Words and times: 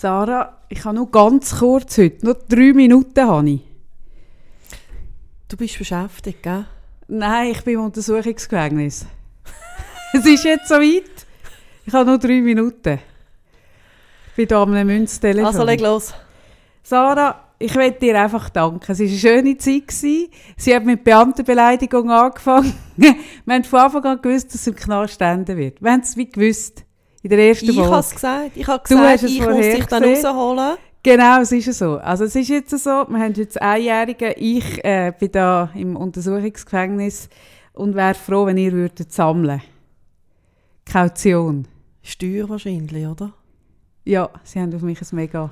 Sarah, 0.00 0.56
ich 0.70 0.82
habe 0.86 0.96
nur 0.96 1.10
ganz 1.10 1.58
kurz 1.58 1.98
heute, 1.98 2.24
nur 2.24 2.32
drei 2.32 2.72
Minuten 2.72 3.20
habe 3.20 3.50
ich. 3.50 3.60
Du 5.46 5.58
bist 5.58 5.76
beschäftigt, 5.76 6.42
gell? 6.42 6.64
Nein, 7.08 7.50
ich 7.50 7.62
bin 7.64 7.74
im 7.74 7.80
Untersuchungsgefängnis. 7.80 9.04
es 10.14 10.24
ist 10.24 10.44
jetzt 10.44 10.68
so 10.68 10.76
weit. 10.76 11.26
Ich 11.84 11.92
habe 11.92 12.08
nur 12.08 12.18
drei 12.18 12.40
Minuten. 12.40 12.98
Ich 14.28 14.36
bin 14.36 14.48
hier 14.48 14.56
am 14.56 14.70
Münztelefon. 14.70 15.44
Also 15.44 15.64
leg 15.64 15.82
los. 15.82 16.14
Sarah, 16.82 17.38
ich 17.58 17.74
möchte 17.74 18.00
dir 18.00 18.22
einfach 18.22 18.48
danken. 18.48 18.90
Es 18.90 19.00
war 19.00 19.06
eine 19.06 19.18
schöne 19.18 19.58
Zeit. 19.58 19.88
Gewesen. 19.88 20.28
Sie 20.56 20.74
hat 20.74 20.86
mit 20.86 21.04
Beamtenbeleidigung 21.04 22.10
angefangen. 22.10 22.72
Wir 22.96 23.16
haben 23.54 23.64
von 23.64 23.80
Anfang 23.80 24.04
an 24.06 24.22
gewusst, 24.22 24.46
dass 24.46 24.62
es 24.62 24.66
im 24.66 24.76
Knast 24.76 25.20
enden 25.20 25.58
wird. 25.58 25.82
Wir 25.82 25.92
haben 25.92 26.00
es 26.00 26.16
wie 26.16 26.30
gewusst. 26.30 26.86
In 27.22 27.30
der 27.30 27.38
ersten 27.48 27.66
Ich 27.70 27.74
Folge. 27.76 27.90
habe 27.90 28.00
es 28.00 28.10
gesagt. 28.10 28.50
Ich 28.56 28.66
habe 28.66 28.82
Du 28.86 28.94
gesagt, 28.94 29.08
hast 29.12 29.22
es 29.24 29.30
ich 29.30 29.40
muss 29.40 29.56
dich 29.56 29.84
dann 29.86 30.02
gesehen. 30.02 30.26
rausholen. 30.26 30.76
Genau, 31.02 31.40
es 31.40 31.52
ist 31.52 31.72
so. 31.78 31.96
Also 31.98 32.24
es 32.24 32.34
ist 32.34 32.48
jetzt 32.48 32.70
so, 32.70 32.90
wir 33.08 33.18
haben 33.18 33.32
jetzt 33.34 33.60
Einjährige, 33.60 34.32
ich 34.34 34.84
äh, 34.84 35.12
bin 35.18 35.32
da 35.32 35.70
im 35.74 35.96
Untersuchungsgefängnis 35.96 37.28
und 37.72 37.94
wäre 37.94 38.14
froh, 38.14 38.44
wenn 38.46 38.58
ihr 38.58 38.72
würdet 38.72 39.10
sammeln. 39.12 39.62
Kaution. 40.90 41.66
Steuer 42.02 42.48
wahrscheinlich, 42.48 43.06
oder? 43.06 43.32
Ja, 44.04 44.28
sie 44.44 44.60
haben 44.60 44.74
auf 44.74 44.82
mich 44.82 44.98
eine 45.00 45.20
mega, 45.20 45.50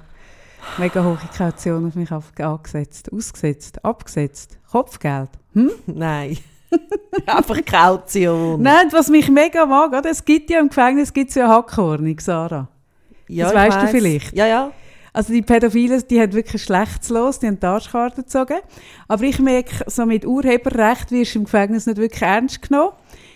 mega 0.78 1.04
hohe 1.04 1.18
Kaution 1.36 1.86
auf 1.86 1.94
mich 1.94 2.10
angesetzt. 2.10 3.12
Ausgesetzt, 3.12 3.84
abgesetzt. 3.84 4.58
Kopfgeld. 4.70 5.30
Hm? 5.52 5.70
Nein. 5.86 6.38
Einfach 7.26 7.64
Kaution. 7.64 8.62
Nein, 8.62 8.88
was 8.90 9.08
mich 9.08 9.28
mega 9.30 9.66
mag, 9.66 9.92
oder? 9.92 10.10
es 10.10 10.24
gibt 10.24 10.50
ja 10.50 10.60
im 10.60 10.68
Gefängnis 10.68 11.12
gibt's 11.12 11.34
ja 11.34 11.48
Hackordnung, 11.48 12.18
Sarah. 12.20 12.68
Ja, 13.28 13.44
das 13.44 13.52
ich 13.52 13.58
weisst 13.58 13.76
du 13.76 13.82
weiss. 13.82 13.90
vielleicht. 13.90 14.36
Ja, 14.36 14.46
ja. 14.46 14.72
Also 15.12 15.32
die 15.32 15.42
Pädophilen, 15.42 16.02
die 16.08 16.20
haben 16.20 16.32
wirklich 16.32 16.62
schlechtes 16.62 17.08
Los, 17.08 17.38
die 17.38 17.46
haben 17.46 17.58
die 17.58 17.66
Arschkarte 17.66 18.22
gezogen. 18.22 18.58
Aber 19.08 19.22
ich 19.24 19.38
merke, 19.38 19.84
so 19.86 20.06
mit 20.06 20.26
Urheberrecht 20.26 21.10
wirst 21.10 21.34
du 21.34 21.40
im 21.40 21.44
Gefängnis 21.44 21.86
nicht 21.86 21.98
wirklich 21.98 22.22
ernst 22.22 22.62
genommen. 22.62 22.92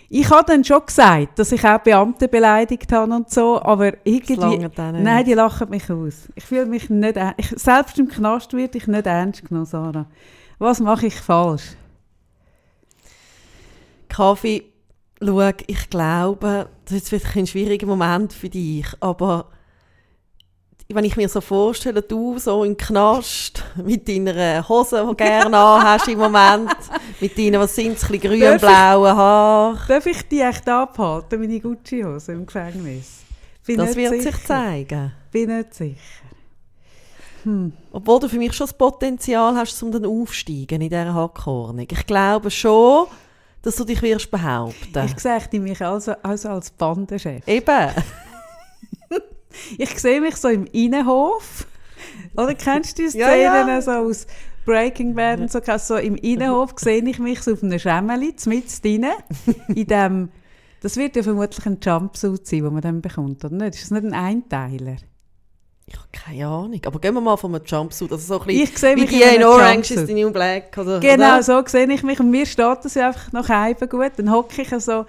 Ich 0.09 0.29
habe 0.31 0.45
dann 0.47 0.63
schon 0.63 0.85
gesagt, 0.85 1.39
dass 1.39 1.53
ich 1.53 1.65
auch 1.67 1.79
Beamte 1.79 2.29
beleidigt 2.29 2.93
habe 2.93 3.15
und 3.15 3.31
so, 3.31 3.61
aber 3.63 3.95
irgendwie... 4.05 4.69
Nein, 5.03 5.25
die 5.25 5.33
lachen 5.33 5.71
mich 5.71 5.91
aus. 5.91 6.29
Ich 6.35 6.45
fühle 6.45 6.67
mich 6.67 6.91
nicht... 6.91 7.19
Ich, 7.39 7.49
selbst 7.57 7.99
im 7.99 8.09
Knast 8.09 8.53
werde 8.53 8.77
ich 8.77 8.87
nicht 8.87 9.07
ernst 9.07 9.49
genommen, 9.49 9.65
Sarah. 9.65 10.07
Was 10.59 10.81
mache 10.81 11.07
ich 11.07 11.15
falsch? 11.15 11.77
Kaffee, 14.13 14.65
schau, 15.21 15.51
ich 15.67 15.91
glaube, 15.91 16.69
das 16.85 16.95
ist 16.95 17.09
vielleicht 17.09 17.37
ein 17.37 17.47
schwieriger 17.47 17.87
Moment 17.87 18.33
für 18.33 18.49
dich, 18.49 18.87
aber 19.01 19.47
wenn 20.89 21.05
ich 21.05 21.17
mir 21.17 21.29
so 21.29 21.41
vorstelle, 21.41 22.03
du 22.03 22.39
so 22.39 22.65
im 22.65 22.77
Knast 22.77 23.65
mit 23.83 24.07
deiner 24.07 24.69
Hose, 24.69 25.01
die 25.01 25.07
du 25.07 25.15
gerne 25.15 25.57
anhast 25.57 26.09
im 26.09 26.19
Moment, 26.19 26.77
mit 27.21 27.39
deinen, 27.39 27.61
was 27.61 27.75
sind 27.75 27.97
es, 27.97 28.07
grün-blauen 28.07 29.17
Haaren, 29.17 29.79
Darf 29.89 30.07
ich 30.07 30.23
die 30.29 30.41
echt 30.41 30.69
abhalten, 30.69 31.41
meine 31.41 31.61
Gucci-Hose 31.61 32.33
im 32.33 32.45
Gefängnis? 32.45 33.21
Bin 33.67 33.79
das 33.79 33.97
wird 33.97 34.11
sicher. 34.11 34.33
sich 34.33 34.45
zeigen. 34.45 35.13
Bin 35.31 35.57
nicht 35.57 35.73
sicher. 35.73 35.97
Hm. 37.45 37.73
Obwohl 37.93 38.21
du 38.21 38.29
für 38.29 38.39
mich 38.39 38.53
schon 38.53 38.67
das 38.67 38.77
Potenzial 38.77 39.55
hast, 39.55 39.83
um 39.83 39.91
dann 39.91 40.05
aufsteigen 40.05 40.81
in 40.81 40.91
dieser 40.91 41.15
Hackordnung. 41.15 41.87
Ich 41.91 42.07
glaube 42.07 42.51
schon, 42.51 43.07
dass 43.63 43.77
du 43.77 43.85
dich 43.85 44.03
wirst 44.03 44.31
behaupten. 44.31 45.07
Ich 45.07 45.19
sehe 45.21 45.61
mich 45.61 45.81
also, 45.81 46.13
also 46.23 46.49
als 46.51 46.71
Bandenchef. 46.71 47.47
Eben. 47.47 47.91
Ich 49.77 49.99
sehe 50.01 50.21
mich 50.21 50.37
so 50.37 50.49
im 50.49 50.65
Innenhof. 50.67 51.67
Oder 52.37 52.55
kennst 52.55 52.99
du 52.99 53.03
die 53.07 53.19
Ja, 53.19 53.29
Szenen 53.29 53.69
ja. 53.69 53.83
so 53.83 53.91
aus 53.91 54.27
Breaking 54.65 55.15
Bad 55.15 55.41
und 55.41 55.53
so? 55.53 55.61
so 55.79 55.97
Im 55.97 56.17
Innenhof 56.17 56.73
sehe 56.77 57.03
ich 57.07 57.19
mich 57.19 57.43
so 57.43 57.53
auf 57.53 57.63
einem 57.63 57.79
Schemmeli, 57.79 58.35
mit 58.47 58.83
drin, 58.83 59.07
in 59.69 59.87
dem, 59.87 60.29
das 60.81 60.97
wird 60.97 61.17
ja 61.17 61.23
vermutlich 61.23 61.67
ein 61.67 61.79
Jumpsuit 61.83 62.47
sein, 62.47 62.63
den 62.63 62.73
man 62.73 62.83
dann 62.83 63.03
bekommt, 63.03 63.45
oder 63.45 63.55
nicht? 63.55 63.75
Ist 63.75 63.91
das 63.91 63.91
nicht 63.91 64.05
ein 64.05 64.15
Einteiler? 64.15 64.97
Ich 65.93 65.99
habe 65.99 66.09
keine 66.13 66.47
Ahnung. 66.47 66.81
Aber 66.87 66.99
gehen 67.01 67.15
wir 67.15 67.21
mal 67.21 67.37
von 67.37 67.55
einem 67.55 67.65
Jumpsuit. 67.65 68.11
Also 68.13 68.27
so 68.39 68.41
ein 68.41 68.47
bisschen 68.47 68.63
Ich 68.65 68.79
sehe 68.79 68.95
mich 68.97 69.13
in 69.13 69.21
in 69.21 69.29
einem 69.29 69.49
Orange 69.49 69.91
Jumpsuit. 69.91 69.99
is 69.99 70.07
the 70.07 70.15
New 70.15 70.31
Black. 70.31 70.77
Oder, 70.79 71.01
Genau, 71.01 71.35
Oder? 71.35 71.43
so 71.43 71.63
sehe 71.67 71.93
ich 71.93 72.03
mich. 72.03 72.19
Und 72.21 72.31
mir 72.31 72.47
steht 72.47 72.79
das 72.85 72.95
ja 72.95 73.09
einfach 73.09 73.33
nach 73.33 73.49
Hause 73.49 73.87
gut. 73.89 74.13
Dann 74.17 74.31
hocke 74.31 74.63
ich 74.63 74.71
so, 74.71 74.79
so 74.81 74.95
ein 74.95 75.07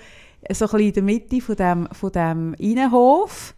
bisschen 0.50 0.80
in 0.80 0.94
der 0.94 1.04
Mitte 1.04 1.42
von 1.42 1.56
dem, 1.56 1.88
von 1.92 2.12
dem 2.12 2.54
Innenhof. 2.56 3.54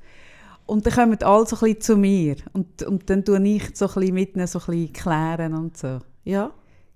Und 0.68 0.86
dann 0.86 0.94
kommen 0.94 1.24
alle 1.24 1.46
so 1.46 1.56
ein 1.56 1.60
bisschen 1.62 1.82
zu 1.82 1.98
mir. 1.98 2.36
Und, 2.54 2.84
und 2.84 3.10
dann 3.10 3.24
tue 3.26 3.42
ich 3.48 3.64
so 3.76 3.88
ein 3.88 3.94
bisschen 3.94 4.14
mit 4.14 4.36
ihnen 4.36 4.48
so 4.48 4.60
ein 4.60 4.66
bisschen 4.66 4.94
klären 4.94 5.54
und 5.54 5.78
so. 5.78 6.00
Ja, 6.24 6.52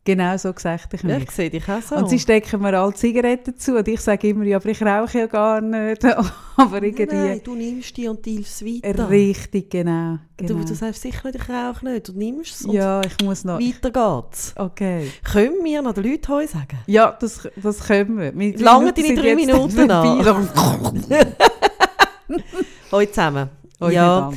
Genau 0.05 0.37
so 0.37 0.53
gesagt 0.53 0.93
ich 0.93 1.03
ja, 1.03 1.17
ich 1.17 1.29
sehe 1.29 1.49
dich 1.49 1.67
auch 1.69 1.81
so. 1.81 1.95
Und 1.95 2.09
sie 2.09 2.19
stecken 2.19 2.61
mir 2.61 2.73
alle 2.73 2.93
Zigaretten 2.93 3.57
zu. 3.57 3.77
Und 3.77 3.87
ich 3.87 3.99
sage 3.99 4.29
immer, 4.29 4.45
ja, 4.45 4.57
aber 4.57 4.69
ich 4.69 4.81
rauche 4.81 5.19
ja 5.19 5.25
gar 5.27 5.61
nicht. 5.61 6.03
aber 6.55 6.81
irgendwie... 6.81 7.15
Nein, 7.15 7.41
du 7.43 7.53
nimmst 7.53 7.95
die 7.97 8.07
und 8.07 8.25
hilfst 8.25 8.65
weiter. 8.65 9.09
Richtig, 9.09 9.69
genau. 9.69 10.17
Du, 10.37 10.47
genau. 10.47 10.63
du 10.65 10.73
sagst 10.73 11.01
sicher 11.01 11.29
nicht, 11.29 11.43
ich 11.43 11.49
rauche 11.49 11.85
nicht. 11.85 12.07
Du 12.07 12.13
nimmst 12.13 12.61
es 12.61 12.65
und 12.65 12.73
ja, 12.73 13.01
ich 13.01 13.23
muss 13.23 13.43
noch... 13.43 13.59
weiter 13.59 13.91
geht's. 13.91 14.53
Okay. 14.55 15.11
Können 15.23 15.63
wir 15.63 15.81
noch 15.81 15.93
den 15.93 16.05
Leuten 16.05 16.27
heute 16.29 16.51
sagen? 16.53 16.79
Ja, 16.87 17.17
das, 17.19 17.47
das 17.57 17.85
können 17.85 18.17
wir. 18.17 18.31
Meine 18.31 18.55
Lange 18.57 18.93
deine 18.93 19.15
drei 19.15 19.35
Minuten 19.35 19.69
vorbei. 19.89 21.25
Heute 22.91 23.11
zusammen. 23.11 23.49
Oi, 23.81 23.93
ja, 23.93 24.31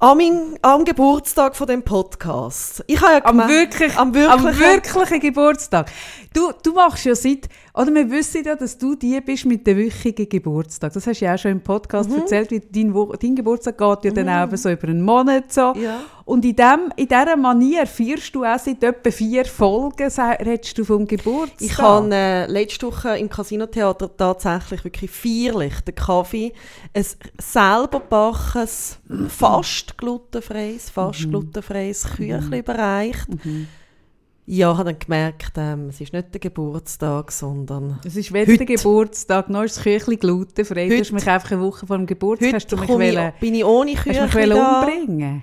am, 0.00 0.16
mein- 0.18 0.58
am 0.62 0.84
Geburtstag 0.84 1.56
von 1.56 1.66
dem 1.66 1.82
Podcast. 1.82 2.84
Ich 2.86 3.00
habe 3.00 3.14
ja 3.14 3.24
Am, 3.24 3.38
gemerkt- 3.38 3.50
wirklich, 3.80 3.96
am 3.98 4.08
am 4.08 4.14
wirklichen, 4.14 4.58
wirklichen 4.60 5.20
Geburtstag. 5.20 5.90
Du, 6.34 6.52
du 6.62 6.72
machst 6.74 7.04
ja 7.06 7.14
seit, 7.14 7.48
oder 7.74 7.94
wir 7.94 8.10
wissen 8.10 8.44
ja, 8.44 8.54
dass 8.54 8.76
du 8.76 8.94
die 8.94 9.18
bist 9.20 9.46
mit 9.46 9.66
dem 9.66 9.78
wöchigen 9.78 10.28
Geburtstag. 10.28 10.92
Das 10.92 11.06
hast 11.06 11.20
du 11.20 11.24
ja 11.24 11.34
auch 11.34 11.38
schon 11.38 11.52
im 11.52 11.60
Podcast 11.62 12.10
Mhm. 12.10 12.16
erzählt, 12.18 12.50
wie 12.50 12.60
dein, 12.60 12.92
Wo- 12.94 13.14
dein 13.14 13.34
Geburtstag 13.34 13.78
geht 13.78 14.04
ja 14.04 14.10
dann 14.10 14.28
auch 14.28 14.56
so 14.56 14.70
über 14.70 14.88
einen 14.88 15.02
Monat 15.02 15.52
so. 15.52 15.72
Ja. 15.74 16.00
Und 16.26 16.44
in, 16.44 16.54
dem, 16.54 16.92
in 16.96 17.08
dieser 17.08 17.36
Manier 17.36 17.86
feierst 17.86 18.34
du 18.34 18.44
auch 18.44 18.58
seit 18.58 18.82
etwa 18.84 19.10
vier 19.10 19.46
Folgen, 19.46 20.10
redest 20.10 20.76
du 20.76 20.84
vom 20.84 21.06
Geburtstag. 21.06 21.60
Ich 21.62 21.78
habe 21.78 22.14
äh, 22.14 22.46
letzte 22.46 22.86
Woche 22.88 23.16
im 23.16 23.30
Casino-Theater 23.30 24.14
tatsächlich 24.14 24.84
wirklich 24.84 25.10
feierlich 25.10 25.80
den 25.80 25.94
Kaffee, 25.94 26.52
ein 26.92 27.06
selber 27.40 28.00
backenes, 28.00 28.98
fast 29.28 29.96
glutenfreies, 29.96 30.90
fast 30.90 31.24
Mhm. 31.24 31.30
glutenfreies 31.30 32.04
Küchlein 32.16 32.52
überreicht. 32.52 33.26
Ja, 34.50 34.78
habe 34.78 34.92
dann 34.92 34.98
gemerkt, 34.98 35.52
ähm, 35.58 35.88
es 35.90 36.00
ist 36.00 36.14
nicht 36.14 36.32
der 36.32 36.40
Geburtstag, 36.40 37.30
sondern 37.32 38.00
Es 38.02 38.16
ist 38.16 38.32
weder 38.32 38.50
Heute- 38.50 38.64
der 38.64 38.76
Geburtstag, 38.76 39.50
noch 39.50 39.62
ist 39.64 39.76
das 39.76 39.82
Küchli 39.84 40.16
glutenfrei. 40.16 40.88
Du 40.88 40.98
hast 40.98 41.12
mich 41.12 41.28
einfach 41.28 41.50
eine 41.52 41.60
Woche 41.60 41.86
vor 41.86 41.98
dem 41.98 42.06
Geburtstag 42.06 42.54
hast 42.54 42.72
du 42.72 42.76
mich 42.78 42.86
komme 42.88 43.12
wollen- 43.14 43.32
ich, 43.34 43.40
bin 43.40 43.54
ich 43.54 43.64
ohne 43.64 43.94
Hast 43.94 44.06
du 44.06 44.10
mich 44.22 44.34
wollen 44.34 44.50
da. 44.50 44.80
umbringen? 44.80 45.42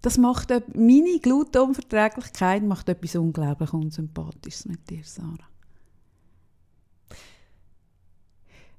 Das 0.00 0.16
macht 0.16 0.52
eb- 0.52 0.76
meine 0.76 1.18
Glutenunverträglichkeit 1.18 2.62
macht 2.62 2.88
etwas 2.88 3.16
unglaublich 3.16 3.72
Unsympathisches 3.72 4.66
mit 4.66 4.88
dir, 4.88 5.00
Sarah. 5.02 5.48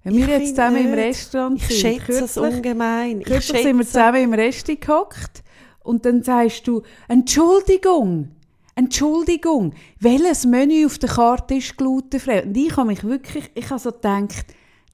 Wenn 0.04 0.14
wir 0.14 0.22
Ich 0.22 0.28
jetzt 0.30 0.38
finde 0.38 0.56
zusammen 0.56 0.78
im 0.78 0.92
nicht. 0.92 1.06
Restaurant 1.08 1.62
Ich 1.62 1.80
schätze 1.80 2.12
es 2.12 2.36
kürzlich- 2.36 2.56
ungemein. 2.56 3.20
Ich 3.20 3.26
Kürzlich 3.26 3.64
sind 3.64 3.78
wir 3.78 3.84
schätze- 3.84 3.92
zusammen 3.92 4.24
im 4.24 4.34
Resti 4.34 4.76
gehockt 4.78 5.44
und 5.86 6.06
dann 6.06 6.24
sagst 6.24 6.68
du, 6.68 6.82
Entschuldigung, 7.08 8.32
Entschuldigung, 8.76 9.74
welches 10.00 10.46
Menü 10.46 10.86
auf 10.86 10.98
der 10.98 11.10
Karte 11.10 11.56
ist 11.56 11.78
glutenfrei? 11.78 12.44
Und 12.44 12.58
ich 12.58 12.76
habe 12.76 12.88
mich 12.88 13.04
wirklich, 13.04 13.50
ich 13.56 13.70
habe 13.70 13.80
so 13.80 13.92
gedacht, 13.92 14.48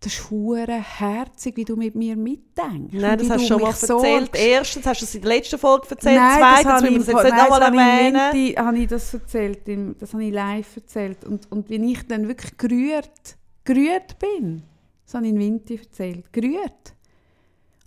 das 0.03 0.13
ist 0.13 0.31
hure 0.31 0.67
herzig, 0.99 1.57
wie 1.57 1.63
du 1.63 1.75
mit 1.75 1.93
mir 1.95 2.15
mitdenkst. 2.15 2.93
Nein, 2.93 3.19
das 3.19 3.29
hast 3.29 3.43
du 3.43 3.47
schon 3.47 3.61
mal 3.61 3.69
erzählt. 3.69 4.31
Erstens 4.33 4.85
hast 4.85 5.01
du 5.01 5.05
es 5.05 5.13
in 5.15 5.21
der 5.21 5.29
letzten 5.29 5.59
Folge 5.59 5.87
erzählt. 5.91 6.15
Nein, 6.15 6.37
Zweitens 6.39 6.63
das 6.63 6.83
wir 6.83 6.89
ich, 6.89 6.97
es 6.97 7.07
jetzt 7.07 7.15
nein, 7.15 7.25
nicht 7.25 7.37
nochmal 7.37 7.59
das 7.59 7.69
erwähnen. 7.69 8.31
Minti- 8.33 8.53
habe 8.55 8.77
ich 8.79 8.87
das 8.87 9.13
erzählt, 9.13 9.59
das 10.01 10.13
habe 10.13 10.23
ich 10.23 10.33
live 10.33 10.75
erzählt. 10.75 11.25
Und, 11.25 11.51
und 11.51 11.69
wie 11.69 11.91
ich 11.91 12.07
dann 12.07 12.27
wirklich 12.27 12.57
gerührt, 12.57 13.37
gerührt 13.63 14.17
bin, 14.17 14.63
das 15.05 15.13
habe 15.13 15.25
ich 15.25 15.33
in 15.33 15.39
Winti 15.39 15.75
erzählt, 15.77 16.33
gerührt. 16.33 16.93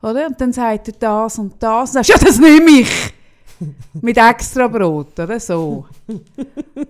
Oder? 0.04 0.26
Und 0.26 0.38
dann 0.38 0.52
sagt 0.52 0.88
er 0.88 0.94
das 0.98 1.38
und 1.38 1.54
das. 1.62 1.90
Und 1.90 1.96
dann 1.96 2.04
sagst 2.04 2.10
ja, 2.10 2.18
das 2.18 2.38
nehme 2.38 2.70
ich. 2.80 3.14
Mit 4.02 4.18
extra 4.18 4.68
Brot, 4.68 5.18
oder 5.18 5.40
so. 5.40 5.86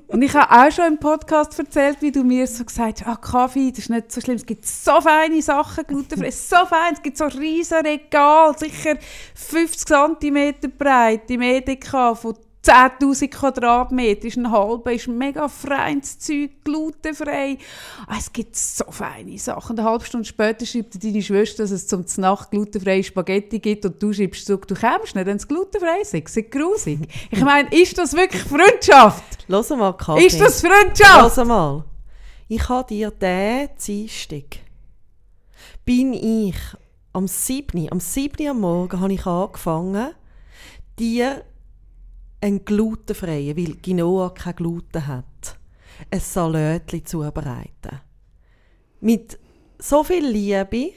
Und 0.08 0.22
ich 0.22 0.34
habe 0.34 0.50
auch 0.50 0.72
schon 0.72 0.94
im 0.94 0.98
Podcast 0.98 1.56
erzählt, 1.58 1.98
wie 2.00 2.10
du 2.10 2.24
mir 2.24 2.46
so 2.46 2.64
gesagt 2.64 3.04
hast, 3.04 3.06
ah, 3.06 3.16
Kaffee, 3.16 3.70
das 3.70 3.80
ist 3.80 3.90
nicht 3.90 4.10
so 4.10 4.20
schlimm, 4.20 4.36
es 4.36 4.46
gibt 4.46 4.66
so 4.66 5.00
feine 5.00 5.40
Sachen, 5.42 5.84
glutenfrei, 5.86 6.30
so 6.30 6.56
fein, 6.66 6.94
es 6.94 7.02
gibt 7.02 7.18
so 7.18 7.26
riesen 7.26 7.86
Regal, 7.86 8.58
sicher 8.58 8.96
50 9.34 9.86
cm 10.20 10.54
breit 10.76 11.30
im 11.30 11.42
Edeka 11.42 12.14
von 12.14 12.34
10'000 12.64 13.28
Quadratmeter, 13.28 14.26
ist 14.26 14.36
ein 14.36 14.50
halber, 14.50 14.92
ist 14.92 15.08
mega 15.08 15.48
feines 15.48 16.18
Zeug, 16.18 16.50
glutenfrei. 16.64 17.58
Ah, 18.06 18.16
es 18.18 18.32
gibt 18.32 18.56
so 18.56 18.84
feine 18.90 19.38
Sachen. 19.38 19.78
Eine 19.78 19.88
halbe 19.88 20.04
Stunde 20.04 20.26
später 20.26 20.64
schreibt 20.64 21.02
deine 21.02 21.22
Schwester, 21.22 21.62
dass 21.62 21.70
es 21.70 21.86
zum 21.86 22.04
Nacht 22.16 22.50
glutenfreie 22.50 23.04
Spaghetti 23.04 23.58
gibt 23.58 23.84
und 23.84 24.02
du 24.02 24.12
schreibst 24.12 24.46
zurück, 24.46 24.66
du 24.66 24.74
kommst 24.74 25.14
nicht, 25.14 25.26
wenn 25.26 25.36
es 25.36 25.46
glutenfrei 25.46 26.00
ist. 26.00 26.14
Das 26.14 26.36
ist 26.36 26.50
grusig. 26.50 27.00
Ich 27.30 27.44
meine, 27.44 27.68
ist 27.70 27.98
das 27.98 28.14
wirklich 28.14 28.42
Freundschaft? 28.42 29.44
Lass 29.48 29.70
mal, 29.70 29.92
Kathi. 29.92 30.26
Ist 30.26 30.40
das 30.40 30.60
Freundschaft? 30.60 31.36
Lass 31.36 31.46
mal. 31.46 31.84
Ich 32.48 32.68
habe 32.68 32.86
dir 32.88 33.10
diesen 33.10 33.68
Dienstag, 33.86 34.60
bin 35.84 36.12
ich 36.12 36.56
am 37.12 37.28
7. 37.28 37.88
am 37.90 38.00
7. 38.00 38.48
am 38.48 38.60
Morgen 38.60 39.00
habe 39.00 39.12
ich 39.12 39.24
angefangen, 39.24 40.14
dir 40.98 41.44
einen 42.44 42.64
glutenfreien, 42.64 43.56
weil 43.56 43.74
Quinoa 43.76 44.28
kein 44.30 44.54
Gluten 44.56 45.06
hat, 45.06 45.56
ein 46.10 46.20
Salatli 46.20 47.02
zubereiten. 47.02 48.00
Mit 49.00 49.38
so 49.78 50.04
viel 50.04 50.26
Liebe, 50.26 50.90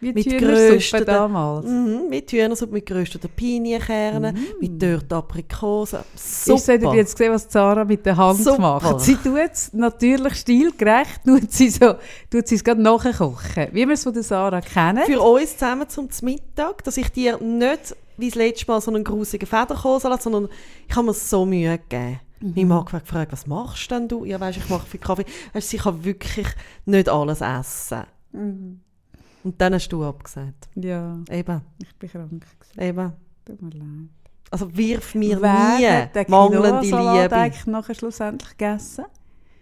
Wie 0.00 0.12
mit 0.12 0.26
gerösteten- 0.28 1.06
damals. 1.06 1.64
mhm, 1.66 2.08
mit 2.10 2.30
Hühnersuppe, 2.30 2.72
mit 2.74 2.86
gerösteten 2.86 3.30
Pinienkernen, 3.34 4.36
mit 4.60 4.80
dörrten 4.82 5.14
Aprikosen. 5.14 6.00
Super. 6.16 6.72
Habt 6.74 6.82
ihr 6.82 6.94
jetzt 6.94 7.16
gesehen, 7.16 7.32
was 7.32 7.48
Zara 7.48 7.84
mit 7.84 8.04
der 8.04 8.16
Hand 8.16 8.40
Super. 8.42 8.58
macht? 8.82 9.00
Sie 9.00 9.14
tut 9.16 9.38
es 9.50 9.72
natürlich 9.72 10.34
stilgerecht, 10.34 11.20
tut 11.24 11.50
sie 11.52 11.70
so, 11.70 11.94
tut 12.30 12.48
sie 12.48 12.56
es 12.56 12.64
gerade 12.64 12.82
nachkochen, 12.82 13.68
wie 13.72 13.86
wir 13.86 13.94
es 13.94 14.02
von 14.02 14.12
der 14.12 14.24
Sarah 14.24 14.60
kennen. 14.60 15.04
für 15.06 15.20
uns 15.20 15.52
zusammen 15.56 15.88
zum 15.88 16.08
Mittag, 16.22 16.84
dass 16.84 16.96
ich 16.96 17.08
dir 17.10 17.38
nicht 17.40 17.96
wie 18.22 18.28
das 18.28 18.36
letzte 18.36 18.70
Mal 18.70 18.80
so 18.80 18.90
einen 18.92 19.04
grusigen 19.04 19.46
Federkohlsalat, 19.46 20.22
sondern 20.22 20.48
ich 20.88 20.94
habe 20.96 21.06
mir 21.06 21.12
so 21.14 21.44
Mühe 21.44 21.76
gegeben. 21.78 22.20
Meine 22.40 22.66
Mann 22.66 22.84
hat 22.92 23.04
gefragt, 23.04 23.32
was 23.32 23.46
machst 23.46 23.90
denn 23.90 24.08
du? 24.08 24.24
Ja, 24.24 24.40
weißt, 24.40 24.58
ich 24.58 24.68
mache 24.68 24.86
viel 24.86 24.98
Kaffee. 25.00 25.24
Weißt, 25.52 25.68
sie 25.68 25.76
kann 25.76 26.02
wirklich 26.04 26.46
nicht 26.86 27.08
alles 27.08 27.40
essen. 27.40 28.02
Und 28.32 29.60
dann 29.60 29.74
hast 29.74 29.88
du 29.88 30.04
abgesagt. 30.04 30.68
Ja, 30.74 31.18
Eben, 31.30 31.60
ich 31.82 31.94
bin 31.96 32.10
krank. 32.10 32.30
gewesen. 32.30 32.80
eben. 32.80 33.12
Tut 33.44 33.62
mir 33.62 33.70
leid. 33.70 34.08
Also 34.50 34.76
wirf 34.76 35.14
mir 35.14 35.40
Wer 35.40 36.02
hat 36.04 36.14
den 36.14 36.24
nie 36.24 36.30
mangelnde 36.30 36.80
Liebe. 36.80 37.32
eigentlich 37.36 37.66
nachher 37.66 37.94
schlussendlich 37.94 38.50
gegessen? 38.50 39.04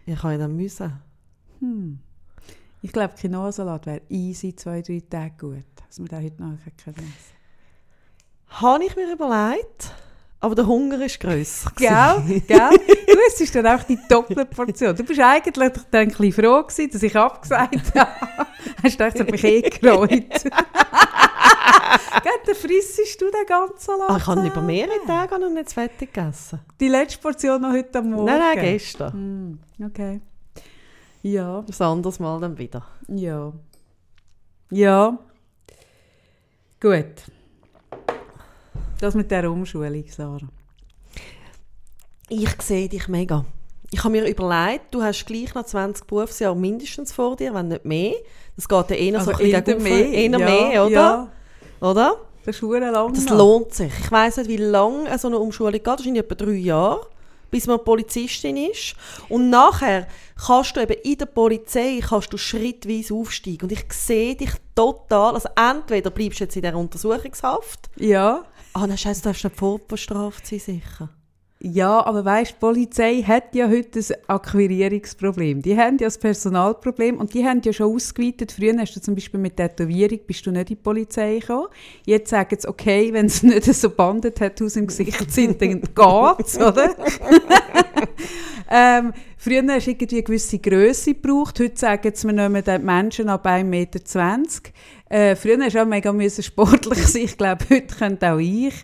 Ich 0.06 0.18
kann 0.18 0.32
ja 0.32 0.38
dann 0.38 0.56
müssen. 0.56 0.92
Hm. 1.60 1.98
Ich 2.82 2.92
glaube, 2.92 3.14
Quinoa-Salat 3.14 3.86
wäre 3.86 4.00
easy 4.08 4.54
zwei, 4.56 4.80
drei 4.82 5.02
Tage 5.08 5.34
gut. 5.38 5.64
Dass 5.86 5.98
wir 5.98 6.06
den 6.08 6.24
heute 6.24 6.42
nachher 6.42 6.72
können 6.82 6.96
essen 6.96 7.39
Habe 8.50 8.84
ich 8.84 8.96
mir 8.96 9.12
überlegt, 9.12 9.92
aber 10.40 10.54
der 10.54 10.66
Hunger 10.66 11.00
ist 11.04 11.20
grösser. 11.20 11.70
Gell? 11.76 12.40
Gell? 12.46 12.70
Du, 13.10 13.16
es 13.26 13.40
ist 13.40 13.54
dann 13.54 13.66
auch 13.66 13.82
die 13.82 13.98
doppelte 14.08 14.44
Portion. 14.46 14.94
Du 14.94 15.02
bist 15.04 15.20
eigentlich 15.20 15.72
dann 15.90 16.02
ein 16.02 16.08
bisschen 16.08 16.32
froh 16.32 16.62
gewesen, 16.62 16.90
dass 16.92 17.02
ich 17.02 17.16
abgesagt 17.16 17.94
habe. 17.98 18.10
Hast 18.82 18.98
du 19.00 19.04
gedacht, 19.04 19.18
das 19.18 19.26
mich 19.28 19.44
eh 19.44 19.60
gereut. 19.62 20.10
Gell, 22.22 22.32
dann 22.46 22.54
frissest 22.54 23.20
du 23.20 23.26
den 23.30 23.46
ganzen 23.46 23.78
Salat. 23.78 24.10
Ah, 24.10 24.16
ich 24.16 24.26
habe 24.26 24.46
über 24.46 24.62
mehrere 24.62 25.04
Tage 25.06 25.38
noch 25.40 25.50
nicht 25.50 25.70
zu 25.70 25.74
fertig 25.74 26.12
gegessen. 26.12 26.60
Die 26.78 26.88
letzte 26.88 27.18
Portion 27.20 27.60
noch 27.62 27.72
heute 27.72 27.98
am 27.98 28.10
Morgen? 28.10 28.24
Nein, 28.26 28.38
nein, 28.38 28.58
gestern. 28.60 29.12
Hm, 29.12 29.58
okay. 29.86 30.20
Ja, 31.22 31.58
Ein 31.66 31.86
anderes 31.86 32.18
Mal 32.20 32.40
dann 32.40 32.56
wieder. 32.58 32.84
ja. 33.08 33.52
Ja. 34.70 35.18
Gut. 36.80 37.24
Das 39.00 39.14
mit 39.14 39.30
der 39.30 39.50
Umschulung, 39.50 40.04
Sarah. 40.08 40.48
Ich 42.28 42.50
sehe 42.60 42.86
dich 42.86 43.08
mega. 43.08 43.46
Ich 43.90 44.04
habe 44.04 44.12
mir 44.12 44.28
überlegt, 44.28 44.94
du 44.94 45.02
hast 45.02 45.24
gleich 45.24 45.54
noch 45.54 45.64
20 45.64 46.06
Berufsjahre 46.06 46.54
mindestens 46.54 47.10
vor 47.10 47.34
dir, 47.34 47.54
wenn 47.54 47.68
nicht 47.68 47.84
mehr. 47.86 48.12
Das 48.56 48.68
geht 48.68 48.90
ja 48.90 48.96
eher 48.96 49.20
so 49.20 49.30
ein 49.30 49.38
bisschen 49.38 49.52
eher 49.52 49.62
gegen 49.62 49.82
mehr, 49.82 50.12
eher 50.12 50.30
ja, 50.30 50.38
mehr, 50.38 50.86
oder? 50.86 50.90
Ja, 50.90 51.32
oder? 51.80 52.16
das 52.44 52.56
ist 52.56 52.62
lang. 52.62 53.14
Das 53.14 53.28
lohnt 53.30 53.74
sich. 53.74 53.92
Ich 54.02 54.12
weiss 54.12 54.36
nicht, 54.36 54.48
wie 54.48 54.58
lange 54.58 55.18
so 55.18 55.28
eine 55.28 55.38
Umschulung 55.38 55.72
geht. 55.72 55.86
Das 55.86 56.02
sind 56.02 56.16
etwa 56.16 56.34
drei 56.34 56.52
Jahre, 56.52 57.06
bis 57.50 57.66
man 57.66 57.82
Polizistin 57.82 58.56
ist. 58.56 58.94
Und 59.28 59.50
nachher 59.50 60.06
kannst 60.46 60.76
du 60.76 60.80
eben 60.82 60.96
in 61.02 61.18
der 61.18 61.26
Polizei 61.26 62.00
kannst 62.06 62.32
du 62.32 62.36
schrittweise 62.36 63.14
aufsteigen. 63.14 63.62
Und 63.62 63.72
ich 63.72 63.92
sehe 63.92 64.36
dich 64.36 64.52
total. 64.74 65.34
Also 65.34 65.48
entweder 65.56 66.10
bleibst 66.10 66.40
du 66.40 66.44
jetzt 66.44 66.56
in 66.56 66.62
dieser 66.62 66.76
Untersuchungshaft. 66.76 67.90
Ja. 67.96 68.44
Ah, 68.72 68.86
nein, 68.86 68.98
Scheiße, 68.98 69.22
du 69.22 69.28
darfst 69.28 69.44
nicht 69.44 69.56
vorbestraft 69.56 70.46
sein, 70.46 70.60
sicher. 70.60 71.10
Ja, 71.62 72.06
aber 72.06 72.24
weißt, 72.24 72.52
die 72.52 72.58
Polizei 72.58 73.22
hat 73.22 73.54
ja 73.54 73.68
heute 73.68 73.98
ein 73.98 74.16
Akquirierungsproblem. 74.28 75.60
Die 75.60 75.76
haben 75.76 75.98
ja 75.98 76.06
das 76.06 76.16
Personalproblem 76.16 77.18
und 77.18 77.34
die 77.34 77.44
haben 77.44 77.60
ja 77.62 77.74
schon 77.74 77.94
ausgeweitet. 77.94 78.52
Früher 78.52 78.74
hast 78.78 78.96
du 78.96 79.00
zum 79.00 79.14
Beispiel 79.14 79.38
mit 79.38 79.58
Tätowierung 79.58 80.20
bist 80.26 80.46
du 80.46 80.52
nicht 80.52 80.70
in 80.70 80.76
die 80.76 80.76
Polizei 80.76 81.38
gekommen. 81.38 81.68
Jetzt 82.06 82.30
sagen 82.30 82.56
sie, 82.58 82.66
okay, 82.66 83.12
wenn 83.12 83.28
sie 83.28 83.46
nicht 83.48 83.64
so 83.64 83.90
Bandentattoos 83.90 84.76
im 84.76 84.86
Gesicht 84.86 85.30
sind, 85.30 85.60
dann 85.60 85.82
geht's, 85.82 86.56
oder? 86.56 86.94
ähm, 88.70 89.12
früher 89.36 89.62
hast 89.68 89.86
du 89.86 89.90
irgendwie 89.90 90.16
eine 90.16 90.22
gewisse 90.22 90.58
Grösse 90.60 91.12
gebraucht. 91.12 91.60
Heute 91.60 91.76
sagen 91.76 92.10
sie, 92.14 92.26
wir 92.26 92.32
nehmen 92.32 92.64
den 92.64 92.84
Menschen 92.86 93.28
ab 93.28 93.44
1,20 93.44 93.64
Meter. 93.64 94.00
Äh, 95.10 95.34
früher 95.34 95.58
hast 95.60 95.74
du 95.74 95.82
auch 95.82 95.86
mega 95.86 96.12
müssen 96.12 96.42
sportlich 96.42 96.98
sein. 97.06 97.24
Ich 97.24 97.36
glaube, 97.36 97.64
heute 97.68 97.94
könnte 97.94 98.32
auch 98.32 98.38
ich. 98.38 98.74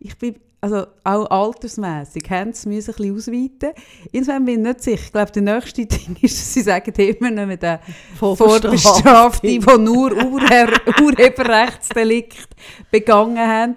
Ich 0.00 0.18
bin 0.18 0.34
also 0.60 0.86
auch 1.04 1.30
altersmässig, 1.30 2.28
haben 2.30 2.52
sie 2.52 2.68
müssen 2.68 2.90
ein 2.90 2.96
bisschen 2.96 3.16
ausweiten. 3.16 3.70
Insofern 4.10 4.44
bin 4.44 4.58
ich 4.58 4.66
nicht 4.66 4.82
sicher. 4.82 5.02
Ich 5.04 5.12
glaube, 5.12 5.30
der 5.30 5.42
nächste 5.42 5.86
Ding 5.86 6.16
ist, 6.20 6.36
dass 6.36 6.52
sie 6.52 6.62
sagen, 6.62 6.92
immer 6.94 7.30
noch 7.30 7.46
mit 7.46 7.62
der 7.62 7.80
Vorbestrafte, 8.16 9.46
die 9.46 9.60
nur 9.60 10.12
Urhe 10.12 10.68
Urheberrechtsdelikt 11.00 12.48
begangen 12.90 13.38
haben. 13.38 13.74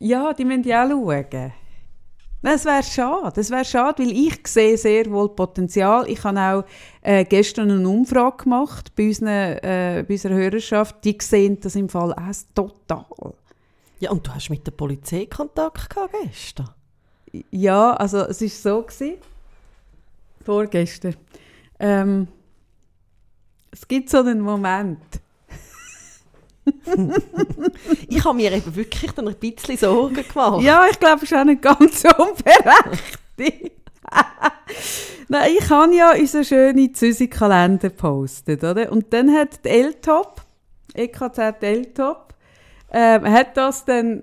Ja, 0.00 0.32
die 0.32 0.44
müssen 0.44 0.64
ja 0.64 0.84
auch 0.84 0.90
schauen. 0.90 1.52
Das 2.42 2.64
wäre 2.64 2.82
schade. 2.82 3.32
Das 3.34 3.50
wäre 3.50 3.64
schade, 3.64 4.02
weil 4.02 4.10
ich 4.10 4.46
sehe 4.46 4.76
sehr 4.76 5.10
wohl 5.10 5.28
Potenzial. 5.28 6.08
Ich 6.08 6.24
habe 6.24 6.40
auch 6.40 6.64
äh, 7.00 7.24
gestern 7.24 7.70
eine 7.70 7.88
Umfrage 7.88 8.44
gemacht 8.44 8.92
bei, 8.96 9.06
unseren, 9.06 9.28
äh, 9.28 10.04
bei 10.06 10.14
unserer 10.14 10.34
Hörerschaft. 10.34 11.04
Die 11.04 11.16
sehen 11.20 11.60
das 11.60 11.76
im 11.76 11.88
Fall 11.88 12.12
auch 12.12 12.54
total. 12.54 13.34
Ja, 14.00 14.10
und 14.10 14.26
du 14.26 14.34
hast 14.34 14.50
mit 14.50 14.66
der 14.66 14.72
Polizei 14.72 15.26
Kontakt 15.26 15.88
gehabt 15.88 16.14
gestern. 16.24 16.70
Ja, 17.50 17.94
also 17.94 18.18
es 18.18 18.42
war 18.42 18.48
so, 18.48 18.82
gewesen, 18.82 19.14
vorgestern. 20.44 21.14
Ähm, 21.78 22.26
es 23.70 23.86
gibt 23.86 24.10
so 24.10 24.18
einen 24.18 24.40
Moment. 24.40 24.98
Ich 28.08 28.24
habe 28.24 28.36
mir 28.36 28.52
eben 28.52 28.74
wirklich 28.74 29.10
dann 29.12 29.28
ein 29.28 29.34
bisschen 29.34 29.76
Sorgen 29.76 30.14
gemacht. 30.14 30.62
Ja, 30.62 30.86
ich 30.90 30.98
glaube, 30.98 31.16
es 31.16 31.22
ist 31.24 31.34
auch 31.34 31.44
nicht 31.44 31.62
ganz 31.62 32.04
unberechtigt. 32.18 33.72
Nein, 35.28 35.52
ich 35.58 35.70
habe 35.70 35.94
ja 35.94 36.12
unseren 36.12 36.44
schönen 36.44 36.94
Züsi-Kalender 36.94 37.90
gepostet, 37.90 38.62
oder? 38.62 38.92
Und 38.92 39.12
dann 39.12 39.32
hat 39.32 39.64
die 39.64 39.70
L-Top, 39.70 40.42
EKZ 40.94 41.62
L-Top, 41.62 42.34
ähm, 42.92 43.24
hat 43.24 43.56
das 43.56 43.84
dann 43.84 44.22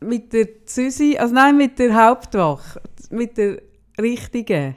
mit 0.00 0.32
der 0.32 0.66
Züsi, 0.66 1.16
also 1.18 1.34
nein, 1.34 1.56
mit 1.56 1.78
der 1.78 1.94
Hauptwache, 1.94 2.80
mit 3.10 3.36
der 3.36 3.62
richtigen 4.00 4.76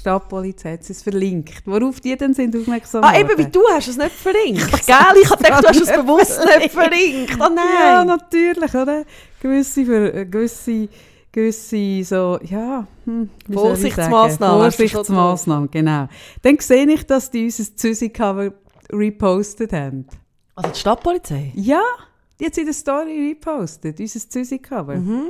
Stadtpolizei, 0.00 0.72
hat 0.72 0.88
es 0.88 1.02
verlinkt. 1.02 1.62
Worauf 1.66 2.00
die 2.00 2.16
dann 2.16 2.32
sind 2.32 2.56
aufmerksam 2.56 3.04
Ah, 3.04 3.18
eben, 3.18 3.36
wie 3.36 3.46
du 3.46 3.60
hast 3.70 3.88
es 3.88 3.96
nicht 3.98 4.12
verlinkt. 4.12 4.70
Gell? 4.86 4.96
Ich 5.22 5.30
habe 5.30 5.42
gedacht, 5.42 5.62
du 5.64 5.68
hast 5.68 5.80
es 5.80 5.92
bewusst 5.94 6.40
nicht 6.58 6.72
verlinkt. 6.72 7.34
Oh 7.34 7.48
nein. 7.54 7.64
Ja, 7.78 8.04
natürlich, 8.04 8.74
oder? 8.74 9.04
Gewisse, 9.40 9.84
für, 9.84 10.14
äh, 10.14 10.24
gewisse, 10.26 10.88
gewisse 11.30 12.02
so, 12.04 12.38
ja, 12.44 12.86
hm? 13.04 13.28
Vorsichtsmaßnahmen, 13.52 14.60
Vorsichtsmaßnahmen, 14.72 15.70
genau. 15.70 16.08
Dann 16.42 16.58
sehe 16.58 16.86
ich, 16.90 17.06
dass 17.06 17.30
die 17.30 17.44
unser 17.44 17.76
Züsi-Cover 17.76 18.52
repostet 18.92 19.72
haben. 19.72 20.06
Also 20.54 20.70
die 20.70 20.78
Stadtpolizei? 20.78 21.52
Ja, 21.54 21.82
die 22.40 22.46
hat 22.46 22.54
sie 22.54 22.62
in 22.62 22.66
der 22.68 22.74
Story 22.74 23.28
repostet, 23.28 24.00
unser 24.00 24.20
Züsi-Cover. 24.28 24.96
Mhm. 24.96 25.26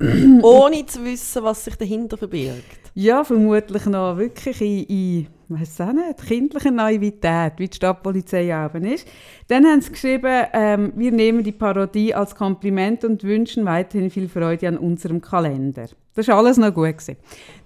Ohne 0.42 0.86
zu 0.86 1.04
wissen, 1.04 1.42
was 1.42 1.64
sich 1.64 1.76
dahinter 1.76 2.16
verbirgt. 2.16 2.80
Ja, 2.94 3.24
vermutlich 3.24 3.86
noch 3.86 4.16
wirklich 4.16 4.60
in, 4.60 4.84
in 4.84 5.26
weiss 5.48 5.80
auch 5.80 5.92
nicht, 5.92 6.26
kindlicher 6.26 6.70
Naivität, 6.70 7.54
wie 7.58 7.68
die 7.68 7.76
Stadtpolizei 7.76 8.44
eben 8.44 8.84
ist. 8.84 9.06
Dann 9.48 9.66
haben 9.66 9.80
sie 9.80 9.92
geschrieben, 9.92 10.46
ähm, 10.52 10.92
wir 10.96 11.12
nehmen 11.12 11.42
die 11.42 11.52
Parodie 11.52 12.14
als 12.14 12.34
Kompliment 12.34 13.04
und 13.04 13.24
wünschen 13.24 13.64
weiterhin 13.64 14.10
viel 14.10 14.28
Freude 14.28 14.68
an 14.68 14.78
unserem 14.78 15.20
Kalender. 15.20 15.88
Das 16.14 16.28
war 16.28 16.38
alles 16.38 16.56
noch 16.56 16.72
gut. 16.72 16.84
Gewesen. 16.84 17.16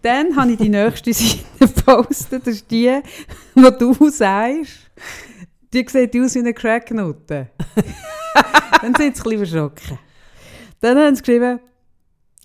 Dann 0.02 0.34
habe 0.36 0.52
ich 0.52 0.58
die 0.58 0.68
nächste 0.68 1.12
Seite 1.14 1.44
gepostet, 1.58 2.46
das 2.46 2.54
ist 2.54 2.70
die, 2.70 3.00
wo 3.54 3.70
du 3.70 3.92
sagst, 4.10 4.90
die 5.72 5.86
sieht 5.86 6.16
aus 6.16 6.34
wie 6.34 6.38
eine 6.38 6.54
Cracknote. 6.54 7.48
Dann 8.82 8.94
sind 8.94 9.16
sie 9.16 9.22
ein 9.22 9.38
bisschen 9.38 9.40
erschrocken. 9.40 9.98
Dann 10.80 10.96
haben 10.98 11.14
sie 11.14 11.22
geschrieben, 11.22 11.60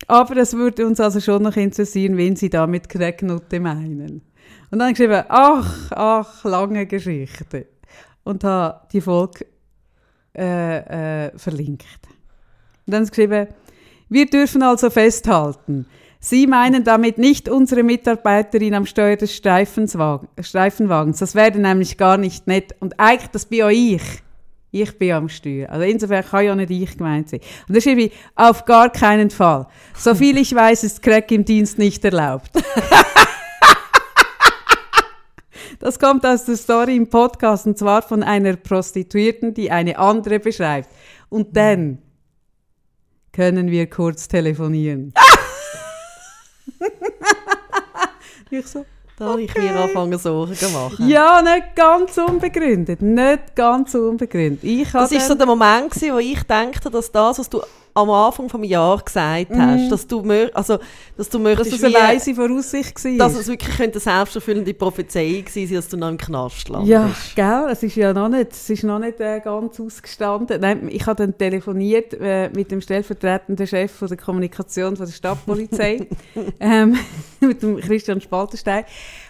aber 0.06 0.36
es 0.36 0.54
würde 0.54 0.86
uns 0.86 1.00
also 1.00 1.20
schon 1.20 1.42
noch 1.42 1.56
interessieren, 1.56 2.16
wen 2.16 2.36
sie 2.36 2.50
da 2.50 2.66
mit 2.66 2.88
Krägnutte 2.88 3.60
meinen. 3.60 4.22
Und 4.70 4.78
dann 4.78 4.92
geschrieben, 4.92 5.24
ach, 5.28 5.92
ach, 5.92 6.44
lange 6.44 6.86
Geschichte. 6.86 7.66
Und 8.24 8.44
habe 8.44 8.86
die 8.92 9.00
Folge 9.00 9.46
äh, 10.36 11.26
äh, 11.26 11.38
verlinkt. 11.38 11.84
Und 12.86 12.92
dann 12.92 13.06
geschrieben, 13.06 13.48
wir 14.08 14.26
dürfen 14.26 14.62
also 14.62 14.90
festhalten, 14.90 15.86
Sie 16.24 16.46
meinen 16.46 16.84
damit 16.84 17.18
nicht 17.18 17.50
unsere 17.50 17.82
Mitarbeiterin 17.82 18.72
am 18.72 18.86
Steuer 18.86 19.16
des 19.16 19.36
Streifenwagens. 19.36 21.18
Das 21.18 21.34
wäre 21.34 21.58
nämlich 21.58 21.98
gar 21.98 22.16
nicht 22.16 22.46
nett. 22.46 22.74
Und 22.80 22.98
eigentlich, 22.98 23.30
das 23.32 23.44
bin 23.44 23.64
auch 23.64 23.68
ich. 23.68 24.23
Ich 24.74 24.98
bin 24.98 25.12
am 25.12 25.28
Steuer. 25.28 25.70
Also 25.70 25.84
insofern 25.84 26.24
kann 26.24 26.44
ja 26.44 26.56
nicht 26.56 26.70
ich 26.72 26.98
gemeint 26.98 27.28
sein. 27.28 27.38
Und 27.68 27.76
da 27.76 27.80
schreibe 27.80 28.02
ich, 28.02 28.12
auf 28.34 28.64
gar 28.64 28.90
keinen 28.90 29.30
Fall. 29.30 29.68
Soviel 29.96 30.36
ich 30.36 30.52
weiß, 30.52 30.82
ist 30.82 31.00
Crack 31.00 31.30
im 31.30 31.44
Dienst 31.44 31.78
nicht 31.78 32.04
erlaubt. 32.04 32.50
das 35.78 35.96
kommt 35.96 36.26
aus 36.26 36.44
der 36.46 36.56
Story 36.56 36.96
im 36.96 37.08
Podcast 37.08 37.68
und 37.68 37.78
zwar 37.78 38.02
von 38.02 38.24
einer 38.24 38.56
Prostituierten, 38.56 39.54
die 39.54 39.70
eine 39.70 39.96
andere 39.96 40.40
beschreibt. 40.40 40.88
Und 41.28 41.56
dann 41.56 42.02
können 43.30 43.70
wir 43.70 43.88
kurz 43.88 44.26
telefonieren. 44.26 45.14
ich 48.50 48.66
so, 48.66 48.84
da 49.16 49.26
habe 49.26 49.42
ich 49.42 49.54
mir 49.54 49.70
angefangen 49.76 50.18
Sorgen 50.18 50.54
zu 50.54 50.68
machen. 50.70 51.08
Ja, 51.08 51.40
nicht 51.40 51.76
ganz 51.76 52.18
unbegründet. 52.18 53.00
Nicht 53.00 53.54
ganz 53.54 53.94
unbegründet. 53.94 54.64
Ich 54.64 54.90
das 54.90 55.12
war 55.12 55.20
so 55.20 55.34
der 55.34 55.46
Moment, 55.46 55.90
gewesen, 55.90 56.14
wo 56.14 56.18
ich 56.18 56.42
dachte, 56.42 56.90
dass 56.90 57.12
das, 57.12 57.38
was 57.38 57.48
du 57.48 57.62
am 57.94 58.10
Anfang 58.10 58.48
des 58.48 58.70
Jahres 58.70 59.04
gesagt 59.04 59.50
hast, 59.56 59.86
mm. 59.86 59.88
dass 59.88 60.06
du, 60.06 60.22
also, 60.52 60.78
dass 61.16 61.28
du 61.28 61.38
möchtest, 61.38 61.72
dass 61.72 61.78
es 61.78 61.84
eine 61.84 61.94
weise 61.94 62.34
Voraussicht 62.34 63.04
war. 63.04 63.18
Dass 63.18 63.36
es 63.36 63.46
wirklich 63.46 63.80
eine 63.80 63.98
selbsterfüllende 63.98 64.74
Prophezeiung 64.74 65.44
gewesen 65.44 65.68
sein 65.68 65.76
dass 65.76 65.88
du 65.88 65.96
noch 65.96 66.08
im 66.08 66.18
Knast 66.18 66.68
landest. 66.68 66.90
Ja, 67.36 67.62
gell, 67.62 67.70
es 67.70 67.82
ist 67.84 67.94
ja 67.94 68.12
noch 68.12 68.28
nicht, 68.28 68.50
es 68.50 68.68
ist 68.68 68.82
noch 68.82 68.98
nicht 68.98 69.20
äh, 69.20 69.40
ganz 69.40 69.78
ausgestanden. 69.78 70.60
Nein, 70.60 70.88
ich 70.90 71.06
habe 71.06 71.24
dann 71.24 71.38
telefoniert 71.38 72.14
äh, 72.14 72.50
mit 72.50 72.72
dem 72.72 72.80
stellvertretenden 72.80 73.66
Chef 73.66 73.92
von 73.92 74.08
der 74.08 74.16
Kommunikation 74.16 74.96
von 74.96 75.06
der 75.06 75.12
Stadtpolizei, 75.12 76.08
ähm, 76.60 76.98
mit 77.40 77.62
dem 77.62 77.78
Christian 77.78 78.20
Spaltenstein. 78.20 78.84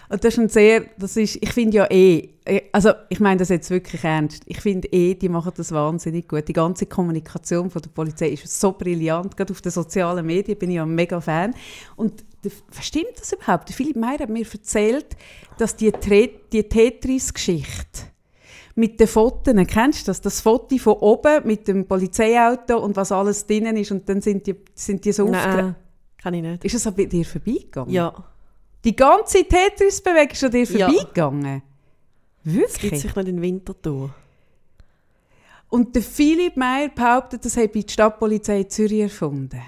Und 0.09 0.23
das 0.23 0.33
ist 0.33 0.39
ein 0.39 0.49
sehr, 0.49 0.85
das 0.97 1.17
ist, 1.17 1.35
ich 1.35 1.51
finde 1.51 1.77
ja 1.77 1.85
eh, 1.89 2.29
äh, 2.45 2.61
also 2.71 2.91
ich 3.09 3.19
meine 3.19 3.39
das 3.39 3.49
jetzt 3.49 3.69
wirklich 3.69 4.03
ernst, 4.03 4.43
ich 4.45 4.61
finde 4.61 4.87
eh, 4.89 5.15
die 5.15 5.29
machen 5.29 5.51
das 5.55 5.71
wahnsinnig 5.71 6.27
gut. 6.27 6.47
Die 6.47 6.53
ganze 6.53 6.85
Kommunikation 6.85 7.69
von 7.69 7.81
der 7.81 7.89
Polizei 7.89 8.29
ist 8.29 8.47
so 8.47 8.71
brillant, 8.71 9.35
gerade 9.35 9.51
auf 9.51 9.61
den 9.61 9.71
sozialen 9.71 10.25
Medien 10.25 10.57
bin 10.57 10.69
ich 10.69 10.75
ja 10.77 10.83
ein 10.83 10.93
mega 10.93 11.19
Fan. 11.19 11.53
Und 11.95 12.23
stimmt 12.79 13.19
das 13.19 13.33
überhaupt? 13.33 13.71
Philipp 13.71 13.95
Meyer 13.95 14.19
hat 14.19 14.29
mir 14.29 14.45
erzählt, 14.45 15.07
dass 15.57 15.75
die, 15.75 15.91
die 16.51 16.63
Tetris-Geschichte 16.63 18.01
mit 18.75 18.99
den 18.99 19.07
Fotos, 19.07 19.55
kennst 19.67 20.01
du 20.01 20.09
das? 20.09 20.21
Das 20.21 20.41
Foto 20.41 20.77
von 20.77 20.93
oben 20.95 21.47
mit 21.47 21.67
dem 21.67 21.87
Polizeiauto 21.87 22.77
und 22.77 22.95
was 22.95 23.11
alles 23.11 23.45
drinnen 23.45 23.77
ist 23.77 23.91
und 23.91 24.07
dann 24.07 24.21
sind 24.21 24.45
die, 24.45 24.55
sind 24.73 25.03
die 25.05 25.13
so 25.13 25.27
Nein, 25.29 25.75
kann 26.21 26.33
ich 26.33 26.41
nicht. 26.41 26.65
Ist 26.65 26.75
das 26.75 26.93
bei 26.93 27.05
dir 27.05 27.25
vorbeigegangen? 27.25 27.91
Ja. 27.91 28.13
Die 28.85 28.95
ganze 28.95 29.43
Tetris-Bewegung 29.43 30.31
ist 30.31 30.43
an 30.43 30.51
dir 30.51 30.63
ja. 30.63 30.87
vorbeigegangen? 30.87 31.63
Wirklich? 32.43 32.71
Das 32.71 32.79
gibt 32.79 32.97
sich 32.97 33.15
nicht 33.15 33.27
in 33.27 33.35
den 33.37 33.41
Winter 33.41 33.73
durch. 33.81 34.11
Und 35.69 35.95
der 35.95 36.03
Philipp 36.03 36.55
Meyer 36.55 36.89
behauptet, 36.89 37.43
das 37.43 37.57
habe 37.57 37.67
die 37.69 37.91
Stadtpolizei 37.91 38.63
Zürich 38.65 39.01
erfunden. 39.01 39.61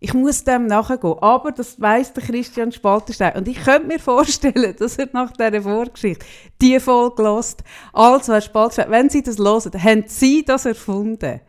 Ich 0.00 0.12
muss 0.12 0.44
dem 0.44 0.66
nachgehen. 0.66 1.18
Aber 1.20 1.52
das 1.52 1.80
weiss 1.80 2.12
der 2.12 2.22
Christian 2.24 2.70
Spalterstein. 2.72 3.36
Und 3.36 3.48
ich 3.48 3.62
könnte 3.62 3.86
mir 3.86 4.00
vorstellen, 4.00 4.74
dass 4.78 4.98
er 4.98 5.08
nach 5.12 5.32
dieser 5.32 5.62
Vorgeschichte 5.62 6.26
die 6.60 6.78
Folge 6.80 7.22
hört. 7.22 7.56
Also, 7.92 8.32
Herr 8.32 8.40
Spalterstein, 8.40 8.90
wenn 8.90 9.08
Sie 9.08 9.22
das 9.22 9.38
hören, 9.38 9.82
haben 9.82 10.04
Sie 10.06 10.44
das 10.44 10.66
erfunden? 10.66 11.40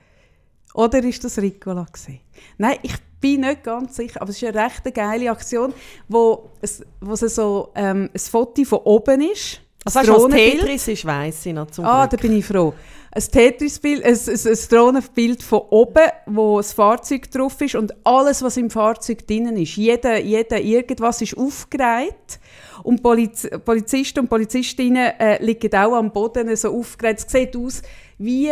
Oder 0.73 1.03
ist 1.03 1.23
das 1.23 1.39
Ricola 1.39 1.85
gewesen? 1.85 2.19
Nein, 2.57 2.77
ich 2.83 2.93
bin 3.19 3.41
nicht 3.41 3.63
ganz 3.63 3.95
sicher, 3.95 4.21
aber 4.21 4.29
es 4.29 4.41
ist 4.41 4.47
eine 4.47 4.63
recht 4.65 4.93
geile 4.93 5.31
Aktion, 5.31 5.73
wo 6.07 6.49
es, 6.61 6.81
wo 7.01 7.13
es 7.13 7.21
so 7.35 7.69
ähm, 7.75 8.09
ein 8.13 8.19
Foto 8.19 8.63
von 8.63 8.79
oben 8.79 9.21
ist. 9.21 9.61
Also 9.85 9.99
weißt, 9.99 10.09
was 10.09 10.27
Tetris 10.33 10.87
ist, 10.89 11.05
weiss 11.05 11.45
ich 11.45 11.53
noch 11.53 11.71
zum 11.71 11.85
Ah, 11.85 12.05
Glück. 12.07 12.21
da 12.21 12.27
bin 12.27 12.37
ich 12.37 12.45
froh. 12.45 12.73
Ein 13.09 13.23
Tetris-Bild, 13.23 14.03
ein, 14.03 14.13
ein, 14.13 14.47
ein 14.51 14.57
Drohnenbild 14.69 15.41
von 15.41 15.61
oben, 15.69 16.09
wo 16.25 16.57
das 16.57 16.73
Fahrzeug 16.73 17.31
drauf 17.31 17.59
ist 17.61 17.75
und 17.75 17.93
alles, 18.05 18.43
was 18.43 18.57
im 18.57 18.69
Fahrzeug 18.69 19.25
drinnen 19.25 19.55
ist, 19.57 19.75
jeder, 19.77 20.19
jeder 20.19 20.59
irgendwas 20.59 21.21
ist 21.21 21.37
aufgereiht 21.37 22.39
und 22.83 23.01
Poliz 23.01 23.47
Polizisten 23.65 24.19
und 24.19 24.29
Polizistinnen 24.29 25.13
äh, 25.19 25.43
liegen 25.43 25.73
auch 25.73 25.93
am 25.95 26.11
Boden 26.11 26.53
so 26.55 26.77
aufgereiht. 26.77 27.19
Es 27.19 27.31
sieht 27.31 27.55
aus 27.55 27.81
wie 28.17 28.51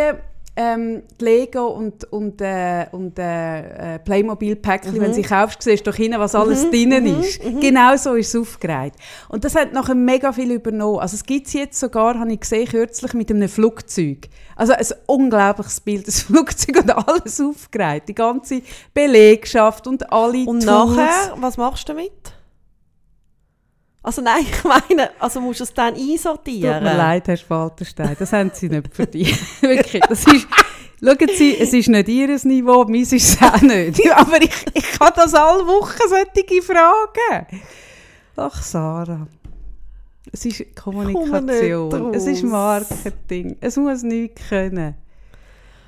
ähm, 0.58 1.04
die 1.20 1.26
Lego 1.26 1.68
und, 1.68 2.06
und, 2.06 2.40
äh, 2.40 2.86
und 2.92 3.20
äh, 3.20 3.96
äh 3.96 4.00
Playmobil-Päckchen, 4.00 4.94
mhm. 4.94 5.02
wenn 5.02 5.14
sie 5.14 5.22
kaufst, 5.22 5.62
siehst 5.62 5.86
du 5.86 5.92
doch 5.92 5.98
hinten, 5.98 6.20
was 6.20 6.34
alles 6.34 6.66
mhm. 6.66 6.72
drinnen 6.72 7.04
mhm. 7.04 7.22
ist. 7.22 7.44
Mhm. 7.44 7.60
Genau 7.60 7.96
so 7.98 8.16
ist 8.16 8.34
es 8.34 8.42
aufgereiht. 8.42 8.94
Und 9.28 9.44
das 9.44 9.56
hat 9.56 9.74
nachher 9.74 9.96
mega 9.96 10.32
viel 10.32 10.52
übernommen. 10.52 11.00
Also 11.00 11.16
es 11.16 11.26
gibt 11.26 11.48
es 11.48 11.54
jetzt 11.54 11.80
sogar, 11.80 12.18
habe 12.18 12.32
ich 12.32 12.40
gesehen, 12.40 12.68
kürzlich 12.68 13.14
mit 13.14 13.30
einem 13.30 13.50
Flugzeug. 13.50 14.30
Also 14.56 14.74
ein 14.74 14.86
unglaubliches 15.08 15.82
Bild, 15.82 16.08
das 16.08 16.22
Flugzeug 16.24 16.78
und 16.78 16.92
alles 16.92 17.42
aufgereiht. 17.42 18.08
Die 18.08 18.16
ganze 18.16 18.62
Belegschaft 18.94 19.88
und 19.88 20.12
alle 20.12 20.46
Und 20.46 20.62
Tools. 20.62 20.66
nachher, 20.66 21.34
was 21.38 21.58
machst 21.58 21.90
du 21.90 21.94
damit? 21.94 22.35
Also 24.06 24.22
nein, 24.22 24.46
ich 24.52 24.64
meine, 24.64 25.10
also 25.20 25.42
musst 25.42 25.62
du 25.62 25.64
es 25.64 25.74
dann 25.74 25.96
einsortieren. 25.96 26.76
Tut 26.76 26.84
mir 26.84 26.96
leid, 26.96 27.28
Herr 27.28 27.38
Spalterstein, 27.38 28.16
das 28.18 28.32
haben 28.34 28.52
Sie 28.54 28.70
nicht 28.70 28.94
verdient. 28.94 29.36
Wirklich, 29.62 30.02
das 30.08 30.26
ist... 30.28 30.48
Schauen 31.04 31.30
Sie, 31.36 31.58
es 31.58 31.74
ist 31.74 31.90
nicht 31.90 32.08
Ihr 32.08 32.40
Niveau, 32.44 32.86
meins 32.86 33.12
ist 33.12 33.30
es 33.30 33.42
auch 33.42 33.62
nicht. 33.62 34.00
Aber 34.16 34.42
ich, 34.42 34.52
ich 34.74 35.00
habe 35.00 35.12
das 35.16 35.34
alle 35.34 35.66
Wochen 35.66 35.98
solche 36.08 36.62
Fragen. 36.62 37.62
Ach, 38.38 38.62
Sarah. 38.62 39.28
Es 40.32 40.46
ist 40.46 40.76
Kommunikation, 40.76 42.14
es 42.14 42.28
ist 42.28 42.44
Marketing, 42.44 43.58
es 43.60 43.76
muss 43.76 44.04
nichts 44.04 44.42
können. 44.50 44.96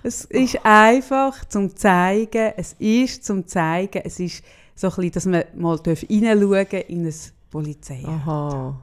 Es 0.04 0.26
ist 0.26 0.60
einfach 0.64 1.46
zum 1.46 1.76
zeigen, 1.76 2.54
es 2.58 2.76
ist 2.80 3.26
zum 3.26 3.48
zeigen, 3.48 4.02
es 4.04 4.20
ist 4.20 4.44
so 4.76 4.88
ein 4.88 4.96
bisschen, 4.96 5.12
dass 5.12 5.26
man 5.26 5.44
mal 5.56 5.80
hineinschauen 6.08 6.68
darf 6.70 6.90
in 6.90 7.06
ein 7.06 7.14
Polizei. 7.50 8.04
Aha. 8.06 8.76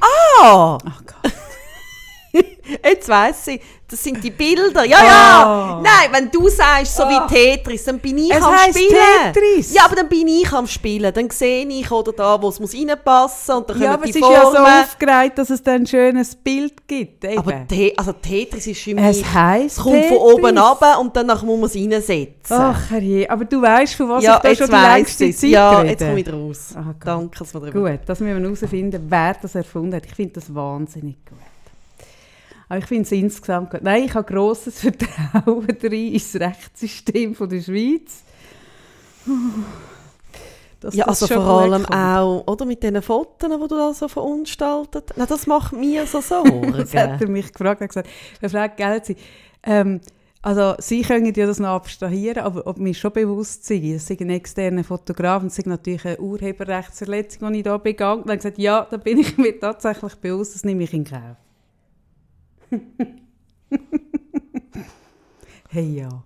Ah! 0.00 0.78
Oh 0.84 1.00
Gott. 1.04 1.32
Jetzt 2.84 3.08
weiss 3.08 3.46
ich, 3.48 3.60
das 3.88 4.02
sind 4.02 4.22
die 4.22 4.30
Bilder. 4.30 4.84
Ja, 4.84 5.04
ja. 5.04 5.78
Oh. 5.78 5.82
Nein, 5.82 6.10
wenn 6.10 6.30
du 6.30 6.48
sagst, 6.48 6.96
so 6.96 7.04
oh. 7.04 7.08
wie 7.08 7.14
ah. 7.14 7.26
Tetris, 7.28 7.84
dann 7.84 8.00
bin 8.00 8.18
ich 8.18 8.32
es 8.32 8.42
am 8.42 8.54
Spielen. 8.70 9.32
Tetris. 9.32 9.74
Ja, 9.74 9.84
aber 9.84 9.96
dann 9.96 10.08
bin 10.08 10.26
ich 10.26 10.52
am 10.52 10.66
Spielen. 10.66 11.12
Dann 11.14 11.30
sehe 11.30 11.64
ich, 11.66 11.90
oder 11.90 12.12
da, 12.12 12.42
wo 12.42 12.48
es 12.48 12.58
muss 12.58 12.74
reinpassen 12.74 13.54
und 13.54 13.70
dann 13.70 13.80
ja, 13.80 13.94
aber 13.94 14.04
es 14.04 14.16
ist 14.16 14.20
ja 14.20 14.50
so 14.50 14.58
aufgereiht, 14.58 15.38
dass 15.38 15.50
es 15.50 15.62
dann 15.62 15.82
ein 15.82 15.86
schönes 15.86 16.34
Bild 16.34 16.86
gibt. 16.88 17.24
Eben. 17.24 17.38
Aber 17.38 17.66
Te 17.68 17.92
also 17.96 18.12
Tetris 18.12 18.66
ist 18.66 18.80
für 18.80 18.94
mich... 18.94 19.04
Es 19.04 19.24
heisst 19.32 19.78
Es 19.78 19.82
kommt 19.84 19.94
Tetris. 19.94 20.18
von 20.18 20.18
oben 20.18 20.58
runter 20.58 21.00
und 21.00 21.16
dann 21.16 21.26
muss 21.26 21.42
man 21.42 21.64
es 21.64 21.76
reinsetzen. 21.76 22.56
Ach 22.56 22.90
herrje, 22.90 23.30
aber 23.30 23.44
du 23.44 23.62
weißt, 23.62 23.94
von 23.94 24.08
was 24.08 24.24
ja, 24.24 24.36
ich 24.36 24.42
da 24.42 24.66
schon 24.66 24.74
die 24.74 24.94
längste 24.94 25.30
Zeit 25.32 25.50
Ja, 25.50 25.78
rede. 25.78 25.90
jetzt 25.90 26.00
komme 26.00 26.20
ich 26.20 26.32
raus. 26.32 26.74
Oh 26.76 26.92
Danke, 27.04 27.38
dass 27.38 27.54
wir 27.54 27.70
Gut, 27.70 28.00
das 28.06 28.18
müssen 28.18 28.42
wir 28.42 28.42
herausfinden, 28.42 29.06
wer 29.08 29.36
das 29.40 29.54
erfunden 29.54 29.94
hat. 29.94 30.06
Ich 30.06 30.14
finde 30.14 30.34
das 30.34 30.52
wahnsinnig 30.52 31.16
gut. 31.24 31.38
Aber 32.68 32.78
ich 32.78 32.86
finde 32.86 33.02
es 33.02 33.12
insgesamt 33.12 33.70
gut. 33.70 33.82
Nein, 33.82 34.04
ich 34.04 34.14
habe 34.14 34.32
grosses 34.32 34.80
Vertrauen 34.80 35.66
rein 35.82 35.92
ins 35.92 36.34
Rechtssystem 36.34 37.34
von 37.34 37.48
der 37.48 37.62
Schweiz. 37.62 38.22
Dass 40.80 40.94
ja, 40.94 41.06
also 41.06 41.26
vor 41.26 41.62
allem 41.62 41.84
kommt. 41.84 41.96
auch, 41.96 42.44
oder, 42.46 42.64
mit 42.64 42.82
diesen 42.82 43.00
Fotos, 43.02 43.50
die 43.50 43.68
du 43.68 43.76
da 43.76 43.94
so 43.94 44.08
verunstaltet 44.08 45.12
Nein, 45.16 45.26
das 45.28 45.46
macht 45.46 45.72
mir 45.72 46.06
so 46.06 46.20
Sorgen. 46.22 46.72
das 46.72 46.94
hat 46.94 47.20
er 47.20 47.28
mich 47.28 47.52
gefragt. 47.52 47.80
Er 47.80 47.84
hat 47.84 47.88
gesagt, 47.88 48.08
Herr 48.40 48.50
Frage, 48.50 48.74
gell, 48.76 49.00
Sie, 49.02 49.16
ähm, 49.62 50.00
also 50.42 50.74
Sie 50.78 51.02
können 51.02 51.32
ja 51.34 51.46
das 51.46 51.58
noch 51.58 51.70
abstrahieren, 51.70 52.44
aber 52.44 52.66
ob 52.66 52.78
mir 52.78 52.94
schon 52.94 53.12
bewusst 53.12 53.64
sei, 53.64 53.94
dass 53.94 54.10
ich 54.10 54.20
ein 54.20 54.30
externer 54.30 54.84
Fotograf 54.84 55.42
und 55.42 55.48
es 55.48 55.58
ist 55.58 55.66
natürlich 55.66 56.04
eine 56.04 56.20
Urheberrechtsverletzung, 56.20 57.52
die 57.52 57.58
ich 57.58 57.64
da 57.64 57.78
begangen 57.78 58.20
habe. 58.20 58.28
Dann 58.28 58.36
gesagt, 58.38 58.58
ja, 58.58 58.86
da 58.88 58.96
bin 58.96 59.18
ich 59.18 59.38
mir 59.38 59.58
tatsächlich 59.58 60.14
bewusst, 60.16 60.54
das 60.54 60.62
nehme 60.62 60.84
ich 60.84 60.92
in 60.92 61.04
Kauf. 61.04 61.36
hey 65.70 65.96
ja. 65.96 66.22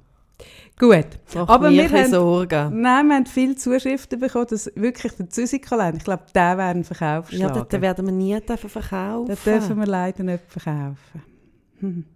Gut. 0.78 1.08
aber 1.34 1.70
wir 1.70 1.90
haben, 1.90 2.10
Sorgen. 2.10 2.80
Nein, 2.80 3.08
wir 3.08 3.16
haben 3.16 3.26
viele 3.26 3.54
Zuschriften 3.54 4.18
bekommen, 4.18 4.46
dass 4.48 4.70
wirklich 4.74 5.12
der 5.12 5.28
Züsikalender, 5.28 5.98
ich 5.98 6.04
glaube, 6.04 6.24
der 6.34 6.56
wäre 6.56 6.68
ein 6.68 6.84
Verkaufsschlager. 6.84 7.56
Ja, 7.56 7.64
den 7.64 7.82
werden 7.82 8.06
wir 8.06 8.12
nie 8.12 8.40
verkaufen. 8.40 9.26
Den 9.26 9.36
dürfen 9.44 9.78
wir 9.78 9.86
leider 9.86 10.22
nicht 10.22 10.44
verkaufen. 10.48 11.22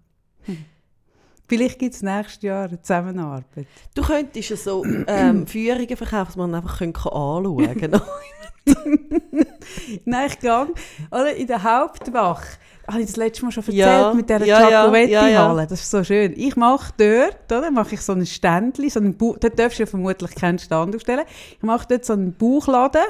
Vielleicht 1.47 1.78
gibt 1.78 1.95
es 1.95 2.02
nächstes 2.02 2.43
Jahr 2.43 2.69
eine 2.69 2.81
Zusammenarbeit. 2.81 3.66
Du 3.95 4.02
könntest 4.02 4.49
ja 4.49 4.57
so 4.57 4.83
ähm, 5.07 5.47
Führungen 5.47 5.97
verkaufen, 5.97 6.26
dass 6.26 6.37
man 6.37 6.54
einfach 6.54 6.81
anschauen 6.81 7.78
kann. 7.78 8.00
Nein, 10.07 10.31
ich 10.31 10.40
gehe 10.40 10.66
in 11.37 11.47
der 11.47 11.62
Hauptwache. 11.62 12.59
Habe 12.87 13.00
ich 13.00 13.07
das 13.07 13.17
letzte 13.17 13.45
Mal 13.45 13.50
schon 13.53 13.62
erzählt 13.64 13.79
Ja, 13.79 14.12
mit 14.14 14.29
dieser 14.29 14.45
ja, 14.45 14.69
Giacometti-Halle? 14.69 15.31
ja, 15.33 15.55
ja. 15.57 15.67
Das 15.67 15.81
ist 15.81 15.91
so 15.91 16.05
schön. 16.05 16.35
Ich 16.37 16.55
mache 16.57 16.93
dort, 16.99 17.37
oder, 17.49 17.71
mache 17.71 17.95
ich 17.95 18.00
so 18.03 18.12
ein 18.12 18.26
Ständchen, 18.26 18.91
so 18.91 19.00
einen 19.00 19.17
Bauch, 19.17 19.38
dort 19.38 19.59
darfst 19.59 19.79
du 19.79 19.85
ja 19.85 19.87
vermutlich 19.87 20.35
keinen 20.35 20.59
Stand 20.59 20.95
aufstellen. 20.95 21.25
Ich 21.57 21.62
mache 21.62 21.87
dort 21.88 22.05
so 22.05 22.12
einen 22.12 22.33
Bauchladen. 22.35 23.03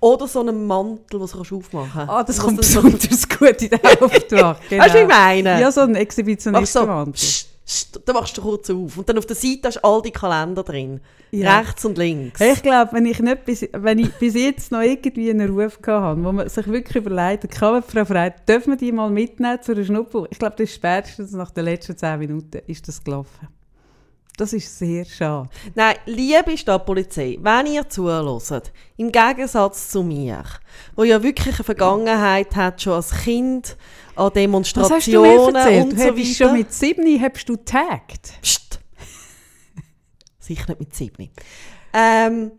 Oder 0.00 0.26
so 0.26 0.40
einen 0.40 0.66
Mantel, 0.66 1.18
den 1.20 1.26
du 1.28 1.56
aufmachen 1.56 1.90
kannst. 1.92 2.10
Ah, 2.12 2.24
das 2.24 2.38
Was 2.38 2.44
kommt 2.44 2.58
dann 2.58 2.64
so- 2.64 2.82
besonders 2.82 3.28
gut 3.28 3.62
in 3.62 3.70
der 3.70 3.78
Hauptwache. 4.00 4.56
Genau. 4.68 4.82
Weißt 4.84 4.94
du, 4.94 5.00
wie 5.00 5.06
meine? 5.06 5.60
Ja, 5.60 5.70
so 5.70 5.82
ein 5.82 5.94
Machst 6.52 6.72
so, 6.72 6.86
Dann 8.04 8.14
machst 8.14 8.36
du 8.36 8.42
kurz 8.42 8.70
auf. 8.70 8.98
Und 8.98 9.08
dann 9.08 9.18
auf 9.18 9.26
der 9.26 9.36
Seite 9.36 9.68
hast 9.68 9.76
du 9.76 9.84
all 9.84 10.02
die 10.02 10.10
Kalender 10.10 10.62
drin. 10.62 11.00
Ja. 11.30 11.58
Rechts 11.60 11.84
und 11.84 11.96
links. 11.96 12.40
Ich 12.40 12.62
glaube, 12.62 12.92
wenn 12.92 13.06
ich 13.06 13.20
nicht 13.20 13.44
bis, 13.44 13.68
wenn 13.72 13.98
ich 13.98 14.12
bis 14.14 14.34
jetzt 14.34 14.72
noch 14.72 14.80
irgendwie 14.80 15.30
einen 15.30 15.56
Ruf 15.56 15.78
habe, 15.86 16.24
wo 16.24 16.32
man 16.32 16.48
sich 16.48 16.66
wirklich 16.66 16.96
überlegt, 16.96 17.48
kann 17.50 17.74
man 17.74 17.82
Frau 17.82 18.04
Frey, 18.04 18.32
dürfen 18.48 18.72
wir 18.72 18.76
die 18.76 18.90
mal 18.90 19.10
mitnehmen 19.10 19.62
zu 19.62 19.72
einer 19.72 19.84
Schnupper? 19.84 20.26
Ich 20.30 20.38
glaube, 20.38 20.56
das 20.56 20.70
ist 20.70 20.74
spätestens 20.74 21.32
nach 21.32 21.52
den 21.52 21.66
letzten 21.66 21.96
zehn 21.96 22.18
Minuten 22.18 22.60
ist 22.66 22.88
das 22.88 23.02
gelaufen. 23.04 23.48
Das 24.40 24.54
ist 24.54 24.78
sehr 24.78 25.04
schade. 25.04 25.50
Nein, 25.74 25.96
liebe 26.06 26.56
Stadtpolizei, 26.56 27.36
wenn 27.42 27.66
ihr 27.66 27.86
zuhört, 27.86 28.72
im 28.96 29.12
Gegensatz 29.12 29.90
zu 29.90 30.02
mir, 30.02 30.44
wo 30.96 31.04
ja 31.04 31.22
wirklich 31.22 31.56
eine 31.56 31.64
Vergangenheit 31.64 32.56
hat, 32.56 32.80
schon 32.80 32.94
als 32.94 33.10
Kind 33.10 33.76
an 34.16 34.24
Was 34.24 34.24
hast 34.24 34.32
du 34.32 34.40
Demonstrationen 34.40 35.46
und 35.84 35.98
so 35.98 36.04
weiter. 36.16 36.24
schon 36.34 36.52
mit 36.58 36.72
sieben 36.72 37.20
hast 37.22 37.48
du 37.48 37.56
taggt. 37.56 38.32
Psst. 38.42 38.80
Sicher 40.38 40.64
nicht 40.68 40.80
mit 40.80 40.94
sieben. 40.94 41.30
Ähm, 41.92 42.52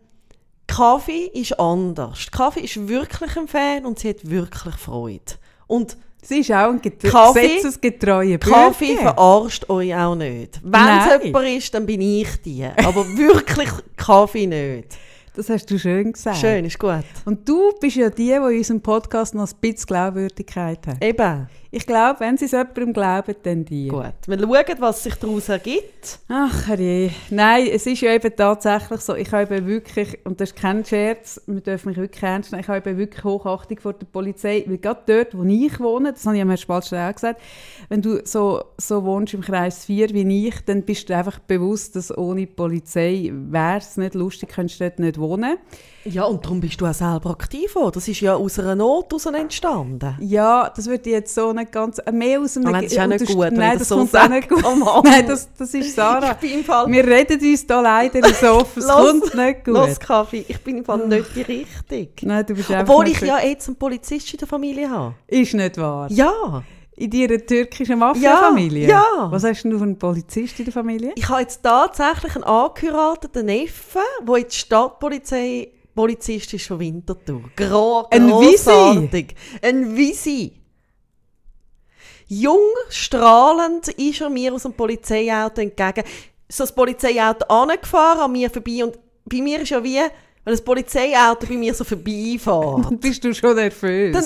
Kaffee 0.66 1.30
ist 1.34 1.58
anders. 1.58 2.30
Kaffee 2.30 2.60
ist 2.60 2.88
wirklich 2.88 3.36
ein 3.36 3.48
Fan 3.48 3.84
und 3.86 3.98
sie 3.98 4.10
hat 4.10 4.28
wirklich 4.28 4.74
Freude. 4.76 5.20
Und 5.66 5.96
Sie 6.24 6.38
ist 6.38 6.52
auch 6.52 6.70
ein 6.70 6.80
get 6.80 7.00
Kaffee- 7.02 7.56
gesetzesgetreuer 7.56 8.38
Kaffee 8.38 8.94
Bürger. 8.94 9.02
verarscht 9.14 9.68
euch 9.68 9.92
auch 9.92 10.14
nicht. 10.14 10.60
Wenn 10.62 10.98
es 11.18 11.24
jemand 11.24 11.48
ist, 11.48 11.74
dann 11.74 11.84
bin 11.84 12.00
ich 12.00 12.40
die. 12.42 12.64
Aber 12.64 13.04
wirklich 13.16 13.68
Kaffee 13.96 14.46
nicht. 14.46 14.96
Das 15.34 15.48
hast 15.48 15.70
du 15.70 15.78
schön 15.78 16.12
gesagt. 16.12 16.36
Schön, 16.36 16.64
ist 16.66 16.78
gut. 16.78 17.04
Und 17.24 17.48
du 17.48 17.72
bist 17.80 17.96
ja 17.96 18.10
die, 18.10 18.26
die 18.26 18.32
in 18.32 18.42
unserem 18.42 18.82
Podcast 18.82 19.34
noch 19.34 19.50
ein 19.50 19.56
bisschen 19.62 19.86
Glaubwürdigkeit 19.86 20.86
hat. 20.86 21.02
Eben, 21.02 21.48
Ich 21.74 21.86
glaube, 21.86 22.20
wenn 22.20 22.36
sie 22.36 22.44
es 22.44 22.50
jemandem 22.50 22.92
glauben, 22.92 23.34
dann 23.44 23.64
die. 23.64 23.88
gut. 23.88 24.12
Wir 24.26 24.38
schauen, 24.38 24.76
was 24.80 25.02
sich 25.02 25.14
daraus 25.14 25.48
ergibt. 25.48 26.18
Ach 26.28 26.68
je. 26.76 27.08
Nein, 27.30 27.66
es 27.72 27.86
ist 27.86 28.02
ja 28.02 28.12
eben 28.12 28.36
tatsächlich 28.36 29.00
so, 29.00 29.14
ich 29.14 29.32
habe 29.32 29.66
wirklich, 29.66 30.18
und 30.24 30.38
das 30.38 30.50
ist 30.50 30.56
kein 30.58 30.84
Scherz, 30.84 31.40
wir 31.46 31.62
dürfen 31.62 31.88
mich 31.88 31.96
wirklich 31.96 32.22
ernst 32.22 32.52
nehmen, 32.52 32.60
ich 32.60 32.68
habe 32.68 32.98
wirklich 32.98 33.24
Hochachtung 33.24 33.80
vor 33.80 33.94
der 33.94 34.04
Polizei, 34.04 34.64
weil 34.66 34.76
gerade 34.76 35.00
dort, 35.06 35.34
wo 35.34 35.44
ich 35.44 35.80
wohne, 35.80 36.12
das 36.12 36.26
habe 36.26 36.36
ich 36.36 36.42
am 36.42 36.50
Herrn 36.50 37.08
auch 37.08 37.14
gesagt, 37.14 37.40
wenn 37.88 38.02
du 38.02 38.20
so, 38.22 38.62
so 38.76 39.02
wohnst 39.04 39.32
im 39.32 39.40
Kreis 39.40 39.86
4 39.86 40.10
wie 40.10 40.48
ich, 40.48 40.62
dann 40.66 40.82
bist 40.82 41.08
du 41.08 41.16
einfach 41.16 41.38
bewusst, 41.38 41.96
dass 41.96 42.14
ohne 42.14 42.46
Polizei 42.46 43.30
wäre 43.32 43.78
es 43.78 43.96
nicht 43.96 44.14
lustig, 44.14 44.50
könntest 44.50 44.78
du 44.78 44.84
dort 44.84 44.98
nicht 44.98 45.18
wohnen. 45.18 45.56
Ja, 46.04 46.24
und 46.24 46.44
darum 46.44 46.60
bist 46.60 46.80
du 46.80 46.86
auch 46.86 46.94
selber 46.94 47.30
aktiv. 47.30 47.76
Auch. 47.76 47.90
Das 47.90 48.08
ist 48.08 48.20
ja 48.20 48.34
aus 48.34 48.58
einer 48.58 48.74
Not 48.74 49.12
entstanden. 49.26 50.16
Ja, 50.20 50.70
das 50.74 50.86
würde 50.86 51.08
ich 51.08 51.12
jetzt 51.12 51.34
so 51.34 51.52
nicht 51.52 51.72
ganz, 51.72 51.98
äh, 51.98 52.10
mehr 52.10 52.40
aus 52.40 52.54
dem... 52.54 52.66
Aber 52.66 52.82
das 52.82 52.92
ist 52.92 52.98
auch 52.98 53.06
nicht 53.06 53.26
gut, 53.26 53.52
Nein, 53.52 53.78
das 53.78 53.88
so 53.88 53.98
kommt 53.98 54.16
auch 54.16 54.28
nicht 54.28 54.48
gut. 54.48 54.64
Oh. 54.64 55.02
Nein, 55.04 55.26
das, 55.26 55.48
das 55.56 55.74
ist 55.74 55.94
Sarah. 55.94 56.36
Wir 56.40 57.06
reden 57.06 57.40
uns 57.40 57.66
da 57.66 57.80
leider 57.80 58.26
ins 58.26 58.42
Offen, 58.42 58.82
es 58.82 58.88
kommt 58.88 59.34
nicht 59.34 59.64
gut. 59.64 59.74
Los, 59.74 60.00
Kaffee, 60.00 60.44
ich 60.46 60.60
bin 60.60 60.78
im 60.78 60.84
Fall 60.84 61.06
nicht 61.06 61.36
die 61.36 61.42
Richtige. 61.42 62.26
Nein, 62.26 62.46
du 62.46 62.54
bist 62.54 62.70
Obwohl 62.70 63.08
ich 63.08 63.20
ja 63.20 63.38
jetzt 63.38 63.68
einen 63.68 63.76
Polizist 63.76 64.32
in 64.32 64.38
der 64.38 64.48
Familie 64.48 64.90
habe. 64.90 65.14
Ist 65.28 65.54
nicht 65.54 65.78
wahr. 65.78 66.08
Ja. 66.10 66.62
In 66.94 67.10
deiner 67.10 67.38
türkischen 67.38 67.98
Mafia-Familie? 67.98 68.88
Ja, 68.88 69.02
ja. 69.16 69.32
Was 69.32 69.44
hast 69.44 69.64
du 69.64 69.78
für 69.78 69.84
einen 69.84 69.98
Polizist 69.98 70.58
in 70.58 70.66
der 70.66 70.74
Familie? 70.74 71.12
Ich 71.16 71.28
habe 71.28 71.40
jetzt 71.40 71.62
tatsächlich 71.62 72.34
einen 72.36 72.44
angeheirateten 72.44 73.46
Neffen, 73.46 74.02
der 74.26 74.38
jetzt 74.38 74.56
Stadtpolizei 74.56 75.68
Polizist 75.94 76.52
ist 76.54 76.66
von 76.66 76.80
Winterthur. 76.80 77.42
Gro 77.56 78.06
Ein 78.10 78.28
Visi? 78.28 78.64
grossartig. 78.64 79.34
Ein 79.60 79.96
Visi. 79.96 80.52
Jung, 82.28 82.60
strahlend 82.88 83.88
ist 83.88 84.20
er 84.20 84.30
mir 84.30 84.54
aus 84.54 84.62
dem 84.62 84.72
Polizeiauto 84.72 85.60
entgegen. 85.60 86.04
So 86.48 86.64
das 86.64 86.74
Polizeiauto 86.74 87.44
angefahren, 87.46 88.20
an 88.20 88.32
mir 88.32 88.48
vorbei. 88.50 88.84
Und 88.84 88.98
bei 89.24 89.42
mir 89.42 89.60
ist 89.60 89.70
ja 89.70 89.82
wie, 89.84 89.98
wenn 89.98 90.52
das 90.52 90.62
Polizeiauto 90.62 91.46
bei 91.46 91.56
mir 91.56 91.74
so 91.74 91.84
vorbeifährt. 91.84 93.00
Bist 93.00 93.22
du 93.24 93.34
schon 93.34 93.56
nervös. 93.56 94.12
Dann 94.12 94.24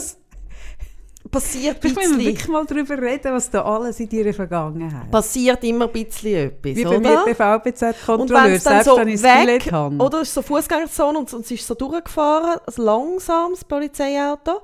passiert 1.43 1.85
ein 1.85 1.93
müssen 1.95 1.97
wir 1.97 2.03
bisschen, 2.17 2.19
wirklich 2.27 2.49
mal 2.49 2.65
darüber 2.67 2.99
reden, 3.03 3.33
was 3.33 3.51
da 3.51 3.63
alles 3.63 4.01
in 4.01 4.09
deiner 4.09 4.33
Vergangenheit 4.33 5.11
passiert 5.11 5.63
immer 5.65 5.87
ein 5.87 5.93
bisschen 5.93 6.35
etwas, 6.49 6.77
Wie 6.77 6.85
bei 6.85 6.91
oder? 6.91 7.01
mir 7.01 7.25
der 7.27 7.35
VBZ-Kontrolleur, 7.37 8.43
dann 8.43 8.59
selbst 8.61 8.85
so 8.87 8.97
wenn 8.97 9.09
ich 9.09 9.23
weg, 9.23 9.73
habe. 9.73 9.97
oder 9.97 10.21
ist 10.23 10.35
so 10.35 10.43
Fußgängerzone 10.43 11.19
und, 11.19 11.33
und 11.33 11.45
es 11.45 11.51
ist 11.51 11.67
so 11.67 11.75
durchgefahren, 11.75 12.59
ein 12.67 12.85
langsames 12.85 13.65
Polizeiauto. 13.65 14.61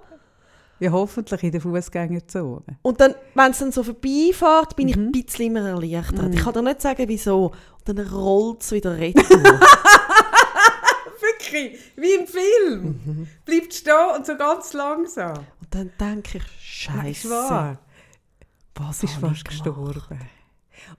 Ja, 0.80 0.90
hoffentlich 0.90 1.42
in 1.44 1.52
der 1.52 1.60
Fußgängerzone. 1.60 2.62
Und 2.82 3.00
dann, 3.00 3.14
wenn 3.34 3.50
es 3.52 3.58
dann 3.60 3.70
so 3.70 3.84
vorbeifährt, 3.84 4.74
bin 4.74 4.88
ich 4.88 4.96
Mhm. 4.96 5.06
ein 5.06 5.12
bisschen 5.12 5.46
immer 5.46 5.68
erleichtert. 5.68 6.34
Ich 6.34 6.42
kann 6.42 6.52
dir 6.54 6.62
nicht 6.62 6.82
sagen, 6.82 7.04
wieso. 7.06 7.52
Und 7.86 7.98
dann 7.98 8.04
rollt 8.08 8.62
es 8.62 8.72
wieder 8.72 8.98
retour. 8.98 9.24
Wirklich, 11.52 11.80
wie 11.96 12.12
im 12.14 12.26
Film. 12.26 13.28
Bleibt 13.44 13.74
stehen 13.74 14.16
und 14.16 14.26
so 14.26 14.36
ganz 14.36 14.72
langsam. 14.72 15.38
und 15.60 15.68
dann 15.70 15.90
denke 16.00 16.38
ich, 16.38 16.44
ist 16.44 16.60
Scheiße. 16.60 17.30
wahr. 17.30 17.78
Was 18.74 19.02
ich 19.02 19.10
fast 19.10 19.44
gestorben. 19.44 20.18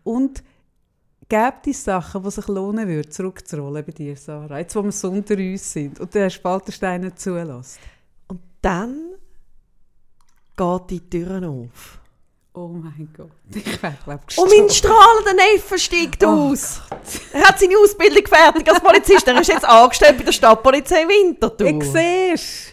Und 0.04 0.44
gibt 1.28 1.68
es 1.68 1.84
Sachen, 1.84 2.24
die 2.24 2.32
sich 2.32 2.48
lohnen 2.48 2.88
würden, 2.88 3.12
zurückzurollen 3.12 3.84
bei 3.84 3.92
dir, 3.92 4.16
Sarah? 4.16 4.60
Jetzt, 4.60 4.76
wo 4.76 4.84
wir 4.84 4.92
so 4.92 5.10
unter 5.10 5.36
uns 5.36 5.74
sind 5.74 6.00
und 6.00 6.14
der 6.14 6.30
Spalterstein 6.30 7.02
nicht 7.02 7.20
zulässt. 7.20 7.80
Und 8.28 8.42
dann 8.62 9.16
geht 10.56 10.90
die 10.90 11.10
Türen 11.10 11.46
auf. 11.46 12.00
Oh 12.56 12.68
mein 12.68 13.10
Gott. 13.18 13.32
Ich 13.56 13.82
wäre, 13.82 13.98
glaube 14.04 14.22
ich, 14.30 14.38
Und 14.38 14.50
mein 14.50 14.70
strahlender 14.70 15.34
Neffe 15.34 15.80
steigt 15.80 16.24
Oh 16.24 16.52
aus. 16.52 16.82
Er 17.34 17.48
hat 17.48 17.60
seine 17.60 17.78
Ausbildung 17.78 18.26
fertig 18.28 18.70
als 18.70 18.80
Polizist. 18.80 19.28
Er 19.28 19.42
ist 19.42 19.48
jetzt 19.48 19.66
angestellt 19.66 20.18
bei 20.18 20.24
der 20.24 20.32
Stadtpolizei 20.32 21.08
Winterthur. 21.08 21.68
Ich 21.68 21.84
sehe 21.84 22.34
es. 22.34 22.68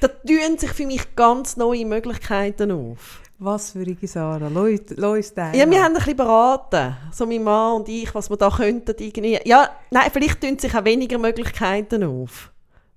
Da 0.00 0.08
tun 0.08 0.58
sich 0.58 0.72
für 0.72 0.86
mich 0.86 1.14
ganz 1.14 1.56
neue 1.56 1.86
Möglichkeiten 1.86 2.72
auf. 2.72 3.20
Was 3.38 3.72
für 3.72 3.80
eine 3.80 3.96
Sarah. 4.02 4.46
Uns 4.46 5.34
teilen. 5.34 5.54
Ja, 5.54 5.68
wir 5.68 5.82
haben 5.82 5.92
ein 5.92 5.94
bisschen 5.94 6.16
beraten, 6.16 6.96
so 7.12 7.26
mein 7.26 7.42
Mann 7.42 7.76
und 7.76 7.88
ich, 7.88 8.14
was 8.14 8.30
wir 8.30 8.36
da 8.36 8.50
könnten 8.50 8.94
irgendwie. 8.98 9.40
Ja, 9.44 9.68
nein, 9.90 10.10
vielleicht 10.12 10.40
tun 10.40 10.58
sich 10.58 10.74
auch 10.74 10.84
weniger 10.84 11.18
Möglichkeiten 11.18 12.04
auf. 12.04 12.51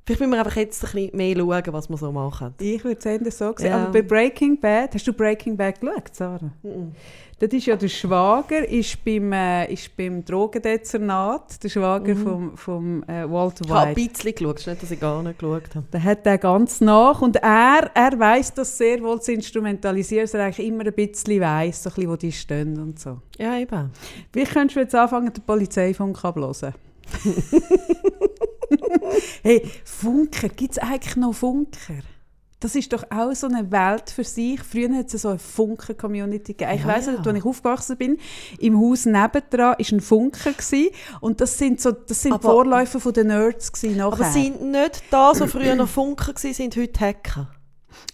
Vielleicht 0.05 0.19
müssen 0.19 0.33
wir 0.33 0.39
einfach 0.39 0.55
jetzt 0.57 0.83
ein 0.83 0.91
bisschen 0.91 1.17
mehr 1.17 1.35
schauen, 1.35 1.73
was 1.73 1.89
wir 1.89 1.97
so 1.97 2.11
machen. 2.11 2.53
Ich 2.59 2.83
würde 2.83 2.99
es 2.99 3.05
eher 3.05 3.31
so 3.31 3.55
sehen. 3.57 3.67
Ja. 3.67 3.83
Aber 3.83 3.91
bei 3.91 4.03
Breaking 4.03 4.59
Bad, 4.59 4.93
hast 4.93 5.07
du 5.07 5.13
Breaking 5.13 5.57
Bad 5.57 5.81
geschaut, 5.81 6.13
Sarah? 6.13 6.51
Dort 7.39 7.53
ist 7.53 7.65
ja 7.65 7.75
der 7.75 7.87
Schwager 7.87 8.69
ist 8.69 9.03
beim, 9.03 9.33
äh, 9.33 9.73
ist 9.73 9.97
beim 9.97 10.23
Drogendezernat, 10.23 11.61
der 11.63 11.69
Schwager 11.69 12.15
vom, 12.15 12.55
vom 12.55 13.03
äh, 13.03 13.29
Walter 13.29 13.65
Ich 13.65 13.71
habe 13.71 13.87
ein 13.89 13.95
White. 13.95 14.09
bisschen 14.09 14.35
geschaut, 14.35 14.55
es 14.57 14.61
ist 14.61 14.67
nicht, 14.67 14.83
dass 14.83 14.91
ich 14.91 14.99
gar 14.99 15.23
nicht 15.23 15.39
geschaut 15.39 15.75
habe. 15.75 15.87
Der 15.91 16.03
hat 16.03 16.27
er 16.27 16.37
ganz 16.37 16.81
nach 16.81 17.23
und 17.23 17.37
er, 17.37 17.89
er 17.93 18.19
weiß 18.19 18.53
das 18.53 18.77
sehr 18.77 19.01
wohl 19.01 19.19
zu 19.19 19.33
instrumentalisieren, 19.33 20.25
dass 20.25 20.35
er 20.35 20.45
eigentlich 20.45 20.67
immer 20.67 20.85
ein 20.85 20.93
bisschen 20.93 21.41
weiss, 21.41 21.81
so 21.81 21.89
ein 21.89 21.95
bisschen, 21.95 22.11
wo 22.11 22.15
die 22.15 22.31
stehen 22.31 22.79
und 22.79 22.99
so. 22.99 23.21
Ja, 23.39 23.57
eben. 23.57 23.89
Wie 24.31 24.43
könntest 24.43 24.75
du 24.75 24.81
jetzt 24.81 24.93
anfangen, 24.93 25.33
den 25.33 25.43
Polizeifunk 25.43 26.23
abzuhören? 26.23 26.75
hey, 29.43 29.63
Funker, 29.83 30.49
gibt 30.49 30.73
es 30.73 30.77
eigentlich 30.77 31.15
noch 31.15 31.33
Funker? 31.33 31.99
Das 32.61 32.73
ist 32.73 32.91
doch 32.93 33.03
auch 33.11 33.33
so 33.35 33.47
eine 33.47 33.69
Welt 33.71 34.09
für 34.09 34.23
sich. 34.23 34.59
Früher 34.63 34.89
hat 34.95 35.13
es 35.13 35.21
so 35.21 35.29
eine 35.29 35.37
Funker-Community 35.39 36.53
gegeben. 36.53 36.71
Ich 36.73 36.81
Ja, 36.81 36.87
weiss 36.87 37.05
ja. 37.05 37.13
als 37.15 37.37
ich 37.37 37.45
aufgewachsen 37.45 37.97
bin, 37.97 38.17
im 38.59 38.79
Haus 38.79 39.05
nebendran 39.05 39.59
war 39.59 39.77
ein 39.79 39.99
Funker. 39.99 40.51
Gewesen, 40.53 40.89
und 41.21 41.41
das 41.41 41.57
sind, 41.57 41.79
so, 41.81 41.91
das 41.91 42.21
sind 42.21 42.33
Aber- 42.33 42.49
Vorläufer 42.49 42.99
von 42.99 43.13
den 43.13 43.27
Nerds 43.27 43.71
gewesen 43.71 43.97
nachher. 43.97 44.13
Aber 44.13 44.23
sind 44.31 44.61
nicht 44.63 45.03
da 45.11 45.35
so 45.35 45.45
früher 45.47 45.75
noch 45.75 45.89
Funker 45.89 46.33
gewesen, 46.33 46.53
sind 46.55 46.75
heute 46.77 46.99
Hacker? 46.99 47.49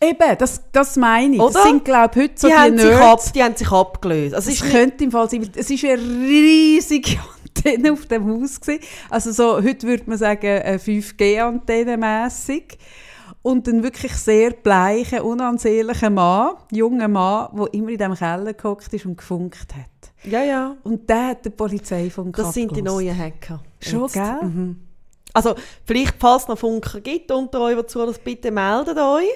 Eben, 0.01 0.37
das, 0.37 0.61
das 0.71 0.95
meine 0.97 1.35
ich. 1.35 1.41
Oder? 1.41 1.53
Das 1.53 1.63
sind, 1.63 1.85
glaube 1.85 2.09
ich, 2.15 2.23
heute 2.23 2.33
so 2.35 2.47
die, 2.47 2.53
die, 2.53 2.71
Nerds. 2.71 3.27
ab, 3.27 3.33
die 3.33 3.43
haben 3.43 3.55
sich 3.55 3.71
abgelöst. 3.71 4.33
Also 4.35 4.51
es 4.51 4.61
könnte 4.61 5.03
im 5.03 5.11
Fall 5.11 5.29
sein, 5.29 5.49
es 5.55 5.69
ist 5.69 5.85
eine 5.85 5.97
riesige 6.01 7.17
Antenne 7.55 7.93
auf 7.93 8.05
dem 8.05 8.25
Haus 8.27 8.59
gewesen. 8.59 8.83
Also 9.09 9.31
so, 9.31 9.57
heute 9.57 9.87
würde 9.87 10.03
man 10.07 10.17
sagen, 10.17 10.61
eine 10.61 10.77
5G-Antenne 10.77 11.97
mässig 11.97 12.77
und 13.41 13.67
ein 13.67 13.83
wirklich 13.83 14.13
sehr 14.13 14.51
bleicher, 14.51 15.23
unansehnlicher 15.25 16.09
Mann, 16.09 16.55
junger 16.71 17.07
Mann, 17.07 17.49
der 17.55 17.73
immer 17.73 17.89
in 17.89 17.97
diesem 17.97 18.15
Keller 18.15 18.53
gehockt 18.53 18.93
ist 18.93 19.05
und 19.05 19.17
gefunkt 19.17 19.75
hat. 19.75 20.13
Ja, 20.23 20.43
ja. 20.43 20.75
Und 20.83 21.09
der 21.09 21.27
hat 21.29 21.45
die 21.45 21.49
Polizeifunk 21.49 22.35
Das 22.35 22.53
sind 22.53 22.75
die 22.75 22.81
neuen 22.81 23.17
Hacker. 23.17 23.61
Schon, 23.79 24.03
Jetzt. 24.03 24.13
gell? 24.13 24.39
Mhm. 24.43 24.81
Also, 25.33 25.55
vielleicht, 25.85 26.15
falls 26.19 26.43
es 26.43 26.47
noch 26.49 26.57
Funker 26.57 26.99
gibt 26.99 27.31
unter 27.31 27.61
euch, 27.61 27.77
die 27.77 27.85
zuhören, 27.87 28.15
bitte 28.23 28.51
meldet 28.51 28.97
euch. 28.97 29.29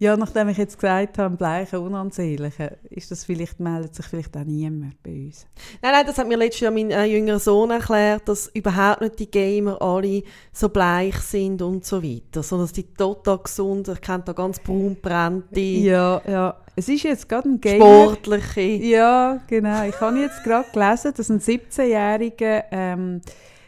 Ja, 0.00 0.16
nachdem 0.16 0.48
ich 0.48 0.58
jetzt 0.58 0.78
gesagt 0.78 1.18
habe, 1.18 1.36
bleichen 1.36 1.80
Unansehnlichen, 1.80 2.68
ist 2.88 3.10
das 3.10 3.24
vielleicht, 3.24 3.58
meldet 3.58 3.96
sich 3.96 4.06
vielleicht 4.06 4.36
auch 4.36 4.44
niemand 4.44 5.02
bei 5.02 5.10
uns. 5.26 5.44
Nein, 5.82 5.92
nein, 5.92 6.06
das 6.06 6.18
hat 6.18 6.28
mir 6.28 6.36
letztes 6.36 6.60
Jahr 6.60 6.70
mein 6.70 6.92
äh, 6.92 7.04
jüngerer 7.06 7.40
Sohn 7.40 7.72
erklärt, 7.72 8.28
dass 8.28 8.46
überhaupt 8.54 9.00
nicht 9.00 9.18
die 9.18 9.28
Gamer 9.28 9.82
alle 9.82 10.22
so 10.52 10.68
bleich 10.68 11.16
sind 11.16 11.62
und 11.62 11.84
so 11.84 12.00
weiter, 12.00 12.44
sondern 12.44 12.66
dass 12.68 12.74
die 12.74 12.94
total 12.94 13.38
gesund, 13.38 13.88
ich 13.88 14.00
kenne 14.00 14.22
da 14.24 14.32
ganz 14.32 14.60
braunbrennte, 14.60 15.60
Ja, 15.60 16.22
ja. 16.28 16.56
Es 16.76 16.88
ist 16.88 17.02
jetzt 17.02 17.28
gerade 17.28 17.48
ein 17.48 17.60
Gamer. 17.60 17.84
sportliche. 17.84 18.60
Ja, 18.60 19.40
genau. 19.48 19.82
Ich 19.84 20.00
habe 20.00 20.20
jetzt 20.20 20.44
gerade 20.44 20.70
gelesen, 20.72 21.12
dass 21.16 21.28
ein 21.28 21.40
17-jähriger 21.40 22.64
ähm, 22.70 23.20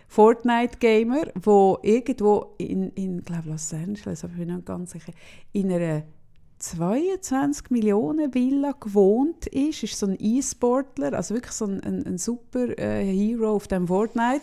Fortnite-Gamer, 0.07 1.27
der 1.35 1.79
irgendwo 1.83 2.55
in, 2.59 2.91
in 2.91 3.21
glaube 3.23 3.51
Los 3.51 3.75
Angeles, 3.75 4.23
aber 4.23 4.35
ich 4.35 4.39
bin 4.39 4.55
nicht 4.55 4.65
ganz 4.67 4.93
sicher, 4.93 5.13
in 5.53 5.73
einer 5.73 6.05
22 6.61 7.71
Millionen 7.71 8.33
Villa 8.35 8.73
gewohnt 8.79 9.47
ist, 9.47 9.83
ist 9.83 9.99
so 9.99 10.07
ein 10.07 10.17
E-Sportler, 10.19 11.15
also 11.15 11.35
wirklich 11.35 11.53
so 11.53 11.65
ein, 11.65 11.83
ein, 11.83 12.07
ein 12.07 12.19
super 12.19 12.79
äh, 12.79 13.05
Hero 13.05 13.55
auf 13.55 13.67
dem 13.67 13.89
Fortnite. 13.89 14.43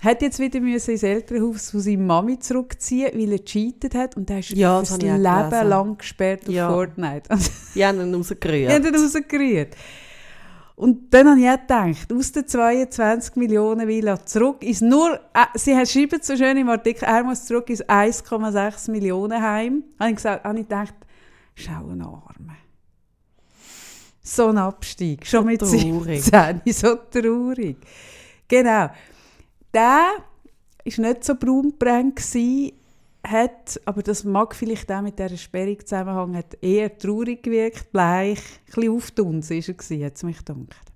Hat 0.00 0.22
jetzt 0.22 0.38
wieder 0.38 0.60
müssen 0.60 0.92
ins 0.92 1.02
Elternhaus 1.02 1.70
von 1.70 1.80
seiner 1.80 2.02
Mami 2.02 2.38
zurückziehen, 2.38 3.10
weil 3.14 3.32
er 3.32 3.38
gecheatet 3.38 3.94
hat 3.94 4.16
und 4.16 4.28
der 4.28 4.38
ist 4.40 4.50
Ja, 4.50 4.80
das 4.80 4.96
Leben 4.98 5.18
lang 5.68 5.98
gesperrt 5.98 6.48
auf 6.48 6.54
Ja. 6.54 6.70
Fortnite. 6.70 7.28
Die 7.74 7.84
haben 7.84 8.00
ihn 8.00 8.14
rausgerührt. 8.14 8.84
den 8.84 8.94
rausgerührt. 8.94 9.76
Und 10.74 11.12
dann 11.12 11.28
habe 11.28 11.40
ich 11.40 11.46
auch 11.46 11.60
gedacht, 11.60 12.10
aus 12.10 12.32
den 12.32 12.48
22 12.48 13.36
Millionen 13.36 13.86
Villa 13.86 14.24
zurück 14.24 14.62
ist 14.64 14.80
nur, 14.80 15.20
äh, 15.34 15.44
sie 15.54 15.74
schreiben 15.84 16.20
so 16.22 16.34
schön 16.34 16.56
im 16.56 16.70
Artikel, 16.70 17.04
er 17.04 17.22
muss 17.22 17.44
zurück 17.44 17.68
ins 17.68 17.84
1,6 17.84 18.90
Millionen 18.90 19.42
Heim. 19.42 19.84
Habe 19.98 20.10
ich, 20.10 20.16
gesagt, 20.16 20.42
habe 20.42 20.58
ich 20.58 20.66
gedacht, 20.66 20.94
schau 21.54 21.88
ein 21.88 22.02
Arme. 22.02 22.56
So 24.22 24.48
ein 24.48 24.58
Abstieg, 24.58 25.26
schon 25.26 25.46
mit 25.46 25.60
traurig. 25.60 26.22
17, 26.22 26.60
so 26.66 26.96
traurig. 27.10 27.76
Genau. 28.46 28.90
Der 29.72 30.10
war 30.84 31.04
nicht 31.04 31.24
so 31.24 31.34
braunbrennt, 31.34 32.20
hat, 33.26 33.80
aber 33.84 34.02
das 34.02 34.24
mag 34.24 34.54
vielleicht 34.54 34.90
auch 34.90 35.02
mit 35.02 35.18
dieser 35.18 35.36
Sperrung 35.36 35.78
zusammenhängen, 35.80 36.36
hat 36.36 36.56
eher 36.62 36.96
traurig 36.96 37.42
gewirkt, 37.42 37.92
bleich, 37.92 38.38
ein 38.38 38.74
bisschen 38.74 38.92
auftunsen 38.92 39.56
war 39.56 39.98
er, 39.98 40.06
hat 40.06 40.16
es 40.16 40.22
mich 40.22 40.38
gedacht. 40.38 40.92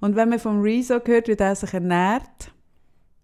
Und 0.00 0.16
wenn 0.16 0.28
man 0.28 0.38
vom 0.38 0.60
Rezo 0.60 1.00
hört, 1.04 1.28
wie 1.28 1.36
der 1.36 1.54
sich 1.54 1.72
ernährt, 1.72 2.52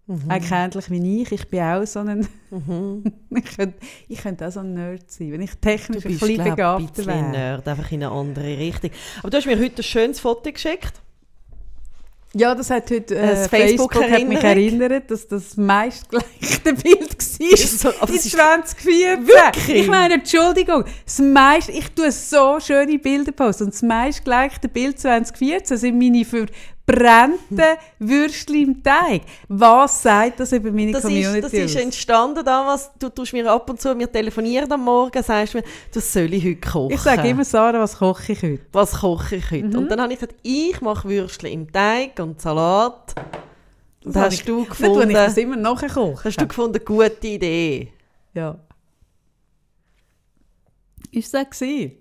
Mhm. 0.05 0.29
eigentlich 0.29 0.51
ähnlich 0.51 0.89
wie 0.89 1.21
ich, 1.21 1.31
ich 1.31 1.47
bin 1.49 1.61
auch 1.61 1.85
so 1.85 1.99
ein, 1.99 2.27
Mhm. 2.51 3.03
ich 3.35 3.55
könnte, 3.57 3.77
ich 4.09 4.21
könnte 4.21 4.47
auch 4.47 4.51
so 4.51 4.59
ein 4.59 4.73
Nerd 4.73 5.09
sein, 5.09 5.31
wenn 5.31 5.41
ich 5.41 5.51
technisch 5.61 6.05
ein 6.05 6.17
bisschen 6.17 6.55
glaube 6.55 6.83
ich, 6.83 6.99
ein 6.99 7.05
wäre. 7.07 7.31
Nerd, 7.31 7.67
einfach 7.67 7.91
in 7.91 8.03
eine 8.03 8.11
andere 8.11 8.57
Richtung. 8.57 8.91
Aber 9.19 9.29
du 9.29 9.37
hast 9.37 9.45
mir 9.45 9.57
heute 9.57 9.81
ein 9.81 9.83
schönes 9.83 10.19
Foto 10.19 10.51
geschickt. 10.51 10.93
Ja, 12.35 12.55
das 12.55 12.71
hat 12.71 12.89
heute 12.89 13.15
Äh, 13.15 13.27
das 13.27 13.47
Facebook, 13.47 13.93
hat 13.95 14.27
mich 14.27 14.43
erinnert, 14.43 15.09
dass 15.11 15.27
das 15.27 15.55
meistgleiche 15.55 16.27
Bild 16.63 17.13
war. 17.13 17.57
so, 17.57 17.89
in 17.89 17.95
es 18.15 18.25
ist 18.25 18.31
2014. 18.31 19.27
Wirklich? 19.27 19.81
Ich 19.81 19.87
meine, 19.87 20.15
Entschuldigung, 20.15 20.83
das 21.05 21.19
meist, 21.19 21.69
ich 21.69 21.89
tue 21.91 22.11
so 22.11 22.59
schöne 22.59 22.97
Bilder 22.97 23.31
posten 23.31 23.65
und 23.65 23.73
das 23.73 23.83
meistgleiche 23.83 24.67
Bild 24.67 24.99
2014 24.99 25.77
sind 25.77 25.99
meine 25.99 26.25
verbrannten 26.85 27.77
Würstchen 27.99 28.55
im 28.55 28.83
Teig. 28.83 29.21
Was 29.47 30.01
sagt 30.03 30.39
das 30.39 30.51
über 30.51 30.71
meine 30.71 30.91
Das 30.91 31.03
Community 31.03 31.37
ist, 31.37 31.43
das 31.45 31.53
ist 31.53 31.75
entstanden 31.77 32.43
damals, 32.43 32.91
du 32.99 33.09
tust 33.09 33.33
mir 33.33 33.49
ab 33.49 33.69
und 33.69 33.79
zu, 33.79 33.97
wir 33.97 34.11
telefonieren 34.11 34.71
am 34.71 34.83
Morgen, 34.83 35.23
sagst 35.23 35.53
mir, 35.53 35.63
das 35.93 36.11
soll 36.11 36.33
ich 36.33 36.43
heute 36.43 36.59
kochen. 36.59 36.93
Ich 36.93 36.99
sage 37.01 37.29
immer, 37.29 37.45
Sarah, 37.45 37.79
was 37.79 37.97
koche 37.97 38.33
ich 38.33 38.43
heute? 38.43 38.65
was 38.71 38.91
koche 38.99 39.37
ich 39.37 39.51
heute? 39.51 39.67
Mhm. 39.67 39.77
Und 39.77 39.89
dann 39.89 40.01
habe 40.01 40.13
ich 40.13 40.19
gesagt, 40.19 40.39
ich 40.43 40.81
mache 40.81 41.07
Würstchen 41.07 41.51
im 41.51 41.71
Teig 41.71 42.19
und 42.19 42.41
Salat. 42.41 43.15
Und 44.03 44.15
habe 44.15 44.25
hast 44.25 44.33
ich- 44.39 44.45
du 44.45 44.65
gefunden, 44.65 45.09
ich 45.09 45.15
das 45.15 45.37
immer 45.37 45.55
nachher 45.55 45.89
koche. 45.89 46.25
hast 46.25 46.41
du 46.41 46.47
gefunden, 46.47 46.83
gute 46.83 47.27
Idee. 47.27 47.93
Ja. 48.33 48.59
Ist 51.11 51.33
das 51.33 51.49
gewesen? 51.49 51.93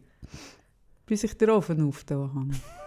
Bis 1.07 1.23
ich 1.23 1.37
den 1.37 1.51
Ofen 1.51 1.87
aufgetan 1.87 2.31
habe. 2.35 2.82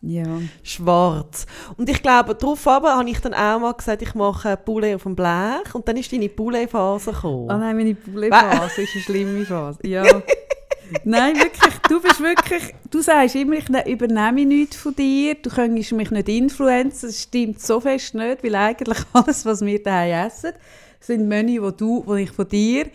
Ja. 0.00 0.24
Schwarz. 0.62 1.46
Und 1.76 1.88
ich 1.88 2.02
glaube, 2.02 2.34
darauf 2.34 2.66
aber 2.68 2.96
habe 2.96 3.10
ich 3.10 3.20
dann 3.20 3.34
auch 3.34 3.58
mal 3.58 3.72
gesagt, 3.72 4.02
ich 4.02 4.14
mache 4.14 4.56
Poulet 4.56 4.94
auf 4.94 5.02
dem 5.02 5.16
Blech. 5.16 5.74
Und 5.74 5.88
dann 5.88 5.96
ist 5.96 6.12
deine 6.12 6.28
Poulet-Phase 6.28 7.12
gekommen. 7.12 7.50
Ah 7.50 7.58
nein, 7.58 7.76
meine 7.76 7.94
Poulet-Phase 7.94 8.82
ist 8.82 8.94
eine 8.94 9.02
schlimme 9.02 9.44
Phase. 9.44 9.78
Ja. 9.84 10.04
nein, 11.04 11.36
wirklich, 11.36 11.74
du 11.88 12.00
bist 12.00 12.20
wirklich, 12.20 12.74
du 12.90 13.00
sagst 13.00 13.34
immer, 13.34 13.54
ich 13.54 13.68
ne- 13.68 13.90
übernehme 13.90 14.46
nichts 14.46 14.76
von 14.76 14.94
dir, 14.94 15.34
du 15.34 15.50
könntest 15.50 15.92
mich 15.92 16.10
nicht 16.10 16.28
influenzen, 16.28 17.08
das 17.08 17.22
stimmt 17.22 17.60
so 17.60 17.80
fest 17.80 18.14
nicht, 18.14 18.44
weil 18.44 18.54
eigentlich 18.54 18.98
alles, 19.12 19.44
was 19.44 19.62
wir 19.62 19.82
daheim 19.82 20.28
essen, 20.28 20.52
sind 21.00 21.28
Menü, 21.28 21.60
wo 21.60 21.70
du, 21.70 22.02
wo 22.06 22.14
ich 22.14 22.30
von 22.30 22.48
dir, 22.48 22.86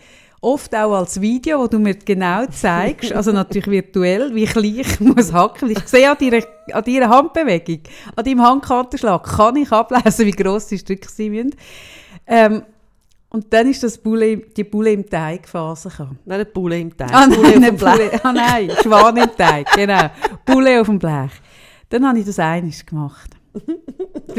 oft 0.44 0.74
auch 0.74 0.92
als 0.92 1.20
Video, 1.20 1.58
wo 1.58 1.66
du 1.66 1.78
mir 1.78 1.94
genau 1.94 2.44
zeigst, 2.46 3.12
also 3.12 3.32
natürlich 3.32 3.66
virtuell, 3.66 4.34
wie 4.34 4.44
klein 4.44 4.80
ich 4.80 5.00
muss 5.00 5.32
hacken, 5.32 5.70
ich 5.70 5.80
sehe 5.86 6.10
an 6.10 6.16
deiner, 6.20 6.44
an 6.72 6.84
deiner 6.84 7.08
Handbewegung, 7.08 7.80
an 8.14 8.24
deinem 8.24 8.42
Handkantenschlag, 8.42 9.24
kann 9.24 9.56
ich 9.56 9.72
ablesen, 9.72 10.26
wie 10.26 10.30
gross 10.32 10.66
die 10.66 10.78
Stücke 10.78 11.08
sein 11.08 11.30
müssen. 11.30 11.56
Ähm, 12.26 12.62
und 13.30 13.52
dann 13.52 13.68
ist 13.68 13.82
das 13.82 13.98
Poulet, 13.98 14.56
die 14.56 14.64
Poulet 14.64 14.94
im 14.94 15.08
Teig 15.08 15.48
Phase 15.48 15.88
gekommen. 15.88 16.18
Nein, 16.24 16.38
nicht 16.38 16.52
Poulet 16.52 16.82
im 16.82 16.96
Teig. 16.96 17.12
Ah 17.12 17.26
Poulet 17.26 17.40
nein, 17.42 17.54
auf 17.54 17.58
nicht 17.58 17.70
dem 17.70 17.76
Blech. 17.76 17.94
Poulet. 17.94 18.24
Ah 18.24 18.32
nein, 18.32 18.70
Schwan 18.82 19.16
im 19.16 19.36
Teig, 19.36 19.72
genau. 19.74 20.10
Poulet 20.44 20.80
auf 20.80 20.86
dem 20.86 20.98
Blech. 20.98 21.32
Dann 21.88 22.06
habe 22.06 22.18
ich 22.18 22.26
das 22.26 22.38
einiges 22.38 22.84
gemacht. 22.84 23.30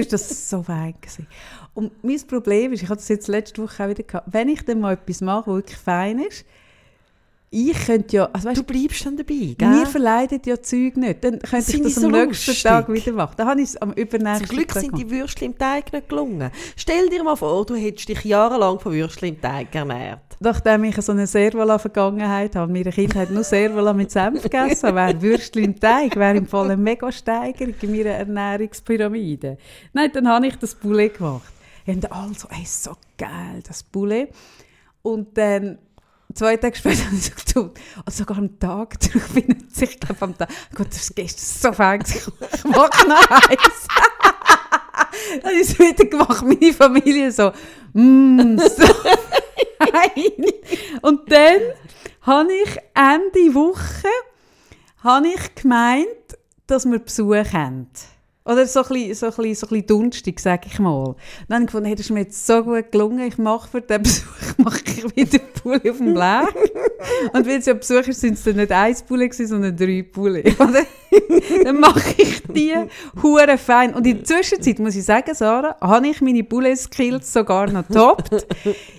Das 0.10 0.50
so 0.50 0.62
fein 0.62 0.94
gewesen. 1.00 1.26
Und 1.76 1.92
mein 2.04 2.20
Problem 2.28 2.74
ist, 2.74 2.82
ich 2.82 2.90
hatte 2.90 3.02
das 3.02 3.10
jetzt 3.10 3.28
letzte 3.28 3.62
Woche 3.62 3.84
auch 3.84 3.90
wieder 3.90 4.04
gehabt, 4.04 4.28
wenn 4.32 4.50
ich 4.50 4.64
dann 4.66 4.80
mal 4.80 4.94
etwas 4.94 5.22
mache, 5.22 5.52
was 5.52 5.56
wirklich 5.58 5.78
fein 5.78 6.20
ist, 6.20 6.46
ich 7.52 7.86
könnte 7.86 8.18
ja, 8.18 8.30
also 8.34 8.50
weißt, 8.50 8.58
Du 8.60 8.64
bleibst 8.64 9.06
dann 9.06 9.16
dabei, 9.16 9.34
mir 9.34 9.56
gell? 9.56 9.86
verleidet 9.86 10.46
ja 10.46 10.62
Zeug 10.62 10.98
nicht, 10.98 11.24
dann 11.24 11.40
könnte 11.40 11.58
ich 11.60 11.66
Sind 11.68 11.86
das 11.86 11.94
die 11.94 12.04
am 12.06 12.12
so 12.12 12.18
nächsten 12.18 12.52
lustig? 12.52 12.64
Tag 12.64 12.92
wieder 12.92 13.12
machen. 13.14 13.34
Dann 13.38 13.48
habe 13.48 13.62
ich 13.62 13.70
es 13.70 13.78
am 13.78 13.94
übernächsten 13.94 14.48
Zum 14.48 14.56
Glück 14.58 14.68
Tag 14.70 14.82
sind 14.82 14.92
gemacht. 14.92 15.06
die 15.06 15.16
Würstchen 15.16 15.46
im 15.52 15.58
Teig 15.58 15.94
nicht 15.94 16.10
gelungen. 16.10 16.52
Stell 16.76 17.08
dir 17.10 17.24
mal 17.24 17.36
vor, 17.38 17.66
du 17.66 17.76
hättest 17.76 18.10
dich 18.10 18.26
jahrelang 18.26 18.80
von 18.80 18.92
Würstchen 18.92 19.30
im 19.30 19.42
Teig 19.42 19.74
ernährt. 19.74 20.20
Nachdem 20.42 20.84
ich 20.84 21.02
so 21.02 21.14
eine 21.14 21.28
Servola-Vergangenheit 21.28 22.58
habe, 22.58 22.74
meine 22.74 22.92
haben 22.92 23.34
nur 23.34 23.44
Servola 23.46 23.94
mit 23.94 24.12
Senf 24.12 24.44
gegessen, 24.44 24.94
wäre 24.94 25.22
Würstchen 25.22 25.64
im 25.64 25.80
Teig, 25.80 26.16
wäre 26.18 26.36
im 26.36 26.48
Fall 26.48 26.66
eine 26.66 26.78
mega 26.78 27.10
Steigerung 27.10 27.74
in 27.82 27.92
meiner 27.92 28.10
Ernährungspyramide. 28.10 29.58
Nein, 29.94 30.10
dann 30.14 30.28
habe 30.28 30.48
ich 30.48 30.58
das 30.58 30.76
Poulet 30.76 31.18
gemacht. 31.18 31.55
Und 31.88 32.04
dann 32.04 32.12
alle 32.12 32.34
so, 32.34 32.48
ey, 32.50 32.66
so 32.66 32.96
geil, 33.18 33.62
das 33.68 33.84
Poulet. 33.84 34.30
Und 35.02 35.38
dann, 35.38 35.78
zwei 36.34 36.58
Tage 36.58 36.76
später 36.76 37.06
habe 37.06 37.16
ich 37.16 37.36
getan, 37.36 37.72
also 38.06 38.18
sogar 38.18 38.38
am 38.38 38.60
Tag 38.60 39.00
drauf, 39.00 39.30
bin 39.34 39.66
ich 39.72 39.82
ich 39.82 40.00
glaube 40.00 40.22
am 40.22 40.38
Tag, 40.38 40.50
Gott, 40.74 40.88
das 40.88 41.02
ist 41.02 41.16
gestern 41.16 41.72
so 41.72 41.76
fein, 41.76 42.04
ich 42.06 42.64
mache 42.66 43.08
noch 43.08 43.32
eins. 43.50 43.88
Dann 45.44 45.54
ich 45.54 45.62
es 45.62 45.80
wieder 45.80 46.06
gemacht, 46.06 46.44
meine 46.44 46.74
Familie 46.74 47.32
so, 47.32 47.52
mm, 47.94 48.58
so 48.58 48.86
fein. 49.78 50.52
Und 51.02 51.32
dann 51.32 51.62
habe 52.22 52.54
ich 52.54 52.78
Ende 52.94 53.54
Woche 53.54 54.08
habe 55.06 55.28
ich 55.28 55.56
gemeint, 55.56 56.08
dass 56.68 56.86
wir 56.86 57.00
Besuch 57.00 57.54
haben. 57.54 57.88
Oder 58.46 58.68
so 58.68 58.84
ein 58.84 58.90
bisschen, 58.90 59.16
so 59.16 59.28
bisschen, 59.28 59.56
so 59.56 59.68
bisschen 59.68 59.88
dunstig, 59.88 60.40
sage 60.40 60.68
ich 60.72 60.78
mal. 60.78 61.16
Dann 61.48 61.56
habe 61.56 61.64
ich 61.64 61.68
gefunden, 61.68 61.88
hey, 61.88 61.96
das 61.96 62.06
ist 62.06 62.12
mir 62.12 62.20
jetzt 62.22 62.46
so 62.46 62.64
gut 62.64 62.92
gelungen, 62.92 63.28
ich 63.28 63.40
mache 63.40 63.68
für 63.68 63.82
den 63.82 64.02
Besuch 64.04 64.58
mache 64.58 64.82
ich 64.86 65.16
wieder 65.16 65.40
Poulet 65.40 65.90
auf 65.90 65.98
dem 65.98 66.14
Blech. 66.14 66.64
Und 67.34 67.48
weil 67.48 67.58
es 67.58 67.66
ja 67.66 67.74
Besucher 67.74 68.14
sind, 68.14 68.36
es 68.36 68.44
dann 68.44 68.58
nicht 68.58 68.72
ein 68.72 68.96
Poulet 69.08 69.32
gewesen, 69.32 69.48
sondern 69.48 69.76
drei. 69.76 70.06
Oder? 70.60 70.86
dann 71.64 71.80
mache 71.80 72.14
ich 72.18 72.44
die 72.44 72.76
hure 73.24 73.58
fein. 73.58 73.96
Und 73.96 74.06
in 74.06 74.18
der 74.18 74.26
Zwischenzeit, 74.26 74.78
muss 74.78 74.96
ich 74.96 75.06
sagen, 75.06 75.34
Sarah, 75.34 75.78
habe 75.82 76.08
ich 76.08 76.22
meine 76.22 76.44
Poulet-Skills 76.44 77.34
sogar 77.34 77.72
noch 77.72 77.88
getoppt. 77.88 78.46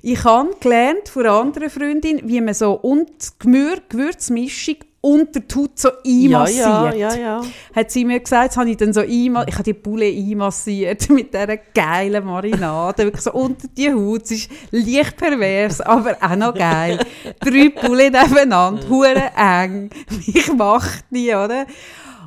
Ich 0.03 0.25
habe 0.25 0.51
gelernt 0.59 1.09
von 1.09 1.25
einer 1.25 1.35
anderen 1.35 1.71
Freundin, 1.71 2.21
wie 2.25 2.41
man 2.41 2.55
so 2.55 2.73
und 2.73 3.39
Gemür 3.39 3.79
Gewürzmischung 3.89 4.77
unter 5.07 5.39
die 5.39 5.55
Haut 5.55 5.79
so 5.79 5.89
einmassiert. 6.05 6.67
Ja, 6.67 6.93
ja, 6.95 7.15
ja. 7.15 7.41
Hat 7.75 7.91
sie 7.93 8.05
mir 8.05 8.19
gesagt, 8.19 8.51
das 8.51 8.57
habe 8.57 8.69
ich 8.69 8.77
dann 8.77 8.93
so 8.93 9.03
einmal, 9.03 9.47
ich 9.49 9.55
habe 9.55 9.63
die 9.63 9.73
Poulet 9.73 10.17
einmassiert 10.17 11.09
mit 11.11 11.33
dieser 11.33 11.57
geilen 11.57 12.25
Marinade, 12.25 13.05
wirklich 13.05 13.23
so 13.23 13.33
unter 13.33 13.69
die 13.69 13.93
Haut. 13.93 14.25
Es 14.25 14.33
ist 14.33 14.51
leicht 14.73 15.17
pervers, 15.17 15.81
aber 15.81 16.17
auch 16.21 16.35
noch 16.35 16.55
geil. 16.55 16.99
Drei 17.39 17.69
Poulet 17.69 18.13
nebeneinander, 18.13 18.89
hure 18.89 19.31
eng. 19.37 19.91
Ich 20.27 20.53
mache 20.53 21.01
die, 21.11 21.29
oder? 21.29 21.67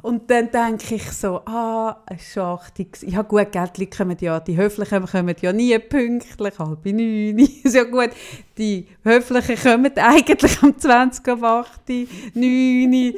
Und 0.01 0.29
dann 0.29 0.49
denke 0.51 0.95
ich 0.95 1.11
so, 1.11 1.41
ah, 1.45 2.03
es 2.07 2.35
war 2.37 2.55
Achtung. 2.55 2.87
Ja 3.01 3.21
gut, 3.21 3.51
Gärtli 3.51 3.87
kommen 3.87 4.17
ja, 4.19 4.39
die 4.39 4.57
Höflichen 4.57 5.05
kommen 5.05 5.35
ja 5.41 5.53
nie 5.53 5.77
pünktlich, 5.79 6.59
halb 6.59 6.85
neun. 6.85 7.39
ist 7.63 7.75
ja 7.75 7.83
gut, 7.83 8.11
die 8.57 8.87
Höflichen 9.03 9.57
kommen 9.57 9.97
eigentlich 9.97 10.63
um 10.63 10.77
20 10.77 11.27
auf 11.29 11.43
8, 11.43 11.89
9. 12.33 13.13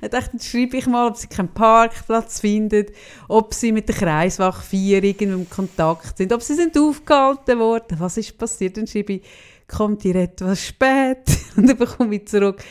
Ich 0.00 0.08
dachte, 0.08 0.30
jetzt 0.32 0.48
schreibe 0.48 0.76
ich 0.76 0.86
mal, 0.86 1.08
ob 1.08 1.16
sie 1.16 1.26
keinen 1.26 1.48
Parkplatz 1.48 2.40
finden, 2.40 2.86
ob 3.28 3.52
sie 3.54 3.72
mit 3.72 3.88
der 3.88 3.96
Kreiswache 3.96 4.62
4 4.62 5.04
in 5.20 5.48
Kontakt 5.50 6.18
sind, 6.18 6.32
ob 6.32 6.42
sie 6.42 6.54
sind 6.54 6.76
aufgehalten 6.78 7.58
worden, 7.58 7.98
was 7.98 8.16
ist 8.16 8.36
passiert. 8.38 8.76
Dann 8.76 8.86
schreibe 8.86 9.14
ich, 9.14 9.22
kommt 9.68 10.04
ihr 10.04 10.16
etwas 10.16 10.64
spät? 10.64 11.24
Und 11.56 11.68
dann 11.68 11.76
bekomme 11.76 12.16
ich 12.16 12.26
zurück, 12.26 12.62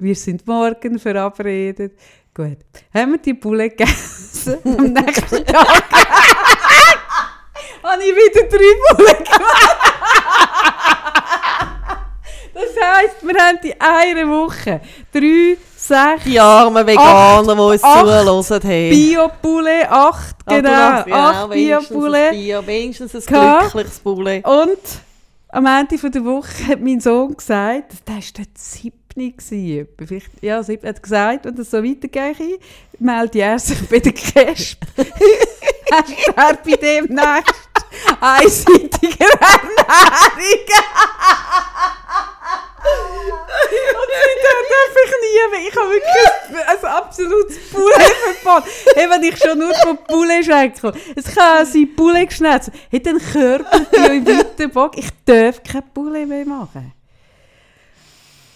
wir 0.00 0.14
sind 0.14 0.46
morgen 0.46 0.98
verabredet. 0.98 1.92
Gut. 2.34 2.58
Haben 2.94 3.12
wir 3.12 3.18
die 3.18 3.34
Bulle 3.34 3.68
gegessen? 3.70 4.58
Am 4.64 4.92
nächsten 4.92 5.44
Tag 5.44 5.84
habe 7.82 8.02
ich 8.02 8.14
wieder 8.14 8.48
drei 8.48 8.94
Bullen 8.96 9.24
gemacht. 9.24 9.76
Das 12.54 12.64
heisst, 12.84 13.22
wir 13.22 13.40
haben 13.40 13.58
in 13.62 13.80
einer 13.80 14.28
Woche 14.28 14.80
drei, 15.12 15.56
sechs, 15.76 16.24
Die 16.24 16.40
armen 16.40 16.84
Veganer, 16.86 17.54
die 17.54 17.60
uns 17.60 17.80
zuhören. 17.80 18.62
Hey. 18.62 18.90
Bio-Bulle, 18.90 19.88
acht, 19.90 20.36
Ah, 20.44 20.56
genau, 20.56 20.70
ja, 20.70 21.04
acht 21.08 21.50
Bio-Bulle. 21.50 22.30
Bio, 22.30 22.66
wenigstens 22.66 23.14
ein 23.14 23.22
glückliches 23.22 24.00
Bulle. 24.00 24.42
Und 24.42 24.78
am 25.50 25.66
Ende 25.66 26.10
der 26.10 26.24
Woche 26.24 26.66
hat 26.68 26.80
mein 26.80 27.00
Sohn 27.00 27.36
gesagt, 27.36 27.92
das 27.92 28.14
war 28.16 28.20
der 28.36 28.46
siebte, 28.56 29.07
gewesen, 29.18 29.80
etwa, 29.80 30.06
vielleicht, 30.06 30.30
ja, 30.42 30.62
siebte, 30.62 30.88
hat 30.88 31.02
gesagt, 31.02 31.44
wenn 31.44 31.54
das 31.54 31.70
so 31.70 31.82
weitergeht, 31.82 32.60
melde 32.98 33.40
er 33.40 33.58
sich 33.58 33.88
bei 33.90 33.98
der 33.98 34.12
CASP. 34.12 34.78
Hast 35.90 36.28
er 36.36 36.58
bei 36.64 36.76
dem 36.76 37.04
nächsten 37.06 37.68
einseitiger 38.20 39.30
Ernährung. 39.30 40.68
Und 43.68 44.08
seitdem 44.14 44.62
darf 44.70 44.96
ich 45.04 45.12
nie 45.22 45.50
mehr. 45.50 45.68
Ich 45.68 45.76
habe 45.76 45.90
wirklich 45.90 46.68
ein, 46.68 46.84
absolutes 46.84 47.58
Poulet-Verbot. 47.70 48.64
Hey, 48.94 49.10
wenn 49.10 49.22
ich 49.22 49.38
schon 49.38 49.58
nur 49.58 49.74
von 49.74 49.98
Poulet 50.04 50.44
schenke. 50.44 50.92
Es 51.16 51.34
kann 51.34 51.66
sein 51.66 51.94
Poulet 51.96 52.28
geschnetzt. 52.28 52.70
Hey, 52.90 53.02
dann 53.02 53.18
körpert 53.18 53.88
die 53.92 54.16
im 54.16 54.26
weiten 54.26 54.70
Bock. 54.70 54.96
Ich 54.96 55.08
darf 55.24 55.62
kein 55.62 55.82
Poulet 55.92 56.28
mehr 56.28 56.44
machen. 56.44 56.92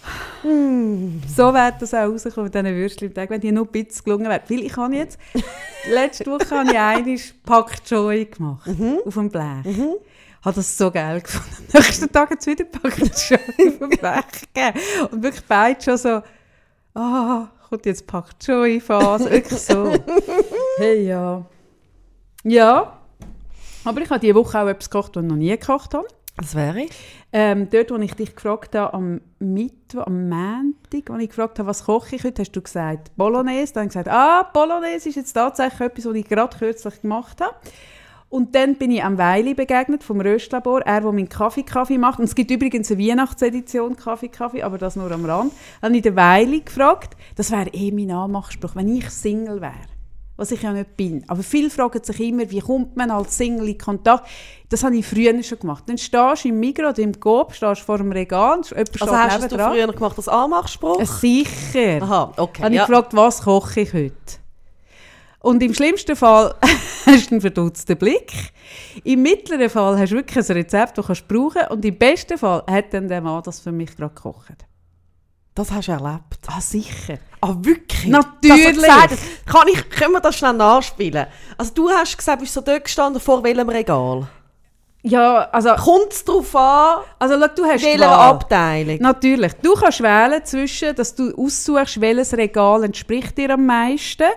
So 0.43 1.53
wird 1.53 1.81
das 1.81 1.93
auch 1.93 2.09
rauskommen 2.09 2.45
mit 2.45 2.53
diesen 2.53 2.75
Würstchen 2.75 3.13
Tag, 3.13 3.29
wenn 3.29 3.39
die 3.39 3.51
nur 3.51 3.65
ein 3.65 3.71
bisschen 3.71 4.03
gelungen 4.03 4.29
wäre. 4.29 4.41
Weil 4.47 4.63
ich 4.63 4.75
habe 4.75 4.95
jetzt, 4.95 5.17
letzte 5.89 6.25
Woche 6.25 6.49
habe 6.51 6.69
ich 6.69 6.77
einmal 6.77 7.19
Pak 7.45 7.85
Choi 7.85 8.25
gemacht. 8.25 8.69
Auf 9.05 9.13
dem 9.13 9.29
Blech. 9.29 9.65
Ich 9.65 10.45
habe 10.45 10.55
das 10.55 10.77
so 10.77 10.91
geil 10.91 11.21
gefunden. 11.21 11.67
Am 11.73 11.81
nächsten 11.81 12.11
Tag 12.11 12.29
hat 12.29 12.39
es 12.41 12.47
wieder 12.47 12.65
Pak 12.65 12.95
Choi 13.15 13.35
auf 13.35 13.77
dem 13.79 13.89
Blech 13.89 14.25
gegeben. 14.53 14.79
Und 15.11 15.23
wirklich 15.23 15.45
beide 15.47 15.81
schon 15.81 15.97
so, 15.97 16.21
ah, 16.93 17.47
kommt 17.69 17.85
jetzt 17.85 18.05
Pak 18.05 18.37
Choi 18.39 18.81
Phase. 18.81 19.31
Wirklich 19.31 19.59
so. 19.59 19.93
Hey, 20.77 21.07
ja. 21.07 21.45
Ja. 22.43 22.99
Aber 23.85 24.01
ich 24.01 24.09
habe 24.09 24.19
diese 24.19 24.35
Woche 24.35 24.59
auch 24.59 24.67
etwas 24.67 24.89
gekocht, 24.89 25.15
was 25.15 25.23
ich 25.23 25.29
noch 25.29 25.37
nie 25.37 25.49
gekocht 25.49 25.93
habe. 25.93 26.07
Das 26.37 26.55
wäre 26.55 26.87
Ähm, 27.31 27.69
dort, 27.69 27.91
wo 27.91 27.95
ich 27.97 28.15
dich 28.15 28.35
gefragt 28.35 28.75
habe, 28.75 28.93
am 28.93 29.21
Mittwoch, 29.39 30.07
am 30.07 30.29
Montag, 30.29 31.09
als 31.09 31.23
ich 31.23 31.29
gefragt 31.29 31.59
habe, 31.59 31.69
was 31.69 31.85
koche 31.85 32.15
ich 32.15 32.23
heute, 32.23 32.41
hast 32.41 32.51
du 32.51 32.61
gesagt 32.61 33.15
Bolognese. 33.15 33.73
Dann 33.73 33.81
habe 33.81 33.87
ich 33.87 33.93
gesagt, 33.93 34.07
ah, 34.09 34.49
Bolognese 34.51 35.09
ist 35.09 35.15
jetzt 35.15 35.33
tatsächlich 35.33 35.81
etwas, 35.81 36.05
was 36.05 36.15
ich 36.15 36.27
gerade 36.27 36.57
kürzlich 36.57 37.01
gemacht 37.01 37.39
habe. 37.39 37.55
Und 38.29 38.55
dann 38.55 38.77
bin 38.77 38.89
ich 38.89 39.03
am 39.03 39.19
Weili 39.19 39.53
begegnet, 39.53 40.03
vom 40.03 40.19
Röstlabor, 40.19 40.81
er, 40.81 41.01
der 41.01 41.11
meinen 41.11 41.29
Kaffee-Kaffee 41.29 41.99
macht. 41.99 42.17
Und 42.17 42.25
es 42.25 42.33
gibt 42.33 42.49
übrigens 42.49 42.89
eine 42.91 42.99
Weihnachtsedition 42.99 43.95
Kaffee-Kaffee, 43.95 44.63
aber 44.63 44.79
das 44.79 44.95
nur 44.95 45.11
am 45.11 45.25
Rand. 45.25 45.53
Dann 45.81 45.89
habe 45.89 45.97
ich 45.97 46.01
den 46.01 46.15
Weili 46.15 46.61
gefragt, 46.61 47.15
das 47.35 47.51
wäre 47.51 47.69
eh 47.69 47.91
mein 47.91 48.09
Anmachspruch, 48.09 48.75
wenn 48.75 48.89
ich 48.89 49.07
Single 49.11 49.61
wäre 49.61 49.92
was 50.35 50.51
ich 50.51 50.61
ja 50.61 50.73
nicht 50.73 50.97
bin. 50.97 51.23
Aber 51.27 51.43
viele 51.43 51.69
fragen 51.69 52.03
sich 52.03 52.19
immer, 52.19 52.49
wie 52.49 52.59
kommt 52.59 52.95
man 52.95 53.11
als 53.11 53.37
Single 53.37 53.69
in 53.69 53.77
Kontakt? 53.77 54.27
Das 54.69 54.83
habe 54.83 54.95
ich 54.97 55.05
früher 55.05 55.41
schon 55.43 55.59
gemacht. 55.59 55.83
Dann 55.87 55.97
stehst 55.97 56.43
du 56.43 56.49
im 56.49 56.59
Migros 56.59 56.93
oder 56.93 57.03
im 57.03 57.19
Coop, 57.19 57.53
stehst 57.53 57.81
vor 57.81 57.97
dem 57.99 58.11
Regal, 58.11 58.61
jemand 58.69 59.01
Also 59.01 59.15
hast 59.15 59.51
du 59.51 59.57
früher 59.57 59.87
gemacht 59.87 60.17
als 60.17 60.27
Anmachspruch? 60.27 60.99
Äh, 60.99 61.05
Sicher. 61.05 62.01
Aha, 62.01 62.31
okay. 62.37 62.63
Habe 62.63 62.73
ich 62.73 62.79
ja. 62.79 62.85
gefragt, 62.85 63.15
was 63.15 63.41
koche 63.41 63.81
ich 63.81 63.93
heute? 63.93 64.43
Und 65.39 65.61
im 65.61 65.73
schlimmsten 65.73 66.15
Fall 66.15 66.55
hast 67.05 67.29
du 67.29 67.35
einen 67.35 67.41
verdutzten 67.41 67.97
Blick. 67.97 68.31
Im 69.03 69.21
mittleren 69.21 69.69
Fall 69.69 69.99
hast 69.99 70.11
du 70.11 70.15
wirklich 70.15 70.49
ein 70.49 70.55
Rezept, 70.55 70.97
das 70.97 71.05
du 71.05 71.13
brauchen 71.27 71.53
kannst. 71.55 71.71
Und 71.71 71.85
im 71.85 71.97
besten 71.97 72.37
Fall 72.37 72.63
hat 72.65 72.93
dann 72.93 73.09
der 73.09 73.21
Mann 73.21 73.43
das 73.43 73.59
für 73.59 73.73
mich 73.73 73.95
gerade 73.95 74.15
gekocht. 74.15 74.65
Das 75.55 75.71
hast 75.71 75.87
du 75.87 75.91
erlebt. 75.91 76.39
Ah, 76.47 76.59
sicher. 76.59 77.19
Ah, 77.41 77.53
wirklich? 77.59 78.05
Natürlich. 78.05 78.75
Gesagt, 78.75 79.17
kann 79.45 79.67
ich, 79.67 79.89
können 79.89 80.13
wir 80.13 80.19
das 80.19 80.37
schnell 80.37 80.53
nachspielen? 80.53 81.27
Also 81.57 81.73
du 81.73 81.89
hast 81.89 82.17
gesagt, 82.17 82.39
bist 82.39 82.53
so 82.53 82.61
dort 82.61 82.85
gestanden, 82.85 83.21
vor 83.21 83.43
welchem 83.43 83.69
Regal? 83.69 84.27
Ja, 85.05 85.49
also, 85.51 85.75
Kommt 85.75 86.13
es 86.13 86.23
darauf 86.23 86.55
an, 86.55 87.03
also 87.19 87.37
schau, 87.37 87.47
du 87.55 87.65
hast 87.65 87.83
welcher. 87.83 88.09
Abteilung? 88.09 88.97
Natürlich. 88.99 89.51
Du 89.61 89.73
kannst 89.73 90.01
wählen 90.01 90.43
zwischen, 90.45 90.95
dass 90.95 91.13
du 91.13 91.35
aussuchst, 91.35 91.99
welches 91.99 92.35
Regal 92.35 92.85
entspricht 92.85 93.37
dir 93.37 93.49
am 93.51 93.65
meisten 93.65 94.27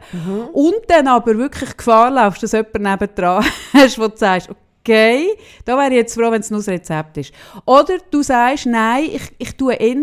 und 0.53 0.75
dann 0.89 1.07
aber 1.07 1.39
wirklich 1.39 1.77
Gefahr 1.77 2.11
laufst, 2.11 2.43
dass 2.43 2.51
jemand 2.51 2.81
nebendran 2.81 3.45
hast, 3.73 3.99
wo 3.99 4.09
du 4.09 4.17
sagst, 4.17 4.51
okay, 4.81 5.29
da 5.65 5.77
wäre 5.79 5.91
ich 5.91 5.97
jetzt 5.97 6.15
froh, 6.15 6.33
wenn 6.33 6.41
es 6.41 6.51
nur 6.51 6.59
das 6.59 6.69
Rezept 6.69 7.17
ist. 7.19 7.33
Oder 7.65 7.99
du 8.11 8.23
sagst, 8.25 8.67
nein, 8.67 9.05
ich, 9.05 9.33
ich 9.39 9.57
tue 9.57 9.75
eher 9.75 9.95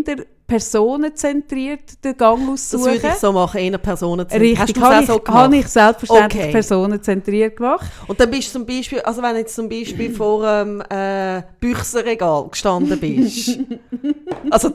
personenzentriert 0.53 2.03
den 2.03 2.15
Gang 2.15 2.47
das 2.51 2.75
aussuchen. 2.75 2.93
würde 2.93 3.07
ich 3.07 3.13
so 3.15 3.31
machen, 3.31 3.59
eher 3.59 3.77
Personen 3.79 4.29
zu 4.29 4.37
Richtig, 4.37 4.59
Hast 4.59 4.81
habe 4.81 4.93
das 4.93 5.01
ich, 5.01 5.07
so 5.07 5.33
habe 5.33 5.57
ich 5.57 5.67
selbstverständlich 5.67 6.41
Okay. 6.43 6.51
personenzentriert 6.51 7.57
gemacht. 7.57 7.91
Und 8.07 8.19
dann 8.19 8.29
bist 8.29 8.49
du 8.49 8.59
zum 8.59 8.65
Beispiel, 8.67 8.99
also 9.01 9.23
wenn 9.23 9.33
du 9.33 9.39
jetzt 9.39 9.55
zum 9.55 9.67
Beispiel 9.67 10.11
vor 10.15 10.45
einem 10.47 10.81
äh, 10.81 11.41
Büchsenregal 11.59 12.49
gestanden 12.49 12.99
bist. 12.99 13.57
also, 14.51 14.73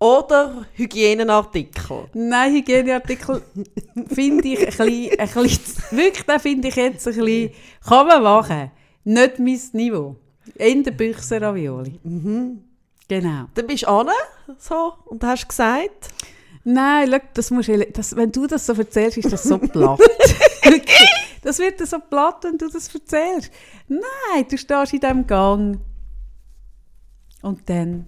Oder 0.00 0.66
Hygieneartikel. 0.74 2.08
Nein, 2.14 2.54
Hygieneartikel 2.54 3.42
finde 4.12 4.48
ich 4.48 4.58
ein 4.58 4.66
bisschen, 4.66 5.10
ein 5.20 5.28
bisschen, 5.28 5.84
wirklich, 5.96 6.24
den 6.24 6.40
finde 6.40 6.68
ich 6.68 6.74
jetzt 6.76 7.06
ein 7.06 7.14
bisschen, 7.14 7.50
kann 7.86 8.06
man 8.08 8.22
machen, 8.22 8.70
nicht 9.04 9.38
mein 9.38 9.60
Niveau. 9.74 10.16
In 10.54 10.82
der 10.82 10.92
Büchse 10.92 11.40
Ravioli. 11.40 11.98
Genau. 13.08 13.46
Dann 13.54 13.66
bist 13.66 13.82
du 13.82 13.88
an, 13.88 14.08
so, 14.58 14.94
und 15.06 15.22
hast 15.24 15.48
gesagt, 15.48 16.10
Nein, 16.62 17.08
schau, 17.08 17.20
das 17.34 17.50
musst 17.50 17.68
du, 17.68 17.86
das, 17.86 18.14
wenn 18.14 18.30
du 18.30 18.46
das 18.46 18.66
so 18.66 18.74
erzählst, 18.74 19.16
ist 19.18 19.32
das 19.32 19.42
so 19.42 19.58
platt. 19.58 20.00
Das 21.42 21.58
wird 21.58 21.80
so 21.86 21.98
platt, 21.98 22.44
wenn 22.44 22.58
du 22.58 22.68
das 22.68 22.94
erzählst. 22.94 23.50
Nein, 23.88 24.44
du 24.46 24.58
stehst 24.58 24.92
in 24.92 25.00
diesem 25.00 25.26
Gang 25.26 25.80
und 27.40 27.68
dann, 27.68 28.06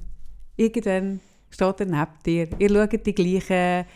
irgendwann 0.55 1.21
steht 1.49 1.81
er 1.81 1.87
neben 1.87 2.07
dir. 2.27 2.49
Ihr 2.59 2.69
schaut 2.69 3.07
die 3.07 3.15
gleichen 3.15 3.87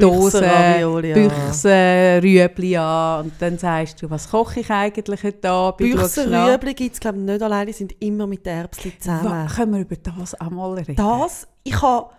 Dosen, 0.00 0.44
an. 0.44 1.02
Büchsen, 1.02 2.20
Rüebli 2.22 2.76
an 2.76 3.24
und 3.26 3.32
dann 3.40 3.58
sagst 3.58 4.02
du, 4.02 4.10
was 4.10 4.30
koche 4.30 4.60
ich 4.60 4.70
eigentlich 4.70 5.22
heute 5.22 5.48
Abend? 5.50 5.92
Schaust 5.92 6.16
nach. 6.18 6.24
Büchsenrüebli 6.24 6.74
gibt 6.74 6.94
es 6.94 7.00
glaube 7.00 7.18
ich 7.18 7.24
nicht 7.24 7.42
alleine, 7.42 7.72
sind 7.72 7.94
immer 8.02 8.26
mit 8.26 8.46
Erbsen 8.46 8.92
zusammen. 8.98 9.24
Wa- 9.24 9.46
Können 9.46 9.72
wir 9.74 9.80
über 9.80 9.96
das 9.96 10.40
auch 10.40 10.50
mal 10.50 10.72
reden? 10.74 10.96
Das, 10.96 11.46
ich 11.62 11.80
habe, 11.80 12.10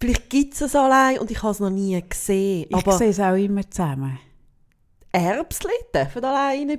vielleicht 0.00 0.28
gibt 0.30 0.54
es 0.54 0.60
es 0.60 0.76
allein 0.76 1.18
und 1.18 1.30
ich 1.30 1.42
habe 1.42 1.52
es 1.52 1.60
noch 1.60 1.70
nie 1.70 2.02
gesehen, 2.08 2.66
ich 2.68 2.74
aber 2.76 2.92
sehe 2.92 3.08
es 3.10 3.20
auch 3.20 3.34
immer 3.34 3.68
zusammen. 3.70 4.18
Erbsli 5.12 5.70
dürfen 5.94 6.24
allein 6.24 6.68
in. 6.68 6.78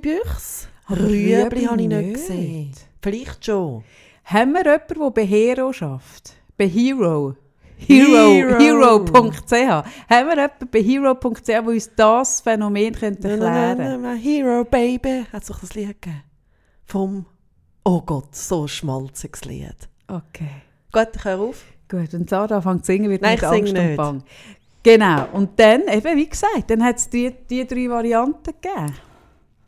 Aber 0.86 1.00
Rüebli 1.00 1.34
Rüebli 1.42 1.64
habe 1.64 1.82
ich 1.82 1.88
nicht 1.88 2.00
nicht. 2.06 2.12
gesehen. 2.14 2.72
Vielleicht 3.02 3.44
schon. 3.44 3.82
Haben 4.24 4.52
wir 4.52 4.62
jemanden, 4.64 4.94
der 5.00 5.10
bei 5.10 5.26
Hero 5.26 5.66
arbeitet? 5.80 6.34
Bei 6.56 6.68
Hero? 6.68 7.34
Hero. 7.86 8.58
Hero. 8.58 8.58
Hero.ch. 8.58 9.52
Haben 9.52 9.84
wir 10.28 10.36
jemanden 10.36 10.68
bei 10.70 10.82
Hero.ch, 10.82 11.42
der 11.46 11.66
uns 11.66 11.90
das 11.96 12.40
Phänomen 12.40 12.94
könnte 12.94 13.28
Na, 13.28 13.36
na, 13.36 13.68
erklären 13.68 14.02
na, 14.02 14.12
na, 14.12 14.14
Hero 14.14 14.64
Baby 14.64 15.26
hat 15.32 15.44
sich 15.44 15.56
das 15.56 15.74
Lied 15.74 16.00
gegeben. 16.00 16.22
Vom, 16.86 17.26
oh 17.84 18.00
Gott, 18.00 18.34
so 18.34 18.66
schmalziges 18.66 19.44
Lied. 19.44 19.88
Okay. 20.08 20.62
Gut, 20.92 21.08
ich 21.14 21.24
höre 21.24 21.40
auf. 21.40 21.64
Gut, 21.88 22.12
wenn 22.12 22.26
Sarah 22.26 22.56
anfängt 22.56 22.84
zu 22.84 22.92
singen, 22.92 23.10
wird 23.10 23.22
Nein, 23.22 23.36
ich 23.36 23.46
Angst 23.46 23.72
und 23.72 23.86
nicht. 23.86 23.96
Bang. 23.96 24.22
Genau. 24.82 25.26
Und 25.32 25.58
dann, 25.58 25.82
eben 25.88 26.16
wie 26.16 26.28
gesagt, 26.28 26.70
dann 26.70 26.82
hat 26.82 26.98
es 26.98 27.08
die, 27.08 27.34
die 27.48 27.66
drei 27.66 27.88
Varianten 27.88 28.54
gegeben. 28.60 28.94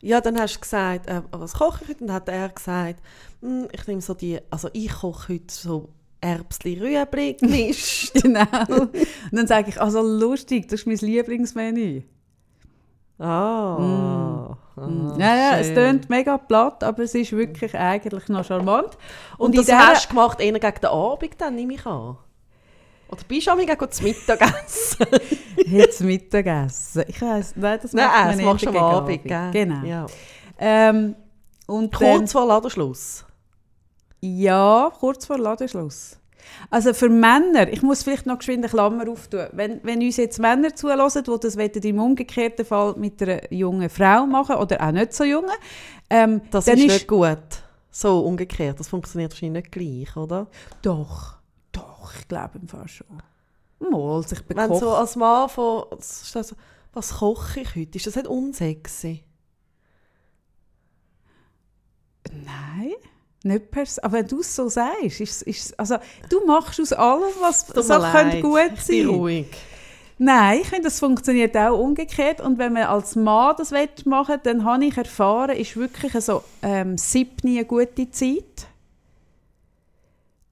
Ja, 0.01 0.19
dann 0.19 0.37
hast 0.39 0.55
du 0.55 0.59
gesagt, 0.59 1.07
äh, 1.07 1.21
was 1.31 1.53
koche 1.53 1.83
ich 1.83 1.89
heute? 1.89 2.01
Und 2.01 2.07
dann 2.07 2.15
hat 2.15 2.27
er 2.29 2.49
gesagt, 2.49 3.01
«Hm, 3.41 3.67
ich 3.71 3.87
nehme 3.87 4.01
so 4.01 4.13
die, 4.13 4.39
also 4.49 4.69
ich 4.73 4.91
koche 4.91 5.33
heute 5.33 5.53
so 5.53 5.89
Erbsli 6.23 6.79
Rüebli 6.79 7.33
gemischt. 7.39 8.13
genau. 8.21 8.41
Und 8.67 8.91
dann 9.31 9.47
sage 9.47 9.69
ich, 9.69 9.79
also 9.81 10.01
lustig, 10.01 10.67
das 10.69 10.81
ist 10.81 10.87
mein 10.87 10.97
Lieblingsmenü. 10.97 12.03
Ah. 13.19 13.77
Mm. 13.79 14.79
ah, 14.79 15.17
ja, 15.19 15.35
ja, 15.35 15.57
es 15.59 15.73
tönt 15.73 16.09
mega 16.09 16.37
platt, 16.37 16.83
aber 16.83 17.03
es 17.03 17.13
ist 17.13 17.31
wirklich 17.31 17.75
eigentlich 17.77 18.27
noch 18.27 18.43
charmant. 18.45 18.97
Und, 19.37 19.51
in 19.51 19.57
das 19.57 19.67
dieser- 19.67 19.77
hast 19.87 20.05
du 20.05 20.09
gemacht 20.09 20.39
eher 20.39 20.51
gegen 20.53 20.79
den 20.81 20.89
Abend, 20.89 21.35
dann 21.39 21.55
nehme 21.55 21.73
ich 21.75 21.85
an. 21.85 22.17
Oder 23.09 23.21
bist 23.27 23.45
du 23.47 23.51
auch 23.51 23.57
gegen 23.57 23.77
das 23.77 24.01
Mittagessen? 24.01 25.05
Jetzt 25.67 26.01
Mittagessen. 26.01 27.03
Ich 27.07 27.21
weiss, 27.21 27.53
nein, 27.55 27.79
das 27.81 27.93
Nein, 27.93 28.07
macht 28.07 28.27
das 28.29 28.35
man 28.37 28.45
machst 28.45 28.65
du 28.65 28.69
am 28.69 28.75
Abend, 28.77 29.23
gell? 29.23 29.51
Genau. 29.51 29.85
Ja. 29.85 30.05
Ähm, 30.57 31.15
und 31.67 31.93
Kurz 31.93 32.31
vor 32.31 32.47
Ladenschluss. 32.47 33.25
Ja, 34.25 34.89
kurz 35.01 35.25
vor 35.25 35.37
Ladenschluss. 35.37 36.17
Also 36.69 36.93
für 36.93 37.09
Männer, 37.09 37.67
ich 37.67 37.81
muss 37.81 38.03
vielleicht 38.03 38.25
noch 38.25 38.37
geschwind 38.37 38.59
eine 38.63 38.69
Klammer 38.69 39.09
auftun. 39.09 39.47
Wenn, 39.51 39.81
wenn 39.83 40.01
uns 40.01 40.15
jetzt 40.15 40.39
Männer 40.39 40.73
zulassen, 40.73 41.25
die 41.25 41.39
das 41.41 41.57
wollen, 41.57 41.71
im 41.71 41.99
umgekehrten 41.99 42.65
Fall 42.65 42.95
mit 42.95 43.21
einer 43.21 43.51
jungen 43.51 43.89
Frau 43.89 44.25
machen 44.25 44.55
oder 44.55 44.81
auch 44.81 44.91
nicht 44.91 45.13
so 45.13 45.25
jungen, 45.25 45.51
ähm, 46.09 46.39
Das 46.51 46.69
ist 46.69 46.77
nicht 46.77 47.05
gut. 47.05 47.37
So 47.91 48.21
umgekehrt. 48.21 48.79
Das 48.79 48.87
funktioniert 48.87 49.33
wahrscheinlich 49.33 49.63
nicht 49.63 49.71
gleich, 49.73 50.15
oder? 50.15 50.47
Doch, 50.81 51.35
doch, 51.73 52.13
ich 52.17 52.25
glaube 52.29 52.59
im 52.61 52.69
Fall 52.69 52.87
schon. 52.87 53.21
Mal, 53.79 54.23
sich 54.25 54.39
Wenn 54.47 54.55
bekocht. 54.55 54.79
so 54.79 54.91
als 54.91 55.17
Mann 55.17 55.49
von, 55.49 55.83
was 56.93 57.13
koche 57.15 57.59
ich 57.59 57.75
heute? 57.75 57.97
Ist 57.97 58.07
das 58.07 58.15
nicht 58.15 58.27
unsexy? 58.27 59.25
Nein, 62.31 62.93
nicht 63.43 63.71
pers 63.71 63.99
Aber 63.99 64.13
wenn 64.17 64.27
du 64.27 64.39
es 64.39 64.55
so 64.55 64.69
sagst, 64.69 65.19
ist, 65.21 65.41
ist, 65.43 65.79
also 65.79 65.97
du 66.29 66.45
machst 66.45 66.79
aus 66.79 66.93
allem, 66.93 67.33
was 67.41 67.67
Tut 67.67 67.83
so 67.83 67.99
könnte 67.99 68.41
gut 68.41 68.71
Ich 68.77 68.87
bin 68.87 69.07
sein. 69.07 69.15
ruhig. 69.15 69.47
Nein, 70.17 70.59
ich 70.61 70.67
finde, 70.67 70.85
das 70.85 70.99
funktioniert 70.99 71.57
auch 71.57 71.77
umgekehrt. 71.77 72.39
Und 72.39 72.57
wenn 72.57 72.73
man 72.73 72.83
als 72.83 73.15
Mann 73.15 73.55
das 73.57 73.71
machen 74.05 74.39
dann 74.43 74.63
habe 74.63 74.85
ich 74.85 74.97
erfahren, 74.97 75.57
ist 75.57 75.75
wirklich 75.75 76.13
so 76.23 76.43
ähm, 76.61 76.97
siebni 76.97 77.57
eine 77.57 77.65
gute 77.65 78.09
Zeit. 78.11 78.67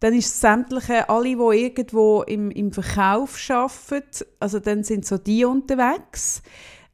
Dann 0.02 0.14
ist 0.14 0.42
sämtliche, 0.42 1.08
alle, 1.10 1.36
die 1.36 1.60
irgendwo 1.64 2.24
im, 2.24 2.50
im 2.52 2.74
Verkauf 2.74 3.40
arbeiten, 3.50 4.26
also 4.40 4.60
dann 4.60 4.84
sind 4.84 5.06
so 5.06 5.18
die 5.20 5.46
unterwegs. 5.46 6.42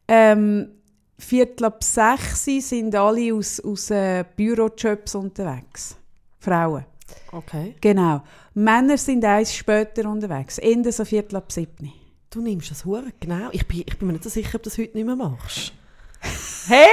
Ähm, 0.10 0.77
Viertel 1.20 1.66
ab 1.66 1.84
sechs 1.84 2.46
sind 2.46 2.96
alle 2.96 3.34
aus, 3.34 3.60
aus 3.60 3.90
äh, 3.90 4.24
Bürojobs 4.36 5.16
unterwegs. 5.16 5.96
Frauen. 6.40 6.86
Okay. 7.32 7.76
Genau. 7.82 8.22
Männer 8.54 8.98
sind 8.98 9.26
eins 9.26 9.54
später 9.54 10.10
unterwegs. 10.10 10.58
Ende 10.60 10.92
so 10.92 11.04
Viertel 11.06 11.38
ab 11.38 11.52
siebni. 11.52 11.94
Du 12.30 12.42
nimmst 12.42 12.72
das 12.72 12.86
hure 12.86 13.12
genau. 13.20 13.50
Ich 13.52 13.68
bin, 13.68 13.84
ich 13.86 13.98
bin 13.98 14.08
mir 14.08 14.14
nicht 14.14 14.24
so 14.24 14.30
sicher, 14.30 14.56
ob 14.56 14.64
du 14.64 14.70
das 14.70 14.78
heute 14.78 14.96
nicht 14.96 15.06
mehr 15.06 15.16
machst. 15.16 15.74
hey! 16.68 16.88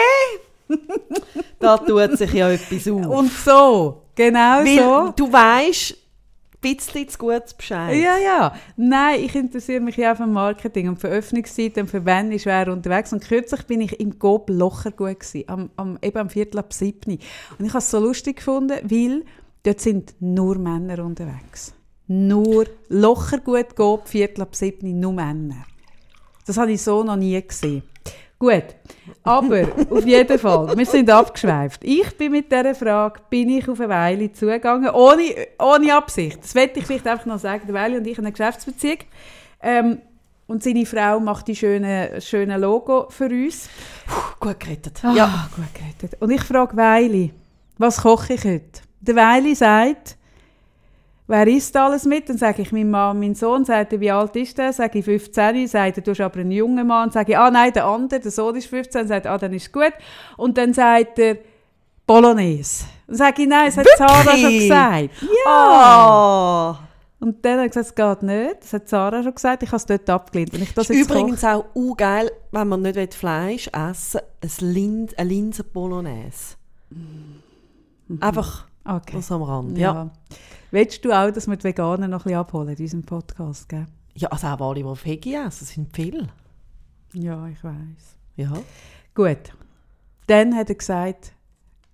da 1.59 1.77
tut 1.77 2.17
sich 2.19 2.33
ja 2.33 2.51
etwas 2.51 2.89
auf. 2.89 3.07
Und 3.07 3.31
so, 3.33 4.03
genau 4.15 4.65
Weil 4.65 4.79
so. 4.79 5.13
du 5.17 5.33
weißt 5.33 5.97
bisschen 6.73 7.09
zu 7.09 7.19
gut 7.19 7.57
Bescheid. 7.57 7.97
Ja, 7.97 8.17
ja. 8.17 8.55
Nein, 8.77 9.21
ich 9.21 9.35
interessiere 9.35 9.81
mich 9.81 9.97
ja 9.97 10.15
für 10.15 10.27
Marketing 10.27 10.89
und 10.89 11.01
für 11.01 11.09
Öffnungszeiten 11.09 11.83
und 11.83 11.89
für 11.89 12.05
wann 12.05 12.33
ist 12.33 12.47
wer 12.47 12.73
unterwegs. 12.73 13.13
Und 13.13 13.23
kürzlich 13.23 13.63
bin 13.67 13.81
ich 13.81 14.01
im 14.01 14.19
Coop 14.19 14.51
Locher 14.51 14.91
gut 14.91 15.19
am, 15.47 15.71
am, 15.77 15.99
eben 16.03 16.19
am 16.19 16.31
Viertel 16.31 16.59
ab 16.59 16.73
siebni. 16.73 17.19
Und 17.59 17.67
ich 17.67 17.73
habe 17.73 17.79
es 17.79 17.91
so 17.91 17.99
lustig 17.99 18.37
gefunden, 18.37 18.79
weil 18.83 19.25
dort 19.63 19.81
sind 19.81 20.15
nur 20.21 20.59
Männer 20.59 21.05
unterwegs. 21.05 21.75
Nur 22.07 22.67
Locher 22.89 23.39
gut 23.39 23.77
Coop, 23.77 24.09
Viertel 24.09 24.43
ab 24.43 24.55
siebni, 24.55 24.93
nur 24.93 25.13
Männer. 25.13 25.65
Das 26.47 26.59
habe 26.59 26.73
ich 26.73 26.83
so 26.83 27.03
noch 27.03 27.17
nie 27.17 27.41
gesehen. 27.41 27.83
Gut, 28.45 28.65
aber 29.23 29.69
auf 29.89 30.05
jeden 30.05 30.39
Fall, 30.39 30.77
wir 30.77 30.85
sind 30.87 31.09
abgeschweift. 31.09 31.83
Ich 31.83 32.15
bin 32.19 32.33
mit 32.33 32.53
dieser 32.53 32.75
Frage, 32.75 33.21
bin 33.31 33.49
ich 33.49 33.67
auf 33.69 33.81
eine 33.81 33.89
Weile 33.89 34.33
zugegangen, 34.33 34.91
ohne, 34.91 35.23
ohne 35.59 35.95
Absicht. 35.95 36.41
Das 36.43 36.55
werde 36.55 36.79
ich 36.79 36.85
vielleicht 36.87 37.07
einfach 37.07 37.25
noch 37.25 37.39
sagen. 37.39 37.63
Der 37.67 37.75
Weile 37.75 37.97
und 37.97 38.07
ich 38.07 38.19
haben 38.19 38.27
eine 38.27 38.33
Geschäftsbeziehung. 38.33 38.99
Ähm, 39.63 39.99
und 40.47 40.63
seine 40.63 40.85
Frau 40.85 41.21
macht 41.21 41.49
die 41.49 41.57
schöne, 41.57 42.21
schöne 42.21 42.59
Logo 42.59 43.07
für 43.09 43.27
uns. 43.31 43.71
Puh, 44.07 44.49
gut 44.49 44.61
gerettet. 44.61 45.01
Ah, 45.03 45.15
Ja. 45.17 45.49
gut 45.57 45.65
gerettet. 45.73 46.21
Und 46.21 46.31
ich 46.31 46.43
frage 46.43 46.77
Weili, 46.77 47.33
was 47.79 48.03
koche 48.03 48.35
ich 48.35 48.45
heute? 48.45 48.83
Der 49.01 49.17
Weili 49.17 49.55
sagt, 49.55 50.17
wer 51.27 51.47
isst 51.47 51.77
alles 51.77 52.05
mit? 52.05 52.29
Dann 52.29 52.39
sage 52.39 52.63
ich, 52.63 52.73
mein 52.73 52.91
Mann, 52.91 53.19
mein 53.19 53.35
Sohn, 53.35 53.65
sagt 53.65 53.93
er, 53.93 54.01
wie 54.01 54.11
alt 54.11 54.37
ist 54.37 54.59
der? 54.59 54.73
Sage 54.73 54.99
ich 54.99 55.05
15, 55.05 55.67
sagt 55.67 55.97
er, 55.99 56.03
du 56.03 56.11
bist 56.11 56.21
aber 56.21 56.41
ein 56.41 56.51
junger 56.51 56.85
Mann. 56.85 57.11
Sage 57.11 57.33
ich, 57.33 57.39
ah 57.39 57.51
nein, 57.51 57.73
der 57.73 57.87
andere, 57.87 58.21
der 58.21 58.31
Sohn 58.31 58.57
ist 58.57 58.67
15, 58.67 59.09
sagt 59.09 59.27
er, 59.27 59.33
ah, 59.33 59.39
dann 59.39 59.53
ist 59.53 59.73
gut. 59.73 59.93
Und 60.37 60.59
dann 60.59 60.73
sagt 60.73 61.19
er, 61.19 61.39
Bolognese. 62.07 62.85
Dann 63.07 63.17
sage 63.17 63.43
ich, 63.43 63.49
nein, 63.49 63.67
das 63.67 63.77
hat 63.79 63.87
Sarah 63.97 64.37
schon 64.37 64.59
gesagt. 64.59 65.11
Ja. 65.23 65.51
Ah. 65.51 66.79
Und 67.21 67.43
dann 67.43 67.53
hat 67.53 67.61
er 67.61 67.69
gesagt, 67.69 67.87
es 67.87 67.95
geht 67.95 68.23
nicht. 68.23 68.57
Das 68.61 68.73
hat 68.75 68.89
Sarah 68.89 69.23
schon 69.23 69.35
gesagt, 69.35 69.63
ich 69.63 69.69
habe 69.71 69.77
es 69.77 69.87
dort 69.87 70.11
abgelehnt. 70.11 70.53
Wenn 70.53 70.63
ich 70.63 70.75
das 70.75 70.91
ist 70.91 71.01
übrigens 71.01 71.43
auch 71.43 71.65
uh, 71.75 71.95
geil, 71.95 72.31
wenn 72.53 72.69
man 72.69 72.83
nicht 72.83 73.15
Fleisch 73.15 73.69
essen 73.69 74.21
will, 74.41 74.51
ein 74.61 74.75
Lind, 74.75 75.19
eine 75.19 75.29
Linsen 75.31 75.65
Bolognese. 75.73 76.57
Einfach 78.21 78.67
koche. 78.67 78.74
Okay. 78.85 79.21
so 79.21 79.37
am 79.37 79.43
Rand. 79.43 79.79
Ja. 79.79 79.95
Ja. 79.95 80.11
Willst 80.71 81.05
du 81.05 81.13
auch, 81.13 81.31
dass 81.31 81.47
wir 81.47 81.57
die 81.57 81.65
Veganer 81.65 82.09
noch 82.09 82.21
ein 82.21 82.25
bisschen 82.25 82.39
abholen 82.39 82.69
in 82.69 82.77
diesem 82.77 83.03
Podcast, 83.03 83.69
gell? 83.69 83.87
ja, 84.15 84.29
also 84.29 84.47
auch 84.47 84.61
alle, 84.61 84.75
die 84.77 84.85
Veggie 84.85 85.35
essen, 85.35 85.67
sind 85.67 85.95
viele. 85.95 86.29
Ja, 87.13 87.47
ich 87.49 87.63
weiß. 87.63 88.17
Ja. 88.37 88.53
Gut. 89.15 89.53
Dann 90.27 90.55
hat 90.57 90.69
er 90.69 90.75
gesagt, 90.77 91.33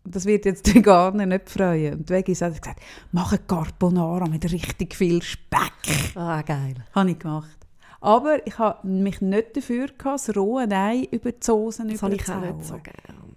das 0.05 0.25
wird 0.25 0.45
jetzt 0.45 0.67
die 0.67 0.77
Veganer 0.77 1.27
nicht 1.27 1.51
freuen. 1.51 1.95
Und 1.95 2.09
die 2.09 2.13
Veggies 2.13 2.43
hat 2.43 2.61
gesagt, 2.61 2.81
mach 3.13 3.33
eine 3.33 3.41
Carbonara 3.41 4.27
mit 4.29 4.51
richtig 4.51 4.95
viel 4.95 5.23
Speck. 5.23 6.15
Ah, 6.15 6.43
geil. 6.43 6.75
Habe 6.95 7.11
ich 7.11 7.19
gemacht. 7.19 7.57
Aber 8.03 8.47
ich 8.47 8.59
habe 8.59 8.87
mich 8.87 9.21
nicht 9.21 9.57
dafür 9.57 9.89
gehabt, 9.89 10.29
das 10.29 10.37
rohe 10.37 10.67
Ei 10.71 11.07
über 11.11 11.33
die 11.33 11.39
Soßen 11.43 11.89
Das 11.89 12.03
habe 12.03 12.15
ich 12.15 12.29
auch 12.31 12.41
nicht 12.41 12.65
so 12.65 12.79
gern. 12.79 13.30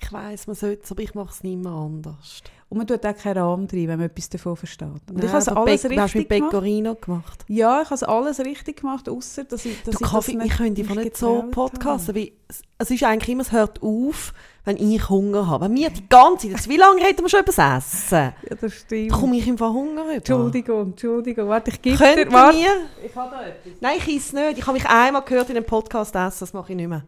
Ich 0.00 0.12
weiss, 0.12 0.46
man 0.46 0.54
sollte 0.56 0.82
es, 0.84 0.92
aber 0.92 1.02
ich 1.02 1.14
mache 1.14 1.30
es 1.32 1.42
nicht 1.42 1.58
mehr 1.60 1.72
anders. 1.72 2.40
Und 2.70 2.78
man 2.78 2.86
tut 2.86 3.04
auch 3.04 3.16
keinen 3.16 3.38
Rahmen 3.38 3.66
drin, 3.66 3.88
wenn 3.88 3.98
man 3.98 4.06
etwas 4.06 4.28
davon 4.28 4.54
versteht. 4.54 4.86
Und 4.88 5.00
ich 5.08 5.14
Nein, 5.14 5.28
habe 5.28 5.38
es 5.38 5.48
aber 5.48 5.60
alles 5.62 5.82
Pe- 5.82 5.88
du 5.88 6.00
hast 6.00 6.14
mit 6.14 6.20
richtig 6.20 6.38
gemacht. 6.38 6.50
Pecorino 6.52 6.94
gemacht. 6.94 7.44
Ja, 7.48 7.80
ich 7.80 7.86
habe 7.86 7.94
es 7.94 8.02
alles 8.04 8.38
richtig 8.40 8.80
gemacht, 8.80 9.08
außer 9.08 9.44
dass 9.44 9.64
ich, 9.64 9.82
dass 9.82 9.96
Du 9.96 10.04
ich 10.04 10.10
Kaffee, 10.10 10.36
das 10.36 10.44
ich 10.46 10.52
könnte 10.56 10.82
einfach 10.82 10.94
mich 10.94 11.04
nicht 11.04 11.16
so 11.16 11.44
podcasten, 11.50 12.14
weil 12.14 12.30
es, 12.46 12.62
es 12.78 12.90
ist 12.90 13.02
eigentlich 13.04 13.30
immer, 13.30 13.40
es 13.42 13.52
hört 13.52 13.82
auf, 13.82 14.34
wenn 14.64 14.76
ich 14.76 15.08
Hunger 15.08 15.46
habe. 15.46 15.64
Wenn 15.64 15.74
wir 15.76 15.88
die 15.90 16.06
ganze 16.08 16.50
Zeit, 16.52 16.68
wie 16.68 16.76
lange 16.76 17.00
hätten 17.02 17.22
wir 17.22 17.28
schon 17.30 17.40
etwas 17.40 17.58
essen? 17.58 18.18
habe. 18.18 18.34
Ja, 18.50 18.56
das 18.56 18.72
stimmt. 18.74 19.12
Da 19.12 19.16
komme 19.16 19.36
ich 19.38 19.48
im 19.48 19.56
Fall 19.58 19.72
Hunger 19.72 20.02
über. 20.04 20.12
Entschuldigung, 20.12 20.82
Entschuldigung. 20.90 21.48
Warte, 21.48 21.70
ich 21.70 21.80
gebe 21.82 21.96
Könnten 21.96 22.28
dir... 22.28 22.32
Warte. 22.32 22.58
wir... 22.58 22.70
Ich 23.06 23.16
habe 23.16 23.30
da 23.34 23.46
etwas. 23.46 23.72
Nein, 23.80 23.96
ich 23.98 24.16
esse 24.16 24.36
nicht. 24.36 24.58
Ich 24.58 24.66
habe 24.66 24.74
mich 24.78 24.86
einmal 24.86 25.22
gehört 25.22 25.48
in 25.50 25.56
einem 25.56 25.66
Podcast 25.66 26.14
essen, 26.14 26.36
das 26.40 26.52
mache 26.52 26.72
ich 26.72 26.76
nicht 26.76 26.88
mehr. 26.88 27.02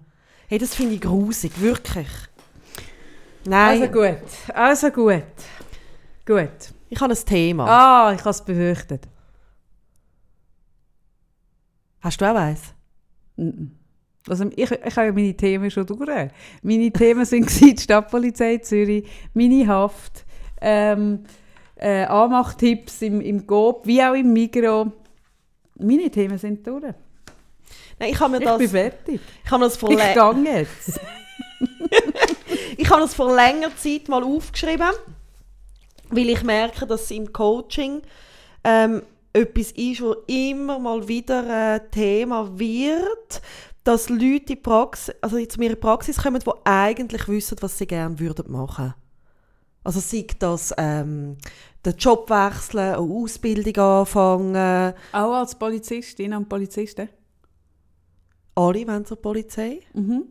Hey, 0.48 0.58
das 0.58 0.74
finde 0.74 0.94
ich 0.94 1.00
grusig, 1.02 1.60
wirklich. 1.60 2.08
Nein, 3.44 3.82
Also 3.82 3.92
gut, 3.92 4.54
also 4.54 4.90
gut. 4.90 5.22
Gut. 6.26 6.74
ich 6.88 7.00
habe 7.00 7.12
ein 7.12 7.24
Thema. 7.24 7.66
Ah, 7.66 8.12
ich 8.12 8.20
habe 8.20 8.30
es 8.30 8.44
befürchtet. 8.44 9.08
Hast 12.00 12.20
du 12.20 12.30
auch 12.30 12.36
eins? 12.36 12.60
Mhm. 13.36 13.72
Also 14.28 14.44
ich, 14.54 14.70
ich 14.70 14.96
habe 14.96 15.06
ja 15.06 15.12
meine 15.12 15.34
Themen 15.34 15.70
schon 15.70 15.86
durch. 15.86 16.30
Meine 16.62 16.90
Themen 16.90 17.20
waren 17.30 17.46
die 17.46 17.76
Stadtpolizei 17.78 18.58
Zürich, 18.58 19.08
meine 19.34 19.66
Haft, 19.66 20.24
ähm, 20.60 21.24
äh, 21.76 22.04
Anmachtipps 22.04 23.02
im, 23.02 23.20
im 23.20 23.46
Coop, 23.46 23.86
wie 23.86 24.02
auch 24.02 24.14
im 24.14 24.32
Migro. 24.32 24.92
Meine 25.78 26.10
Themen 26.10 26.36
sind 26.36 26.66
durch. 26.66 26.82
Nein, 27.98 28.10
ich 28.12 28.20
habe 28.20 28.32
mir 28.32 28.38
Ich 28.38 28.44
das... 28.44 28.58
bin 28.58 28.68
fertig. 28.68 29.20
Ich 29.44 29.50
habe 29.50 29.64
das 29.64 29.76
vor, 29.76 29.90
Ich 29.90 29.96
gehe 29.96 30.44
jetzt. 30.44 31.00
ich 32.80 32.88
habe 32.90 33.02
das 33.02 33.14
vor 33.14 33.34
längerer 33.34 33.76
Zeit 33.76 34.08
mal 34.08 34.24
aufgeschrieben, 34.24 34.90
weil 36.08 36.30
ich 36.30 36.42
merke, 36.42 36.86
dass 36.86 37.02
es 37.02 37.10
im 37.10 37.32
Coaching 37.32 38.00
ähm, 38.64 39.02
etwas 39.32 39.72
ist, 39.72 40.00
wo 40.00 40.12
immer 40.26 40.78
mal 40.78 41.06
wieder 41.06 41.74
ein 41.76 41.90
Thema 41.90 42.58
wird, 42.58 43.42
dass 43.84 44.08
Leute 44.08 44.24
in 44.24 44.44
die 44.46 44.56
Praxis, 44.56 45.14
also 45.20 45.44
zu 45.44 45.58
mir 45.58 45.66
in 45.66 45.72
die 45.72 45.80
Praxis 45.80 46.16
kommen, 46.16 46.40
die 46.40 46.50
eigentlich 46.64 47.28
wissen, 47.28 47.56
was 47.60 47.76
sie 47.76 47.86
gerne 47.86 48.18
würden 48.18 48.50
machen. 48.50 48.94
Also 49.84 50.00
sei 50.00 50.26
das 50.38 50.74
ähm, 50.76 51.36
den 51.84 51.96
Job 51.96 52.28
wechseln, 52.28 52.94
eine 52.94 52.98
Ausbildung 52.98 53.76
anfangen, 53.82 54.94
Auch 55.12 55.32
als 55.34 55.54
Polizistin 55.54 56.34
und 56.34 56.48
Polizisten? 56.48 57.08
alle 58.54 58.86
wollen 58.86 59.04
zur 59.06 59.20
Polizei. 59.20 59.80
Mhm. 59.94 60.24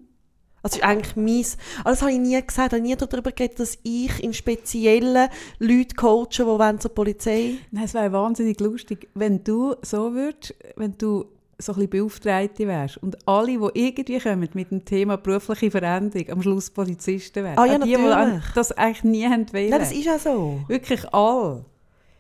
Also 0.62 0.78
ist 0.78 0.84
eigentlich 0.84 1.16
meins. 1.16 1.58
Aber 1.82 1.92
das 1.92 2.02
habe 2.02 2.12
ich 2.12 2.20
nie 2.20 2.42
gesagt, 2.42 2.74
habe 2.74 2.82
nie 2.82 2.96
darüber 2.96 3.32
geredet, 3.32 3.60
dass 3.60 3.78
ich 3.84 4.24
im 4.24 4.34
Speziellen 4.34 5.30
Leute 5.60 5.96
coache, 5.96 6.28
die 6.30 6.80
zur 6.80 6.94
Polizei. 6.94 7.56
Nein, 7.72 7.86
es 7.86 7.94
wäre 7.94 8.12
wahnsinnig 8.12 8.60
lustig, 8.60 9.10
wenn 9.14 9.44
du 9.44 9.76
so 9.82 10.14
würdest, 10.14 10.56
wenn 10.76 10.98
du 10.98 11.26
so 11.62 11.74
ein 11.74 11.76
bisschen 11.76 11.90
Beauftragte 11.90 12.68
wärst 12.68 12.98
und 13.04 13.18
alle, 13.28 13.58
die 13.58 13.88
irgendwie 13.88 14.20
kommen 14.20 14.50
mit 14.54 14.72
dem 14.72 14.86
Thema 14.86 15.18
berufliche 15.18 15.70
Veränderung, 15.70 16.30
am 16.30 16.42
Schluss 16.42 16.70
Polizisten 16.70 17.44
wären. 17.44 17.58
Ah 17.58 17.66
ja, 17.66 17.78
die, 17.78 17.96
die 17.96 18.42
das 18.56 18.72
eigentlich 18.72 19.04
nie 19.04 19.26
haben 19.26 19.52
wollen. 19.52 19.70
Nein, 19.70 19.80
das 19.80 19.92
ist 19.92 20.06
ja 20.06 20.18
so. 20.18 20.62
Wirklich 20.68 21.14
alle. 21.14 21.66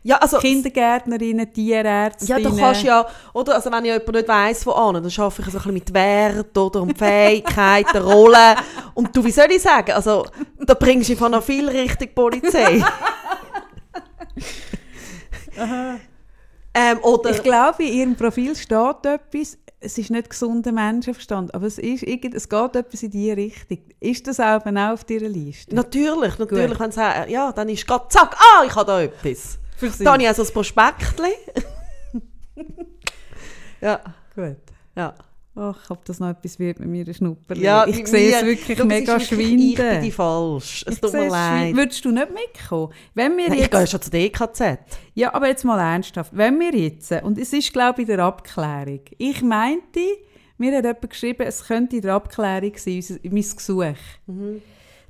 Ja, 0.01 0.15
also... 0.17 0.37
Kindergärtnerinnen, 0.37 1.51
Tierärztinnen. 1.51 2.43
Ja, 2.43 2.49
du 2.49 2.55
kannst 2.57 2.83
ja, 2.83 3.05
oder, 3.33 3.55
also 3.55 3.69
wenn 3.71 3.83
ja 3.85 3.93
jemand 3.95 4.13
nicht 4.15 4.27
weiss, 4.29 4.65
wo 4.65 4.71
an, 4.71 4.93
dann 4.95 5.03
arbeite 5.03 5.13
ich 5.13 5.19
so 5.19 5.41
ein 5.41 5.51
bisschen 5.51 5.73
mit 5.73 5.93
Wert 5.93 6.57
oder 6.57 6.81
um 6.81 6.95
Fähigkeiten, 6.95 7.97
Rollen. 7.97 8.55
Und 8.93 9.13
du, 9.15 9.23
wie 9.25 9.31
soll 9.31 9.51
ich 9.51 9.61
sagen, 9.61 9.91
also, 9.91 10.25
da 10.65 10.73
bringst 10.73 11.09
du 11.09 11.15
von 11.17 11.31
noch 11.33 11.43
viel 11.43 11.67
richtig 11.67 12.15
Polizei. 12.15 12.81
ähm, 16.73 16.99
oder, 17.01 17.31
Ich 17.31 17.43
glaube, 17.43 17.83
in 17.83 17.93
ihrem 17.93 18.15
Profil 18.15 18.55
steht 18.55 19.05
etwas, 19.05 19.57
es 19.81 19.97
ist 19.97 20.09
nicht 20.11 20.29
gesunder 20.29 20.71
Menschenverstand, 20.71 21.53
aber 21.53 21.65
es, 21.67 21.77
ist, 21.77 22.03
irgend- 22.03 22.35
es 22.35 22.47
geht 22.49 22.75
etwas 22.75 23.03
in 23.03 23.11
diese 23.11 23.35
Richtung. 23.37 23.79
Ist 23.99 24.27
das 24.27 24.39
auch 24.39 24.65
auch 24.77 24.93
auf 24.93 25.03
deiner 25.03 25.29
Liste? 25.29 25.75
natürlich, 25.75 26.37
natürlich, 26.37 26.79
wenn 26.79 26.91
sagen, 26.91 27.29
ja, 27.29 27.51
dann 27.51 27.69
ist 27.69 27.85
gerade, 27.87 28.05
zack, 28.09 28.35
ah, 28.39 28.63
ich 28.65 28.75
habe 28.75 28.85
da 28.85 29.01
etwas. 29.01 29.58
Für 29.79 29.89
sie. 29.89 30.03
Da 30.03 30.13
habe 30.13 30.21
ich 30.21 30.27
also 30.27 30.43
ein 30.43 30.49
Prospektchen. 30.53 31.25
ja, 33.81 33.99
Gut. 34.35 34.57
ja. 34.95 35.13
Ach, 35.55 35.89
ob 35.89 36.05
das 36.05 36.19
noch 36.21 36.29
etwas 36.29 36.57
wird 36.57 36.79
mit 36.79 36.87
mir 36.87 37.13
Schnupperli. 37.13 37.61
ja 37.63 37.85
ich 37.85 38.07
sehe 38.07 38.33
es 38.33 38.45
wirklich 38.45 38.79
es 38.79 38.85
mega 38.85 39.13
wirklich- 39.19 39.31
Ich 39.31 39.37
bin 39.37 39.75
schwinden. 39.75 40.11
falsch. 40.11 40.85
Es 40.87 40.93
Ich 40.95 41.01
tut 41.01 41.11
mir 41.13 41.27
leid. 41.27 41.59
schwinden. 41.61 41.77
Würdest 41.77 42.05
du 42.05 42.11
nicht 42.11 42.27
mitkommen? 42.33 42.93
Wenn 43.13 43.35
wir 43.35 43.45
Nein, 43.49 43.53
ich 43.55 43.59
jetzt, 43.63 43.71
gehe 43.71 43.79
ja 43.81 43.87
schon 43.87 44.01
zur 44.01 44.11
DKZ. 44.11 44.79
ja, 45.15 45.33
aber 45.33 45.47
jetzt 45.47 45.65
mal 45.65 45.79
ernsthaft. 45.79 46.31
Wenn 46.33 46.59
wir 46.59 46.73
jetzt, 46.73 47.11
und 47.23 47.37
es 47.37 47.51
ist 47.51 47.73
glaube 47.73 48.01
ich 48.03 48.07
in 48.09 48.15
der 48.15 48.25
Abklärung, 48.25 49.01
ich 49.17 49.41
meinte, 49.41 49.99
mir 50.57 50.77
hat 50.77 50.85
jemand 50.85 51.09
geschrieben, 51.09 51.41
es 51.45 51.65
könnte 51.65 51.97
in 51.97 52.03
der 52.03 52.13
Abklärung 52.13 52.71
sein, 52.77 53.03
mein 53.23 53.41
Gesuch. 53.41 53.95
Mhm. 54.27 54.61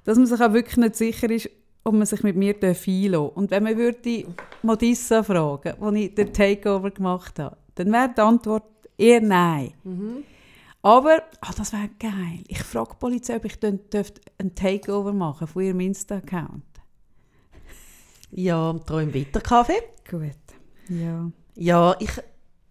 Dass 0.03 0.17
man 0.17 0.25
sich 0.25 0.39
auch 0.41 0.53
wirklich 0.53 0.77
nicht 0.77 0.95
sicher 0.95 1.29
ist, 1.29 1.49
ob 1.83 1.93
man 1.93 2.05
sich 2.05 2.23
mit 2.23 2.35
mir 2.35 2.55
einlassen. 2.61 3.29
Und 3.29 3.51
wenn 3.51 3.63
man 3.63 3.77
würde 3.77 4.25
Modissa 4.61 5.23
fragen, 5.23 5.73
wo 5.79 5.89
ich 5.91 6.13
den 6.15 6.33
Takeover 6.33 6.91
gemacht 6.91 7.39
habe, 7.39 7.57
dann 7.75 7.91
wäre 7.91 8.09
die 8.15 8.21
Antwort 8.21 8.63
eher 8.97 9.21
nein. 9.21 9.73
Mhm. 9.83 10.23
Aber, 10.81 11.23
ah, 11.41 11.51
das 11.57 11.73
wäre 11.73 11.89
geil. 11.99 12.43
Ich 12.47 12.63
frage 12.63 12.91
die 12.93 12.97
Polizei, 12.99 13.35
ob 13.35 13.45
ich 13.45 13.59
dann 13.59 13.79
einen 14.37 14.55
Takeover 14.55 15.11
machen 15.11 15.47
von 15.47 15.61
ihrem 15.63 15.79
Insta-Account. 15.81 16.63
Ja, 18.31 18.73
träum 18.85 19.13
weiter 19.13 19.41
Kaffee. 19.41 19.81
Gut. 20.09 20.31
Ja. 20.87 21.29
Ja, 21.55 21.95
ich, 21.99 22.11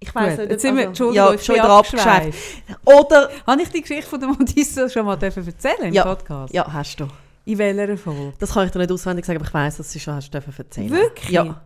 ich 0.01 0.15
Gut. 0.15 0.23
nicht. 0.23 0.39
Jetzt 0.39 0.63
sind 0.63 0.77
wir, 0.77 0.89
also, 0.89 1.13
ja, 1.13 1.37
schon 1.37 1.57
wieder 1.57 1.69
abgeschweift. 1.71 2.39
Oder, 2.85 3.31
Habe 3.47 3.63
ich 3.63 3.69
die 3.69 3.83
Geschichte 3.83 4.09
von 4.09 4.21
der 4.21 4.29
Modissa 4.31 4.89
schon 4.89 5.05
mal 5.05 5.23
erzählen 5.23 5.83
im 5.83 5.93
Ja. 5.93 6.05
Podcast? 6.05 6.55
ja, 6.55 6.73
hast 6.73 7.01
du. 7.01 7.09
In 7.49 7.57
welcher 7.57 7.97
Folge? 7.97 8.35
Das 8.39 8.53
kann 8.53 8.67
ich 8.67 8.73
dir 8.73 8.79
nicht 8.79 8.93
auswendig 8.93 9.25
sagen, 9.25 9.39
aber 9.39 9.49
ich 9.49 9.55
weiss, 9.55 9.79
dass 9.79 9.91
du 9.91 9.99
schon 9.99 10.13
hast 10.13 10.31
dürfen 10.31 10.53
erzählen. 10.55 10.91
Wirklich? 10.91 11.31
Ja. 11.31 11.63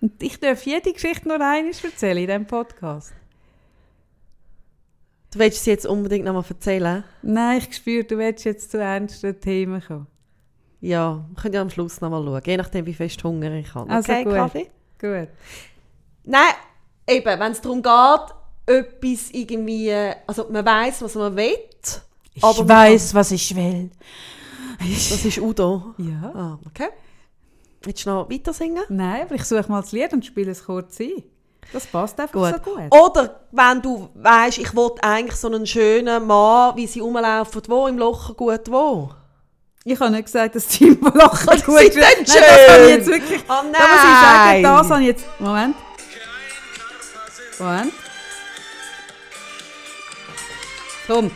Und 0.00 0.20
ich 0.20 0.40
darf 0.40 0.66
jede 0.66 0.92
Geschichte 0.92 1.28
nur 1.28 1.36
einmal 1.36 1.66
erzählen 1.66 2.18
in 2.18 2.26
diesem 2.26 2.46
Podcast. 2.48 3.12
Du 5.32 5.38
willst 5.38 5.62
sie 5.62 5.70
jetzt 5.70 5.86
unbedingt 5.86 6.24
noch 6.24 6.32
mal 6.32 6.44
erzählen? 6.48 7.04
Nein, 7.22 7.58
ich 7.58 7.76
spüre, 7.76 8.02
du 8.02 8.18
willst 8.18 8.44
jetzt 8.44 8.72
zu 8.72 8.78
ernsten 8.78 9.40
Themen 9.40 9.80
kommen. 9.80 10.08
Ja, 10.80 11.24
wir 11.28 11.42
können 11.42 11.54
ja 11.54 11.62
am 11.62 11.70
Schluss 11.70 12.00
noch 12.00 12.10
mal 12.10 12.24
schauen, 12.24 12.42
je 12.44 12.56
nachdem, 12.56 12.84
wie 12.86 12.94
fest 12.94 13.22
Hunger 13.22 13.52
ich 13.52 13.72
habe. 13.72 13.88
Also 13.88 14.10
okay, 14.10 14.24
gut. 14.24 14.34
Kaffee? 14.34 14.70
Gut. 14.98 15.28
Nein, 16.24 16.54
eben, 17.06 17.38
wenn 17.38 17.52
es 17.52 17.60
darum 17.60 17.82
geht, 17.84 18.34
etwas 18.66 19.30
irgendwie, 19.30 19.92
also 20.26 20.48
man 20.50 20.66
weiss, 20.66 21.00
was 21.00 21.14
man 21.14 21.36
will, 21.36 21.54
Ich 22.34 22.42
weiß, 22.42 23.14
was 23.14 23.30
ich 23.30 23.54
will. 23.54 23.90
Das 24.78 25.24
ist 25.24 25.38
Udo. 25.38 25.94
Ja. 25.98 26.32
Ah, 26.34 26.58
okay. 26.66 26.88
Willst 27.82 28.06
du 28.06 28.10
noch 28.10 28.30
weiter 28.30 28.52
singen? 28.52 28.82
Nein, 28.88 29.22
aber 29.22 29.34
ich 29.34 29.44
suche 29.44 29.68
mal 29.68 29.80
das 29.82 29.92
Lied 29.92 30.12
und 30.12 30.24
spiele 30.24 30.50
es 30.50 30.64
kurz 30.64 30.98
ein. 31.00 31.22
Das 31.72 31.86
passt 31.86 32.18
einfach 32.18 32.32
Gut. 32.32 32.64
so 32.64 32.72
gut. 32.72 32.94
Oder 32.94 33.40
wenn 33.52 33.82
du 33.82 34.08
weißt, 34.14 34.58
ich 34.58 34.74
will 34.74 34.90
eigentlich 35.02 35.36
so 35.38 35.48
einen 35.48 35.66
schönen 35.66 36.26
Mann, 36.26 36.76
wie 36.76 36.86
sie 36.86 37.00
rumlaufen, 37.00 37.62
wo 37.66 37.86
im 37.86 37.98
Loch 37.98 38.36
gut 38.36 38.70
wo. 38.70 39.10
Ich 39.84 39.98
habe 40.00 40.10
nicht 40.10 40.24
gesagt, 40.24 40.54
dass 40.54 40.66
Team 40.66 40.98
Lachen 41.14 41.46
Das 41.46 41.64
gut 41.64 41.80
ist 41.82 41.96
Nein, 41.96 42.24
das 42.24 42.36
habe 42.36 42.44
ich 42.46 42.80
schön. 42.80 42.88
jetzt 42.90 43.06
wirklich... 43.08 43.40
Oh 43.48 43.62
nein! 43.62 43.72
Da 43.72 43.78
muss 43.88 44.02
ich 44.04 44.20
sagen, 44.20 44.62
das 44.62 44.90
habe 44.90 45.00
ich 45.02 45.06
jetzt... 45.08 45.26
Moment. 45.38 45.76
Moment. 47.58 47.92
Kommt. 51.06 51.32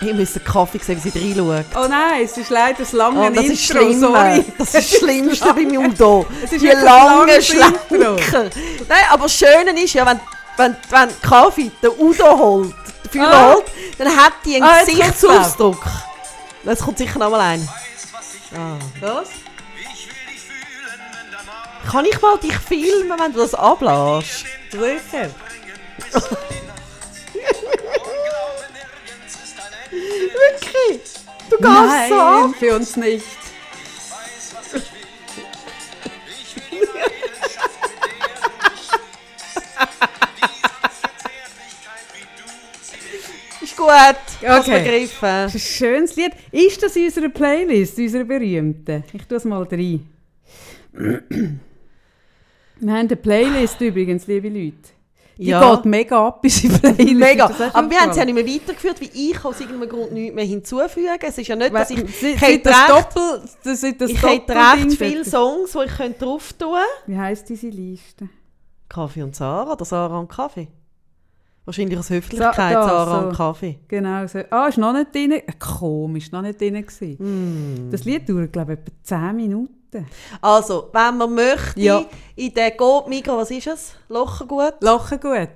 Ich 0.00 0.14
muss 0.14 0.32
den 0.32 0.44
Kaffee 0.44 0.78
sehen, 0.78 1.00
wie 1.02 1.10
sie 1.10 1.18
reinschauen. 1.18 1.64
Oh 1.74 1.88
nein, 1.88 2.22
es 2.24 2.36
ist 2.36 2.50
leider 2.50 2.78
das 2.78 2.92
lange 2.92 3.18
Oh, 3.20 3.28
das 3.30 3.38
Intro, 3.44 3.52
ist 3.52 3.64
schlimm. 3.64 4.00
sorry. 4.00 4.44
Das 4.56 4.74
ist 4.74 4.74
das 4.92 4.98
Schlimmste 5.00 5.54
bei 5.54 5.64
mir. 5.64 5.92
Es 6.44 6.52
ist 6.52 6.62
Die 6.62 6.66
langen. 6.68 7.42
Schlenker. 7.42 8.50
Nein, 8.88 9.04
aber 9.10 9.22
das 9.24 9.34
Schöne 9.34 9.82
ist 9.82 9.94
ja, 9.94 10.06
wenn, 10.06 10.20
wenn, 10.56 10.76
wenn 10.90 11.20
Kaffee 11.20 11.70
den 11.82 11.90
Udo 11.98 12.38
holt, 12.38 12.74
den 13.04 13.10
Führer 13.10 13.32
Ah. 13.34 13.52
holt, 13.54 13.64
dann 13.98 14.16
hat 14.16 14.34
die 14.44 14.54
einen 14.56 14.64
Ah, 14.64 14.80
Gesichtsausdruck. 14.84 15.84
Es 16.64 16.80
kommt 16.80 16.98
sicher 16.98 17.18
noch 17.18 17.30
mal 17.30 17.40
ein. 17.40 17.68
Was? 19.00 19.28
Kann 21.90 22.04
ich 22.04 22.20
mal 22.20 22.36
dich 22.38 22.54
filmen, 22.56 23.18
wenn 23.18 23.32
du 23.32 23.38
das 23.40 23.54
ablässt? 23.54 24.44
Sicher. 24.70 25.30
Wirklich? 30.32 31.02
Du 31.50 31.56
gehst 31.56 31.62
Nein, 31.62 32.10
so 32.10 32.48
für 32.58 32.76
uns 32.76 32.96
nicht. 32.96 33.24
Ist 43.60 43.76
gut. 43.76 43.88
Okay. 44.42 44.82
begriffen. 44.84 45.18
Das 45.20 45.54
ist 45.54 45.66
ein 45.70 45.74
schönes 45.74 46.16
Lied. 46.16 46.32
Ist 46.52 46.82
das 46.82 46.96
in 46.96 47.06
unserer 47.06 47.28
Playlist, 47.28 47.98
unserer 47.98 48.24
berühmten? 48.24 49.04
Ich 49.12 49.24
tue 49.24 49.38
es 49.38 49.44
mal 49.44 49.62
rein. 49.62 50.06
Wir 52.80 52.92
haben 52.92 53.08
eine 53.08 53.16
Playlist 53.16 53.80
übrigens, 53.80 54.26
liebe 54.26 54.48
Leute. 54.48 54.97
Die 55.38 55.46
Ja. 55.46 55.76
geht 55.76 55.84
mega 55.84 56.26
ab, 56.26 56.40
unsere 56.42 56.78
Playlist. 56.94 57.14
Mega. 57.14 57.44
Aber 57.72 57.88
wir 57.90 58.00
haben 58.00 58.10
es 58.10 58.16
ja 58.16 58.24
nicht 58.24 58.34
mehr 58.34 58.44
weitergeführt, 58.46 59.00
weil 59.00 59.10
ich 59.14 59.44
aus 59.44 59.60
irgendeinem 59.60 59.88
Grund 59.88 60.12
nichts 60.12 60.34
mehr 60.34 60.44
hinzufügen 60.44 61.08
Es 61.22 61.38
ist 61.38 61.46
ja 61.46 61.54
nicht, 61.54 61.72
dass 61.72 61.90
ich... 61.90 62.02
Ich 62.02 62.40
seit 62.40 62.66
das 62.66 62.74
recht, 62.76 62.88
Doppel, 62.90 63.42
das, 63.62 63.80
seit 63.80 64.00
das 64.00 64.10
ich 64.10 64.20
hätte 64.22 64.52
recht 64.54 64.92
viele 64.98 65.24
Songs, 65.24 65.72
die 65.72 65.78
ich 65.86 65.96
könnte 65.96 66.24
drauf 66.24 66.52
tun 66.54 66.70
könnte. 66.72 66.86
Wie 67.06 67.16
heisst 67.16 67.48
diese 67.48 67.68
Liste? 67.68 68.28
Kaffee 68.88 69.22
und 69.22 69.36
Sarah 69.36 69.72
oder 69.74 69.84
Sarah 69.84 70.18
und 70.18 70.28
Kaffee? 70.28 70.66
Wahrscheinlich 71.64 71.98
aus 71.98 72.08
Höflichkeit, 72.10 72.54
Sa- 72.56 72.70
da, 72.72 72.82
Sarah 72.88 73.20
so. 73.20 73.26
und 73.28 73.36
Kaffee. 73.36 73.78
Genau 73.88 74.26
so. 74.26 74.38
Ah, 74.50 74.66
ist 74.68 74.78
noch 74.78 74.92
nicht 74.94 75.14
drin. 75.14 75.34
Komisch, 75.60 76.32
noch 76.32 76.40
nicht 76.42 76.58
drin. 76.60 76.74
Mm. 77.18 77.90
Das 77.90 78.04
Lied 78.04 78.28
dauert, 78.28 78.52
glaube 78.54 78.72
ich, 78.72 78.78
etwa 78.80 78.92
10 79.02 79.36
Minuten. 79.36 79.74
Also, 80.40 80.88
wenn 80.92 81.16
man 81.16 81.34
möchte, 81.34 81.80
Ja. 81.80 82.04
in 82.36 82.52
den 82.54 82.76
Coop 82.76 83.08
Migro, 83.08 83.36
was 83.38 83.50
ist 83.50 83.66
es? 83.66 83.92
Lochergut? 84.08 84.74
Lachen 84.80 85.20
gut. 85.20 85.48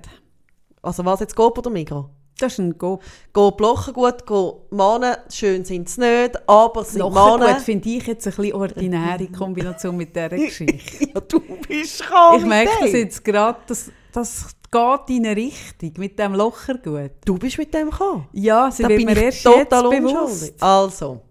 Also 0.81 1.05
was 1.05 1.19
jetzt 1.21 1.35
Coop 1.35 1.57
oder 1.57 1.69
Migro? 1.69 2.09
Das 2.39 2.53
ist 2.53 2.57
ein 2.59 2.77
Go. 2.77 2.99
Coop 3.31 3.61
Lochergut, 3.61 4.25
Coop 4.25 4.71
Männer, 4.71 5.19
schön 5.31 5.63
sind 5.63 5.87
sie 5.87 6.01
nicht, 6.01 6.49
aber 6.49 6.81
es 6.81 6.89
sind 6.91 6.99
Lachen 7.01 7.13
Männer. 7.39 7.53
gut 7.53 7.61
finde 7.61 7.89
ich 7.89 8.07
jetzt 8.07 8.27
ein 8.27 8.33
bisschen 8.35 8.53
ordinäre 8.53 9.27
Kombination 9.27 9.95
mit 9.95 10.15
dieser 10.15 10.29
Geschichte. 10.35 11.09
Ja, 11.13 11.21
du 11.21 11.39
bist 11.67 12.01
krank. 12.01 12.39
Ich 12.41 12.45
merke 12.45 12.71
das 12.81 12.91
jetzt 12.91 13.23
gerade, 13.23 13.59
das, 13.67 13.91
das 14.11 14.47
geht 14.71 15.15
in 15.15 15.25
eine 15.27 15.35
Richtung 15.35 15.93
mit 15.97 16.17
dem 16.17 16.33
Lochergut. 16.33 17.11
Du 17.23 17.37
bist 17.37 17.57
mit 17.59 17.71
dem 17.73 17.91
gekommen. 17.91 18.27
Ja, 18.33 18.69
sie 18.71 18.81
Da 18.83 18.89
wird 18.89 18.97
bin 18.97 19.05
mir 19.05 19.17
ich 19.17 19.23
erst 19.23 19.43
total 19.43 19.91
jetzt 19.91 20.01
bewusst. 20.01 20.53
Also, 20.63 21.21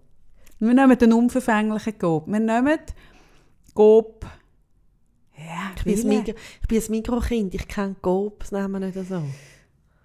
Wir 0.63 0.73
nehmen 0.73 0.97
den 0.97 1.11
unverfänglichen 1.11 1.97
Gob. 1.99 2.25
Wir 2.25 2.39
nehmen 2.39 2.79
Gob. 3.73 4.25
Ja, 5.37 5.71
ich 5.75 5.83
bin? 5.83 6.07
Migro, 6.07 6.33
ich 6.61 6.67
bin 6.69 6.81
ein 6.81 6.91
Mikrokind, 6.91 7.53
ich 7.53 7.67
kenne 7.67 7.95
nehmen 8.01 8.71
wir 8.71 8.79
nicht 8.79 9.09
so. 9.09 9.23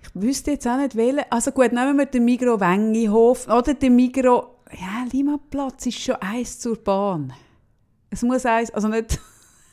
Ich 0.02 0.10
wüsste 0.14 0.52
jetzt 0.52 0.66
auch 0.66 0.78
nicht, 0.78 0.96
welchen. 0.96 1.22
Also 1.30 1.52
gut, 1.52 1.72
nehmen 1.72 1.96
wir 1.96 2.06
den 2.06 2.24
Migro 2.24 2.58
Wengihof 2.58 3.46
oder 3.46 3.74
den 3.74 3.94
Migro... 3.94 4.56
Ja, 4.72 5.06
Limaplatz 5.12 5.86
ist 5.86 6.00
schon 6.00 6.16
eins 6.16 6.58
zur 6.58 6.76
Bahn. 6.76 7.32
Es 8.10 8.22
muss 8.22 8.44
eins... 8.44 8.72
Also 8.72 8.88
nicht... 8.88 9.20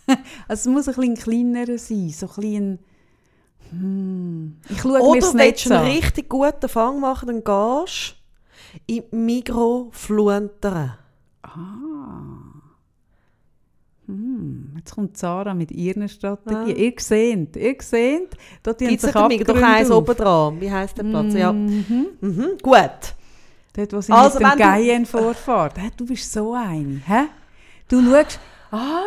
also 0.07 0.21
es 0.47 0.65
muss 0.67 0.87
ein 0.87 0.95
bisschen 0.95 1.15
kleiner 1.15 1.77
sein. 1.79 2.09
So 2.09 2.27
ein 2.27 2.35
bisschen... 2.35 2.79
Ich 4.69 4.81
schaue 4.81 4.99
mir 4.99 5.01
Oder 5.01 5.33
Netz 5.33 5.63
du 5.63 5.75
einen 5.75 5.91
richtig 5.93 6.29
guten 6.29 6.69
Fang 6.69 6.99
machen, 6.99 7.27
dann 7.27 7.43
gehst 7.43 8.14
die 8.89 9.03
Migros 9.11 9.87
fluntern. 9.91 10.97
Hm, 14.07 14.73
jetzt 14.77 14.93
kommt 14.93 15.17
Sarah 15.17 15.53
mit 15.53 15.71
ihren 15.71 16.07
Strategien. 16.07 16.75
Ihr 16.75 16.93
seht, 16.97 17.55
ihr 17.55 17.75
seht, 17.79 18.37
da 18.61 18.73
tun 18.73 18.87
Gibt 18.87 19.03
es 19.03 19.11
sich 19.11 19.63
eins 19.63 19.89
oben 19.89 20.15
dran. 20.15 20.61
Wie 20.61 20.71
heisst 20.71 20.97
der 20.97 21.03
Platz? 21.03 21.33
Ja. 21.33 21.51
Mhm. 21.51 22.07
Mhm. 22.21 22.49
Gut. 22.61 23.15
Dort, 23.75 23.93
wo 23.93 24.01
sie 24.01 24.13
Also, 24.13 24.39
mit 24.39 24.53
dem 24.53 24.57
Geien 24.59 25.05
vorfährt. 25.05 25.77
Hä, 25.77 25.89
du 25.97 26.05
bist 26.05 26.31
so 26.31 26.53
eine. 26.53 27.01
Hä? 27.05 27.25
Du 27.89 28.01
schaust, 28.01 28.39
ah, 28.71 29.01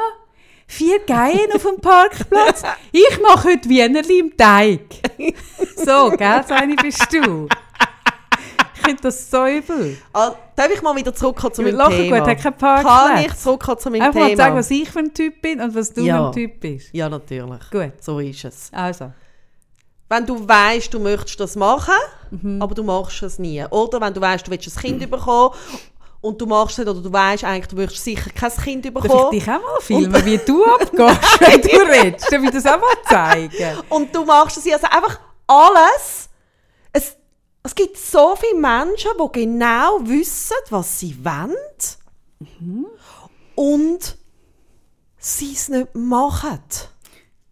vier 0.67 0.99
Geien 1.07 1.53
auf 1.55 1.63
dem 1.63 1.81
Parkplatz. 1.81 2.63
Ich 2.93 3.21
mache 3.23 3.51
heute 3.51 3.69
Wienerli 3.69 4.19
im 4.19 4.37
Teig. 4.37 4.81
So, 5.77 6.11
gell, 6.11 6.45
so 6.47 6.55
eine 6.55 6.75
bist 6.75 7.07
du. 7.13 7.49
Ich 8.81 8.87
finde 8.87 9.03
das 9.03 9.31
so 9.31 9.47
übel. 9.47 9.97
Ah, 10.13 10.33
darf 10.57 10.71
ich 10.73 10.81
mal 10.83 10.95
wieder 10.97 11.15
zurückkommen 11.15 11.55
zu 11.55 11.63
meinem 11.63 11.77
lachen 11.77 11.97
Thema? 11.97 12.21
gut, 12.21 12.29
hat 12.45 12.59
Parkplatz. 12.59 13.09
Kann 13.09 13.25
ich 13.25 13.35
zurückkommen 13.37 13.79
zu 13.79 13.91
meinem 13.91 14.03
Einfach 14.03 14.21
mal 14.21 14.27
Thema? 14.29 14.37
sagen, 14.43 14.57
was 14.57 14.71
ich 14.71 14.89
für 14.91 14.99
ein 15.01 15.13
Typ 15.15 15.43
bin 15.43 15.61
und 15.61 15.75
was 15.75 15.93
du 15.93 16.03
Ja. 16.03 16.17
für 16.19 16.27
ein 16.29 16.33
Typ 16.33 16.61
bist. 16.61 16.89
ja, 16.93 17.09
natürlich. 17.09 17.71
Gut, 17.71 17.93
So 18.01 18.19
ist 18.21 18.45
es. 18.45 18.71
also. 18.73 19.13
Wenn 20.11 20.25
du 20.25 20.49
weißt, 20.49 20.93
du 20.95 21.01
möchtest 21.01 21.39
das 21.41 21.55
machen, 21.57 21.93
Mhm. 22.31 22.63
aber 22.63 22.75
du 22.75 22.83
machst 22.83 23.23
es 23.23 23.39
nie. 23.39 23.63
Oder 23.69 24.01
wenn 24.01 24.15
du 24.15 24.21
weißt, 24.21 24.47
du 24.47 24.51
willst 24.51 24.75
ein 24.77 24.81
Kind 24.83 25.11
bekommen 25.11 25.55
und 26.23 26.41
du 26.41 26.47
machst 26.47 26.79
es 26.79 26.87
oder 26.89 27.01
du 27.01 27.13
weißt 27.13 27.45
eigentlich, 27.45 27.67
du 27.69 27.77
möchtest 27.77 28.05
sicher 28.05 28.31
kein 28.35 28.51
Kind 28.53 28.85
Darf 28.87 28.95
ich 29.05 29.11
bekommen. 29.11 29.31
dich 29.33 29.43
auch 29.45 29.61
mal 29.61 29.81
filmen, 29.81 30.25
wie 30.25 30.39
du 30.39 30.65
abgehst, 30.75 31.41
wenn 31.41 31.61
du 31.61 31.93
redest? 31.93 32.33
Darf 32.33 32.43
ich 32.43 32.51
das 32.51 32.65
auch 32.67 32.81
mal 32.81 32.97
zeigen? 33.07 33.79
Und 33.91 34.15
du 34.15 34.25
machst 34.25 34.57
es 34.57 34.73
also 34.73 34.87
einfach 34.87 35.21
alles. 35.47 36.31
Es, 36.93 37.17
es 37.63 37.75
gibt 37.75 37.97
so 37.99 38.35
viele 38.37 38.59
Menschen, 38.61 39.11
die 39.19 39.41
genau 39.41 39.99
wissen, 40.03 40.57
was 40.71 40.99
sie 41.01 41.17
wollen. 41.25 41.55
Und 43.55 44.17
sie 45.19 45.53
es 45.53 45.69
nicht 45.69 45.95
machen. 45.95 46.61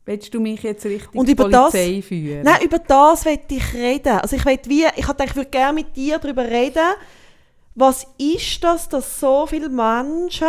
Willst 0.05 0.33
du 0.33 0.41
mich 0.41 0.63
jetzt 0.63 0.85
richtig 0.85 1.13
Und 1.15 1.29
über 1.29 1.49
das- 1.49 1.73
Polizei 1.73 2.01
führen? 2.01 2.43
Nein, 2.45 2.63
über 2.63 2.79
das 2.79 3.25
will 3.25 3.41
ich 3.51 3.75
reden. 3.75 4.19
Also 4.21 4.37
ich 4.37 4.45
will 4.45 4.59
wie, 4.67 4.87
ich 4.95 5.09
hatte 5.09 5.25
ich 5.25 5.35
würde 5.35 5.51
gerne 5.51 5.73
mit 5.73 5.97
dir 5.97 6.19
darüber 6.19 6.45
reden. 6.45 6.95
Was 7.75 8.07
ist 8.17 8.63
das, 8.63 8.89
dass 8.89 9.19
so 9.21 9.47
viele 9.47 9.69
Menschen 9.69 10.47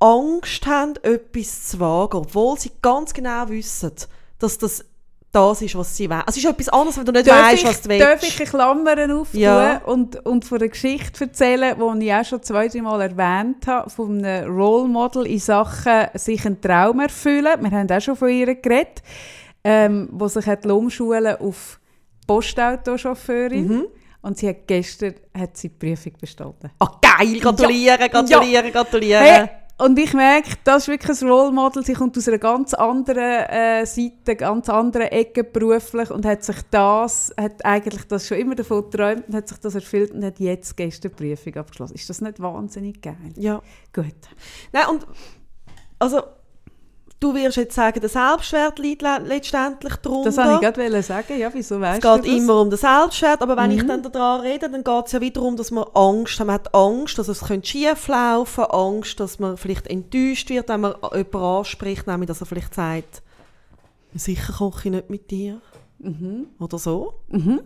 Angst 0.00 0.66
haben, 0.66 0.96
etwas 1.02 1.68
zu 1.68 1.78
wagen, 1.80 2.16
obwohl 2.18 2.58
sie 2.58 2.72
ganz 2.82 3.14
genau 3.14 3.48
wissen, 3.48 3.92
dass 4.40 4.58
das 4.58 4.84
das 5.32 5.62
ist, 5.62 5.74
was 5.74 5.96
sie 5.96 6.08
wollen. 6.10 6.20
Also 6.26 6.38
es 6.38 6.44
ist 6.44 6.50
etwas 6.50 6.68
anderes, 6.68 6.98
wenn 6.98 7.04
du 7.06 7.12
nicht 7.12 7.26
Darf 7.26 7.46
weißt, 7.52 7.62
ich, 7.62 7.68
was 7.68 7.80
du 7.80 7.88
darf 7.98 8.22
willst. 8.22 8.24
ich 8.24 8.40
eine 8.40 8.50
Klammer 8.50 9.14
auftun 9.20 9.40
Ja. 9.40 9.78
und, 9.86 10.26
und 10.26 10.44
von 10.44 10.58
einer 10.58 10.68
Geschichte 10.68 11.24
erzählen, 11.24 11.74
die 11.98 12.06
ich 12.06 12.12
auch 12.14 12.24
schon 12.24 12.42
zwei, 12.42 12.68
drei 12.68 12.82
Mal 12.82 13.00
erwähnt 13.00 13.66
habe, 13.66 13.88
von 13.88 14.22
einem 14.24 14.54
Role 14.54 14.88
Model 14.88 15.26
in 15.26 15.38
Sachen 15.38 16.08
sich 16.14 16.44
einen 16.44 16.60
Traum 16.60 17.00
erfüllen. 17.00 17.52
Wir 17.60 17.70
haben 17.70 17.90
auch 17.90 18.00
schon 18.00 18.14
von 18.16 18.28
ihr 18.28 18.54
geredet, 18.54 19.02
ähm, 19.64 20.08
wo 20.12 20.28
sich 20.28 20.46
hat 20.46 20.66
umschulen 20.66 21.36
auf 21.36 21.80
Postautochauffeurin. 22.26 23.68
Mhm. 23.68 23.86
Und 24.24 24.38
sie 24.38 24.48
hat 24.48 24.68
gestern 24.68 25.14
hat 25.36 25.56
sie 25.56 25.68
die 25.68 25.74
Prüfung 25.74 26.12
bestanden. 26.20 26.70
Ah, 26.78 26.92
geil, 27.00 27.40
gratulieren, 27.40 28.08
gratulieren, 28.08 28.70
gratulieren. 28.70 29.24
Hey, 29.24 29.48
und 29.82 29.98
ich 29.98 30.14
merke, 30.14 30.50
das 30.64 30.84
ist 30.84 30.88
wirklich 30.88 31.20
ein 31.20 31.28
Role 31.28 31.50
Model. 31.52 31.84
Sie 31.84 31.94
kommt 31.94 32.16
aus 32.16 32.28
einer 32.28 32.38
ganz 32.38 32.72
anderen 32.72 33.18
äh, 33.18 33.84
Seite, 33.84 34.36
ganz 34.36 34.68
anderen 34.68 35.08
Ecke 35.08 35.42
beruflich 35.42 36.10
und 36.10 36.24
hat 36.24 36.44
sich 36.44 36.56
das, 36.70 37.34
hat 37.36 37.64
eigentlich 37.64 38.04
das 38.06 38.28
schon 38.28 38.38
immer 38.38 38.54
davon 38.54 38.88
geträumt 38.90 39.26
und 39.28 39.34
hat 39.34 39.48
sich 39.48 39.58
das 39.58 39.74
erfüllt 39.74 40.12
und 40.12 40.24
hat 40.24 40.38
jetzt 40.38 40.76
gestern 40.76 41.10
die 41.10 41.34
Prüfung 41.34 41.56
abgeschlossen. 41.56 41.94
Ist 41.94 42.08
das 42.08 42.20
nicht 42.20 42.40
wahnsinnig 42.40 43.02
geil? 43.02 43.32
Ja. 43.36 43.60
Gut. 43.92 44.14
Nein, 44.72 44.84
und 44.90 45.06
also 45.98 46.22
du 47.22 47.34
wirst 47.34 47.56
jetzt 47.56 47.74
sagen, 47.74 48.00
der 48.00 48.08
Selbstwert 48.08 48.78
liegt 48.78 49.02
le 49.02 49.18
letztendlich 49.24 49.94
darunter. 49.96 50.30
Das 50.30 50.36
wollte 50.36 50.54
ich 50.66 50.74
gerade 50.74 51.02
sagen. 51.02 51.38
Ja, 51.38 51.50
wieso 51.54 51.76
Es 51.76 51.80
weißt 51.80 52.02
geht 52.02 52.24
du 52.26 52.36
immer 52.36 52.60
um 52.60 52.68
den 52.70 52.78
Selbstwert, 52.78 53.40
aber 53.42 53.56
wenn 53.56 53.70
Mhm. 53.70 53.76
ich 53.78 53.86
dann 53.86 54.02
daran 54.02 54.40
rede, 54.40 54.68
dann 54.68 54.82
geht 54.84 55.06
es 55.06 55.12
ja 55.12 55.20
wieder 55.20 55.34
darum, 55.40 55.56
dass 55.56 55.70
man 55.70 55.84
Angst 55.94 56.38
hat. 56.40 56.46
Man 56.46 56.54
hat 56.54 56.74
Angst, 56.74 57.18
dass 57.18 57.28
es 57.28 57.40
könnte 57.40 57.66
schief 57.68 58.08
laufen 58.08 58.64
Angst, 58.64 59.18
dass 59.20 59.38
man 59.38 59.56
vielleicht 59.56 59.86
enttäuscht 59.86 60.50
wird, 60.50 60.68
wenn 60.68 60.80
man 60.80 60.94
jemanden 61.12 61.36
anspricht, 61.36 62.06
nämlich 62.06 62.26
dass 62.28 62.40
er 62.40 62.46
vielleicht 62.46 62.74
sagt, 62.74 63.22
sicher 64.14 64.52
koche 64.52 64.88
ich 64.88 64.92
nicht 64.94 65.10
mit 65.10 65.30
dir. 65.30 65.60
Oder 66.58 66.78
so. 66.78 67.14
Mhm. 67.28 67.60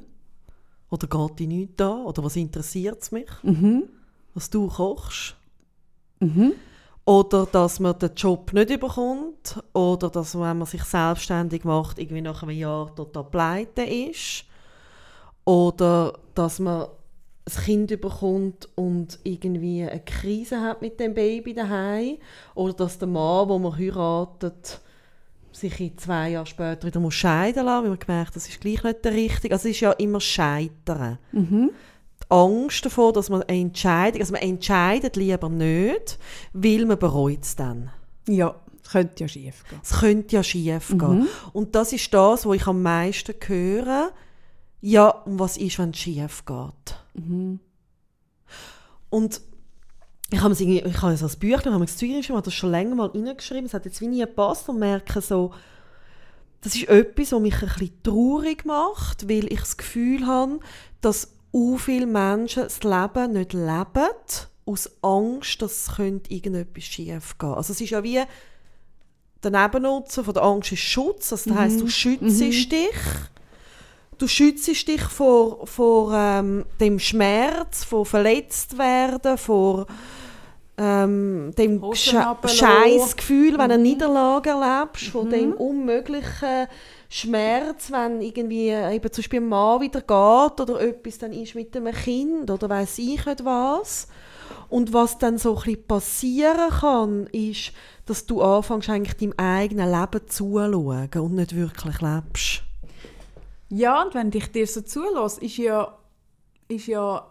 Oder 0.91 1.07
geht 1.07 1.39
dich 1.41 1.49
nichts 1.49 1.83
an? 1.83 2.05
Oder 2.05 2.23
was 2.23 2.37
interessiert 2.37 3.03
es 3.03 3.11
mich, 3.11 3.31
Mhm. 3.43 3.85
was 4.35 4.51
du 4.51 4.69
kochst? 4.69 5.35
Oder 7.07 7.47
dass 7.47 7.79
man 7.79 7.99
den 7.99 8.15
Job 8.17 8.53
nicht 8.53 8.71
überkommt. 8.71 9.63
Oder 9.73 10.11
dass 10.11 10.35
man, 10.35 10.51
wenn 10.51 10.59
man 10.59 10.67
sich 10.67 10.83
selbstständig 10.83 11.65
macht, 11.65 11.99
irgendwie 11.99 12.21
nach 12.21 12.43
einem 12.43 12.57
Jahr 12.59 12.95
total 12.95 13.25
pleite 13.25 13.83
ist. 13.83 14.45
Oder 15.45 16.19
dass 16.35 16.59
man 16.59 16.89
ein 17.49 17.65
Kind 17.65 17.93
überkommt 17.93 18.69
und 18.75 19.21
irgendwie 19.23 19.85
eine 19.85 20.01
Krise 20.01 20.61
hat 20.61 20.83
mit 20.83 20.99
dem 20.99 21.15
Baby 21.15 21.55
daheim. 21.55 22.19
Oder 22.57 22.75
dass 22.75 22.99
der 22.99 23.07
Mann, 23.07 23.49
wo 23.49 23.59
man 23.59 23.79
heiratet, 23.79 24.81
sich 25.53 25.81
in 25.81 25.97
zwei 25.97 26.31
Jahre 26.31 26.47
später 26.47 26.89
wieder 26.89 27.11
scheiden 27.11 27.65
lassen, 27.65 27.85
weil 27.85 27.91
man 27.91 27.99
gemerkt 27.99 28.37
das 28.37 28.49
ist 28.49 28.61
gleich 28.61 28.83
nicht 28.83 29.05
der 29.05 29.13
Richtige. 29.13 29.55
Also 29.55 29.69
es 29.69 29.77
ist 29.77 29.81
ja 29.81 29.93
immer 29.93 30.21
Scheitern. 30.21 31.19
Mhm. 31.33 31.71
Die 32.29 32.35
Angst 32.35 32.85
davor, 32.85 33.13
dass 33.13 33.31
man 33.31 33.43
eine 33.45 33.61
Entscheidung, 33.61 34.21
also 34.21 34.33
man 34.33 34.43
entscheidet 34.43 35.17
lieber 35.17 35.49
nicht, 35.49 36.19
weil 36.53 36.85
man 36.85 36.99
bereut 36.99 37.43
es 37.43 37.57
dann. 37.57 37.91
Ja, 38.29 38.55
das 38.83 38.93
könnte 38.93 39.25
ja 39.25 39.29
schief 39.29 39.65
gehen. 39.69 39.81
Es 39.83 40.01
könnte 40.01 40.37
ja 40.37 40.43
schief 40.43 40.91
Mhm. 40.91 40.99
gehen. 40.99 41.29
Und 41.53 41.75
das 41.75 41.93
ist 41.93 42.13
das, 42.13 42.45
was 42.47 42.57
ich 42.57 42.67
am 42.67 42.83
meisten 42.83 43.35
höre. 43.47 44.11
Ja, 44.81 45.09
und 45.09 45.39
was 45.39 45.57
ist, 45.57 45.79
wenn 45.79 45.91
es 45.91 45.99
schief 45.99 46.45
geht? 46.45 46.99
Mhm. 47.15 47.61
Und 49.09 49.41
ich 50.31 50.41
habe, 50.41 50.53
es 50.53 50.61
irgendwie, 50.61 50.81
ich 50.81 51.03
habe 51.03 51.17
so 51.17 51.27
ein 51.27 51.39
Büchlein, 51.39 51.69
ich 51.69 51.73
habe 51.73 51.87
das 51.87 51.97
Zeug 51.97 52.45
das 52.45 52.55
schon 52.55 52.71
länger 52.73 52.97
mal 52.97 53.07
reingeschrieben, 53.09 53.67
es 53.67 53.75
hat 53.75 53.85
jetzt 53.85 54.01
wie 54.01 54.09
nie 54.09 54.21
gepasst 54.21 54.69
und 54.69 54.79
merke 54.81 55.21
so, 55.21 55.53
das 56.63 56.75
ist 56.75 56.89
etwas, 56.89 57.31
was 57.31 57.41
mich 57.41 57.55
ein 57.63 57.69
bisschen 57.69 58.03
traurig 58.03 58.65
macht, 58.65 59.29
weil 59.29 59.53
ich 59.53 59.61
das 59.61 59.77
Gefühl 59.77 60.27
habe, 60.27 60.59
dass 61.01 61.36
u 61.53 61.79
viele 61.79 62.07
Menschen 62.07 62.65
das 62.65 62.83
Leben 62.83 63.33
nicht 63.33 63.53
leben, 63.53 64.11
aus 64.67 64.91
Angst, 65.03 65.63
dass 65.63 65.89
es 65.89 65.99
irgendetwas 66.29 66.85
schief 66.85 67.39
gehen. 67.39 67.55
Also 67.55 67.73
es 67.73 67.81
ist 67.81 67.91
ja 67.91 68.03
wie 68.03 68.21
der 69.43 69.51
Nebennutzen 69.51 70.25
von 70.25 70.35
der 70.35 70.43
Angst 70.43 70.73
ist 70.73 70.81
Schutz, 70.81 71.33
also 71.33 71.51
das 71.51 71.59
heisst, 71.59 71.81
du 71.81 71.89
schützt 71.89 72.41
dich, 72.41 72.97
du 74.19 74.27
schützt 74.27 74.67
dich 74.67 75.03
vor, 75.03 75.67
vor 75.67 76.13
ähm, 76.15 76.65
dem 76.81 76.99
Schmerz, 76.99 77.85
vor 77.85 78.05
verletzt 78.05 78.77
werden, 78.77 79.39
vor 79.39 79.87
ähm, 80.79 81.53
dem. 81.57 81.81
Scheißgefühl, 81.95 83.53
wenn 83.53 83.69
du 83.69 83.75
eine 83.75 83.79
Niederlage 83.79 84.51
erlebst, 84.51 85.09
von 85.09 85.31
dem 85.31 85.53
unmöglichen 85.53 86.67
Schmerz, 87.09 87.91
wenn 87.91 88.21
irgendwie 88.21 88.69
äh, 88.69 88.95
eben 88.95 89.13
zum 89.13 89.23
Beispiel 89.23 89.41
ein 89.41 89.49
Mann 89.49 89.81
wieder 89.81 90.01
geht 90.01 90.61
oder 90.61 90.81
etwas 90.81 91.19
dann 91.19 91.33
ist 91.33 91.55
mit 91.55 91.77
einem 91.77 91.95
Kind 91.95 92.51
oder 92.51 92.69
weiß 92.69 92.99
ich 92.99 93.25
nicht 93.25 93.45
was. 93.45 94.09
Und 94.69 94.93
was 94.93 95.19
dann 95.19 95.39
so 95.39 95.61
ein 95.65 95.87
passieren 95.87 96.71
kann, 96.71 97.27
ist, 97.29 97.73
dass 98.07 98.27
du 98.27 98.43
anfängst 98.43 98.89
eigentlich 98.89 99.17
deinem 99.17 99.35
eigenen 99.37 99.91
Leben 99.91 100.29
zuzuschauen 100.29 101.11
und 101.15 101.35
nicht 101.35 101.55
wirklich 101.55 102.01
lebst. 102.01 102.63
Ja, 103.69 104.03
und 104.03 104.15
wenn 104.15 104.31
dich 104.31 104.51
dir 104.53 104.67
so 104.67 104.81
zulässt, 104.81 105.39
ist 105.43 105.57
ja, 105.57 105.97
ist 106.69 106.87
ja, 106.87 107.27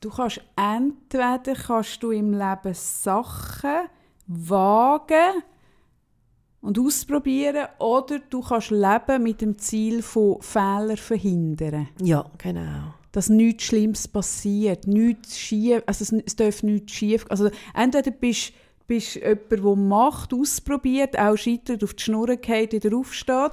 du 0.00 0.10
kannst 0.10 0.40
entweder 0.56 1.54
kannst 1.54 2.02
du 2.02 2.10
im 2.10 2.32
Leben 2.32 2.74
Sachen 2.74 3.88
wagen 4.26 5.42
und 6.66 6.80
ausprobieren, 6.80 7.68
oder 7.78 8.18
du 8.28 8.40
kannst 8.40 8.70
leben 8.70 9.22
mit 9.22 9.40
dem 9.40 9.56
Ziel 9.56 10.02
von 10.02 10.42
Fehler 10.42 10.96
verhindern. 10.96 11.88
Ja, 12.02 12.26
genau. 12.38 12.94
Dass 13.12 13.28
nichts 13.28 13.64
Schlimmes 13.64 14.08
passiert, 14.08 14.86
nichts 14.86 15.38
schief, 15.38 15.82
also 15.86 16.02
es, 16.02 16.24
es 16.26 16.36
darf 16.36 16.64
nichts 16.64 16.92
schief 16.92 17.24
Also 17.28 17.50
entweder 17.72 18.10
bist 18.10 18.52
bist 18.88 19.16
jemand, 19.16 19.50
der 19.50 19.76
macht, 19.76 20.34
ausprobiert, 20.34 21.18
auch 21.18 21.36
scheitert, 21.36 21.82
auf 21.82 21.94
die 21.94 22.02
Schnur 22.02 22.36
geht, 22.36 22.72
wieder 22.72 22.96
aufsteht 22.96 23.52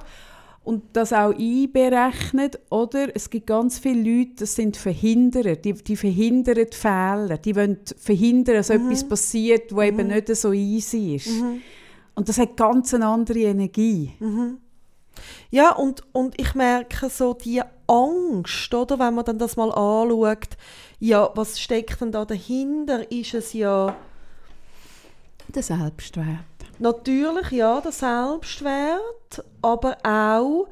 und 0.64 0.82
das 0.92 1.12
auch 1.12 1.34
einberechnet. 1.34 2.58
Oder 2.70 3.14
es 3.14 3.30
gibt 3.30 3.46
ganz 3.46 3.78
viele 3.78 4.18
Leute, 4.18 4.34
das 4.40 4.54
sind 4.54 4.76
Verhinderer, 4.76 5.56
die, 5.56 5.74
die 5.74 5.96
verhindern 5.96 6.66
die 6.70 6.76
Fehler, 6.76 7.38
die 7.38 7.56
wollen 7.56 7.78
verhindern, 7.96 8.56
dass 8.56 8.70
etwas 8.70 9.08
passiert, 9.08 9.74
was 9.74 9.86
eben 9.86 10.08
nicht 10.08 10.34
so 10.34 10.52
easy 10.52 11.16
ist. 11.16 11.30
Und 12.14 12.28
das 12.28 12.38
hat 12.38 12.56
ganz 12.56 12.94
eine 12.94 13.06
andere 13.06 13.40
Energie. 13.40 14.12
Ja, 15.50 15.72
und, 15.72 16.02
und 16.12 16.40
ich 16.40 16.54
merke 16.54 17.08
so 17.08 17.34
die 17.34 17.62
Angst, 17.86 18.72
oder, 18.74 18.98
wenn 18.98 19.14
man 19.14 19.24
dann 19.24 19.38
das 19.38 19.56
mal 19.56 19.70
anschaut, 19.70 20.56
ja, 21.00 21.28
was 21.34 21.58
steckt 21.60 22.00
denn 22.00 22.12
da 22.12 22.24
dahinter? 22.24 23.10
Ist 23.10 23.34
es 23.34 23.52
ja 23.52 23.94
Der 25.54 25.62
Selbstwert. 25.62 26.26
natürlich 26.78 27.50
ja 27.50 27.80
der 27.80 27.92
Selbstwert, 27.92 29.44
aber 29.62 29.96
auch, 30.02 30.68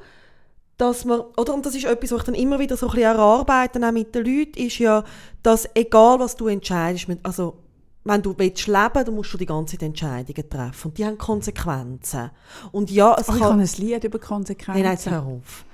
dass 0.77 1.05
man, 1.05 1.21
oder, 1.37 1.53
und 1.53 1.65
das 1.65 1.75
ist 1.75 1.85
etwas, 1.85 2.11
was 2.11 2.19
ich 2.21 2.25
dann 2.25 2.35
immer 2.35 2.59
wieder 2.59 2.75
so 2.75 2.87
ein 2.87 2.91
bisschen 2.93 3.03
erarbeite, 3.11 3.85
auch 3.87 3.91
mit 3.91 4.15
den 4.15 4.25
Leuten, 4.25 4.57
ist 4.59 4.79
ja, 4.79 5.03
dass 5.43 5.69
egal 5.75 6.19
was 6.19 6.35
du 6.35 6.47
entscheidest, 6.47 7.07
mit- 7.07 7.19
also 7.23 7.55
wenn 8.03 8.21
du 8.21 8.33
willst 8.37 8.67
leben, 8.67 9.05
dann 9.05 9.15
musst 9.15 9.33
du 9.33 9.37
die 9.37 9.45
ganze 9.45 9.77
Zeit 9.77 9.83
Entscheidungen 9.83 10.49
treffen 10.49 10.87
und 10.89 10.97
die 10.97 11.05
haben 11.05 11.17
Konsequenzen. 11.17 12.31
Und 12.71 12.91
ja, 12.91 13.15
es 13.19 13.29
Oh, 13.29 13.33
ich 13.33 13.39
kann... 13.39 13.59
ein 13.59 13.69
Lied 13.77 14.03
über 14.03 14.19
Konsequenzen. 14.19 14.81
Nein, 14.81 14.83
nein, 14.83 14.93
jetzt 14.93 15.09
hör 15.09 15.25
auf. 15.25 15.65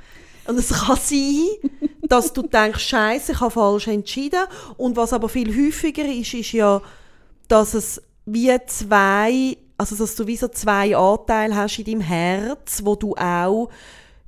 Und 0.47 0.57
es 0.57 0.69
kann 0.69 0.97
sein, 0.97 1.47
dass 2.03 2.33
du 2.33 2.43
denkst, 2.43 2.83
Scheiße, 2.83 3.33
ich 3.33 3.39
habe 3.39 3.51
falsch 3.51 3.87
entschieden. 3.87 4.45
Und 4.77 4.95
was 4.95 5.13
aber 5.13 5.29
viel 5.29 5.55
häufiger 5.55 6.05
ist, 6.05 6.33
ist 6.33 6.51
ja, 6.51 6.81
dass 7.47 7.73
es 7.73 8.01
wie 8.25 8.55
zwei, 8.67 9.57
also 9.77 9.95
dass 9.95 10.15
du 10.15 10.27
wie 10.27 10.37
so 10.37 10.47
zwei 10.47 10.95
Anteile 10.95 11.55
hast 11.55 11.79
in 11.79 11.85
deinem 11.85 12.01
Herz, 12.01 12.81
wo 12.83 12.95
du 12.95 13.15
auch 13.15 13.69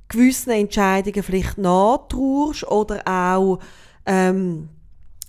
gewissen 0.08 0.50
Entscheidungen 0.50 1.22
vielleicht 1.22 1.58
nachtraust 1.58 2.64
oder 2.64 3.02
auch 3.06 3.58
ähm, 4.06 4.68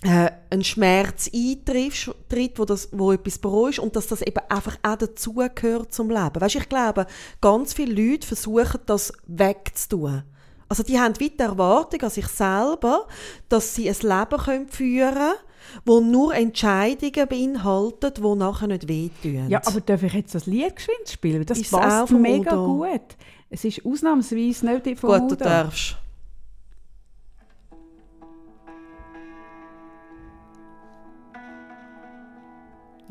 äh, 0.04 0.30
ein 0.50 0.62
Schmerz 0.62 1.30
eintritt, 1.34 2.14
tritt, 2.28 2.58
wo, 2.58 2.64
das, 2.66 2.90
wo 2.92 3.12
etwas 3.12 3.38
bereust 3.38 3.78
und 3.78 3.96
dass 3.96 4.06
das 4.06 4.20
eben 4.20 4.40
einfach 4.50 4.76
auch 4.82 4.96
dazugehört 4.96 5.92
zum 5.94 6.10
Leben. 6.10 6.40
Weißt, 6.40 6.56
ich 6.56 6.68
glaube, 6.68 7.06
ganz 7.40 7.72
viele 7.72 8.10
Leute 8.10 8.26
versuchen, 8.26 8.80
das 8.86 9.12
wegzutun. 9.26 10.22
Also 10.68 10.82
die 10.82 10.98
haben 10.98 11.18
wie 11.20 11.30
die 11.30 11.38
Erwartung 11.38 12.02
an 12.02 12.10
sich 12.10 12.26
selber, 12.26 13.06
dass 13.48 13.74
sie 13.74 13.88
ein 13.88 13.96
Leben 14.00 14.42
können 14.42 14.68
führen 14.68 15.14
können, 15.14 15.34
wo 15.86 16.00
nur 16.00 16.34
Entscheidungen 16.34 17.28
beinhaltet, 17.28 18.18
die 18.18 18.34
nachher 18.34 18.66
nicht 18.66 18.88
wehtun. 18.88 19.48
Ja, 19.48 19.62
aber 19.64 19.80
darf 19.80 20.02
ich 20.02 20.12
jetzt 20.12 20.34
das 20.34 20.46
Lied 20.46 20.76
geschwind 20.76 21.08
spielen? 21.08 21.46
Das 21.46 21.58
Ist 21.58 21.70
passt 21.70 22.12
mega 22.12 22.52
Udo? 22.54 22.78
gut. 22.78 23.16
Es 23.48 23.64
ist 23.64 23.84
ausnahmsweise 23.86 24.66
nicht 24.66 24.98
von 24.98 25.10
Gut, 25.20 25.30
du 25.30 25.34
Udo. 25.34 25.44
darfst. 25.44 25.96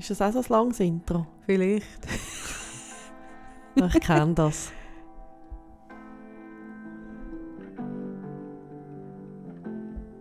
Ist 0.03 0.19
das 0.19 0.21
auch 0.35 0.43
so 0.43 0.53
ein 0.53 0.59
langes 0.59 0.79
Intro? 0.81 1.25
Vielleicht. 1.45 1.87
Ich 3.75 3.99
kenne 4.01 4.35
das. 4.35 4.71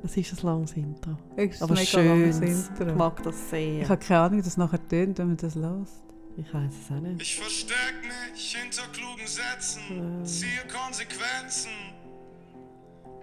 Es 0.03 0.17
ist 0.17 0.39
ein 0.39 0.47
langes 0.47 0.73
Intro. 0.73 1.19
Es 1.37 1.57
ist 1.57 1.63
Aber 1.63 1.77
schön. 1.77 2.31
Ich 2.31 2.95
mag 2.95 3.23
das 3.23 3.51
sehr. 3.51 3.83
Ich 3.83 3.89
habe 3.91 4.03
keine 4.03 4.21
Ahnung, 4.21 4.39
wie 4.39 4.43
das 4.43 4.57
nachher 4.57 4.89
tönt, 4.89 5.19
wenn 5.19 5.27
man 5.27 5.37
das 5.37 5.55
lässt. 5.55 6.03
Ich 6.39 6.55
weiß 6.55 6.73
es 6.73 6.91
auch 6.97 7.01
nicht. 7.01 7.21
Ich 7.21 7.37
versteck 7.37 7.95
mich 8.03 8.57
hinter 8.57 8.85
klugen 8.91 9.27
Sätzen, 9.27 10.25
ziehe 10.25 10.63
Konsequenzen, 10.73 11.73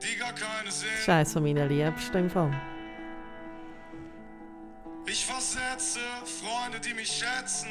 die 0.04 0.20
gar 0.20 0.34
keine 0.34 0.70
sind. 0.70 0.90
Scheiß 1.06 1.34
von 1.34 1.42
meinen 1.42 1.70
Liebsten 1.70 2.18
im 2.18 2.30
Fall. 2.30 2.52
Ich 5.12 5.26
versetze 5.26 6.02
Freunde, 6.24 6.80
die 6.80 6.94
mich 6.94 7.10
schätzen, 7.12 7.70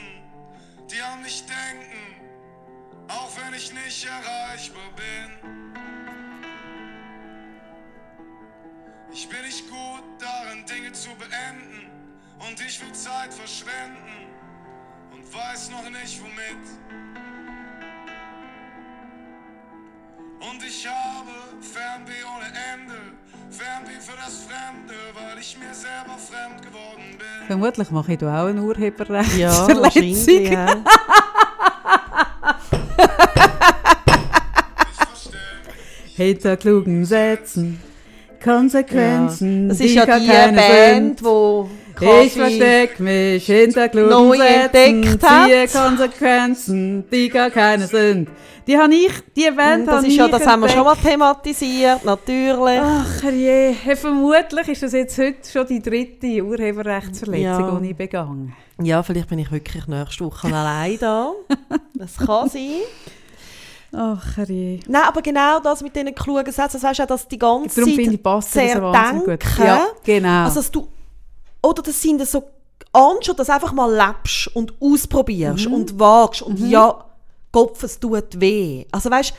die 0.91 1.01
an 1.01 1.23
mich 1.23 1.45
denken, 1.47 3.07
auch 3.07 3.31
wenn 3.37 3.55
ich 3.55 3.73
nicht 3.73 4.05
erreichbar 4.05 4.91
bin. 4.97 5.53
Ich 9.13 9.29
bin 9.29 9.41
nicht 9.43 9.71
gut 9.71 10.03
darin, 10.19 10.67
Dinge 10.67 10.91
zu 10.91 11.11
beenden, 11.11 11.89
und 12.41 12.61
ich 12.61 12.81
will 12.81 12.93
Zeit 12.93 13.33
verschwenden 13.33 14.27
und 15.13 15.33
weiß 15.33 15.71
noch 15.71 15.89
nicht 15.91 16.21
womit. 16.21 17.28
Und 20.41 20.63
ich 20.65 20.87
habe 20.87 21.31
Fernweh 21.61 22.23
ohne 22.35 22.47
Ende, 22.73 22.95
Fernweh 23.51 24.01
für 24.01 24.17
das 24.17 24.45
Fremde, 24.47 24.95
weil 25.15 25.39
ich 25.41 25.57
mir 25.59 25.75
selber 25.75 26.17
fremd 26.19 26.63
geworden 26.63 27.17
bin. 27.19 27.47
Vermutlich 27.47 27.91
mache 27.91 28.13
ich 28.13 28.19
da 28.19 28.43
auch 28.43 28.47
eine 28.47 28.61
Ja, 28.61 28.67
Urheberrechtsverletzung. 28.67 29.83
wahrscheinlich. 29.83 30.51
Ja. 30.51 30.67
Hinter 36.17 36.57
klugen 36.57 37.05
Sätzen, 37.05 37.81
Konsequenzen, 38.43 39.69
Das 39.69 39.79
die 39.79 39.87
ist 39.87 39.95
ja 39.95 40.05
gar 40.05 40.19
die 40.21 40.27
keine 40.27 40.57
Band, 40.57 41.19
sind. 41.19 41.25
wo 41.25 41.71
Ich 42.01 42.33
versteck 42.33 43.01
mich 43.01 43.47
hinter 43.47 43.89
klugen 43.89 44.33
Sätzen, 44.33 45.03
entdeckt 45.03 45.23
ziehe 45.27 45.69
Konsequenzen, 45.69 47.05
die 47.11 47.29
gar 47.29 47.51
keine 47.51 47.87
sind. 47.87 48.29
Die 48.67 48.77
habe 48.77 48.95
ich, 48.95 49.13
die 49.35 49.51
Band 49.51 49.87
Das, 49.89 49.95
habe 49.97 50.07
ist 50.07 50.13
ich 50.13 50.19
ja, 50.19 50.29
das 50.29 50.47
haben 50.47 50.61
wir 50.61 50.69
schon 50.69 50.85
mal 50.85 50.93
entdeckt. 50.93 51.13
thematisiert, 51.13 52.05
natürlich. 52.05 52.81
Ach 52.83 53.23
je, 53.25 53.73
hey, 53.83 53.97
vermutlich 53.97 54.69
ist 54.69 54.83
das 54.83 54.93
jetzt 54.93 55.17
heute 55.19 55.39
schon 55.51 55.67
die 55.67 55.81
dritte 55.81 56.43
Urheberrechtsverletzung, 56.45 57.43
Ja. 57.43 57.79
die 57.81 57.91
ich 57.91 57.97
begangen 57.97 58.55
Ja, 58.83 59.03
vielleicht 59.03 59.29
bin 59.29 59.39
ich 59.39 59.51
wirklich 59.51 59.87
nächste 59.87 60.25
Woche 60.27 60.49
allein 60.55 60.99
da. 61.01 61.33
Das 61.95 62.17
kann 62.19 62.49
sein. 62.51 62.83
Ach 63.91 64.37
je. 64.47 64.81
Nein, 64.87 65.03
aber 65.07 65.23
genau 65.23 65.61
das 65.61 65.83
mit 65.83 65.97
diesen 65.97 66.15
klugen 66.15 66.53
Sätzen, 66.53 66.73
das 66.75 66.83
weißt 66.83 66.99
du 66.99 67.03
auch, 67.05 67.07
dass 67.09 67.27
die 67.27 67.39
ganze 67.39 67.81
Darum 67.81 67.95
finde 67.95 68.05
Zeit 68.11 68.15
ich, 68.15 68.23
passt 68.23 68.55
das 68.57 68.81
wahnsinnig 68.83 69.25
gut. 69.25 69.43
zerdenken. 69.43 69.65
Ja, 69.67 69.87
genau. 70.05 70.45
Also, 70.45 70.57
dass 70.61 70.71
du, 70.71 70.89
oder 71.63 71.83
das 71.83 72.01
sind 72.01 72.25
so 72.27 72.45
anstatt 72.93 73.39
dass 73.39 73.49
du 73.49 73.53
einfach 73.55 73.73
mal 73.73 73.93
lebst 73.93 74.49
und 74.57 74.73
ausprobierst 74.81 75.67
Mhm. 75.67 75.75
und 75.75 75.99
wagst 75.99 76.43
und 76.43 76.59
ja, 76.61 77.05
Kopf, 77.53 77.83
es 77.83 77.99
tut 77.99 78.41
weh. 78.41 78.85
Also 78.93 79.11
weißt 79.11 79.33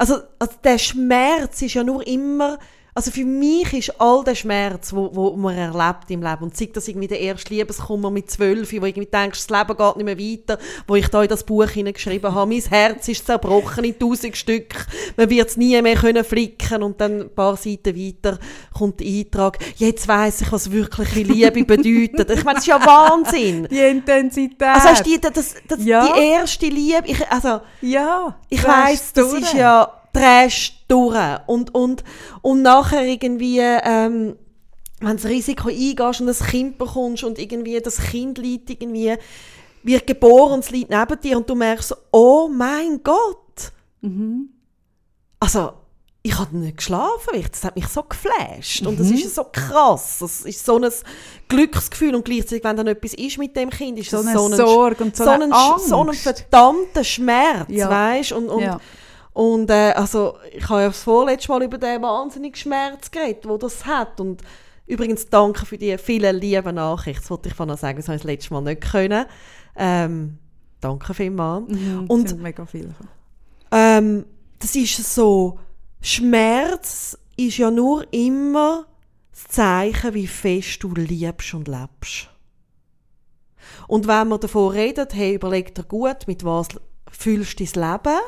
also, 0.00 0.18
also 0.38 0.54
der 0.62 0.78
Schmerz 0.78 1.60
ist 1.62 1.74
ja 1.74 1.82
nur 1.82 2.06
immer, 2.06 2.58
also 2.98 3.12
für 3.12 3.24
mich 3.24 3.72
ist 3.74 4.00
all 4.00 4.24
der 4.24 4.34
Schmerz, 4.34 4.92
wo, 4.92 5.08
wo 5.14 5.36
man 5.36 5.56
erlebt 5.56 6.10
im 6.10 6.20
Leben 6.20 6.42
und 6.42 6.56
sei 6.56 6.68
das 6.74 6.88
irgendwie 6.88 7.06
der 7.06 7.20
erste 7.20 7.54
Liebeskummer 7.54 8.10
mit 8.10 8.28
zwölf, 8.28 8.72
wo 8.72 8.86
irgendwie 8.86 9.06
denkst, 9.06 9.46
das 9.46 9.56
Leben 9.56 9.76
geht 9.76 9.96
nicht 9.98 10.04
mehr 10.04 10.18
weiter, 10.18 10.58
wo 10.88 10.96
ich 10.96 11.06
da 11.06 11.22
in 11.22 11.28
das 11.28 11.44
Buch 11.44 11.68
hineingeschrieben 11.68 12.34
habe, 12.34 12.52
mein 12.52 12.60
Herz 12.60 13.06
ist 13.06 13.24
zerbrochen 13.24 13.84
in 13.84 13.96
tausend 13.96 14.36
Stück, 14.36 14.74
man 15.16 15.30
wird 15.30 15.48
es 15.48 15.56
nie 15.56 15.80
mehr 15.80 15.94
können 15.94 16.24
flicken 16.24 16.82
und 16.82 17.00
dann 17.00 17.20
ein 17.20 17.34
paar 17.36 17.56
Seiten 17.56 17.96
weiter 17.96 18.40
kommt 18.76 18.98
der 18.98 19.06
Eintrag, 19.06 19.60
jetzt 19.76 20.08
weiss 20.08 20.40
ich, 20.40 20.50
was 20.50 20.72
wirkliche 20.72 21.20
Liebe 21.20 21.62
bedeutet. 21.64 22.28
Ich 22.30 22.42
meine, 22.42 22.56
das 22.56 22.64
ist 22.64 22.66
ja 22.66 22.84
Wahnsinn. 22.84 23.68
die 23.70 23.78
Intensität. 23.78 24.60
Also 24.60 24.88
hast 24.88 25.06
du 25.06 25.10
die, 25.10 25.20
das, 25.20 25.54
das, 25.68 25.84
Ja. 25.84 26.04
die 26.04 26.18
erste 26.32 26.66
Liebe, 26.66 27.04
ich, 27.04 27.30
also 27.30 27.60
ja, 27.80 28.36
ich 28.48 28.64
weiss, 28.64 29.12
das 29.12 29.32
ist 29.34 29.52
ja 29.54 29.97
drehst 30.12 30.72
durch 30.88 31.16
und, 31.46 31.74
und, 31.74 32.04
und 32.42 32.62
nachher 32.62 33.04
irgendwie, 33.04 33.58
ähm, 33.60 34.36
wenn 35.00 35.08
du 35.16 35.22
das 35.22 35.26
Risiko 35.26 35.68
eingehst 35.68 36.20
und 36.20 36.28
ein 36.28 36.46
Kind 36.48 36.78
bekommst 36.78 37.24
und 37.24 37.38
irgendwie 37.38 37.78
das 37.80 37.98
Kind 37.98 38.38
liegt 38.38 38.70
irgendwie, 38.70 39.14
wird 39.82 40.06
geboren 40.06 40.54
und 40.54 40.60
es 40.64 40.70
liegt 40.70 40.90
neben 40.90 41.20
dir 41.20 41.36
und 41.36 41.48
du 41.48 41.54
merkst 41.54 41.88
so, 41.90 41.96
oh 42.10 42.48
mein 42.48 43.00
Gott. 43.02 43.72
Mhm. 44.00 44.48
Also, 45.40 45.72
ich 46.22 46.36
habe 46.36 46.56
nicht 46.58 46.78
geschlafen, 46.78 47.42
das 47.50 47.62
hat 47.64 47.76
mich 47.76 47.86
so 47.86 48.02
geflasht 48.02 48.84
und 48.84 48.94
Mhm. 48.98 48.98
das 48.98 49.10
ist 49.12 49.34
so 49.36 49.44
krass. 49.44 50.16
Das 50.18 50.40
ist 50.42 50.66
so 50.66 50.76
ein 50.78 50.90
Glücksgefühl 51.46 52.14
und 52.16 52.24
gleichzeitig, 52.24 52.64
wenn 52.64 52.76
dann 52.76 52.88
etwas 52.88 53.14
ist 53.14 53.38
mit 53.38 53.56
dem 53.56 53.70
Kind, 53.70 53.98
ist 54.00 54.10
So 54.10 54.18
es 54.18 54.26
eine 54.26 54.36
so 54.38 54.46
ein, 54.46 54.56
Sorge 54.56 55.04
und 55.04 55.16
so, 55.16 55.24
so 55.24 55.30
eine 55.30 55.44
ein, 55.44 55.52
Angst. 55.52 55.86
so 55.88 56.00
ein 56.04 56.12
verdammter 56.12 57.04
Schmerz, 57.04 57.68
Ja. 57.70 57.88
weißt 57.88 58.32
und, 58.32 58.48
und, 58.48 58.62
ja. 58.62 58.80
Und 59.38 59.70
äh, 59.70 59.92
also, 59.92 60.36
ich 60.52 60.68
habe 60.68 60.80
ja 60.80 60.86
das 60.88 61.04
vorletzte 61.04 61.52
Mal 61.52 61.62
über 61.62 61.78
den 61.78 62.02
wahnsinnigen 62.02 62.56
Schmerz 62.56 63.08
geredet, 63.08 63.46
wo 63.46 63.56
das 63.56 63.86
hat. 63.86 64.18
Und 64.20 64.42
übrigens 64.84 65.28
danke 65.28 65.64
für 65.64 65.78
die 65.78 65.96
vielen 65.96 66.34
lieben 66.40 66.74
Nachrichten. 66.74 67.22
Das 67.22 67.30
wollte 67.30 67.48
ich 67.48 67.54
von 67.54 67.68
sagen, 67.76 67.98
das 67.98 68.08
habe 68.08 68.16
ich 68.16 68.22
das 68.22 68.28
letzte 68.28 68.52
Mal 68.52 68.62
nicht 68.62 68.80
können. 68.80 69.26
Ähm, 69.76 70.38
danke 70.80 71.14
vielmals. 71.14 71.68
Mhm, 71.70 72.06
Und- 72.08 72.28
sind 72.28 72.42
mega 72.42 72.66
viele. 72.66 72.96
Ähm, 73.70 74.24
das 74.58 74.74
ist 74.74 75.14
so, 75.14 75.60
Schmerz 76.00 77.16
ist 77.36 77.58
ja 77.58 77.70
nur 77.70 78.12
immer 78.12 78.86
das 79.30 79.44
Zeichen, 79.54 80.14
wie 80.14 80.26
fest 80.26 80.82
du 80.82 80.92
liebst 80.96 81.54
und 81.54 81.68
lebst. 81.68 82.28
Und 83.86 84.08
wenn 84.08 84.26
man 84.26 84.40
davon 84.40 84.72
redet, 84.72 85.14
hey, 85.14 85.36
überleg 85.36 85.76
dir 85.76 85.84
gut, 85.84 86.26
mit 86.26 86.44
was 86.44 86.66
fühlst 87.08 87.60
du 87.60 87.64
dein 87.64 87.92
Leben, 87.92 88.18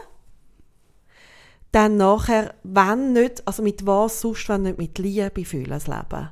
dann 1.72 1.96
nachher, 1.96 2.54
wenn 2.62 3.12
nicht, 3.12 3.46
also 3.46 3.62
mit 3.62 3.86
was 3.86 4.20
sonst, 4.20 4.48
wenn 4.48 4.62
nicht 4.62 4.78
mit 4.78 4.98
Liebe 4.98 5.44
fühlen 5.44 5.68
das 5.70 5.86
Leben. 5.86 6.30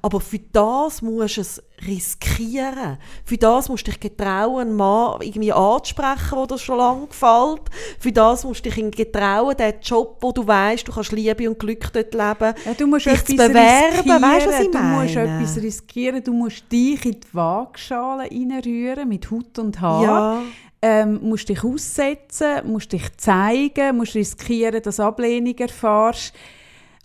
Aber 0.00 0.20
für 0.20 0.38
das 0.38 1.02
musst 1.02 1.38
du 1.38 1.40
es 1.40 1.62
riskieren. 1.86 2.98
Für 3.24 3.36
das 3.36 3.68
musst 3.68 3.86
du 3.86 3.90
dich 3.90 3.98
getrauen, 4.00 4.60
einen 4.68 4.76
Mann 4.76 5.20
irgendwie 5.22 5.52
anzusprechen, 5.52 6.36
der 6.38 6.46
dir 6.46 6.58
schon 6.58 6.78
lange 6.78 7.06
gefällt. 7.08 7.62
Für 7.98 8.12
das 8.12 8.44
musst 8.44 8.64
du 8.64 8.70
dich 8.70 8.90
getrauen, 8.96 9.56
den 9.56 9.74
Job, 9.82 10.18
wo 10.20 10.30
du 10.30 10.46
weißt, 10.46 10.86
du 10.86 10.92
kannst 10.92 11.12
Liebe 11.12 11.48
und 11.48 11.58
Glück 11.58 11.92
dort 11.92 12.12
leben, 12.14 12.54
Ja, 12.64 12.74
du 12.78 12.86
musst 12.86 13.06
dich 13.06 13.12
etwas 13.14 13.26
zu 13.26 13.36
bewerben. 13.36 13.96
riskieren. 13.96 14.22
Weißt 14.22 14.46
du, 14.46 14.50
was 14.50 14.60
ich 14.60 14.70
Du 14.70 14.78
musst 14.78 15.14
meine? 15.14 15.38
etwas 15.40 15.56
riskieren. 15.62 16.22
Du 16.24 16.32
musst 16.32 16.64
dich 16.70 17.04
in 17.06 17.12
die 17.20 17.34
Waagschale 17.34 18.30
reinrühren 18.30 19.08
mit 19.08 19.30
Haut 19.30 19.58
und 19.58 19.80
Haar. 19.80 20.02
Ja. 20.02 20.42
Ähm, 20.84 21.20
musst 21.22 21.48
dich 21.48 21.62
aussetzen, 21.62 22.66
musst 22.66 22.92
dich 22.92 23.16
zeigen, 23.16 23.96
musst 23.96 24.16
riskieren, 24.16 24.82
dass 24.82 24.98
Ablehnung 24.98 25.56
erfährst. 25.56 26.34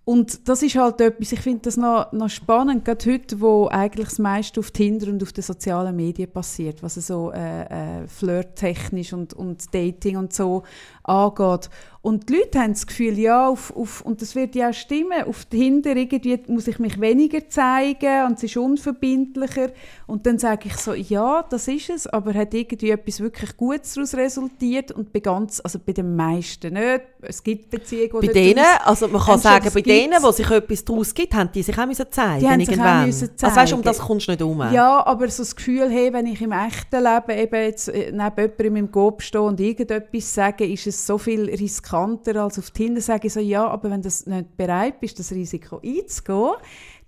Und 0.07 0.47
das 0.47 0.63
ist 0.63 0.77
halt 0.77 1.01
etwas, 1.01 1.33
ich 1.33 1.41
finde 1.41 1.63
das 1.63 1.75
noch, 1.75 2.13
noch 2.13 2.29
spannend, 2.29 2.85
gerade 2.85 3.11
heute, 3.11 3.41
wo 3.41 3.67
eigentlich 3.67 4.07
das 4.07 4.19
meiste 4.19 4.61
auf 4.61 4.71
Tinder 4.71 5.09
und 5.09 5.21
auf 5.21 5.33
den 5.33 5.43
sozialen 5.43 5.93
Medien 5.93 6.31
passiert, 6.31 6.81
was 6.81 6.95
so 6.95 7.33
äh, 7.33 7.63
äh, 7.63 8.07
flirttechnisch 8.07 9.11
und, 9.11 9.33
und 9.33 9.73
Dating 9.75 10.15
und 10.15 10.31
so 10.31 10.63
angeht. 11.07 11.69
Und 12.07 12.29
die 12.29 12.37
Leute 12.37 12.59
haben 12.59 12.71
das 12.71 12.87
Gefühl, 12.87 13.19
ja, 13.19 13.49
auf, 13.49 13.75
auf, 13.75 13.99
und 14.01 14.21
das 14.21 14.33
wird 14.33 14.55
ja 14.55 14.69
auch 14.69 14.73
stimmen, 14.73 15.23
auf 15.27 15.43
Tinder 15.43 15.93
irgendwie 15.93 16.39
muss 16.47 16.67
ich 16.67 16.79
mich 16.79 17.01
weniger 17.01 17.49
zeigen 17.49 18.27
und 18.27 18.37
es 18.37 18.43
ist 18.43 18.55
unverbindlicher. 18.55 19.71
Und 20.05 20.25
dann 20.25 20.39
sage 20.39 20.69
ich 20.69 20.77
so, 20.77 20.93
ja, 20.93 21.43
das 21.49 21.67
ist 21.67 21.89
es, 21.89 22.07
aber 22.07 22.33
hat 22.33 22.53
irgendwie 22.53 22.91
etwas 22.91 23.19
wirklich 23.19 23.57
Gutes 23.57 23.95
daraus 23.95 24.13
resultiert 24.13 24.93
und 24.93 25.11
bei 25.11 25.19
ganz, 25.19 25.59
also 25.61 25.79
bei 25.85 25.91
den 25.91 26.15
meisten 26.15 26.75
nicht. 26.75 27.01
Es 27.19 27.43
gibt 27.43 27.71
Beziehungen, 27.71 28.11
Bei 28.13 28.19
die 28.21 28.31
denen, 28.31 28.63
also 28.85 29.09
man 29.09 29.21
kann 29.21 29.39
sagen, 29.39 29.69
bei 29.73 29.81
denen, 29.81 30.23
wo 30.23 30.31
sich 30.31 30.49
etwas 30.49 30.85
daraus 30.85 31.13
gibt, 31.13 31.33
haben 31.33 31.49
die 31.53 31.63
sich 31.63 31.77
auch 31.77 31.87
müssen 31.87 32.05
zeigen 32.09 32.39
Die 32.39 32.47
haben 32.47 32.65
sich 32.65 32.79
auch 32.79 33.05
müssen 33.05 33.29
Also 33.41 33.55
weißt 33.55 33.73
um 33.73 33.83
zeigen. 33.83 33.97
das 33.97 33.99
kommst 33.99 34.27
du 34.27 34.31
nicht 34.31 34.41
um. 34.41 34.59
Ja, 34.71 35.05
aber 35.05 35.27
so 35.27 35.43
das 35.43 35.53
Gefühl, 35.53 35.89
hey, 35.89 36.13
wenn 36.13 36.27
ich 36.27 36.41
im 36.41 36.53
echten 36.53 37.03
Leben 37.03 37.37
eben 37.37 37.63
jetzt 37.63 37.89
äh, 37.89 38.13
neben 38.13 38.37
jemandem 38.37 38.73
meinem 38.73 38.91
Coop 38.93 39.21
stehe 39.21 39.41
und 39.41 39.59
irgendetwas 39.59 40.33
sage, 40.33 40.65
ist 40.65 40.87
es 40.87 40.96
so 41.05 41.17
viel 41.17 41.49
riskanter 41.49 42.43
als 42.43 42.57
auf 42.57 42.71
Tinder 42.71 43.01
sage 43.01 43.27
ich 43.27 43.33
so, 43.33 43.39
ja, 43.39 43.67
aber 43.67 43.91
wenn 43.91 44.01
du 44.01 44.07
nicht 44.07 44.57
bereit 44.57 44.99
bist, 44.99 45.19
das 45.19 45.31
Risiko 45.31 45.79
einzugehen, 45.83 46.55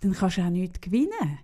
dann 0.02 0.14
kannst 0.14 0.38
du 0.38 0.42
auch 0.42 0.50
nichts 0.50 0.80
gewinnen. 0.82 1.40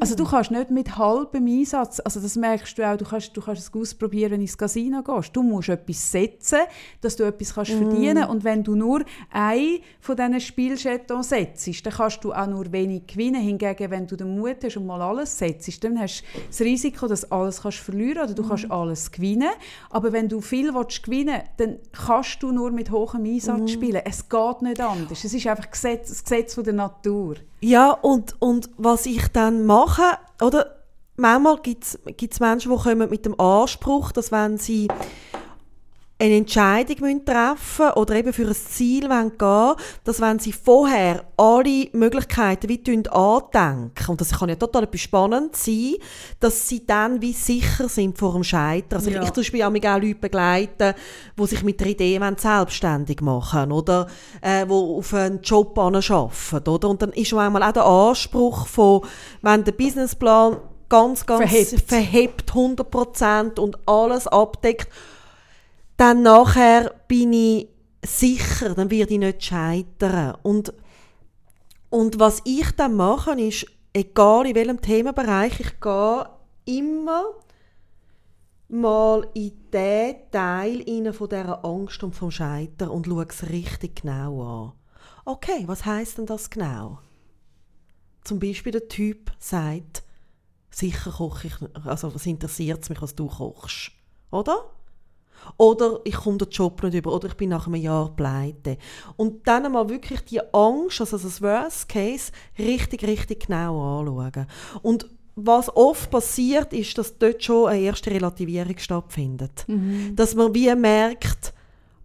Also 0.00 0.16
du 0.16 0.24
kannst 0.24 0.50
nicht 0.50 0.70
mit 0.70 0.96
halbem 0.98 1.46
Einsatz, 1.46 2.00
also 2.00 2.18
das 2.18 2.34
merkst 2.34 2.76
du 2.76 2.82
auch, 2.82 2.96
du 2.96 3.04
kannst, 3.04 3.36
du 3.36 3.40
kannst 3.40 3.62
es 3.62 3.80
ausprobieren, 3.80 4.32
wenn 4.32 4.40
du 4.40 4.44
ins 4.44 4.58
Casino 4.58 5.02
gehst. 5.02 5.36
Du 5.36 5.44
musst 5.44 5.68
etwas 5.68 6.10
setzen, 6.10 6.58
dass 7.00 7.14
du 7.14 7.22
etwas 7.22 7.54
kannst 7.54 7.72
verdienen 7.72 8.24
und 8.24 8.42
wenn 8.42 8.64
du 8.64 8.74
nur 8.74 9.04
ein 9.30 9.78
von 10.00 10.16
diesen 10.16 10.40
Spielchatons 10.40 11.28
setzt, 11.28 11.86
dann 11.86 11.92
kannst 11.92 12.24
du 12.24 12.32
auch 12.32 12.46
nur 12.48 12.72
wenig 12.72 13.06
gewinnen. 13.06 13.40
Hingegen, 13.40 13.90
wenn 13.90 14.06
du 14.08 14.16
den 14.16 14.36
Mut 14.36 14.56
hast 14.64 14.76
und 14.76 14.86
mal 14.86 15.00
alles 15.00 15.38
setzt, 15.38 15.84
dann 15.84 16.00
hast 16.00 16.22
du 16.22 16.40
das 16.48 16.60
Risiko, 16.60 17.06
dass 17.06 17.20
du 17.20 17.30
alles 17.30 17.62
kannst 17.62 17.78
verlieren 17.78 18.24
oder 18.24 18.34
du 18.34 18.46
kannst 18.46 18.68
alles 18.70 19.12
gewinnen. 19.12 19.50
Aber 19.90 20.12
wenn 20.12 20.28
du 20.28 20.40
viel 20.40 20.74
willst 20.74 21.02
gewinnen 21.04 21.42
dann 21.56 21.78
kannst 21.92 22.42
du 22.42 22.50
nur 22.50 22.70
mit 22.70 22.90
hohem 22.90 23.24
Einsatz 23.24 23.72
spielen. 23.72 24.02
Es 24.04 24.28
geht 24.28 24.62
nicht 24.62 24.80
anders. 24.80 25.24
Es 25.24 25.32
ist 25.32 25.46
einfach 25.46 25.70
Gesetz, 25.70 26.08
das 26.08 26.24
Gesetz 26.24 26.54
von 26.54 26.64
der 26.64 26.72
Natur. 26.72 27.36
Ja, 27.62 27.90
und, 27.90 28.36
und 28.38 28.70
was 28.78 29.04
ich 29.04 29.28
dann 29.28 29.59
mache, 29.66 30.18
oder? 30.42 30.76
Manchmal 31.16 31.58
gibt 31.60 31.84
es 31.84 32.40
Menschen, 32.40 32.72
die 32.72 32.82
kommen 32.82 33.10
mit 33.10 33.26
dem 33.26 33.38
Anspruch, 33.38 34.10
dass 34.12 34.32
wenn 34.32 34.56
sie 34.56 34.88
eine 36.20 36.36
Entscheidung 36.36 36.96
müssen 37.00 37.24
treffen 37.24 37.90
oder 37.94 38.14
eben 38.14 38.32
für 38.32 38.46
ein 38.46 38.54
Ziel 38.54 39.08
wollen 39.08 39.32
gehen 39.38 39.74
dass 40.04 40.20
wenn 40.20 40.38
sie 40.38 40.52
vorher 40.52 41.24
alle 41.36 41.88
Möglichkeiten 41.92 42.68
wie 42.68 42.82
andenken, 43.08 44.10
und 44.10 44.20
das 44.20 44.38
kann 44.38 44.50
ja 44.50 44.54
total 44.56 44.84
etwas 44.84 45.00
spannend 45.00 45.56
sein, 45.56 45.94
dass 46.38 46.68
sie 46.68 46.84
dann 46.84 47.22
wie 47.22 47.32
sicher 47.32 47.88
sind 47.88 48.18
vor 48.18 48.34
dem 48.34 48.44
Scheitern. 48.44 48.98
Also 48.98 49.10
Ja. 49.10 49.20
ich, 49.22 49.28
ich 49.28 49.32
zum 49.32 49.40
Beispiel 49.42 49.62
auch 49.62 49.70
Leute 49.72 50.14
begleiten, 50.14 50.94
die 51.38 51.46
sich 51.46 51.62
mit 51.62 51.80
der 51.80 51.86
Idee 51.86 52.20
wollen 52.20 52.36
selbstständig 52.36 53.22
machen 53.22 53.72
oder 53.72 54.06
äh, 54.42 54.66
wo 54.68 54.98
auf 54.98 55.14
einen 55.14 55.40
Job 55.40 55.78
arbeiten, 55.78 56.68
oder? 56.68 56.88
Und 56.88 57.00
dann 57.00 57.12
ist 57.12 57.32
manchmal 57.32 57.62
auch 57.62 57.72
der 57.72 57.86
Anspruch 57.86 58.66
von, 58.66 59.02
wenn 59.40 59.64
der 59.64 59.72
Businessplan 59.72 60.58
ganz, 60.90 61.24
ganz 61.24 61.50
Verhebt. 61.50 61.88
verhebt 61.88 62.52
100% 62.52 63.58
und 63.58 63.78
alles 63.88 64.26
abdeckt, 64.26 64.88
dann 66.00 66.22
nachher 66.22 66.94
bin 67.08 67.34
ich 67.34 67.68
sicher, 68.02 68.74
dann 68.74 68.90
werde 68.90 69.12
ich 69.12 69.18
nicht 69.18 69.44
scheitern. 69.44 70.34
Und, 70.42 70.72
und 71.90 72.18
was 72.18 72.40
ich 72.46 72.70
dann 72.70 72.96
mache, 72.96 73.38
ist, 73.38 73.66
egal 73.92 74.46
in 74.46 74.54
welchem 74.54 74.80
Themenbereich, 74.80 75.60
ich 75.60 75.78
gehe 75.78 76.26
immer 76.64 77.24
mal 78.68 79.28
in 79.34 79.52
den 79.70 80.16
Teil 80.30 81.12
von 81.12 81.28
dieser 81.28 81.62
Angst 81.66 82.02
und 82.02 82.14
vom 82.14 82.30
Scheitern 82.30 82.88
und 82.88 83.06
schaue 83.06 83.26
es 83.28 83.50
richtig 83.50 84.00
genau 84.00 84.42
an. 84.42 84.72
Okay, 85.26 85.64
was 85.66 85.84
heißt 85.84 86.16
denn 86.16 86.24
das 86.24 86.48
genau? 86.48 87.00
Zum 88.24 88.38
Beispiel 88.38 88.72
der 88.72 88.88
Typ 88.88 89.32
sagt, 89.38 90.02
sicher 90.70 91.10
koche 91.10 91.48
ich, 91.48 91.54
also 91.84 92.14
was 92.14 92.24
interessiert 92.24 92.84
es 92.84 92.88
mich, 92.88 93.02
was 93.02 93.14
du 93.14 93.26
kochst, 93.26 93.92
oder? 94.30 94.64
Oder 95.56 96.00
ich 96.04 96.14
komme 96.14 96.38
den 96.38 96.48
Job 96.48 96.82
nicht 96.82 96.94
über, 96.94 97.12
oder 97.12 97.28
ich 97.28 97.34
bin 97.34 97.50
nach 97.50 97.66
einem 97.66 97.76
Jahr 97.80 98.10
pleite. 98.14 98.78
Und 99.16 99.46
dann 99.46 99.66
einmal 99.66 99.88
wirklich 99.88 100.20
die 100.24 100.40
Angst, 100.52 101.00
also 101.00 101.18
das 101.18 101.42
Worst 101.42 101.88
Case, 101.88 102.32
richtig, 102.58 103.04
richtig 103.04 103.46
genau 103.46 104.00
anschauen. 104.00 104.46
Und 104.82 105.06
was 105.36 105.74
oft 105.74 106.10
passiert, 106.10 106.72
ist, 106.72 106.98
dass 106.98 107.16
dort 107.16 107.42
schon 107.42 107.68
eine 107.68 107.80
erste 107.80 108.10
Relativierung 108.10 108.76
stattfindet. 108.78 109.64
Dass 110.14 110.34
man 110.34 110.54
wie 110.54 110.74
merkt, 110.74 111.54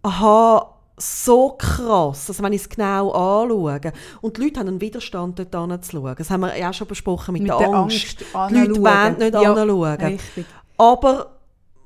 aha, 0.02 0.72
so 0.98 1.50
krass, 1.58 2.30
also 2.30 2.42
wenn 2.42 2.52
ich 2.54 2.62
es 2.62 2.68
genau 2.68 3.10
anschaue. 3.10 3.92
Und 4.22 4.36
die 4.36 4.42
Leute 4.42 4.60
haben 4.60 4.68
einen 4.68 4.80
Widerstand, 4.80 5.38
dort 5.38 5.70
hinzuschauen. 5.70 6.14
Das 6.16 6.30
haben 6.30 6.40
wir 6.40 6.56
ja 6.56 6.70
auch 6.70 6.74
schon 6.74 6.86
besprochen 6.86 7.32
mit, 7.34 7.42
Mit 7.42 7.50
der, 7.50 7.58
der 7.58 7.74
Angst. 7.74 8.24
Angst 8.32 8.54
Die 8.54 8.58
Leute 8.58 8.82
wollen 8.82 9.18
nicht 9.18 9.34
Ja, 9.34 9.52
anschauen. 9.52 9.96
Richtig. 9.96 10.46
Aber, 10.78 11.35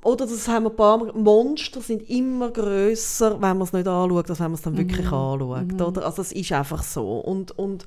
oder 0.03 0.27
das 0.27 0.49
haben 0.49 0.65
wir 0.65 0.71
ein 0.71 0.77
paar 0.77 0.99
Mal, 0.99 1.13
Monster 1.13 1.81
sind 1.81 2.09
immer 2.09 2.51
grösser, 2.51 3.33
wenn 3.35 3.59
man 3.59 3.63
es 3.63 3.73
nicht 3.73 3.87
anschaut, 3.87 4.31
als 4.31 4.41
wenn 4.41 4.47
man 4.47 4.55
es 4.55 4.63
dann 4.63 4.77
wirklich 4.77 5.07
anschaut. 5.07 5.81
Oder? 5.81 6.05
Also 6.05 6.23
es 6.23 6.33
ist 6.33 6.53
einfach 6.53 6.83
so. 6.83 7.19
Und, 7.19 7.57
und, 7.59 7.85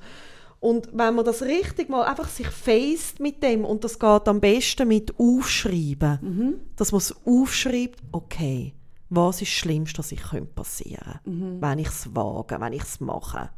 und 0.60 0.88
wenn 0.92 1.14
man 1.14 1.24
das 1.24 1.42
richtig 1.42 1.88
mal 1.88 2.04
einfach 2.04 2.28
sich 2.28 2.46
faced 2.46 3.18
mit 3.18 3.42
dem, 3.42 3.64
und 3.64 3.82
das 3.82 3.98
geht 3.98 4.28
am 4.28 4.40
besten 4.40 4.86
mit 4.88 5.18
Aufschreiben, 5.18 6.60
dass 6.76 6.92
man 6.92 6.98
es 6.98 7.14
aufschreibt, 7.26 8.00
okay, 8.12 8.74
was 9.10 9.42
ist 9.42 9.50
das 9.50 9.58
Schlimmste, 9.58 9.98
was 9.98 10.12
ich 10.12 10.22
könnte 10.22 10.52
passieren 10.54 11.20
wenn 11.60 11.78
ich 11.78 11.88
es 11.88 12.14
wage, 12.14 12.60
wenn 12.60 12.72
ich 12.72 12.82
es 12.82 13.00
mache. 13.00 13.50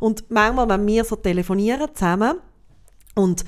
Und 0.00 0.30
manchmal, 0.30 0.68
wenn 0.68 0.86
wir 0.86 1.04
so 1.04 1.16
telefonieren 1.16 1.88
zusammen 1.94 2.36
und 3.14 3.44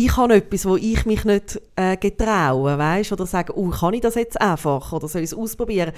ich 0.00 0.16
habe 0.16 0.36
etwas, 0.36 0.64
wo 0.64 0.76
ich 0.76 1.06
mich 1.06 1.24
nicht 1.24 1.60
äh, 1.74 1.96
getraue, 1.96 2.78
weißt, 2.78 3.10
oder 3.10 3.26
sage, 3.26 3.58
oh, 3.58 3.70
kann 3.70 3.94
ich 3.94 4.00
das 4.00 4.14
jetzt 4.14 4.40
einfach? 4.40 4.92
Oder 4.92 5.08
soll 5.08 5.22
ich 5.22 5.32
es 5.32 5.36
ausprobieren? 5.36 5.92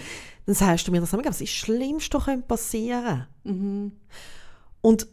Dann 0.47 0.55
sagst 0.55 0.89
du 0.89 0.91
mir 0.91 1.03
das, 1.03 1.13
was 1.13 1.21
ist 1.21 1.41
das 1.41 1.49
Schlimmste, 1.51 2.17
was 2.17 2.25
könnte 2.25 2.47
passieren? 2.47 3.27
Und 4.81 5.07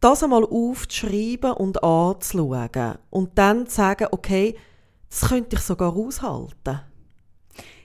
das 0.00 0.22
einmal 0.22 0.44
aufzuschreiben 0.44 1.52
und 1.52 1.82
anzuschauen 1.82 2.98
und 3.08 3.30
dann 3.38 3.66
zu 3.66 3.76
sagen, 3.76 4.08
okay, 4.10 4.56
das 5.08 5.30
könnte 5.30 5.56
ich 5.56 5.62
sogar 5.62 5.96
aushalten. 5.96 6.80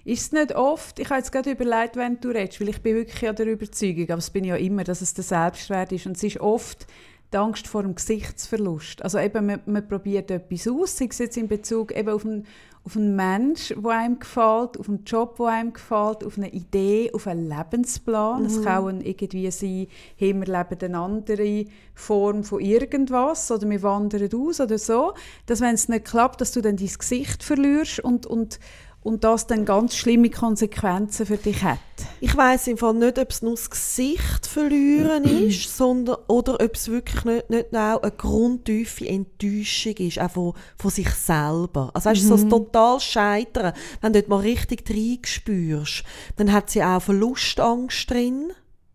Ist 0.04 0.24
es 0.24 0.32
nicht 0.34 0.54
oft, 0.54 1.00
ich 1.00 1.10
habe 1.10 1.20
jetzt 1.20 1.32
gerade 1.32 1.52
überlegt, 1.52 1.96
wenn 1.96 2.20
du 2.20 2.28
redest, 2.28 2.60
weil 2.60 2.68
ich 2.68 2.82
bin 2.82 2.98
wirklich 2.98 3.30
an 3.30 3.38
der 3.38 3.46
Überzeugung, 3.46 4.10
aber 4.10 4.20
es 4.20 4.30
bin 4.30 4.44
ja 4.44 4.58
immer, 4.58 4.84
dass 4.84 5.00
es 5.00 5.14
der 5.14 5.24
Selbstwert 5.24 5.94
ist. 5.94 6.06
Und 6.06 6.18
es 6.18 6.24
ist 6.24 6.42
oft 6.42 6.86
die 7.34 7.38
Angst 7.38 7.68
vor 7.68 7.84
dem 7.84 7.96
Gesichtsverlust. 7.96 9.02
Also 9.02 9.20
eben, 9.20 9.46
man, 9.46 9.62
man 9.66 9.88
probiert 9.88 10.32
etwas 10.32 10.68
aus, 10.68 10.98
sei 10.98 11.08
es 11.10 11.18
jetzt 11.18 11.38
in 11.38 11.48
Bezug 11.48 11.96
eben 11.96 12.10
auf 12.10 12.26
einen, 12.26 12.46
auf 12.86 12.96
einen 12.98 13.16
Mensch, 13.16 13.74
der 13.76 13.92
einem 13.92 14.20
gefällt, 14.20 14.78
auf 14.80 14.90
einen 14.90 15.04
Job, 15.06 15.38
der 15.38 15.48
einem 15.48 15.74
gefällt, 15.74 16.24
auf 16.24 16.38
eine 16.38 16.50
Idee, 16.50 17.12
auf 17.14 17.28
einen 17.28 17.48
Lebensplan. 17.48 18.46
Es 18.46 18.62
kann 18.62 18.84
auch 18.84 18.88
ein 18.88 19.02
irgendwie 19.02 19.50
sein, 19.52 19.88
hey, 20.18 20.34
wir 20.34 20.46
leben 20.46 20.78
eine 20.82 20.98
andere 20.98 21.66
Form 21.94 22.44
von 22.44 22.60
irgendwas 22.60 23.50
oder 23.52 23.70
wir 23.70 23.82
wandern 23.84 24.30
aus 24.36 24.60
oder 24.60 24.78
so. 24.78 25.14
Dass 25.46 25.62
wenn 25.62 25.76
es 25.76 25.90
nicht 25.90 26.06
klappt, 26.06 26.42
dass 26.42 26.52
du 26.52 26.62
dann 26.62 26.78
dein 26.78 26.88
Gesicht 26.88 27.44
verlierst 27.44 28.00
und, 28.02 28.26
und, 28.26 28.60
und 29.04 29.24
das 29.24 29.48
dann 29.48 29.66
ganz 29.66 29.96
schlimme 29.96 30.30
Konsequenzen 30.30 31.26
für 31.26 31.38
dich 31.38 31.64
hat. 31.64 31.80
Ich 32.22 32.36
weiß 32.36 32.68
im 32.68 32.78
Fall 32.78 32.94
nicht, 32.94 33.20
ob 33.20 33.30
es 33.30 33.42
nur 33.42 33.56
das 33.56 33.70
Gesicht 33.70 34.48
verlieren 34.48 35.24
ist, 35.48 35.76
sondern 35.76 36.18
oder 36.28 36.54
ob 36.54 36.76
es 36.76 36.88
wirklich 36.88 37.24
nicht, 37.26 37.50
nicht 37.50 37.76
auch 37.76 38.02
eine 38.02 38.12
grundtiefe 38.12 39.08
Enttäuschung 39.08 39.96
ist, 39.98 40.20
auch 40.20 40.32
von, 40.32 40.54
von 40.78 40.92
sich 40.92 41.10
selber. 41.10 41.92
Also 41.94 42.10
weißt 42.10 42.24
du, 42.24 42.28
so 42.28 42.36
ein 42.36 42.50
total 42.50 43.00
Scheitern, 43.00 43.74
wenn 44.02 44.14
du 44.14 44.22
dort 44.22 44.30
mal 44.30 44.40
richtig 44.40 44.90
reinspürst, 44.90 46.04
dann 46.38 46.52
hat 46.52 46.70
sie 46.70 46.84
auch 46.84 47.02
Verlustangst 47.02 48.10
drin, 48.10 48.52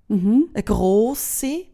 eine 0.09 0.63
grosse. 0.65 1.67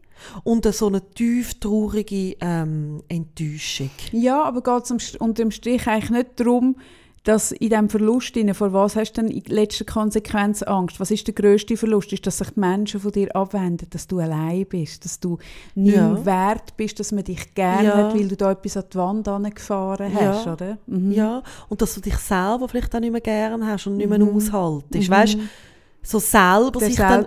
Und 0.43 0.65
so 0.73 0.87
eine 0.87 1.07
tief 1.11 1.59
traurige 1.59 2.35
ähm, 2.39 3.03
Enttäuschung. 3.09 3.91
Ja, 4.11 4.43
aber 4.43 4.63
geht 4.63 4.89
es 4.89 5.15
unter 5.17 5.43
dem 5.43 5.51
Strich 5.51 5.87
eigentlich 5.87 6.09
nicht 6.09 6.39
darum, 6.39 6.77
dass 7.25 7.51
in 7.51 7.69
diesem 7.69 7.89
Verlust, 7.89 8.37
vor 8.53 8.71
was 8.71 8.95
hast 8.95 9.13
du 9.13 9.21
denn 9.23 9.31
in 9.31 9.43
letzter 9.47 9.83
Konsequenz 9.83 10.61
Angst? 10.61 10.99
Was 10.99 11.09
ist 11.11 11.25
der 11.27 11.33
grösste 11.33 11.75
Verlust? 11.75 12.13
Ist, 12.13 12.25
dass 12.27 12.37
sich 12.37 12.51
die 12.51 12.59
Menschen 12.59 12.99
von 12.99 13.11
dir 13.11 13.35
abwenden, 13.35 13.87
dass 13.89 14.07
du 14.07 14.19
allein 14.19 14.65
bist, 14.67 15.03
dass 15.03 15.19
du 15.19 15.39
nicht 15.73 15.95
Ja. 15.95 16.23
wert 16.25 16.77
bist, 16.77 16.99
dass 16.99 17.11
man 17.11 17.23
dich 17.23 17.53
gerne 17.55 17.83
Ja. 17.87 17.97
hat, 17.97 18.15
weil 18.15 18.27
du 18.27 18.37
da 18.37 18.51
etwas 18.51 18.77
an 18.77 18.83
die 18.93 18.97
Wand 18.97 19.55
gefahren 19.55 20.13
hast, 20.13 20.45
Ja. 20.45 20.53
oder? 20.53 20.77
Mhm. 20.85 21.11
Ja, 21.11 21.43
und 21.67 21.81
dass 21.81 21.95
du 21.95 22.01
dich 22.01 22.15
selber 22.17 22.69
vielleicht 22.69 22.95
auch 22.95 22.99
nicht 22.99 23.11
mehr 23.11 23.21
gern 23.21 23.65
hast 23.65 23.87
und 23.87 23.97
nicht 23.97 24.09
mehr 24.09 24.19
Mhm. 24.19 24.35
aushaltest. 24.35 25.09
Weißt 25.09 25.37
so 26.07 26.19
selber 26.19 26.79
Der 26.79 26.87
sich 26.87 26.97
dann 26.97 27.25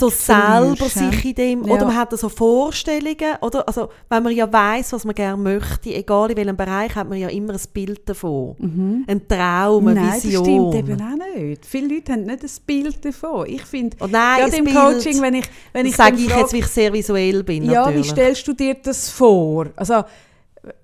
so 0.00 0.08
selber 0.08 0.88
sich 0.88 1.24
in 1.26 1.34
dem, 1.34 1.64
Ja. 1.66 1.74
oder 1.74 1.84
man 1.86 1.96
hat 1.96 2.18
so 2.18 2.28
Vorstellungen, 2.30 3.36
oder, 3.42 3.68
also 3.68 3.90
wenn 4.08 4.22
man 4.22 4.32
ja 4.34 4.50
weiß, 4.50 4.94
was 4.94 5.04
man 5.04 5.14
gerne 5.14 5.42
möchte, 5.42 5.92
egal 5.94 6.30
in 6.30 6.36
welchem 6.38 6.56
Bereich, 6.56 6.94
hat 6.94 7.08
man 7.08 7.18
ja 7.18 7.28
immer 7.28 7.52
ein 7.52 7.60
Bild 7.74 8.08
davon. 8.08 9.04
Ein 9.06 9.28
Traum, 9.28 9.88
eine 9.88 10.00
Mhm. 10.00 10.06
Nein, 10.06 10.22
Vision. 10.22 10.44
das 10.70 10.80
stimmt 10.80 10.90
eben 10.90 11.02
auch 11.02 11.36
nicht. 11.36 11.66
Viele 11.66 11.94
Leute 11.94 12.12
haben 12.12 12.22
nicht 12.24 12.42
ein 12.42 12.50
Bild 12.66 13.04
davon. 13.04 13.46
Ich 13.48 13.62
finde, 13.62 13.96
Oh 14.00 14.08
gerade 14.08 14.56
im 14.56 14.64
Bild, 14.64 14.76
Coaching, 14.76 15.20
wenn 15.20 15.34
ich, 15.34 15.44
wenn 15.72 15.84
ich 15.86 15.96
das 15.96 16.06
sage 16.06 16.16
ich 16.16 16.28
jetzt, 16.28 16.52
weil 16.52 16.60
ich 16.60 16.66
sehr 16.68 16.92
visuell 16.92 17.42
bin, 17.42 17.64
Ja, 17.64 17.70
wie 17.84 17.96
natürlich. 17.96 18.10
stellst 18.10 18.48
du 18.48 18.54
dir 18.54 18.74
das 18.74 19.10
vor? 19.10 19.66
Also 19.76 20.02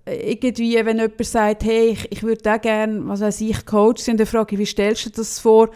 irgendwie, 0.07 0.75
wenn 0.85 0.99
jemand 0.99 1.25
sagt, 1.25 1.65
hey, 1.65 1.91
ich, 1.91 2.13
ich 2.13 2.23
würde 2.23 2.53
auch 2.55 2.61
gerne, 2.61 3.01
was 3.09 3.21
weiß 3.21 3.41
ich, 3.41 3.65
Coach 3.65 4.03
sein, 4.03 4.17
dann 4.17 4.27
frage 4.27 4.55
ich, 4.55 4.59
wie 4.59 4.67
stellst 4.67 5.07
du 5.07 5.11
dir 5.11 5.17
das 5.17 5.39
vor? 5.39 5.71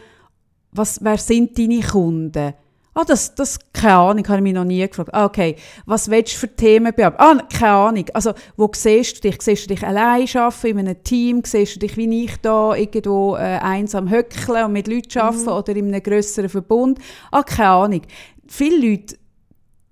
Was, 0.72 1.02
wer 1.02 1.18
sind 1.18 1.58
deine 1.58 1.80
Kunden? 1.80 2.54
Ah, 2.98 3.04
das, 3.04 3.34
das, 3.34 3.58
keine 3.74 3.96
Ahnung, 3.96 4.26
habe 4.26 4.38
ich 4.38 4.42
mich 4.42 4.54
noch 4.54 4.64
nie 4.64 4.86
gefragt. 4.88 5.10
Ah, 5.12 5.26
okay. 5.26 5.56
Was 5.84 6.10
willst 6.10 6.32
du 6.32 6.38
für 6.38 6.56
Themen 6.56 6.94
bearbeiten? 6.94 7.40
Ah, 7.42 7.46
keine 7.52 7.72
Ahnung. 7.72 8.04
Also, 8.14 8.32
wo 8.56 8.70
siehst 8.74 9.18
du 9.18 9.28
dich? 9.28 9.42
Siehst 9.42 9.64
du 9.64 9.74
dich 9.74 9.86
allein 9.86 10.26
arbeiten, 10.34 10.78
in 10.78 10.78
einem 10.78 11.04
Team? 11.04 11.42
Siehst 11.44 11.76
du 11.76 11.80
dich 11.80 11.94
wie 11.98 12.24
ich 12.24 12.38
da 12.40 12.74
irgendwo 12.74 13.36
äh, 13.36 13.58
einsam 13.58 14.08
höckeln 14.08 14.64
und 14.64 14.72
mit 14.72 14.88
Leuten 14.88 15.18
arbeiten 15.18 15.48
oder 15.48 15.76
in 15.76 15.88
einem 15.88 16.02
grösseren 16.02 16.48
Verbund? 16.48 16.98
Ah, 17.30 17.42
keine 17.42 17.68
Ahnung. 17.68 18.02
Viele 18.46 18.88
Leute 18.88 19.16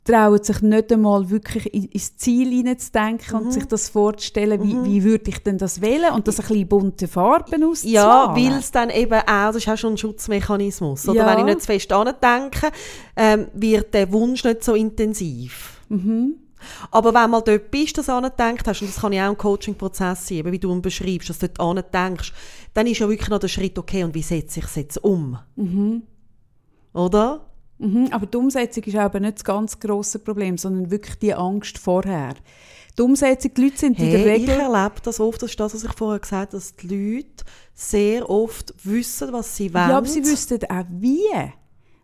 trauen 0.05 0.43
sich 0.43 0.61
nicht 0.61 0.93
einmal 0.93 1.31
wirklich 1.31 1.73
in- 1.73 1.87
ins 1.87 2.17
Ziel 2.17 2.51
hineinzudenken 2.51 3.39
Mhm. 3.41 3.47
und 3.47 3.53
sich 3.53 3.65
das 3.65 3.89
vorzustellen, 3.89 4.63
wie, 4.63 4.85
wie 4.85 5.03
würde 5.05 5.31
ich 5.31 5.39
denn 5.43 5.57
das 5.57 5.81
wählen 5.81 6.13
und 6.13 6.29
das 6.29 6.41
ein 6.41 6.47
bisschen 6.47 6.69
bunte 6.69 7.09
Farben 7.09 7.65
auszumalen. 7.65 7.95
Ja, 7.95 8.35
weil 8.37 8.59
es 8.59 8.71
dann 8.71 8.91
eben 8.91 9.15
auch, 9.15 9.25
das 9.27 9.57
ist 9.57 9.69
auch 9.69 9.79
schon 9.79 9.95
ein 9.95 9.99
Schutzmechanismus. 9.99 11.09
Oder 11.09 11.21
Ja. 11.21 11.27
wenn 11.27 11.39
ich 11.39 11.45
nicht 11.47 11.61
zu 11.63 11.67
fest 11.67 11.91
denke, 11.91 12.71
ähm, 13.17 13.47
wird 13.55 13.95
der 13.95 14.13
Wunsch 14.13 14.45
nicht 14.45 14.63
so 14.63 14.75
intensiv. 14.75 15.81
Mhm. 15.89 16.35
Aber 16.91 17.13
wenn 17.13 17.31
mal 17.31 17.43
dort 17.43 17.71
bist, 17.71 17.97
das 17.99 18.09
angedenkt 18.09 18.67
hast, 18.67 18.81
und 18.81 18.89
das 18.89 19.01
kann 19.01 19.13
ja 19.13 19.27
auch 19.27 19.33
ein 19.33 19.39
Coaching-Prozess 19.39 20.29
sein, 20.29 20.51
wie 20.51 20.59
du 20.59 20.73
ihn 20.73 20.81
beschreibst, 20.81 21.29
dass 21.29 21.39
du 21.39 21.49
dort 21.49 21.61
andenkst, 21.93 22.33
dann 22.73 22.87
ist 22.87 22.99
ja 23.01 23.09
wirklich 23.09 23.29
noch 23.29 23.39
der 23.39 23.49
Schritt, 23.49 23.79
okay, 23.79 24.03
und 24.05 24.15
wie 24.15 24.23
setze 24.23 24.61
ich 24.61 24.67
es 24.67 24.75
jetzt 24.75 25.05
um? 25.05 25.39
Oder? 26.95 27.41
Mhm, 27.85 28.09
aber 28.13 28.27
die 28.27 28.37
Umsetzung 28.37 28.83
ist 28.85 28.97
aber 28.97 29.21
nicht 29.21 29.37
das 29.37 29.45
ganz 29.45 29.79
grosse 29.79 30.19
Problem, 30.19 30.57
sondern 30.57 30.91
wirklich 30.91 31.17
die 31.19 31.35
Angst 31.35 31.79
vorher. 31.79 32.35
Die 32.97 33.03
Umsetzung, 33.03 33.53
die 33.55 33.63
Leute 33.63 33.77
sind 33.77 33.99
in 33.99 34.11
der 34.11 34.21
Hey, 34.21 34.37
ich 34.37 34.49
Regel... 34.49 34.61
erlebe 34.61 35.01
das 35.03 35.21
oft, 35.21 35.43
das 35.43 35.51
ist 35.51 35.61
das, 35.61 35.75
was 35.75 35.85
ich 35.85 35.93
vorher 35.93 36.21
gesagt 36.21 36.53
habe, 36.53 36.57
dass 36.57 36.77
die 36.77 36.87
Leute 36.87 37.45
sehr 37.75 38.31
oft 38.31 38.73
wissen, 38.85 39.33
was 39.33 39.57
sie 39.57 39.75
wollen. 39.75 39.91
Ja, 39.91 39.99
aber 39.99 40.07
sie 40.07 40.25
wüssten 40.25 40.61
auch 40.65 40.85
wie. 40.91 41.29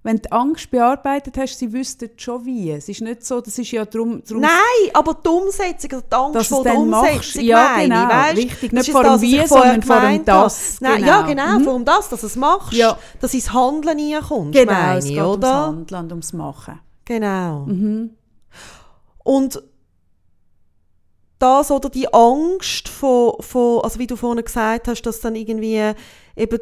Wenn 0.03 0.17
du 0.17 0.33
Angst 0.33 0.71
bearbeitet 0.71 1.37
hast, 1.37 1.59
sie 1.59 1.71
wüssten 1.75 2.09
schon 2.17 2.47
wie. 2.47 2.71
Es 2.71 2.89
ist 2.89 3.03
nicht 3.03 3.23
so, 3.23 3.43
das 3.43 3.59
ist 3.59 3.71
ja 3.71 3.85
darum... 3.85 4.23
darum 4.27 4.41
Nein, 4.41 4.51
aber 4.95 5.13
die 5.23 5.29
Umsetzung, 5.29 5.93
also 5.93 6.05
die 6.11 6.15
Angst 6.17 6.35
Dass 6.37 6.47
vor 6.49 6.63
der 6.65 6.75
Umsetzung, 6.75 7.15
machst. 7.17 7.35
Ja, 7.37 7.73
meine 7.77 7.89
genau, 7.95 8.09
weisst? 8.09 8.37
richtig. 8.39 8.73
Nicht 8.73 8.91
vor 8.91 9.03
dem 9.05 9.21
Wie, 9.21 9.47
sondern 9.47 9.83
vor 9.83 10.01
dem. 10.01 10.25
Das. 10.25 10.81
Nein, 10.81 10.97
Genau. 11.03 11.07
Ja, 11.07 11.23
genau, 11.23 11.59
Mhm. 11.59 11.65
vor 11.65 11.73
dem 11.75 11.85
das, 11.85 12.09
dass 12.09 12.21
du 12.23 12.27
es 12.29 12.37
machst, 12.37 12.73
Ja. 12.73 12.99
dass 13.21 13.35
ins 13.35 13.53
Handeln 13.53 13.99
reinkommst, 13.99 14.53
Genau, 14.59 14.73
meine 14.73 14.99
es 15.01 15.05
ich, 15.05 15.11
geht 15.11 15.21
ums 15.21 15.37
oder? 15.37 15.67
Handeln 15.67 16.01
und 16.05 16.11
ums 16.13 16.33
Machen. 16.33 16.81
Genau. 17.05 17.67
Mhm. 17.67 18.11
Und 19.23 19.63
das 21.39 21.71
oder 21.71 21.89
die 21.91 22.13
Angst 22.13 22.89
von, 22.89 23.35
von, 23.41 23.81
also 23.83 23.99
wie 23.99 24.07
du 24.07 24.17
vorhin 24.17 24.45
gesagt 24.45 24.89
hast, 24.89 25.03
dass 25.03 25.21
dann 25.21 25.35
irgendwie 25.37 25.93
eben 26.37 26.59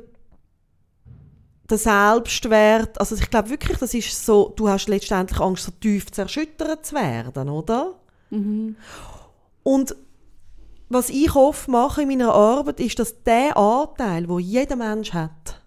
der 1.71 1.79
Selbstwert, 1.79 2.99
also 2.99 3.15
ich 3.15 3.29
glaube 3.29 3.51
wirklich, 3.51 3.79
das 3.79 3.95
ist 3.95 4.25
so, 4.25 4.53
du 4.57 4.69
hast 4.69 4.89
letztendlich 4.89 5.41
Angst, 5.41 5.65
so 5.65 5.73
tief 5.73 6.11
zerschüttert 6.11 6.87
zu 6.87 6.95
werden, 6.95 7.49
oder? 7.49 7.95
Mhm. 8.31 8.77
Und 9.63 9.95
was 10.89 11.11
ich 11.11 11.35
oft 11.35 11.69
mache 11.69 12.03
in 12.03 12.09
meiner 12.09 12.33
Arbeit, 12.33 12.81
ist, 12.81 12.99
dass 12.99 13.23
der 13.23 13.57
Anteil, 13.57 14.29
wo 14.29 14.39
jeder 14.39 14.77
Mensch 14.77 15.13
hat, 15.13 15.61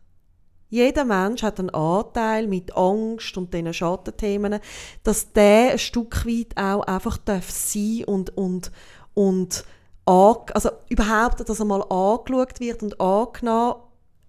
jeder 0.69 1.05
Mensch 1.05 1.43
hat 1.43 1.59
einen 1.59 1.69
Anteil 1.69 2.47
mit 2.47 2.75
Angst 2.75 3.37
und 3.37 3.53
diesen 3.53 3.73
Schattenthemen, 3.73 4.59
dass 5.03 5.33
der 5.33 5.73
ein 5.73 5.79
Stück 5.79 6.25
weit 6.25 6.57
auch 6.57 6.83
einfach 6.83 7.17
darf 7.17 7.51
sein 7.51 8.05
und, 8.05 8.35
und, 8.37 8.71
und 9.13 9.65
also 10.05 10.71
überhaupt, 10.89 11.47
dass 11.47 11.59
er 11.59 11.65
mal 11.65 11.83
angeschaut 11.83 12.59
wird 12.59 12.83
und 12.83 12.99
angenommen 12.99 13.75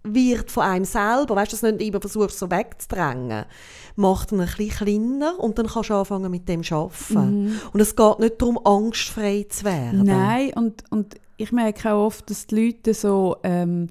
wird 0.05 0.51
von 0.51 0.65
einem 0.65 0.85
selber, 0.85 1.37
weißt 1.37 1.53
du, 1.53 1.55
dass 1.55 1.61
du 1.61 1.73
nicht 1.73 1.89
immer 1.89 2.01
versuchst, 2.01 2.39
so 2.39 2.51
wegzudrängen, 2.51 3.45
macht 3.97 4.33
ihn 4.33 4.41
ein 4.41 4.47
bisschen 4.47 4.71
kleiner 4.71 5.39
und 5.39 5.59
dann 5.59 5.67
kannst 5.67 5.91
du 5.91 5.95
anfangen 5.95 6.31
mit 6.31 6.49
dem 6.49 6.63
zu 6.63 6.75
arbeiten. 6.75 7.59
Und 7.73 7.81
es 7.81 7.95
geht 7.95 8.19
nicht 8.19 8.41
darum, 8.41 8.59
angstfrei 8.65 9.47
zu 9.49 9.65
werden. 9.65 10.05
Nein, 10.05 10.53
und, 10.55 10.85
und 10.91 11.15
ich 11.37 11.53
merke 11.53 11.93
auch 11.93 12.07
oft, 12.07 12.29
dass 12.31 12.47
die 12.47 12.67
Leute 12.67 12.95
so, 12.95 13.37
ähm, 13.43 13.89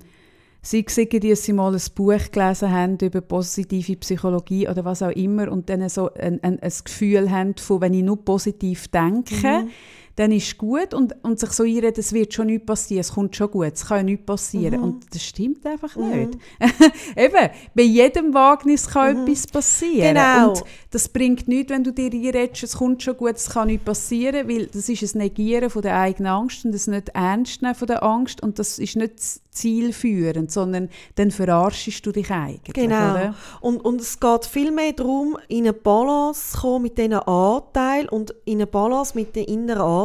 es 0.63 0.73
irgendwie, 0.73 1.29
dass 1.29 1.43
sie 1.43 1.53
mal 1.53 1.73
ein 1.73 1.81
Buch 1.95 2.31
gelesen 2.31 2.71
haben 2.71 2.97
über 3.01 3.21
positive 3.21 3.95
Psychologie 3.95 4.67
oder 4.67 4.85
was 4.85 5.01
auch 5.01 5.09
immer 5.09 5.51
und 5.51 5.69
dann 5.69 5.87
so 5.89 6.13
ein, 6.13 6.41
ein, 6.43 6.59
ein 6.59 6.73
Gefühl 6.83 7.31
haben 7.31 7.55
von, 7.57 7.81
wenn 7.81 7.95
ich 7.95 8.03
nur 8.03 8.23
positiv 8.23 8.87
denke, 8.89 9.67
dann 10.15 10.31
ist 10.31 10.47
es 10.47 10.57
gut 10.57 10.93
und, 10.93 11.15
und 11.23 11.39
sich 11.39 11.51
so 11.51 11.63
einreden, 11.63 11.99
es 11.99 12.13
wird 12.13 12.33
schon 12.33 12.47
nichts 12.47 12.65
passieren, 12.65 13.01
es 13.01 13.13
kommt 13.13 13.35
schon 13.35 13.51
gut, 13.51 13.73
es 13.73 13.85
kann 13.85 13.97
ja 13.97 14.03
nichts 14.03 14.25
passieren. 14.25 14.81
Und 14.81 15.13
das 15.13 15.23
stimmt 15.23 15.65
einfach 15.65 15.95
nicht. 15.95 16.37
Eben, 17.15 17.49
bei 17.73 17.83
jedem 17.83 18.33
Wagnis 18.33 18.87
kann 18.87 19.23
etwas 19.23 19.47
passieren. 19.47 20.15
Genau. 20.15 20.49
Und 20.49 20.63
das 20.91 21.07
bringt 21.09 21.47
nichts, 21.47 21.71
wenn 21.71 21.83
du 21.83 21.91
dir 21.91 22.11
einredest, 22.11 22.63
es 22.63 22.77
kommt 22.77 23.03
schon 23.03 23.17
gut, 23.17 23.35
es 23.35 23.49
kann 23.49 23.67
nichts 23.67 23.85
passieren, 23.85 24.47
weil 24.47 24.67
das 24.67 24.89
ist 24.89 25.15
ein 25.15 25.19
Negieren 25.19 25.69
von 25.69 25.81
der 25.81 25.97
eigenen 25.97 26.31
Angst 26.31 26.65
und 26.65 26.73
das 26.73 26.87
nicht 26.87 27.09
ernst 27.09 27.61
nehmen 27.61 27.75
von 27.75 27.87
der 27.87 28.03
Angst 28.03 28.41
und 28.43 28.59
das 28.59 28.79
ist 28.79 28.95
nicht 28.95 29.19
zielführend, 29.51 30.51
sondern 30.51 30.89
dann 31.15 31.29
verarschst 31.29 32.05
du 32.05 32.11
dich 32.11 32.31
eigentlich. 32.31 32.73
Genau. 32.73 33.11
Oder? 33.11 33.35
Und, 33.59 33.83
und 33.83 34.01
es 34.01 34.19
geht 34.19 34.45
vielmehr 34.45 34.93
darum, 34.93 35.37
in 35.49 35.65
eine 35.65 35.73
Balance 35.73 36.53
zu 36.53 36.61
kommen 36.61 36.83
mit 36.83 36.97
diesen 36.97 37.13
Anteilen 37.13 38.09
und 38.09 38.33
in 38.45 38.59
eine 38.59 38.67
Balance 38.67 39.13
mit 39.15 39.35
den 39.35 39.45
inneren 39.45 39.81
Anteilen 39.81 40.00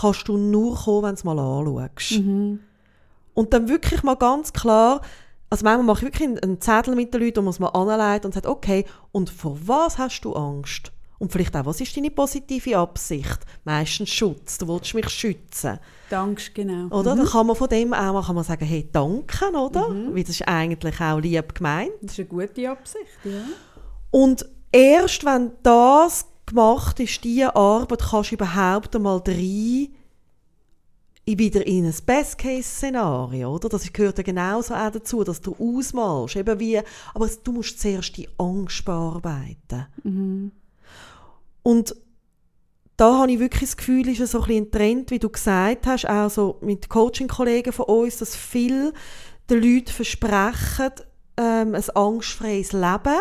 kannst 0.00 0.28
du 0.28 0.36
nur 0.36 0.76
kommen, 0.76 1.02
wenn 1.04 1.10
du 1.10 1.14
es 1.14 1.24
mal 1.24 1.38
anschaust. 1.38 2.12
Und 3.34 3.52
dann 3.54 3.68
wirklich 3.68 4.02
mal 4.02 4.16
ganz 4.16 4.52
klar, 4.52 5.00
also 5.50 5.64
manchmal 5.64 5.86
mache 5.86 6.06
ich 6.06 6.12
wirklich 6.12 6.42
einen- 6.42 6.60
Zettel 6.60 6.94
mit 6.94 7.12
den 7.12 7.20
Leuten, 7.22 7.36
wo 7.38 7.42
man 7.42 7.50
es 7.50 7.58
mal 7.58 7.68
anleitet 7.68 8.24
und 8.26 8.34
sagt, 8.34 8.46
okay, 8.46 8.84
und 9.10 9.30
vor 9.30 9.58
was 9.66 9.98
hast 9.98 10.20
du 10.22 10.32
Angst? 10.34 10.92
Und 11.18 11.30
vielleicht 11.30 11.54
auch, 11.54 11.66
was 11.66 11.80
ist 11.80 11.96
deine 11.96 12.10
positive 12.10 12.76
Absicht? 12.76 13.38
Meistens 13.64 14.10
Schutz, 14.10 14.58
du 14.58 14.66
willst 14.66 14.92
mich 14.94 15.08
schützen. 15.08 15.78
Danke, 16.10 16.42
genau. 16.52 16.88
Oder? 16.88 17.14
Dann 17.14 17.24
kann 17.26 17.46
man 17.46 17.54
von 17.54 17.68
dem 17.68 17.94
auch 17.94 18.12
mal 18.12 18.22
kann 18.24 18.34
man 18.34 18.42
sagen, 18.44 18.64
hey, 18.64 18.88
danke, 18.90 19.50
oder? 19.50 19.86
Weil 19.88 20.22
das 20.24 20.30
ist 20.30 20.48
eigentlich 20.48 21.00
auch 21.00 21.20
lieb 21.20 21.54
gemeint. 21.54 21.92
Das 22.02 22.12
ist 22.12 22.18
eine 22.18 22.28
gute 22.28 22.68
Absicht, 22.68 23.06
ja. 23.24 23.40
Und 24.10 24.44
erst 24.72 25.24
wenn 25.24 25.52
das 25.62 26.26
gemacht 26.54 27.00
ist, 27.00 27.22
diese 27.24 27.54
Arbeit, 27.56 28.02
kannst 28.10 28.30
du 28.30 28.34
überhaupt 28.36 28.94
einmal 28.94 29.22
rein 29.26 29.88
in- 31.24 31.38
wieder 31.38 31.64
in 31.66 31.86
ein 31.86 31.94
Best-Case-Szenario, 32.04 33.54
oder? 33.54 33.68
Das 33.68 33.92
gehört 33.92 34.18
ja 34.18 34.24
genauso 34.24 34.74
auch 34.74 34.90
dazu, 34.90 35.22
dass 35.22 35.40
du 35.40 35.54
ausmalst, 35.58 36.36
eben 36.36 36.58
wie, 36.58 36.80
aber 37.14 37.30
du 37.44 37.52
musst 37.52 37.80
zuerst 37.80 38.16
die 38.16 38.28
Angst 38.38 38.84
bearbeiten. 38.84 39.86
Und 41.62 41.94
da 42.96 43.18
habe 43.18 43.32
ich 43.32 43.38
wirklich 43.38 43.70
das 43.70 43.76
Gefühl, 43.76 44.08
ist 44.08 44.20
es 44.20 44.32
so 44.32 44.40
ein, 44.40 44.46
bisschen 44.46 44.64
ein 44.64 44.70
Trend, 44.72 45.10
wie 45.10 45.18
du 45.18 45.28
gesagt 45.30 45.86
hast, 45.86 46.08
auch 46.08 46.28
so 46.28 46.58
mit 46.60 46.88
Coaching-Kollegen 46.88 47.72
von 47.72 47.86
uns, 47.86 48.18
dass 48.18 48.34
viele 48.36 48.92
den 49.48 49.62
Leuten 49.62 49.92
versprechen, 49.92 50.90
ähm, 51.36 51.74
ein 51.74 51.90
angstfreies 51.94 52.72
Leben. 52.72 53.18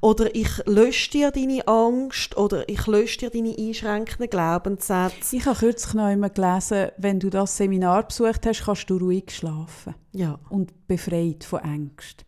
Oder 0.00 0.34
ich 0.34 0.48
lösche 0.66 1.10
dir 1.10 1.30
deine 1.30 1.66
Angst 1.66 2.36
oder 2.36 2.68
ich 2.68 2.86
lösche 2.86 3.18
dir 3.18 3.30
deine 3.30 3.56
einschränkenden 3.56 4.30
Glaubenssätze. 4.30 5.36
Ich 5.36 5.46
habe 5.46 5.58
kürzlich 5.58 5.94
noch 5.94 6.04
einmal 6.04 6.30
gelesen, 6.30 6.88
wenn 6.98 7.20
du 7.20 7.30
das 7.30 7.56
Seminar 7.56 8.06
besucht 8.06 8.46
hast, 8.46 8.64
kannst 8.64 8.90
du 8.90 8.96
ruhig 8.98 9.30
schlafen. 9.30 9.94
Ja. 10.12 10.38
Und 10.48 10.86
befreit 10.86 11.44
von 11.44 11.60
Angst. 11.60 12.24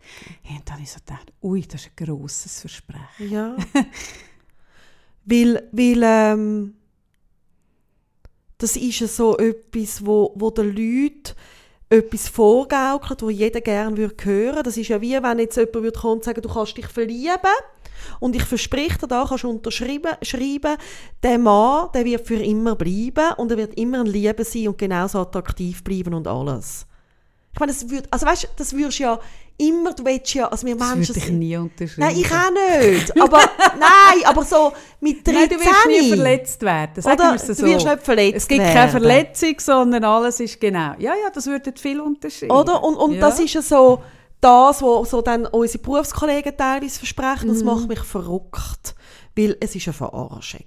Und 0.49 0.69
dann 0.69 0.75
habe 0.75 0.83
ich 0.83 0.91
so 0.91 0.99
gedacht, 0.99 1.33
ui, 1.43 1.63
das 1.63 1.83
ist 1.83 1.91
ein 1.97 2.07
grosses 2.07 2.61
Versprechen. 2.61 3.31
Ja. 3.31 3.57
Weil, 5.31 5.69
weil 5.73 6.01
ähm, 6.05 6.75
das 8.57 8.77
ist 8.77 9.01
ja 9.01 9.07
so 9.07 9.37
etwas, 9.37 10.05
wo, 10.05 10.33
wo 10.37 10.51
den 10.51 10.69
Leuten 10.69 11.35
etwas 11.91 12.29
vorgaukelt, 12.29 13.23
wo 13.23 13.31
jeder 13.31 13.61
gerne 13.61 13.97
würde 13.97 14.25
hören. 14.25 14.63
Das 14.63 14.77
ist 14.77 14.89
ja 14.89 15.01
wie, 15.01 15.23
wenn 15.23 15.39
jetzt 15.39 15.57
jemand 15.57 15.75
würde 15.75 15.99
kommen 15.99 16.15
und 16.15 16.25
sagen, 16.25 16.43
du 16.43 16.49
kannst 16.49 16.77
dich 16.77 16.87
verlieben 16.87 17.39
und 18.21 18.37
ich 18.37 18.45
verspreche 18.45 18.99
dir, 18.99 19.07
da 19.07 19.25
kannst 19.27 19.45
du 19.45 19.51
unterschreiben, 19.51 20.13
schreiben, 20.23 20.77
der 21.23 21.39
Mann, 21.39 21.89
der 21.95 22.05
wird 22.05 22.27
für 22.27 22.43
immer 22.43 22.77
bleiben 22.77 23.33
und 23.37 23.51
er 23.51 23.57
wird 23.57 23.75
immer 23.79 24.01
ein 24.01 24.07
Liebe 24.07 24.45
sein 24.45 24.69
und 24.69 24.79
genauso 24.79 25.21
attraktiv 25.21 25.83
bleiben 25.83 26.15
und 26.15 26.27
alles. 26.27 26.87
Ich 27.55 27.61
meine, 27.61 27.73
das 27.73 27.89
würd, 27.89 28.07
also 28.11 28.27
weißt, 28.27 28.49
das 28.57 28.73
würdest 28.73 28.99
ja 28.99 29.19
immer, 29.59 29.93
du 29.93 30.05
willst 30.05 30.33
ja, 30.35 30.47
also 30.49 30.67
wir 30.67 30.77
Das 30.77 30.95
Menschen 30.95 31.15
sind- 31.15 31.39
nie 31.39 31.57
unterschreiben. 31.57 32.01
Nein, 32.09 32.17
ich 32.17 32.31
auch 32.33 32.81
nicht. 32.81 33.21
Aber, 33.21 33.39
nein, 33.79 34.25
aber 34.25 34.45
so 34.45 34.73
mit 35.01 35.27
13. 35.27 35.35
Nein, 35.35 35.49
du 35.51 35.57
wirst 35.59 35.87
nie 36.03 36.09
verletzt 36.09 36.63
werden. 36.63 37.03
Sagen 37.03 37.21
Oder? 37.21 37.39
so. 37.39 37.53
Du 37.55 37.63
wirst 37.63 37.87
nicht 37.87 38.03
verletzt 38.03 38.37
Es 38.37 38.49
gibt 38.49 38.61
werden. 38.61 38.75
keine 38.75 38.91
Verletzung, 38.91 39.55
sondern 39.59 40.05
alles 40.05 40.41
ist 40.41 40.61
genau. 40.61 40.93
Ja, 40.99 41.13
ja, 41.15 41.31
das 41.35 41.47
würde 41.47 41.73
viel 41.77 42.01
unterscheiden. 42.01 42.51
Oder? 42.55 42.83
Und, 42.83 42.95
und 42.97 43.13
ja. 43.15 43.21
das 43.21 43.41
ist 43.41 43.53
ja 43.55 43.63
so 43.63 44.03
das, 44.41 44.81
was 44.81 45.11
so 45.11 45.21
dann 45.23 45.47
unsere 45.47 45.83
Berufskollegen 45.83 46.57
teilweise 46.57 46.99
versprechen. 46.99 47.49
Und 47.49 47.57
das 47.57 47.65
macht 47.65 47.89
mich 47.89 48.01
verrückt. 48.01 48.95
Weil 49.37 49.57
es 49.61 49.75
ist 49.75 49.87
eine 49.89 49.95
Verarschung. 49.95 50.65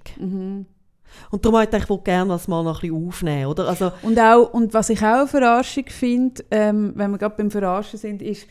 Und 1.30 1.44
darum 1.44 1.58
wollte 1.58 1.76
ich 1.76 1.88
wohl 1.88 2.00
gerne 2.00 2.30
das 2.32 2.48
mal 2.48 2.62
noch 2.62 2.82
ein 2.82 2.88
bisschen 2.90 3.08
aufnehmen. 3.08 3.46
Oder? 3.46 3.68
Also, 3.68 3.92
Und, 4.02 4.18
auch, 4.18 4.52
und 4.52 4.72
was 4.74 4.90
ich 4.90 5.00
auch 5.00 5.04
eine 5.04 5.26
Verarschung 5.26 5.84
finde, 5.88 6.44
ähm, 6.50 6.92
wenn 6.94 7.10
wir 7.10 7.18
gerade 7.18 7.34
beim 7.36 7.50
Verarschen 7.50 7.98
sind, 7.98 8.22
ist, 8.22 8.46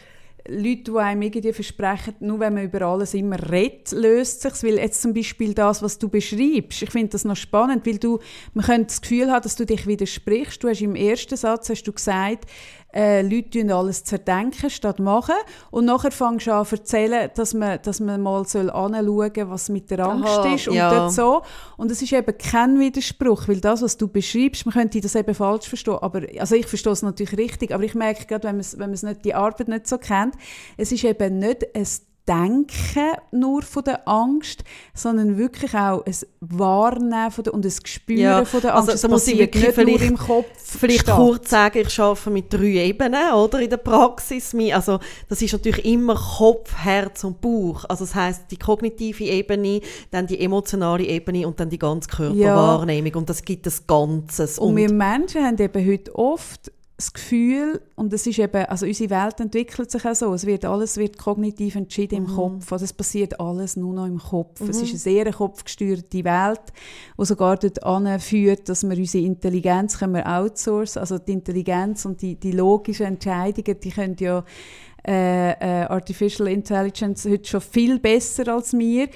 Leute, 0.48 0.92
die 0.92 0.98
einem 0.98 1.22
irgendwie 1.22 1.54
versprechen, 1.54 2.16
nur 2.20 2.40
wenn 2.40 2.54
man 2.56 2.64
über 2.64 2.82
alles 2.82 3.14
immer 3.14 3.38
redet, 3.52 3.92
löst 3.92 4.42
sich 4.42 4.64
Weil 4.64 4.78
jetzt 4.78 5.02
zum 5.02 5.14
Beispiel 5.14 5.54
das, 5.54 5.82
was 5.82 6.00
du 6.00 6.10
beschreibst, 6.10 6.82
ich 6.82 6.90
finde 6.90 7.10
das 7.10 7.26
noch 7.26 7.36
spannend, 7.36 7.86
weil 7.86 7.98
du, 7.98 8.20
man 8.54 8.66
könnte 8.66 8.88
das 8.88 9.02
Gefühl 9.02 9.32
haben, 9.32 9.44
dass 9.44 9.56
du 9.56 9.66
dich 9.66 9.86
widersprichst. 9.86 10.64
Du 10.64 10.70
hast 10.70 10.82
im 10.82 10.96
ersten 10.96 11.38
Satz 11.38 11.70
hast 11.70 11.84
du 11.84 11.94
gesagt, 11.94 12.46
äh, 12.94 13.22
Leute 13.22 13.74
alles 13.76 14.04
zerdenken 14.04 14.70
statt 14.70 15.00
machen. 15.00 15.36
Und 15.72 15.86
nachher 15.86 16.12
fängst 16.12 16.48
du 16.48 16.54
an 16.54 16.66
zu 16.66 16.76
erzählen, 16.76 17.30
dass 17.36 17.54
man, 17.54 17.80
dass 17.82 18.00
man 18.00 18.22
mal 18.22 18.40
anschauen 18.40 18.72
soll, 19.34 19.50
was 19.50 19.70
mit 19.70 19.90
der 19.92 20.00
Angst 20.06 20.28
Aha, 20.40 20.54
ist. 20.56 20.68
Und 20.68 20.76
ja. 20.76 20.90
dort 20.94 21.12
so. 21.14 21.42
Und 21.78 21.92
es 21.92 22.02
ist 22.02 22.12
eben 22.14 22.38
kein 22.38 22.80
Widerspruch, 22.80 23.48
weil 23.48 23.60
das, 23.62 23.82
was 23.82 23.98
du 23.98 24.08
beschreibst, 24.08 24.66
man 24.66 24.74
könnte 24.74 25.00
das 25.02 25.16
eben 25.16 25.34
falsch 25.34 25.68
verstehen. 25.68 25.98
Aber, 26.02 26.22
also 26.40 26.56
ich 26.56 26.68
verstehe 26.68 26.94
es 26.94 27.02
natürlich 27.02 27.38
richtig, 27.38 27.74
aber 27.74 27.84
ich 27.84 27.96
merke 27.96 28.26
gerade, 28.26 28.44
wenn 28.48 28.56
man 28.56 28.62
es- 28.62 28.74
wenn 28.74 28.90
man 28.90 28.94
es 28.94 29.04
nicht, 29.04 29.24
die 29.26 29.34
Arbeit 29.34 29.68
nicht 29.68 29.88
so 29.88 29.98
kennt, 29.98 30.36
es 30.78 30.92
ist 30.92 31.04
eben 31.04 31.40
nicht 31.40 31.76
ein 31.76 31.88
Denken 32.32 33.12
nur 33.32 33.62
von 33.62 33.84
der 33.84 34.08
Angst, 34.08 34.64
sondern 34.94 35.38
wirklich 35.38 35.74
auch 35.76 36.06
ein 36.06 36.16
Wahrnehmen 36.40 37.30
von 37.32 37.44
der, 37.44 37.54
und 37.54 37.66
ein 37.66 37.72
Spüren 37.84 38.20
Ja, 38.22 38.46
von 38.46 38.62
der 38.62 38.74
also 38.76 38.92
Angst. 38.92 39.04
da 39.04 39.08
Es 39.08 39.12
muss 39.12 39.28
ich 39.28 39.38
wirklich 39.38 39.66
vielleicht- 39.74 40.04
im 40.10 40.18
Kopf. 40.18 40.46
vielleicht 40.56 41.08
kurz 41.08 41.50
sagen, 41.50 41.80
ich 41.86 42.00
arbeite 42.00 42.30
mit 42.30 42.54
drei 42.54 42.86
Ebenen 42.86 43.34
oder, 43.34 43.60
in 43.60 43.70
der 43.70 43.78
Praxis. 43.78 44.56
Also, 44.74 45.00
das 45.28 45.42
ist 45.42 45.52
natürlich 45.52 45.84
immer 45.86 46.16
Kopf, 46.16 46.74
Herz 46.76 47.24
und 47.26 47.42
Bauch. 47.42 47.84
Also, 47.90 48.06
das 48.06 48.16
heißt 48.16 48.44
die 48.50 48.58
kognitive 48.58 49.26
Ebene, 49.26 49.82
dann 50.12 50.26
die 50.28 50.40
emotionale 50.40 51.04
Ebene 51.06 51.46
und 51.48 51.60
dann 51.60 51.70
die 51.70 51.80
ganze 51.80 52.10
Körperwahrnehmung. 52.10 53.16
Und 53.16 53.30
das 53.30 53.44
gibt 53.44 53.66
das 53.66 53.86
Ganzes. 53.86 54.58
Und, 54.58 54.76
wir 54.78 54.92
Menschen 54.92 55.44
haben 55.44 55.58
eben 55.58 55.86
heute 55.88 56.16
oft 56.16 56.72
das 57.02 57.14
Gefühl, 57.14 57.82
und 57.96 58.14
es 58.14 58.28
ist 58.28 58.40
eben, 58.40 58.66
also 58.66 58.86
unsere 58.86 59.10
Welt 59.10 59.40
entwickelt 59.40 59.90
sich 59.90 60.06
auch 60.06 60.14
so, 60.16 60.34
es 60.34 60.46
wird 60.46 60.66
alles 60.66 60.98
wird 60.98 61.18
kognitiv 61.18 61.76
entschieden 61.76 62.24
Mhm. 62.24 62.30
im 62.30 62.36
Kopf, 62.36 62.72
also 62.72 62.86
es 62.86 62.94
passiert 62.94 63.40
alles 63.40 63.76
nur 63.76 63.94
noch 63.94 64.06
im 64.06 64.20
Kopf. 64.20 64.62
Es 64.62 64.82
ist 64.82 64.90
eine 64.90 65.00
sehr 65.00 65.34
kopfgesteuerte 65.34 66.24
Welt, 66.24 66.62
die 67.20 67.26
sogar 67.26 67.58
dort 67.58 67.84
anführt, 67.84 68.70
dass 68.70 68.84
wir 68.84 68.98
unsere 68.98 69.26
Intelligenz 69.26 69.98
können 69.98 70.14
wir 70.14 70.28
outsourcen, 70.28 71.00
also 71.00 71.18
die 71.18 71.34
Intelligenz 71.34 72.06
und 72.06 72.22
die, 72.22 72.36
die 72.36 72.52
logischen 72.52 73.08
Entscheidungen, 73.08 73.80
die 73.80 73.90
können 73.90 74.16
ja 74.20 74.44
äh, 75.08 75.52
äh, 75.52 75.86
Artificial 75.86 76.48
Intelligence 76.48 77.26
heute 77.26 77.50
schon 77.50 77.62
viel 77.62 78.00
besser 78.00 78.48
als 78.54 78.74
wir. 78.74 79.10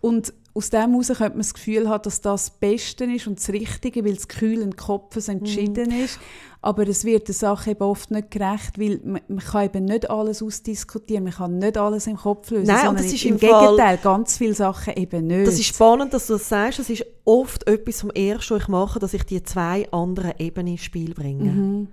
Und 0.00 0.32
aus 0.54 0.70
dem 0.70 0.90
heraus 0.90 1.08
könnte 1.08 1.22
man 1.30 1.38
das 1.38 1.54
Gefühl 1.54 1.88
haben, 1.88 2.02
dass 2.02 2.20
das 2.20 2.44
das 2.46 2.50
Beste 2.50 3.04
ist 3.04 3.26
und 3.26 3.38
das 3.38 3.48
Richtige, 3.50 4.04
weil 4.04 4.14
das 4.14 4.28
Gefühl 4.28 4.60
im 4.60 4.76
Kopf 4.76 5.16
es 5.16 5.28
entschieden 5.28 5.90
Mhm. 5.90 6.04
ist. 6.04 6.18
Aber 6.64 6.86
es 6.86 7.04
wird 7.04 7.26
der 7.26 7.34
Sache 7.34 7.72
eben 7.72 7.82
oft 7.82 8.10
nicht 8.12 8.30
gerecht, 8.30 8.78
weil 8.78 9.00
man, 9.02 9.20
man 9.26 9.38
kann 9.38 9.64
eben 9.64 9.84
nicht 9.86 10.08
alles 10.08 10.42
ausdiskutieren, 10.42 11.24
man 11.24 11.32
kann 11.32 11.58
nicht 11.58 11.76
alles 11.76 12.06
im 12.06 12.16
Kopf 12.16 12.50
lösen, 12.50 12.66
Nein, 12.66 12.76
und 12.76 12.84
sondern 12.98 13.04
das 13.04 13.12
ist 13.14 13.24
im 13.24 13.32
im 13.32 13.38
Gegenteil, 13.38 13.98
ganz 14.02 14.38
viele 14.38 14.54
Sachen 14.54 14.94
eben 14.96 15.26
nicht. 15.26 15.46
Das 15.48 15.54
ist 15.58 15.66
spannend, 15.66 16.12
dass 16.14 16.28
du 16.28 16.34
das 16.34 16.48
sagst. 16.48 16.78
Das 16.78 16.88
ist 16.90 17.04
oft 17.24 17.66
etwas 17.66 18.02
vom 18.02 18.10
Ersten, 18.10 18.54
was 18.54 18.62
ich 18.62 18.68
mache, 18.68 18.98
dass 19.00 19.14
ich 19.14 19.24
die 19.24 19.42
zwei 19.42 19.90
anderen 19.90 20.34
Ebenen 20.38 20.74
ins 20.74 20.82
Spiel 20.84 21.14
bringe. 21.14 21.50
Mhm. 21.50 21.88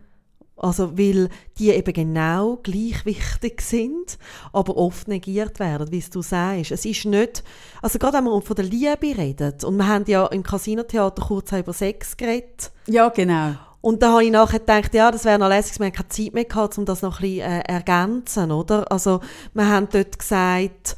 Also, 0.60 0.98
weil 0.98 1.30
die 1.58 1.70
eben 1.70 1.94
genau 1.94 2.58
gleich 2.64 3.06
wichtig 3.06 3.62
sind, 3.62 4.18
aber 4.52 4.76
oft 4.76 5.08
negiert 5.08 5.60
werden, 5.60 5.90
wie 5.92 6.04
du 6.12 6.22
sagst. 6.22 6.72
Es 6.72 6.84
ist 6.86 7.06
nicht, 7.06 7.44
also 7.82 7.98
gerade 7.98 8.18
wenn 8.18 8.26
man 8.26 8.42
von 8.42 8.56
der 8.56 8.66
Liebe 8.66 9.18
redet, 9.18 9.64
und 9.64 9.78
wir 9.78 9.88
haben 9.88 10.04
ja 10.08 10.26
im 10.28 10.44
Casino-Theater 10.44 11.24
kurz 11.26 11.54
über 11.54 11.72
Sex 11.74 12.18
geredet, 12.18 12.72
Ja, 12.88 13.08
genau. 13.08 13.54
und 13.80 14.04
da 14.04 14.12
habe 14.12 14.26
ich 14.26 14.32
nachher 14.32 14.60
gedacht, 14.60 14.94
ja, 14.94 15.10
das 15.12 15.24
wäre 15.24 15.40
noch 15.40 15.48
lässig, 15.48 15.80
wir 15.80 15.86
haben 15.86 15.94
keine 15.94 16.10
Zeit 16.10 16.34
mehr 16.34 16.46
gehabt, 16.46 16.78
um 16.78 16.84
das 16.86 17.02
noch 17.02 17.20
ein 17.20 17.22
bisschen 17.22 17.52
äh, 17.52 17.60
ergänzen, 17.62 18.52
oder? 18.52 18.92
Also, 18.92 19.22
wir 19.54 19.68
haben 19.68 19.88
dort 19.90 20.20
gesagt, 20.20 20.98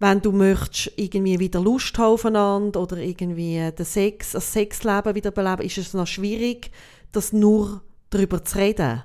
wenn 0.00 0.20
du 0.20 0.32
möchtest 0.32 0.92
irgendwie 0.96 1.38
wieder 1.40 1.60
Lust 1.60 1.96
haben 1.98 2.12
aufeinander 2.12 2.80
oder 2.80 2.98
irgendwie 2.98 3.70
den 3.72 3.84
Sex, 3.86 4.32
das 4.32 4.52
Sexleben 4.52 5.14
wieder 5.14 5.30
beleben, 5.30 5.62
ist 5.62 5.78
es 5.78 5.94
noch 5.94 6.06
schwierig, 6.06 6.70
das 7.10 7.32
nur 7.32 7.80
darüber 8.10 8.44
zu 8.44 8.58
reden. 8.58 9.02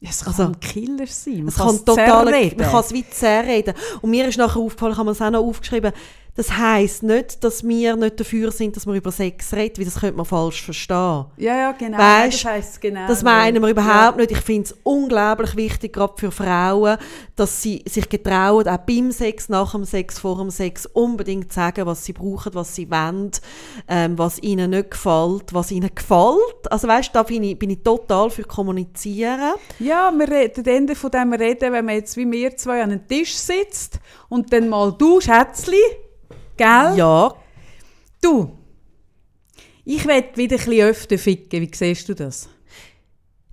Es 0.00 0.20
kann 0.24 0.32
Also, 0.32 0.42
ein 0.44 0.60
Killer 0.60 1.06
sein. 1.08 1.38
Man 1.38 1.48
Es 1.48 1.56
kann 1.56 1.74
es 1.74 1.84
total, 1.84 2.26
zerreden. 2.26 2.60
man 2.60 2.70
kann 2.70 2.80
es 2.80 2.92
wie 2.92 3.08
zerreden. 3.08 3.74
Und 4.00 4.10
mir 4.10 4.28
ist 4.28 4.38
nachher 4.38 4.60
aufgefallen, 4.60 4.92
ich 4.92 4.98
habe 4.98 5.08
das 5.10 5.20
auch 5.20 5.30
noch 5.30 5.40
aufgeschrieben, 5.44 5.92
das 6.38 6.56
heisst 6.56 7.02
nicht, 7.02 7.42
dass 7.42 7.66
wir 7.66 7.96
nicht 7.96 8.20
dafür 8.20 8.52
sind, 8.52 8.76
dass 8.76 8.86
wir 8.86 8.94
über 8.94 9.10
Sex 9.10 9.52
reden, 9.54 9.78
weil 9.78 9.84
das 9.86 9.98
könnte 9.98 10.16
man 10.16 10.24
falsch 10.24 10.62
verstehen. 10.62 11.24
Ja, 11.36 11.56
ja, 11.56 11.72
genau. 11.72 11.98
Weisst, 11.98 12.44
das 12.44 12.52
heisst 12.52 12.80
genau. 12.80 13.08
Das 13.08 13.24
meinen 13.24 13.60
wir 13.60 13.68
überhaupt 13.68 14.18
ja. 14.18 14.20
nicht. 14.20 14.30
Ich 14.30 14.40
finde 14.42 14.62
es 14.66 14.76
unglaublich 14.84 15.56
wichtig, 15.56 15.94
gerade 15.94 16.12
für 16.16 16.30
Frauen, 16.30 16.96
dass 17.34 17.60
sie 17.60 17.82
sich 17.88 18.08
getrauen, 18.08 18.68
auch 18.68 18.76
beim 18.76 19.10
Sex, 19.10 19.48
nach 19.48 19.72
dem 19.72 19.84
Sex, 19.84 20.20
vor 20.20 20.38
dem 20.38 20.50
Sex, 20.50 20.86
unbedingt 20.86 21.48
zu 21.48 21.56
sagen, 21.56 21.86
was 21.86 22.04
sie 22.04 22.12
brauchen, 22.12 22.54
was 22.54 22.72
sie 22.72 22.88
wollen, 22.88 23.32
ähm, 23.88 24.16
was 24.16 24.40
ihnen 24.40 24.70
nicht 24.70 24.92
gefällt, 24.92 25.52
was 25.52 25.72
ihnen 25.72 25.90
gefällt. 25.92 26.70
Also 26.70 26.86
weißt, 26.86 27.10
da 27.16 27.24
bin 27.24 27.42
ich, 27.42 27.58
bin 27.58 27.70
ich 27.70 27.82
total 27.82 28.30
für 28.30 28.44
kommunizieren. 28.44 29.54
Ja, 29.80 30.12
wir 30.16 30.28
reden, 30.28 30.62
das 30.62 30.72
Ende 30.72 30.94
von 30.94 31.10
dem 31.10 31.32
reden, 31.32 31.72
wenn 31.72 31.84
man 31.84 31.96
jetzt 31.96 32.16
wie 32.16 32.30
wir 32.30 32.56
zwei 32.56 32.80
an 32.80 32.92
einem 32.92 33.08
Tisch 33.08 33.34
sitzt 33.34 33.98
und 34.28 34.52
dann 34.52 34.68
mal 34.68 34.92
du, 34.92 35.20
Schätzli, 35.20 35.82
gell? 36.58 36.94
Ja, 36.96 37.34
Du, 38.20 38.58
ich 39.84 40.04
will 40.06 40.24
wieder 40.34 40.56
ein 40.56 40.64
bisschen 40.64 40.80
öfter 40.82 41.18
ficken. 41.18 41.62
Wie 41.62 41.70
siehst 41.72 42.08
du 42.08 42.14
das? 42.14 42.48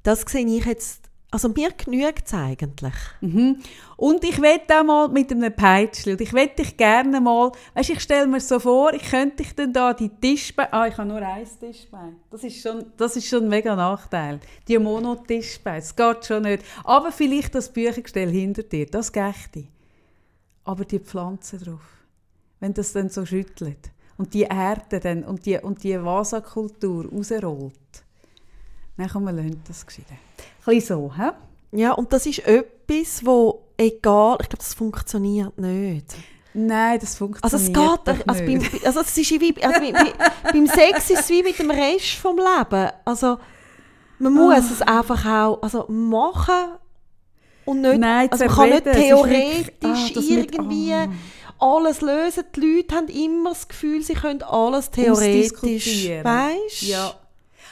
das 0.06 0.22
sehe 0.22 0.46
ich 0.46 0.66
jetzt, 0.66 1.02
also 1.32 1.50
mir 1.50 1.72
genügt 1.72 2.28
es 2.28 2.34
eigentlich. 2.34 2.94
Mhm. 3.22 3.60
Und 3.98 4.24
ich 4.24 4.40
will 4.40 4.62
auch 4.72 4.84
mal 4.84 5.10
mit 5.10 5.32
einem 5.32 5.54
Peitschli. 5.54 6.12
Und 6.12 6.22
ich 6.22 6.32
will 6.32 6.48
dich 6.48 6.78
gerne 6.78 7.20
mal, 7.20 7.52
weißt, 7.74 7.90
ich 7.90 8.00
stelle 8.02 8.28
mir 8.28 8.40
so 8.40 8.60
vor, 8.60 8.94
ich 8.94 9.02
könnte 9.02 9.38
dich 9.38 9.56
dann 9.56 9.74
da 9.74 9.94
die 9.94 10.10
Tischbeine, 10.10 10.72
ah, 10.74 10.88
ich 10.88 10.98
habe 10.98 11.10
nur 11.10 11.22
ein 11.22 11.48
Tischbein. 11.60 12.18
Das 12.30 12.44
ist 12.44 12.62
schon, 12.62 12.86
das 12.98 13.16
ist 13.16 13.28
schon 13.28 13.46
ein 13.46 13.50
mega 13.50 13.76
Nachteil. 13.76 14.40
Die 14.68 14.78
Monotischbeine, 14.78 15.80
das 15.80 15.96
geht 15.96 16.26
schon 16.26 16.44
nicht. 16.44 16.64
Aber 16.84 17.12
vielleicht 17.12 17.56
das 17.56 17.74
Büchergestell 17.74 18.30
hinter 18.30 18.64
dir, 18.64 18.86
das 18.86 19.12
geht. 19.12 19.68
Aber 20.64 20.86
die 20.86 21.00
Pflanze 21.00 21.58
drauf, 21.58 21.95
wenn 22.66 22.74
das 22.74 22.94
dann 22.94 23.10
so 23.10 23.24
schüttelt 23.28 23.92
und 24.18 24.34
die 24.34 24.42
Erde 24.42 25.00
dann 25.00 25.24
und 25.24 25.46
die, 25.46 25.56
und 25.60 25.84
die 25.84 26.04
Vasakultur 26.04 27.06
rausrollt, 27.12 27.74
dann 28.98 29.08
kann 29.08 29.24
man 29.24 29.36
lernen 29.36 29.62
das 29.68 29.86
gescheiden. 29.86 30.18
Ein 30.66 30.76
bisschen 30.76 30.98
so, 30.98 31.14
hä? 31.16 31.30
Ja, 31.74 31.92
und 31.92 32.12
das 32.12 32.26
ist 32.26 32.40
etwas, 32.40 33.24
wo 33.24 33.62
egal, 33.78 34.38
ich 34.42 34.48
glaube, 34.48 34.58
das 34.58 34.74
funktioniert 34.74 35.56
nicht. 35.60 36.16
Nein, 36.56 36.98
das 37.00 37.22
Also 37.22 37.26
funktioniert 37.60 38.00
es 38.08 38.08
geht, 38.16 38.28
also, 38.30 38.44
nicht. 38.44 38.72
beim, 38.72 38.82
also 38.88 39.00
es 39.02 39.16
ist 39.18 39.30
wie, 39.42 39.64
also 39.64 39.80
bei, 39.80 39.92
bei, 39.92 40.52
beim 40.52 40.66
Sex 40.68 41.10
ist 41.12 41.20
es 41.20 41.30
wie 41.30 41.44
mit 41.44 41.60
dem 41.60 41.70
Rest 41.70 42.14
vom 42.16 42.38
Leben. 42.38 42.90
Also 43.04 43.38
man 44.18 44.34
muss 44.34 44.54
Ah. 44.56 44.58
es 44.74 44.82
einfach 44.82 45.24
auch 45.26 45.62
also 45.62 45.86
machen 45.90 46.78
und 47.66 47.82
nicht, 47.82 48.00
Nein, 48.00 48.32
also 48.32 48.46
man 48.46 48.56
kann 48.56 48.70
nicht 48.70 48.84
theoretisch 48.86 49.68
wirklich- 49.68 49.72
ah, 49.84 50.10
das 50.16 50.30
mit- 50.30 50.56
irgendwie 50.56 50.94
ah. 50.94 51.08
Alles 51.60 52.02
lösen. 52.02 52.44
Die 52.56 52.60
Leute 52.60 52.96
haben 52.96 53.08
immer 53.08 53.50
das 53.50 53.68
Gefühl, 53.68 54.02
sie 54.02 54.14
können 54.14 54.44
alles 54.44 54.92
theoretisch, 54.92 55.54
weißt? 56.24 56.82
Ja. 56.84 57.14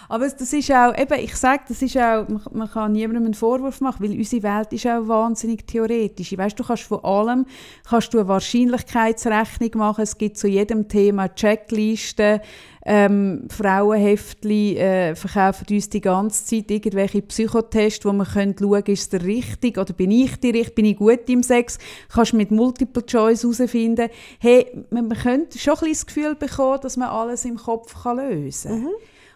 Aber 0.09 0.27
das 0.27 0.53
ist 0.53 0.71
auch, 0.71 0.95
eben, 0.97 1.19
ich 1.19 1.35
sage, 1.35 1.63
das 1.67 1.81
ist 1.81 1.97
auch, 1.97 2.27
man, 2.27 2.41
man 2.51 2.69
kann 2.69 2.91
niemandem 2.91 3.25
einen 3.25 3.33
Vorwurf 3.33 3.81
machen, 3.81 4.03
weil 4.03 4.17
unsere 4.17 4.43
Welt 4.43 4.73
ist 4.73 4.85
auch 4.85 5.07
wahnsinnig 5.07 5.65
theoretisch. 5.65 6.37
Weißt, 6.37 6.59
du 6.59 6.63
kannst 6.63 6.83
von 6.83 7.03
allem 7.03 7.45
kannst 7.87 8.13
du 8.13 8.19
eine 8.19 8.27
Wahrscheinlichkeitsrechnung 8.27 9.71
machen. 9.75 10.01
Es 10.01 10.17
gibt 10.17 10.37
zu 10.37 10.47
jedem 10.47 10.87
Thema 10.87 11.33
Checklisten. 11.33 12.41
Ähm, 12.85 13.47
Frauenheftli 13.49 14.77
äh, 14.77 15.15
verkaufen 15.15 15.65
uns 15.69 15.89
die 15.89 16.01
ganze 16.01 16.45
Zeit 16.45 16.69
irgendwelche 16.69 17.21
Psychotests, 17.21 18.05
wo 18.05 18.11
man 18.11 18.25
schauen 18.25 18.55
können, 18.55 18.83
ist 18.87 19.13
der 19.13 19.23
richtig 19.23 19.77
oder 19.77 19.93
bin 19.93 20.11
ich 20.11 20.35
die 20.37 20.49
richtig, 20.49 20.75
bin 20.75 20.85
ich 20.85 20.97
gut 20.97 21.29
im 21.29 21.43
Sex. 21.43 21.77
Kannst 22.13 22.33
mit 22.33 22.51
Multiple 22.51 23.05
Choice 23.05 23.43
herausfinden. 23.43 24.09
Hey, 24.39 24.85
man, 24.89 25.07
man 25.07 25.17
könnte 25.17 25.57
schon 25.57 25.75
ein 25.75 25.79
bisschen 25.79 25.93
das 25.93 26.05
Gefühl 26.07 26.35
bekommen, 26.35 26.79
dass 26.81 26.97
man 26.97 27.09
alles 27.09 27.45
im 27.45 27.57
Kopf 27.57 28.03
kann 28.03 28.17
lösen 28.17 28.69
kann. 28.69 28.81
Mhm. 28.81 28.89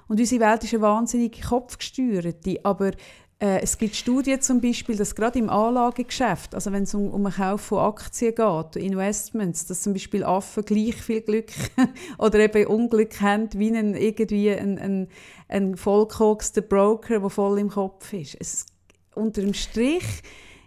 Und 0.10 0.20
unsere 0.20 0.42
Welt 0.42 0.64
ist 0.64 0.74
eine 0.74 0.82
wahnsinnig 0.82 1.42
kopfgesteuerte, 1.42 2.60
aber 2.64 2.92
äh, 3.40 3.62
es 3.62 3.78
gibt 3.78 3.96
Studien 3.96 4.42
zum 4.42 4.62
Beispiel, 4.62 4.96
dass 4.96 5.14
gerade 5.14 5.38
im 5.38 5.50
Anlagegeschäft, 5.50 6.56
also 6.56 6.72
wenn 6.72 6.84
es 6.84 6.94
um, 6.96 7.12
um 7.12 7.24
den 7.24 7.34
Kauf 7.34 7.62
von 7.62 7.80
Aktien 7.80 8.34
geht, 8.34 8.76
Investments, 8.76 9.68
dass 9.68 9.82
zum 9.82 9.94
Beispiel 9.94 10.24
Affen 10.24 10.66
gleich 10.66 10.96
viel 10.96 11.22
Glück 11.22 11.52
oder 12.18 12.40
eben 12.40 12.66
Unglück 12.66 13.22
haben 13.22 13.50
wie 13.54 13.70
ein, 13.70 13.94
irgendwie 13.94 14.52
ein, 14.52 14.80
ein, 14.80 15.08
ein 15.50 15.78
vollkokster 15.78 16.62
Broker, 16.62 17.20
der 17.20 17.30
voll 17.30 17.60
im 17.60 17.70
Kopf 17.70 18.12
ist. 18.14 18.38
Es, 18.40 18.66
unter 19.14 19.42
dem 19.42 19.54
Strich 19.54 20.06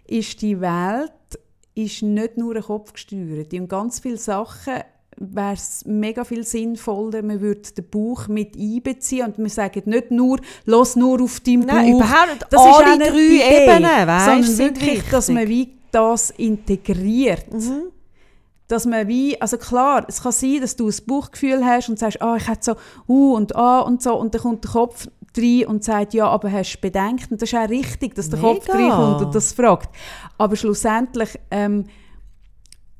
ist 0.07 0.41
die 0.41 0.59
Welt 0.61 1.11
ist 1.73 2.01
nicht 2.03 2.37
nur 2.37 2.55
ein 2.55 2.63
Kopf 2.63 2.93
gesteuert. 2.93 3.53
Und 3.53 3.69
ganz 3.69 3.99
viele 3.99 4.17
Sachen 4.17 4.81
wäre 5.21 5.53
es 5.53 5.85
mega 5.85 6.23
viel 6.23 6.43
sinnvoller, 6.43 7.21
man 7.21 7.41
würde 7.41 7.61
den 7.61 7.89
Bauch 7.89 8.27
mit 8.27 8.55
einbeziehen 8.57 9.27
und 9.27 9.37
wir 9.37 9.49
sagen 9.49 9.83
nicht 9.85 10.11
nur, 10.11 10.39
los 10.65 10.95
nur 10.95 11.21
auf 11.21 11.39
deinen 11.39 11.67
Bauch. 11.67 11.75
Nein, 11.75 11.95
überhaupt 11.95 12.29
nicht. 12.29 12.47
Das 12.49 12.61
Alle 12.61 12.91
ist 12.93 13.11
drei 13.11 13.19
Idee, 13.19 13.63
Ebenen, 13.63 14.07
weißt, 14.07 14.25
sondern 14.25 14.57
wirklich, 14.57 14.93
wichtig. 14.93 15.11
dass 15.11 15.29
man 15.29 15.47
wie 15.47 15.73
das 15.91 16.29
integriert. 16.31 17.53
Mhm. 17.53 17.91
Dass 18.67 18.85
man 18.85 19.07
wie, 19.07 19.39
also 19.39 19.57
klar, 19.57 20.05
es 20.07 20.23
kann 20.23 20.31
sein, 20.31 20.61
dass 20.61 20.75
du 20.75 20.87
ein 20.87 20.95
Bauchgefühl 21.05 21.63
hast 21.65 21.89
und 21.89 21.99
sagst, 21.99 22.21
ah, 22.21 22.37
ich 22.37 22.47
hätte 22.47 22.61
so, 22.63 22.75
uh 23.07 23.35
und 23.35 23.55
ah 23.55 23.81
und 23.81 24.01
so 24.01 24.15
und 24.15 24.33
dann 24.33 24.41
kommt 24.41 24.63
der 24.63 24.71
Kopf 24.71 25.07
rein 25.37 25.65
und 25.67 25.83
sagt, 25.83 26.13
ja, 26.13 26.27
aber 26.27 26.51
hast 26.51 26.75
du 26.75 26.81
bedenkt? 26.81 27.31
Und 27.31 27.41
das 27.41 27.51
ist 27.51 27.57
auch 27.57 27.69
richtig, 27.69 28.15
dass 28.15 28.29
der 28.29 28.39
Mega. 28.39 28.53
Kopf 28.53 28.69
reinkommt 28.69 29.21
und 29.21 29.35
das 29.35 29.51
fragt. 29.51 29.89
Aber 30.37 30.55
schlussendlich 30.55 31.37
ähm, 31.51 31.85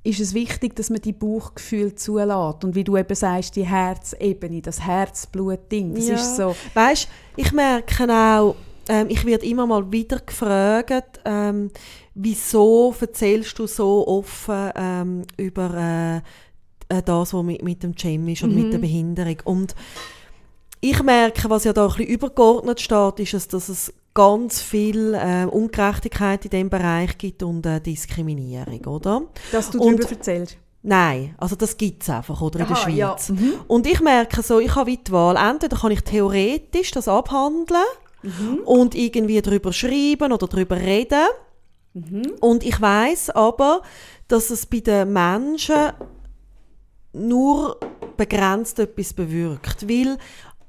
ist 0.03 0.19
es 0.19 0.33
wichtig, 0.33 0.75
dass 0.75 0.89
man 0.89 1.01
die 1.01 1.13
Bauchgefühle 1.13 1.95
zulässt. 1.95 2.63
Und 2.63 2.75
wie 2.75 2.83
du 2.83 2.97
eben 2.97 3.15
sagst, 3.15 3.55
die 3.55 3.65
Herzebene, 3.65 4.61
das 4.61 4.81
Herzblut-Ding, 4.81 5.93
das 5.93 6.07
ja. 6.07 6.15
ist 6.15 6.35
so. 6.37 6.55
Weißt, 6.73 7.07
ich 7.35 7.51
merke 7.51 8.11
auch, 8.11 8.55
ähm, 8.89 9.07
ich 9.09 9.25
werde 9.25 9.45
immer 9.45 9.67
mal 9.67 9.91
wieder 9.91 10.19
gefragt, 10.19 11.19
ähm, 11.23 11.69
wieso 12.15 12.95
erzählst 12.99 13.57
du 13.59 13.67
so 13.67 14.07
offen 14.07 14.71
ähm, 14.75 15.23
über 15.37 15.73
äh, 16.89 16.97
äh 16.97 17.01
das, 17.03 17.33
was 17.33 17.43
mit, 17.43 17.61
mit 17.63 17.83
dem 17.83 17.93
Gym 17.93 18.27
ist 18.27 18.41
und 18.43 18.55
mhm. 18.55 18.63
mit 18.63 18.73
der 18.73 18.79
Behinderung. 18.79 19.37
Und 19.43 19.75
ich 20.79 21.01
merke, 21.03 21.47
was 21.47 21.63
ja 21.63 21.73
da 21.73 21.83
ein 21.83 21.89
bisschen 21.89 22.07
übergeordnet 22.07 22.81
steht, 22.81 23.19
ist, 23.19 23.53
dass 23.53 23.69
es 23.69 23.93
ganz 24.13 24.61
viel 24.61 25.13
äh, 25.13 25.45
Ungerechtigkeit 25.45 26.43
in 26.45 26.51
diesem 26.51 26.69
Bereich 26.69 27.17
gibt 27.17 27.43
und 27.43 27.65
äh, 27.65 27.79
Diskriminierung, 27.79 28.85
oder? 28.85 29.23
Dass 29.51 29.71
du 29.71 29.79
darüber 29.79 30.09
erzählst? 30.09 30.57
Nein, 30.83 31.35
also 31.37 31.55
das 31.55 31.77
gibt 31.77 32.01
es 32.03 32.09
einfach, 32.09 32.41
oder, 32.41 32.61
Aha, 32.61 32.67
in 32.67 32.73
der 32.73 32.81
Schweiz. 32.81 33.27
Ja. 33.27 33.35
Mhm. 33.35 33.53
Und 33.67 33.85
ich 33.85 34.01
merke 34.01 34.41
so, 34.41 34.59
ich 34.59 34.75
habe 34.75 34.97
die 34.97 35.11
Wahl, 35.11 35.37
entweder 35.37 35.77
kann 35.77 35.91
ich 35.91 36.01
theoretisch 36.01 36.91
das 36.91 37.07
abhandeln 37.07 37.83
mhm. 38.23 38.61
und 38.65 38.95
irgendwie 38.95 39.41
darüber 39.41 39.71
schreiben 39.71 40.31
oder 40.31 40.47
darüber 40.47 40.77
reden. 40.77 41.27
Mhm. 41.93 42.33
Und 42.39 42.63
ich 42.63 42.81
weiß 42.81 43.29
aber, 43.31 43.83
dass 44.27 44.49
es 44.49 44.65
bei 44.65 44.79
den 44.79 45.13
Menschen 45.13 45.91
nur 47.13 47.77
begrenzt 48.17 48.79
etwas 48.79 49.13
bewirkt, 49.13 49.87
weil 49.87 50.17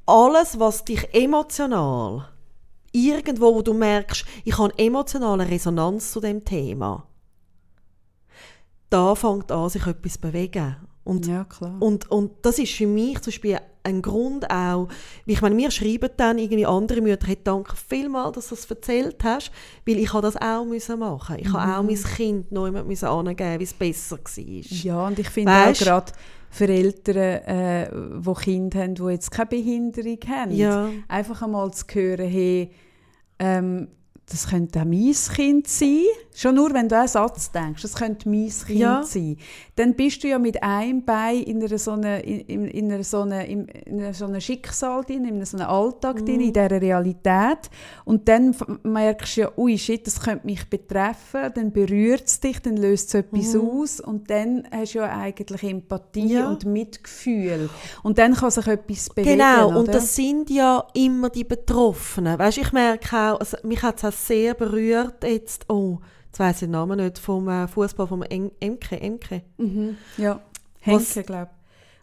alles, 0.04 0.58
was 0.58 0.84
dich 0.84 1.08
emotional 1.14 2.28
irgendwo, 2.92 3.54
wo 3.54 3.62
du 3.62 3.74
merkst, 3.74 4.24
ich 4.44 4.56
habe 4.58 4.72
emotionale 4.78 5.48
Resonanz 5.48 6.12
zu 6.12 6.20
dem 6.20 6.44
Thema, 6.44 7.06
da 8.90 9.14
fängt 9.14 9.50
an, 9.50 9.68
sich 9.68 9.86
etwas 9.86 10.14
zu 10.14 10.20
bewegen. 10.20 10.76
Und, 11.04 11.26
ja, 11.26 11.44
klar. 11.44 11.76
Und, 11.80 12.10
und 12.10 12.32
das 12.42 12.58
ist 12.58 12.72
für 12.72 12.86
mich 12.86 13.20
zum 13.20 13.32
Beispiel 13.32 13.58
ein 13.84 14.02
Grund 14.02 14.48
auch, 14.50 14.88
wie 15.24 15.32
ich 15.32 15.42
meine, 15.42 15.54
mir 15.54 15.70
schreiben 15.70 16.10
dann 16.16 16.38
irgendwie 16.38 16.66
andere 16.66 17.00
Mütter, 17.00 17.26
hey, 17.26 17.38
danke 17.42 17.74
vielmals, 17.74 18.34
dass 18.34 18.48
du 18.48 18.54
das 18.54 18.66
erzählt 18.66 19.16
hast, 19.24 19.50
weil 19.84 19.98
ich 19.98 20.10
das 20.10 20.36
auch 20.36 20.64
müssen 20.64 21.00
machen. 21.00 21.36
Ich 21.40 21.48
mhm. 21.48 21.54
habe 21.54 21.78
auch 21.78 21.82
mein 21.82 22.02
Kind 22.02 22.52
noch 22.52 22.66
jemand 22.66 22.86
müssen 22.86 23.06
angeben, 23.06 23.58
wie 23.58 23.64
es 23.64 23.72
besser 23.72 24.18
war. 24.18 24.44
Ja, 24.44 25.06
und 25.06 25.18
ich 25.18 25.28
finde 25.30 25.52
auch 25.52 25.72
gerade 25.72 26.12
für 26.52 26.68
Eltern, 26.68 27.16
äh, 27.16 27.88
die 27.90 28.34
Kinder 28.34 28.80
haben, 28.80 28.94
die 28.94 29.02
jetzt 29.04 29.30
keine 29.30 29.46
Behinderung 29.46 30.18
haben, 30.28 30.50
ja. 30.50 30.90
einfach 31.08 31.40
einmal 31.40 31.72
zu 31.72 31.86
hören, 31.90 32.28
hey, 32.28 32.70
ähm, 33.38 33.88
das 34.26 34.48
könnte 34.48 34.80
auch 34.80 34.84
mein 34.84 35.12
Kind 35.34 35.68
sein. 35.68 36.04
Schon 36.34 36.54
nur, 36.54 36.72
wenn 36.72 36.88
du 36.88 36.96
einen 36.96 37.08
Satz 37.08 37.50
denkst, 37.50 37.82
das 37.82 37.94
könnte 37.94 38.26
mein 38.26 38.48
Kind 38.48 38.78
ja. 38.78 39.02
sein. 39.02 39.36
Dann 39.76 39.94
bist 39.94 40.24
du 40.24 40.28
ja 40.28 40.38
mit 40.38 40.62
einem 40.62 41.04
Bein 41.04 41.42
in 41.42 41.62
einer 41.62 41.76
so 41.76 41.90
einer, 41.90 42.24
in, 42.24 42.66
in 42.66 42.90
einer 42.90 43.04
so 43.04 43.20
einer, 43.20 43.44
in 43.44 43.68
einer 43.86 44.14
so 44.14 44.24
einer 44.24 44.40
Schicksal 44.40 45.04
drin, 45.04 45.26
in 45.26 45.44
so 45.44 45.58
einem 45.58 45.68
Alltag 45.68 46.20
mhm. 46.20 46.24
drin, 46.24 46.40
in 46.40 46.52
dieser 46.54 46.70
Realität. 46.70 47.70
Und 48.06 48.28
dann 48.28 48.56
merkst 48.82 49.36
du 49.36 49.40
ja, 49.42 49.50
ui, 49.58 49.76
shit, 49.76 50.06
das 50.06 50.20
könnte 50.20 50.46
mich 50.46 50.64
betreffen. 50.70 51.52
Dann 51.54 51.70
berührt 51.70 52.24
es 52.26 52.40
dich, 52.40 52.60
dann 52.60 52.78
löst 52.78 53.08
es 53.08 53.14
etwas 53.14 53.52
mhm. 53.52 53.68
aus. 53.68 54.00
Und 54.00 54.30
dann 54.30 54.66
hast 54.70 54.94
du 54.94 55.00
ja 55.00 55.14
eigentlich 55.14 55.62
Empathie 55.62 56.34
ja. 56.34 56.48
und 56.48 56.64
Mitgefühl. 56.64 57.68
Und 58.02 58.16
dann 58.16 58.34
kann 58.34 58.50
sich 58.50 58.66
etwas 58.66 59.10
bewegen. 59.10 59.38
Genau, 59.38 59.68
oder? 59.68 59.80
und 59.80 59.88
das 59.88 60.16
sind 60.16 60.48
ja 60.48 60.86
immer 60.94 61.28
die 61.28 61.44
Betroffenen. 61.44 62.38
Weißt, 62.38 62.56
ich 62.56 62.72
merke 62.72 63.14
auch, 63.14 63.40
also 63.40 63.58
mich 63.64 63.82
hat 63.82 64.02
es 64.02 64.04
sehr 64.12 64.54
berührt 64.54 65.24
jetzt, 65.24 65.68
oh, 65.68 65.98
jetzt 66.26 66.38
weiss 66.38 66.56
ich 66.56 66.60
den 66.60 66.72
Namen 66.72 66.98
nicht, 66.98 67.18
vom 67.18 67.48
äh, 67.48 67.66
Fußball 67.66 68.06
vom 68.06 68.22
Emke, 68.22 69.00
Emke. 69.00 69.42
Mhm. 69.58 69.96
Ja, 70.16 70.40
Henke, 70.80 71.22
glaube 71.22 71.50
ich 71.54 71.61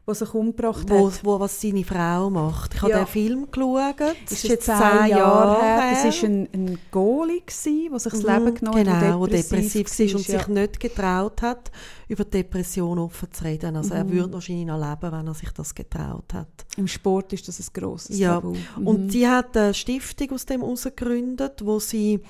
der 0.10 0.16
sich 0.16 0.34
umgebracht 0.34 0.90
wo, 0.90 1.08
hat. 1.08 1.24
Wo, 1.24 1.40
was 1.40 1.62
seine 1.62 1.84
Frau 1.84 2.30
macht. 2.30 2.74
Ich 2.74 2.82
ja. 2.82 2.88
habe 2.90 3.06
den 3.06 3.08
Film 3.08 3.48
geschaut. 3.52 4.00
Das 4.00 4.32
ist 4.32 4.44
jetzt 4.44 4.66
zehn 4.66 4.76
Jahre, 4.76 5.10
Jahre 5.10 5.62
her. 5.62 6.04
Das 6.04 6.22
war 6.22 6.30
ein, 6.30 6.50
ein 6.54 6.80
Goalie, 6.92 7.44
der 7.46 8.00
sich 8.00 8.12
das 8.12 8.24
mhm, 8.24 8.30
Leben 8.30 8.54
genommen 8.56 8.90
hat, 8.90 9.02
genau, 9.02 9.28
der 9.28 9.38
depressiv, 9.38 9.74
depressiv 9.74 10.14
war 10.14 10.20
und 10.20 10.28
ja. 10.28 10.40
sich 10.40 10.48
nicht 10.48 10.80
getraut 10.80 11.42
hat, 11.42 11.72
über 12.08 12.26
Depression 12.26 13.00
offen 13.00 13.32
zu 13.32 13.44
reden. 13.44 13.76
Also 13.76 13.94
mhm. 13.94 14.00
er 14.00 14.10
würde 14.10 14.34
wahrscheinlich 14.34 14.66
noch 14.66 14.80
leben, 14.80 15.12
wenn 15.12 15.28
er 15.28 15.34
sich 15.34 15.52
das 15.52 15.76
getraut 15.76 16.34
hat. 16.34 16.66
Im 16.78 16.88
Sport 16.88 17.34
ist 17.34 17.48
das 17.48 17.60
ein 17.60 17.68
grosses 17.74 18.18
ja. 18.18 18.36
Tabu. 18.36 18.56
Mhm. 18.78 18.88
Und 18.88 19.12
sie 19.12 19.28
hat 19.28 19.56
eine 19.56 19.74
Stiftung 19.74 20.32
aus 20.32 20.46
dem 20.46 20.62
heraus 20.62 20.84
gegründet, 20.84 21.62
wo 21.64 21.80
sie 21.80 22.22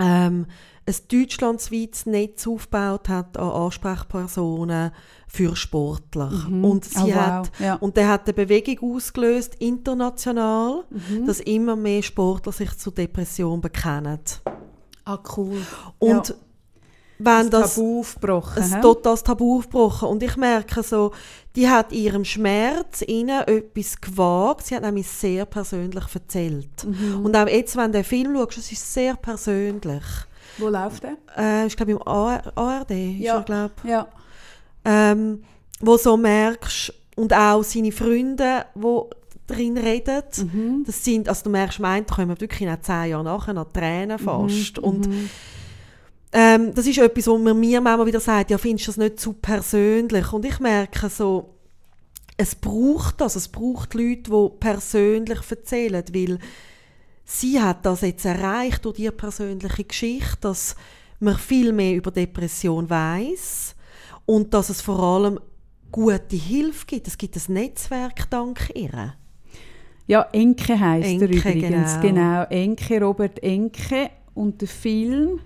ähm, 0.00 0.46
ein 0.86 0.94
deutschlandweites 1.08 2.06
Netz 2.06 2.46
aufgebaut 2.46 3.08
hat 3.08 3.36
an 3.36 3.50
Ansprechpersonen 3.50 4.90
für 5.28 5.54
Sportler. 5.54 6.30
Mhm. 6.30 6.64
Und, 6.64 6.84
sie 6.84 6.98
oh, 6.98 7.06
wow. 7.06 7.14
hat, 7.14 7.50
ja. 7.60 7.74
und 7.76 7.96
der 7.96 8.08
hat 8.08 8.24
eine 8.24 8.34
Bewegung 8.34 8.96
ausgelöst, 8.96 9.56
international, 9.56 10.84
mhm. 10.90 11.26
dass 11.26 11.40
immer 11.40 11.76
mehr 11.76 12.02
Sportler 12.02 12.52
sich 12.52 12.76
zu 12.76 12.90
Depression 12.90 13.60
bekennen. 13.60 14.20
Ah, 15.04 15.18
cool. 15.36 15.58
Und 15.98 16.28
ja. 16.28 16.34
Wenn 17.24 17.50
das, 17.50 17.60
das 17.62 17.74
Tabu 17.74 18.00
aufgebrochen. 18.00 18.62
Ein 18.62 18.82
totales 18.82 19.22
Tabu 19.22 19.58
aufgebrochen. 19.58 20.08
Und 20.08 20.22
ich 20.22 20.36
merke 20.36 20.82
so, 20.82 21.12
die 21.56 21.68
hat 21.68 21.92
ihrem 21.92 22.24
Schmerz 22.24 23.02
innen 23.02 23.40
etwas 23.46 24.00
gewagt. 24.00 24.66
Sie 24.66 24.74
hat 24.74 24.82
nämlich 24.82 25.08
sehr 25.08 25.44
persönlich 25.44 26.04
erzählt. 26.12 26.84
Mhm. 26.84 27.24
Und 27.24 27.36
auch 27.36 27.46
jetzt, 27.46 27.76
wenn 27.76 27.92
du 27.92 27.98
den 27.98 28.04
Film 28.04 28.34
schaust, 28.34 28.58
es 28.58 28.72
ist 28.72 28.92
sehr 28.92 29.16
persönlich. 29.16 30.04
Wo 30.58 30.68
läuft 30.68 31.02
der? 31.02 31.16
Äh, 31.36 31.66
ich 31.66 31.76
glaube 31.76 31.92
im 31.92 32.02
ARD. 32.02 32.90
Ja. 33.18 33.38
Ist 33.38 33.50
er, 33.50 33.70
ja. 33.84 34.08
Ähm, 34.84 35.42
wo 35.80 35.96
so 35.96 36.16
merkst, 36.16 36.92
und 37.16 37.34
auch 37.34 37.62
seine 37.62 37.92
Freunde, 37.92 38.64
die 38.74 39.00
drin 39.46 39.76
reden. 39.76 40.22
Mhm. 40.38 40.84
Das 40.86 41.04
sind, 41.04 41.28
also 41.28 41.44
du 41.44 41.50
merkst, 41.50 41.80
meint, 41.80 42.08
kommen 42.08 42.40
wirklich 42.40 42.68
nach 42.68 42.80
zehn 42.80 43.10
Jahren 43.10 43.24
nachher 43.24 43.52
noch 43.52 43.70
Tränen 43.72 44.18
mhm. 44.20 44.24
fast. 44.24 44.78
Mhm. 44.78 44.84
Und 44.84 45.08
ähm, 46.32 46.72
das 46.74 46.86
ist 46.86 46.98
etwas, 46.98 47.26
wo 47.26 47.38
mir 47.38 47.54
mir 47.54 47.80
manchmal 47.80 48.06
wieder 48.06 48.20
sagt, 48.20 48.50
ja, 48.50 48.58
findest 48.58 48.86
du 48.86 48.90
das 48.90 48.96
nicht 48.98 49.20
zu 49.20 49.32
persönlich? 49.32 50.32
Und 50.32 50.44
ich 50.44 50.60
merke 50.60 51.08
so, 51.08 51.54
es 52.36 52.54
braucht 52.54 53.20
das, 53.20 53.36
es 53.36 53.48
braucht 53.48 53.94
Leute, 53.94 54.30
die 54.30 54.48
persönlich 54.60 55.38
erzählen, 55.50 56.04
weil 56.12 56.38
sie 57.24 57.60
hat 57.60 57.84
das 57.84 58.00
jetzt 58.02 58.24
erreicht 58.24 58.84
durch 58.84 58.98
ihre 58.98 59.12
persönliche 59.12 59.84
Geschichte, 59.84 60.38
dass 60.40 60.76
man 61.18 61.36
viel 61.36 61.72
mehr 61.72 61.96
über 61.96 62.10
Depression 62.10 62.88
weiß 62.88 63.74
und 64.24 64.54
dass 64.54 64.70
es 64.70 64.80
vor 64.80 65.00
allem 65.00 65.38
gute 65.92 66.36
Hilfe 66.36 66.86
gibt. 66.86 67.08
Es 67.08 67.18
gibt 67.18 67.36
ein 67.36 67.52
Netzwerk 67.52 68.30
dank 68.30 68.72
ihr. 68.74 69.14
Ja, 70.06 70.22
Enke 70.32 70.78
heisst 70.78 71.20
er 71.20 71.28
übrigens. 71.28 72.00
genau. 72.00 72.00
Genau. 72.00 72.42
Enke, 72.44 73.00
Robert 73.00 73.42
Enke. 73.42 74.10
Und 74.34 74.60
der 74.60 74.68
Film 74.68 75.40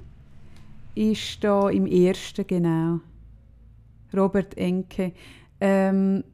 ist 0.95 1.43
da 1.43 1.69
im 1.71 1.87
ersten, 1.87 2.47
genau. 2.47 3.01
Robert 4.15 4.57
Enke. 4.57 5.13
Ähm, 5.61 6.25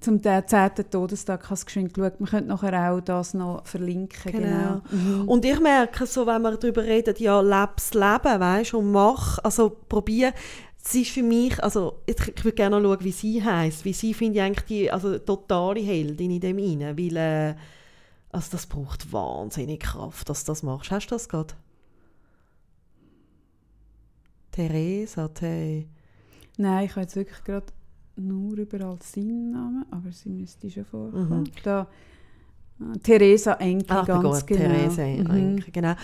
zum 0.00 0.20
de- 0.20 0.44
10. 0.44 0.90
Todestag 0.90 1.44
ich 1.44 1.50
es 1.50 1.64
geschwind 1.64 1.94
geschaut. 1.94 2.18
Wir 2.18 2.26
können 2.26 2.48
nachher 2.48 2.92
auch 2.92 3.00
das 3.00 3.32
noch 3.32 3.66
verlinken. 3.66 4.32
Genau. 4.32 4.82
Genau. 4.90 5.24
Und 5.24 5.44
ich 5.44 5.58
merke 5.58 6.04
so, 6.06 6.26
wenn 6.26 6.42
wir 6.42 6.56
darüber 6.56 6.82
reden, 6.82 7.14
ja, 7.18 7.40
leb's 7.40 7.94
Leben, 7.94 8.40
weißt 8.40 8.74
und 8.74 8.92
mach, 8.92 9.38
also 9.42 9.70
probier. 9.88 10.34
Es 10.84 10.94
ist 10.94 11.10
für 11.10 11.22
mich, 11.22 11.60
also 11.64 12.02
ich, 12.06 12.16
ich 12.28 12.44
würde 12.44 12.54
gerne 12.54 12.80
noch 12.80 12.94
schauen, 12.94 13.04
wie 13.04 13.10
sie 13.12 13.42
heißt, 13.42 13.84
wie 13.84 13.92
sie 13.92 14.14
finde 14.14 14.38
ich 14.38 14.44
eigentlich 14.44 14.66
die 14.66 14.90
also 14.92 15.18
totale 15.18 15.80
Heldin 15.80 16.30
in 16.30 16.40
dem 16.40 16.58
rein, 16.58 16.96
weil 16.96 17.16
äh, 17.16 17.54
also 18.30 18.48
das 18.52 18.66
braucht 18.66 19.12
wahnsinnig 19.12 19.80
Kraft, 19.80 20.28
dass 20.28 20.44
du 20.44 20.52
das 20.52 20.62
machst. 20.62 20.90
Hast 20.92 21.06
du 21.06 21.14
das 21.16 21.28
gerade? 21.28 21.54
Theresa, 24.56 25.28
Te 25.28 25.84
Nein, 26.56 26.86
ich 26.86 26.90
habe 26.92 27.02
jetzt 27.02 27.14
wirklich 27.14 27.44
gerade 27.44 27.66
nur 28.16 28.56
überall 28.56 28.96
seinen 29.02 29.50
Namen, 29.52 29.84
aber 29.90 30.10
sie 30.10 30.30
müsste 30.30 30.70
schon 30.70 30.86
vorkommen. 30.86 31.40
Mhm. 31.40 31.50
Da, 31.62 31.86
äh, 32.80 32.98
Theresa 33.00 33.52
Enke, 33.54 33.84
Ach, 33.88 34.06
ganz 34.06 34.40
gut, 34.40 34.46
genau. 34.46 34.60
Therese 34.62 35.02
Mhm. 35.02 35.30
Enke, 35.30 35.70
genau. 35.70 35.94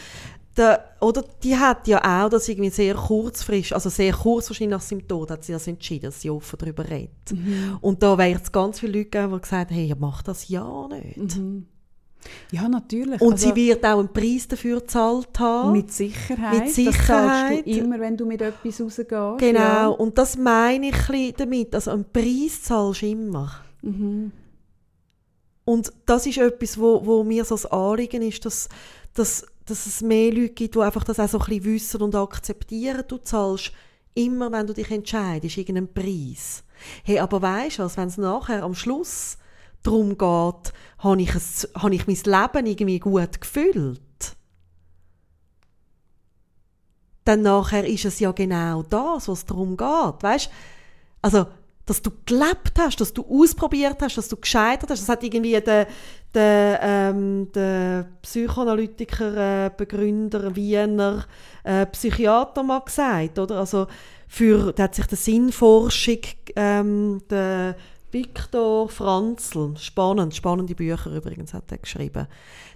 Der, 0.55 0.85
oder 1.01 1.25
die 1.43 1.57
hat 1.57 1.89
ja 1.89 2.25
auch 2.25 2.29
das 2.29 2.47
irgendwie 2.47 2.69
sehr 2.69 2.95
kurzfristig, 2.95 3.75
also 3.75 3.89
sehr 3.89 4.13
kurz 4.13 4.51
wahrscheinlich 4.51 4.77
nach 4.77 4.83
seinem 4.83 5.09
Tod, 5.09 5.31
hat 5.31 5.45
sie 5.45 5.53
das 5.53 5.67
entschieden, 5.67 6.05
dass 6.07 6.21
sie 6.21 6.29
offen 6.29 6.59
darüber 6.59 6.87
redet. 6.91 7.33
Mhm. 7.33 7.79
Und 7.81 8.03
da 8.03 8.19
wäre 8.19 8.39
es 8.39 8.53
ganz 8.53 8.81
viele 8.81 8.99
Leute 8.99 9.09
gegeben, 9.09 9.33
die 9.33 9.41
gesagt 9.41 9.71
haben, 9.71 9.75
hey, 9.75 9.95
mach 9.99 10.21
das 10.23 10.47
ja 10.51 10.89
nicht. 10.89 11.39
Mhm. 11.39 11.67
Ja, 12.51 12.69
natürlich. 12.69 13.21
Und 13.21 13.33
Also, 13.33 13.49
sie 13.49 13.55
wird 13.57 13.85
auch 13.85 13.99
einen 13.99 14.13
Preis 14.13 14.47
dafür 14.49 14.81
gezahlt 14.81 15.39
haben. 15.39 15.73
mit 15.73 15.93
Sicherheit. 15.93 16.53
Mit 16.55 16.63
Das 16.67 16.75
Sicherheit. 16.75 17.67
du 17.67 17.71
immer, 17.71 17.99
wenn 18.01 18.17
du 18.17 18.27
mit 18.27 18.41
etwas 18.43 18.81
rausgehst. 18.81 19.09
genau, 19.39 19.59
Ja. 19.61 19.87
und 19.89 20.17
das 20.19 20.37
meine 20.37 20.91
ich 20.91 21.35
damit. 21.37 21.75
Also 21.75 21.91
einen 21.93 22.05
Preis 22.13 22.63
zahlst 22.63 23.03
du 23.03 23.07
immer. 23.07 23.51
Mhm. 23.83 24.33
Und 25.65 25.93
das 26.07 26.27
ist 26.27 26.39
etwas, 26.39 26.79
wo, 26.79 27.05
wo 27.07 27.23
mir 27.23 27.45
so 27.45 27.55
das 27.55 27.67
Anliegen 27.67 28.23
ist, 28.23 28.45
dass, 28.45 28.69
dass, 29.15 29.47
dass 29.65 29.87
es 29.87 30.01
mehr 30.03 30.33
Leute 30.33 30.51
gibt, 30.51 30.75
die 30.75 30.81
einfach 30.81 31.05
das 31.05 31.21
auch 31.21 31.29
so 31.29 31.39
ein 31.39 31.47
bisschen 31.47 31.65
wissen 31.65 32.03
und 32.03 32.15
akzeptieren. 32.15 33.05
Du 33.07 33.19
zahlst 33.19 33.73
immer, 34.15 34.51
wenn 34.51 34.67
du 34.67 34.75
dich 34.75 34.91
entscheidest, 34.91 35.57
irgendeinen 35.57 35.93
Preis. 35.93 36.65
Hey, 37.05 37.21
aber 37.21 37.41
weißt 37.41 37.79
du 37.79 37.83
was, 37.85 37.97
wenn 37.97 38.09
es 38.09 38.19
nachher 38.19 38.65
am 38.65 38.75
Schluss 38.75 39.39
darum 39.83 40.11
geht, 40.11 40.73
habe 40.99 41.23
ich, 41.23 41.35
es, 41.35 41.69
habe 41.77 41.95
ich 41.95 42.07
mein 42.07 42.17
Leben 42.17 42.67
irgendwie 42.67 42.99
gut 42.99 43.41
gefüllt, 43.41 44.01
dann 47.25 47.43
nachher 47.43 47.87
ist 47.87 48.05
es 48.05 48.21
ja 48.21 48.33
genau 48.33 48.83
das, 48.83 49.29
was 49.29 49.47
darum 49.47 49.77
geht. 49.77 50.23
Weißt 50.23 50.51
also, 51.23 51.47
dass 51.87 52.03
du 52.03 52.11
gelebt 52.27 52.79
hast, 52.79 53.01
dass 53.01 53.13
du 53.13 53.25
ausprobiert 53.29 53.97
hast, 54.03 54.17
dass 54.17 54.29
du 54.29 54.37
gescheitert 54.37 54.91
hast. 54.91 55.01
Das 55.01 55.09
hat 55.09 55.23
irgendwie 55.23 55.61
der, 55.61 55.87
der, 56.35 56.81
ähm, 56.83 57.51
der 57.53 58.09
Psychoanalytiker, 58.23 59.67
äh, 59.67 59.71
Begründer, 59.77 60.55
Wiener, 60.55 61.25
äh, 61.65 61.87
Psychiater 61.87 62.63
mal 62.63 62.81
gesagt, 62.81 63.39
oder? 63.39 63.59
Also, 63.59 63.87
für, 64.29 64.73
der 64.73 64.85
hat 64.85 64.95
sich 64.95 65.07
der 65.07 65.19
Sinnforschung, 65.19 66.21
ähm, 66.57 67.21
der 67.29 67.77
Viktor 68.13 68.89
Franzl, 68.89 69.75
spannend, 69.77 70.35
spannende 70.35 70.75
Bücher 70.75 71.11
übrigens 71.11 71.55
hat 71.55 71.71
er 71.73 71.79
geschrieben, 71.79 72.27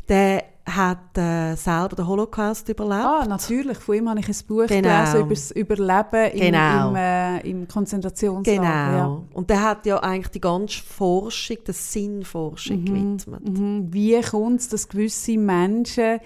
der 0.09 0.45
hat 0.65 1.17
äh, 1.17 1.55
selber 1.55 1.95
den 1.97 2.07
Holocaust 2.09 2.69
überlebt. 2.69 3.05
Ah, 3.05 3.25
natürlich. 3.29 3.79
Von 3.79 3.95
ihm 3.95 4.09
habe 4.09 4.19
ich 4.21 4.29
ein 4.29 4.37
Buch 4.49 4.67
Genau. 4.67 4.89
gelesen 4.89 5.21
über 5.21 5.35
das 5.35 5.51
Überleben 5.53 6.31
im, 6.33 6.41
Genau. 6.41 6.89
im, 6.89 6.97
äh, 6.97 7.41
im 7.49 7.69
Konzentrationslager. 7.69 8.61
Genau. 8.61 8.67
Ja. 8.67 9.23
Und 9.33 9.51
der 9.51 9.63
hat 9.63 9.87
ja 9.87 9.99
eigentlich 9.99 10.29
die 10.33 10.41
ganze 10.41 10.83
Forschung, 10.83 11.59
der 11.67 11.75
Sinnforschung 11.75 12.85
gewidmet. 12.85 13.49
Mhm. 13.49 13.93
Wie 13.93 14.21
kommt 14.23 14.61
es, 14.61 14.69
dass 14.69 14.89
gewisse 14.89 15.39
Menschen 15.39 16.19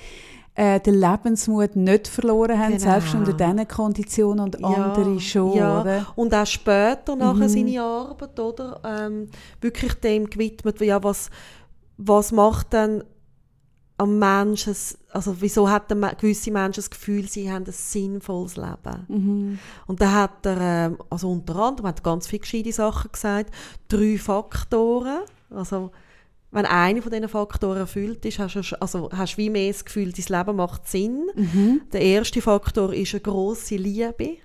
äh, 0.55 0.81
den 0.81 0.95
Lebensmut 0.95 1.77
nicht 1.77 2.09
verloren 2.09 2.59
haben, 2.59 2.73
Genau. 2.73 2.83
selbst 2.83 3.15
unter 3.15 3.33
diesen 3.33 3.69
Konditionen 3.69 4.41
und 4.41 4.65
andere 4.65 5.21
schon, 5.21 5.57
ja. 5.57 5.81
oder? 5.81 6.07
Und 6.17 6.35
auch 6.35 6.47
später 6.47 7.17
nachher 7.17 7.49
seine 7.49 7.81
Arbeit, 7.81 8.39
oder? 8.39 8.81
Ähm, 8.85 9.29
wirklich 9.61 9.95
dem 9.95 10.29
gewidmet, 10.29 10.81
ja, 10.81 11.03
was, 11.03 11.31
was 11.97 12.33
macht 12.33 12.73
denn 12.73 13.05
am 13.97 14.19
Menschen, 14.19 14.75
also 15.13 15.37
wieso 15.41 15.69
hat 15.69 15.91
der, 15.91 16.15
gewisse 16.15 16.51
Menschen 16.51 16.81
das 16.81 16.91
Gefühl, 16.91 17.29
sie 17.29 17.53
haben 17.53 17.67
ein 17.67 17.73
sinnvolles 17.73 18.57
Leben? 18.57 19.05
Mhm. 19.09 19.59
Und 19.87 20.01
da 20.01 20.13
hat 20.13 20.47
er, 20.47 20.61
ähm, 20.61 20.99
also 21.11 21.31
unter 21.31 21.57
anderem, 21.57 21.89
hat 21.89 22.03
ganz 22.03 22.27
viele 22.27 22.41
gescheite 22.41 22.73
Sachen 22.73 23.13
gesagt, 23.13 23.55
drei 23.89 24.17
Faktoren, 24.17 25.21
also 25.51 25.91
wenn 26.53 26.67
einer 26.67 27.01
von 27.01 27.13
diesen 27.13 27.29
Faktoren 27.29 27.79
erfüllt 27.79 28.25
ist, 28.25 28.39
hast 28.39 28.55
du 28.55 28.81
also 28.83 29.09
hast 29.13 29.35
du 29.35 29.37
wie 29.39 29.51
mehr 29.51 29.73
das 29.73 29.85
Gefühl, 29.85 30.13
dein 30.13 30.39
Leben 30.39 30.57
macht 30.57 30.89
Sinn. 30.89 31.27
Mhm. 31.35 31.83
Der 31.93 32.01
erste 32.03 32.43
Faktor 32.43 32.93
ist 32.93 33.15
eine 33.15 33.21
grosse 33.21 33.77
Liebe. 33.77 34.37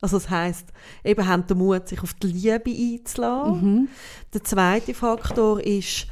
Also 0.00 0.16
das 0.18 0.30
heisst, 0.30 0.68
eben 1.04 1.26
haben 1.26 1.46
den 1.46 1.58
Mut, 1.58 1.88
sich 1.88 2.02
auf 2.02 2.14
die 2.14 2.28
Liebe 2.28 2.70
einzulassen. 2.70 3.60
Mhm. 3.80 3.88
Der 4.32 4.44
zweite 4.44 4.94
Faktor 4.94 5.60
ist 5.60 6.06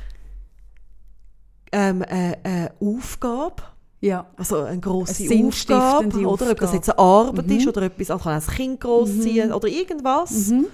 ähm, 1.72 2.02
eine, 2.02 2.38
eine 2.42 2.72
Aufgabe. 2.80 3.62
Ja. 4.00 4.26
Also 4.36 4.62
eine 4.62 4.80
grosse 4.80 5.24
Eine 5.30 5.46
Aufgabe, 5.46 6.18
oder? 6.26 6.50
Ob 6.50 6.58
das 6.58 6.70
Aufgabe. 6.70 6.76
jetzt 6.76 6.90
eine 6.90 6.98
Arbeit 6.98 7.46
Mhm. 7.46 7.56
ist 7.56 7.66
oder 7.68 7.82
etwas, 7.82 8.10
also 8.10 8.24
kann 8.24 8.34
ein 8.42 8.46
Kind 8.46 8.80
großziehen 8.80 9.52
oder 9.52 9.68
irgendwas. 9.68 10.48
Mhm. 10.48 10.66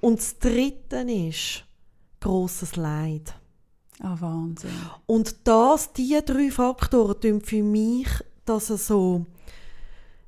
Und 0.00 0.18
das 0.18 0.38
dritte 0.38 0.98
ist 1.10 1.64
grosses 2.20 2.76
Leid. 2.76 3.34
Ah, 4.00 4.16
Wahnsinn. 4.18 4.70
Und 5.06 5.36
das, 5.44 5.92
diese 5.92 6.22
drei 6.22 6.50
Faktoren 6.50 7.20
tun 7.20 7.40
für 7.40 7.62
mich, 7.62 8.08
dass 8.44 8.70
er 8.70 8.78
so 8.78 9.26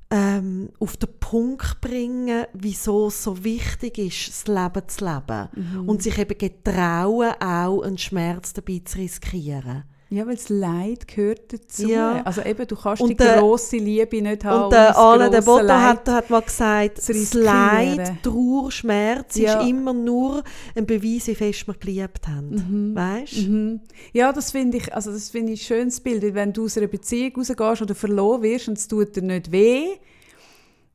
ähm, 0.09 0.69
auf 0.79 0.97
den 0.97 1.09
Punkt 1.19 1.79
bringen, 1.79 2.45
wieso 2.53 3.07
es 3.07 3.23
so 3.23 3.43
wichtig 3.43 3.97
ist, 3.97 4.29
das 4.29 4.47
Leben 4.47 4.87
zu 4.87 5.05
leben. 5.05 5.49
Mhm. 5.55 5.89
Und 5.89 6.03
sich 6.03 6.17
eben 6.17 6.37
getrauen, 6.37 7.33
auch 7.39 7.81
einen 7.81 7.97
Schmerz 7.97 8.53
dabei 8.53 8.81
zu 8.83 8.97
riskieren. 8.99 9.85
Ja, 10.13 10.27
weil 10.27 10.35
das 10.35 10.49
Leid 10.49 11.07
gehört 11.07 11.53
dazu. 11.53 11.87
Ja. 11.87 12.21
Also 12.25 12.41
eben, 12.41 12.67
du 12.67 12.75
kannst 12.75 13.01
Und 13.01 13.11
die 13.11 13.15
der- 13.15 13.37
grosse 13.37 13.77
Liebe 13.77 14.21
nicht 14.21 14.43
haben. 14.43 14.65
Und 14.65 14.73
der 14.73 14.97
Alain 14.97 15.31
das 15.31 15.45
de 15.45 15.53
Botto 15.53 15.69
hat, 15.73 16.05
hat 16.09 16.29
mal 16.29 16.41
gesagt, 16.41 16.97
das. 16.97 17.33
Leid, 17.33 18.15
Trauer, 18.21 18.69
Schmerz 18.71 19.37
Ja. 19.37 19.61
ist 19.61 19.69
immer 19.69 19.93
nur 19.93 20.43
ein 20.75 20.85
Beweis, 20.85 21.27
wie 21.27 21.35
fest 21.35 21.65
wir 21.65 21.75
geliebt 21.75 22.27
haben. 22.27 22.93
Weißt 22.93 23.37
du? 23.37 23.41
Mhm. 23.51 23.79
Ja, 24.11 24.33
das 24.33 24.51
finde 24.51 24.79
ich, 24.79 24.93
also 24.93 25.13
das 25.13 25.29
finde 25.29 25.53
ich 25.53 25.61
ein 25.61 25.65
schönes 25.65 26.01
Bild. 26.01 26.21
Wenn 26.35 26.51
du 26.51 26.65
aus 26.65 26.77
einer 26.77 26.87
Beziehung 26.87 27.31
rausgehst 27.37 27.81
oder 27.81 27.95
verloren 27.95 28.41
wirst 28.41 28.67
und 28.67 28.77
es 28.77 28.89
tut 28.89 29.15
dir 29.15 29.21
nicht 29.23 29.53
weh, 29.53 29.85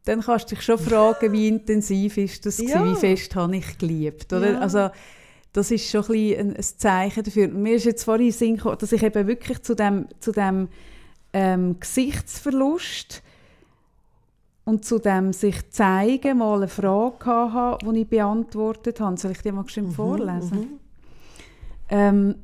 dann 0.04 0.20
kannst 0.20 0.50
du 0.50 0.54
dich 0.56 0.62
schon 0.62 0.78
fragen, 0.78 1.32
wie 1.32 1.48
intensiv 1.48 2.18
ist 2.18 2.44
das 2.44 2.58
Ja. 2.58 2.80
gewesen, 2.82 2.96
wie 2.96 3.00
fest 3.00 3.34
habe 3.34 3.56
ich 3.56 3.78
geliebt, 3.78 4.30
oder? 4.34 4.52
Ja. 4.52 4.58
Also 4.60 4.90
das 5.56 5.70
ist 5.70 5.88
schon 5.88 6.04
ein, 6.10 6.38
ein, 6.38 6.56
ein 6.56 6.62
Zeichen 6.62 7.24
dafür. 7.24 7.48
Mir 7.48 7.76
ist 7.76 7.84
jetzt 7.84 8.04
vorhin 8.04 8.30
Sinn 8.30 8.56
gekommen, 8.56 8.76
dass 8.78 8.92
ich 8.92 9.02
eben 9.02 9.26
wirklich 9.26 9.62
zu 9.62 9.74
dem, 9.74 10.06
zu 10.20 10.30
dem 10.30 10.68
ähm, 11.32 11.80
Gesichtsverlust 11.80 13.22
und 14.66 14.84
zu 14.84 14.98
dem 14.98 15.32
sich 15.32 15.70
zeigen 15.70 16.38
mal 16.38 16.56
eine 16.56 16.68
Frage 16.68 17.24
hatte, 17.24 17.90
die 17.90 18.02
ich 18.02 18.08
beantwortet 18.08 19.00
habe. 19.00 19.16
Soll 19.16 19.30
ich 19.30 19.40
die 19.40 19.50
mal 19.52 19.62
Mhm, 19.62 19.66
geschwind 19.66 19.94
vorlesen? 19.94 20.80
Ähm, 21.88 22.34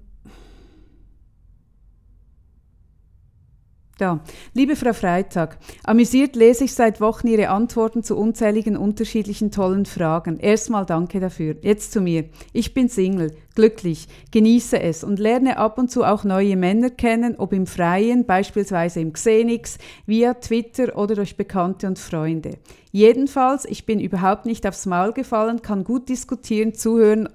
da. 4.03 4.21
Liebe 4.53 4.75
Frau 4.77 4.93
Freitag, 4.93 5.59
amüsiert 5.85 6.35
lese 6.35 6.65
ich 6.65 6.75
seit 6.75 7.01
Wochen 7.01 7.29
Ihre 7.29 7.49
Antworten 7.49 8.03
zu 8.03 8.17
unzähligen 8.17 8.77
unterschiedlichen 8.77 9.51
tollen 9.51 9.87
Fragen. 9.87 10.39
Erstmal 10.39 10.85
danke 10.85 11.21
dafür. 11.21 11.55
Jetzt 11.63 11.93
zu 11.93 12.01
mir. 12.01 12.25
Ich 12.53 12.75
bin 12.75 12.89
Single, 12.89 13.31
glücklich, 13.55 14.09
genieße 14.33 14.81
es 14.81 15.05
und 15.05 15.21
lerne 15.21 15.57
ab 15.57 15.79
und 15.79 15.91
zu 15.91 16.05
auch 16.05 16.25
neue 16.25 16.57
Männer 16.57 16.91
kennen, 16.91 17.37
ob 17.39 17.53
im 17.53 17.67
Freien, 17.67 18.27
beispielsweise 18.27 19.01
im 19.01 19.13
Xenix, 19.13 19.79
via 20.07 20.35
Twitter 20.35 20.99
oder 20.99 21.15
durch 21.15 21.37
Bekannte 21.37 21.87
und 21.87 21.99
Freunde. 21.99 22.59
Jedenfalls, 22.91 23.65
ich 23.65 23.87
bin 23.87 24.01
überhaupt 24.01 24.47
nicht 24.47 24.67
aufs 24.67 24.85
Maul 24.87 25.13
gefallen, 25.13 25.63
kann 25.63 25.85
gut 25.85 26.09
diskutieren, 26.09 26.75
zuhören 26.75 27.29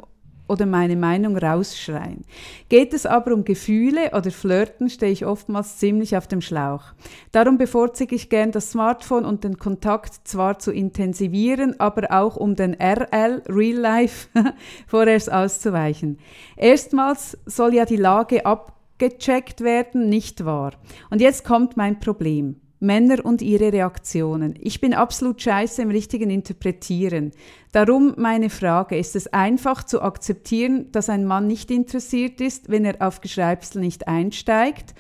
oder 0.48 0.66
meine 0.66 0.96
Meinung 0.96 1.38
rausschreien. 1.38 2.24
Geht 2.70 2.94
es 2.94 3.06
aber 3.06 3.34
um 3.34 3.44
Gefühle 3.44 4.12
oder 4.14 4.32
Flirten, 4.32 4.90
stehe 4.90 5.12
ich 5.12 5.26
oftmals 5.26 5.78
ziemlich 5.78 6.16
auf 6.18 6.28
dem 6.28 6.42
Schlauch. 6.42 6.84
Darum 7.32 7.58
bevorzuge 7.58 8.16
ich 8.16 8.30
gern 8.30 8.52
das 8.52 8.72
Smartphone 8.72 9.26
und 9.26 9.44
den 9.44 9.58
Kontakt 9.58 10.28
zwar 10.28 10.60
zu 10.60 10.72
intensivieren, 10.72 11.80
aber 11.80 12.12
auch 12.12 12.36
um 12.36 12.56
den 12.56 12.74
RL, 12.74 13.44
Real 13.48 13.78
Life, 13.78 14.30
vorerst 14.88 15.32
auszuweichen. 15.32 16.20
Erstmals 16.56 17.38
soll 17.46 17.74
ja 17.74 17.86
die 17.86 17.98
Lage 17.98 18.46
abgecheckt 18.46 19.62
werden, 19.62 20.10
nicht 20.10 20.46
wahr? 20.46 20.74
Und 21.10 21.22
jetzt 21.22 21.44
kommt 21.44 21.78
mein 21.78 22.00
Problem. 22.00 22.62
Männer 22.80 23.26
und 23.26 23.42
ihre 23.42 23.74
Reaktionen. 23.74 24.56
Ich 24.60 24.80
bin 24.80 24.94
absolut 24.94 25.42
scheiße 25.42 25.82
im 25.82 25.90
richtigen 25.90 26.30
Interpretieren. 26.30 27.32
Darum 27.72 28.14
meine 28.18 28.50
Frage, 28.50 28.98
ist 28.98 29.16
es 29.16 29.28
einfach 29.34 29.84
zu 29.84 30.02
akzeptieren, 30.02 30.92
dass 30.92 31.10
ein 31.10 31.26
Mann 31.26 31.48
nicht 31.48 31.72
interessiert 31.72 32.40
ist, 32.40 32.70
wenn 32.70 32.86
er 32.86 33.06
auf 33.06 33.22
Geschreibsel 33.22 33.82
nicht 33.82 34.08
einsteigt? 34.08 34.94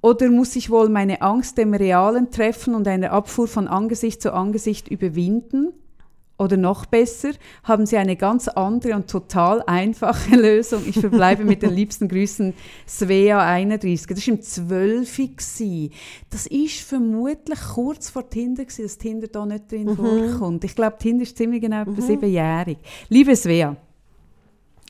Oder 0.00 0.30
muss 0.30 0.56
ich 0.56 0.70
wohl 0.70 0.88
meine 0.88 1.22
Angst 1.22 1.58
dem 1.58 1.74
realen 1.74 2.30
Treffen 2.30 2.74
und 2.74 2.86
einer 2.86 3.12
Abfuhr 3.12 3.48
von 3.48 3.68
Angesicht 3.68 4.22
zu 4.22 4.32
Angesicht 4.32 4.88
überwinden? 4.88 5.72
Oder 6.38 6.56
noch 6.56 6.86
besser, 6.86 7.30
haben 7.64 7.84
Sie 7.84 7.96
eine 7.96 8.14
ganz 8.14 8.46
andere 8.46 8.94
und 8.94 9.10
total 9.10 9.60
einfache 9.66 10.36
Lösung. 10.36 10.84
Ich 10.86 10.98
verbleibe 10.98 11.44
mit 11.44 11.62
den 11.62 11.74
liebsten 11.74 12.06
Grüßen 12.08 12.54
Svea 12.86 13.44
31. 13.44 14.06
Das 14.06 14.26
war 14.28 14.34
im 14.34 14.42
12. 14.42 15.20
Das 16.30 16.46
ist 16.46 16.80
vermutlich 16.80 17.58
kurz 17.74 18.10
vor 18.10 18.30
Tinder, 18.30 18.64
gewesen, 18.64 18.84
dass 18.84 18.98
Tinder 18.98 19.26
da 19.26 19.44
nicht 19.44 19.70
drin 19.70 19.86
mhm. 19.86 19.96
vorkommt. 19.96 20.62
Ich 20.62 20.76
glaube, 20.76 20.96
Tinder 20.98 21.24
ist 21.24 21.36
ziemlich 21.36 21.60
genau 21.60 21.84
mhm. 21.84 22.00
siebenjährig. 22.00 22.78
Liebe 23.08 23.34
Svea, 23.34 23.76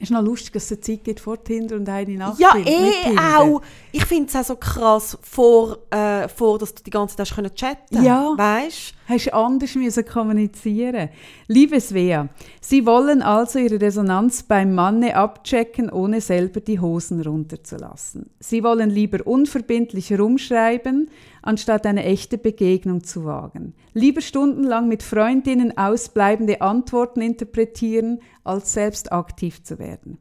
ist 0.00 0.10
noch 0.10 0.22
lustig, 0.22 0.52
dass 0.52 0.64
es 0.64 0.72
eine 0.72 0.80
Zeit 0.80 1.04
gibt 1.04 1.20
vor 1.20 1.42
Tinder 1.42 1.76
und 1.76 1.88
eine 1.88 2.12
nach 2.12 2.38
Ja, 2.38 2.54
eh 2.56 3.16
auch. 3.18 3.62
Ich 3.90 4.04
finde 4.04 4.28
es 4.28 4.36
auch 4.36 4.44
so 4.44 4.56
krass, 4.56 5.18
vor, 5.22 5.78
äh, 5.90 6.28
vor, 6.28 6.58
dass 6.58 6.74
du 6.74 6.82
die 6.84 6.90
ganze 6.90 7.16
Zeit 7.16 7.54
chatten 7.54 7.94
können 7.94 8.04
Ja. 8.04 8.34
Weißt 8.36 8.94
Hast 9.08 9.32
anders 9.32 9.74
müssen 9.74 10.04
kommunizieren 10.04 11.08
Liebe 11.46 11.80
Svea, 11.80 12.28
Sie 12.60 12.84
wollen 12.84 13.22
also 13.22 13.58
Ihre 13.58 13.80
Resonanz 13.80 14.42
beim 14.42 14.74
Manne 14.74 15.16
abchecken, 15.16 15.88
ohne 15.88 16.20
selber 16.20 16.60
die 16.60 16.78
Hosen 16.78 17.22
runterzulassen. 17.22 18.28
Sie 18.38 18.62
wollen 18.62 18.90
lieber 18.90 19.26
unverbindlich 19.26 20.12
rumschreiben, 20.12 21.08
anstatt 21.40 21.86
eine 21.86 22.04
echte 22.04 22.36
Begegnung 22.36 23.02
zu 23.02 23.24
wagen. 23.24 23.72
Lieber 23.94 24.20
stundenlang 24.20 24.88
mit 24.88 25.02
Freundinnen 25.02 25.78
ausbleibende 25.78 26.60
Antworten 26.60 27.22
interpretieren, 27.22 28.20
als 28.44 28.74
selbst 28.74 29.10
aktiv 29.10 29.62
zu 29.62 29.78
werden. 29.78 30.18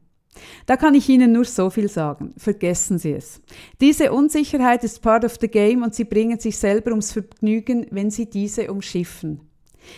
Da 0.66 0.76
kann 0.76 0.94
ich 0.94 1.08
Ihnen 1.08 1.32
nur 1.32 1.44
so 1.44 1.70
viel 1.70 1.88
sagen. 1.88 2.34
Vergessen 2.36 2.98
Sie 2.98 3.12
es. 3.12 3.40
Diese 3.80 4.12
Unsicherheit 4.12 4.84
ist 4.84 5.02
part 5.02 5.24
of 5.24 5.36
the 5.40 5.48
game 5.48 5.82
und 5.82 5.94
Sie 5.94 6.04
bringen 6.04 6.38
sich 6.38 6.58
selber 6.58 6.90
ums 6.90 7.12
Vergnügen, 7.12 7.86
wenn 7.90 8.10
Sie 8.10 8.26
diese 8.26 8.70
umschiffen. 8.70 9.40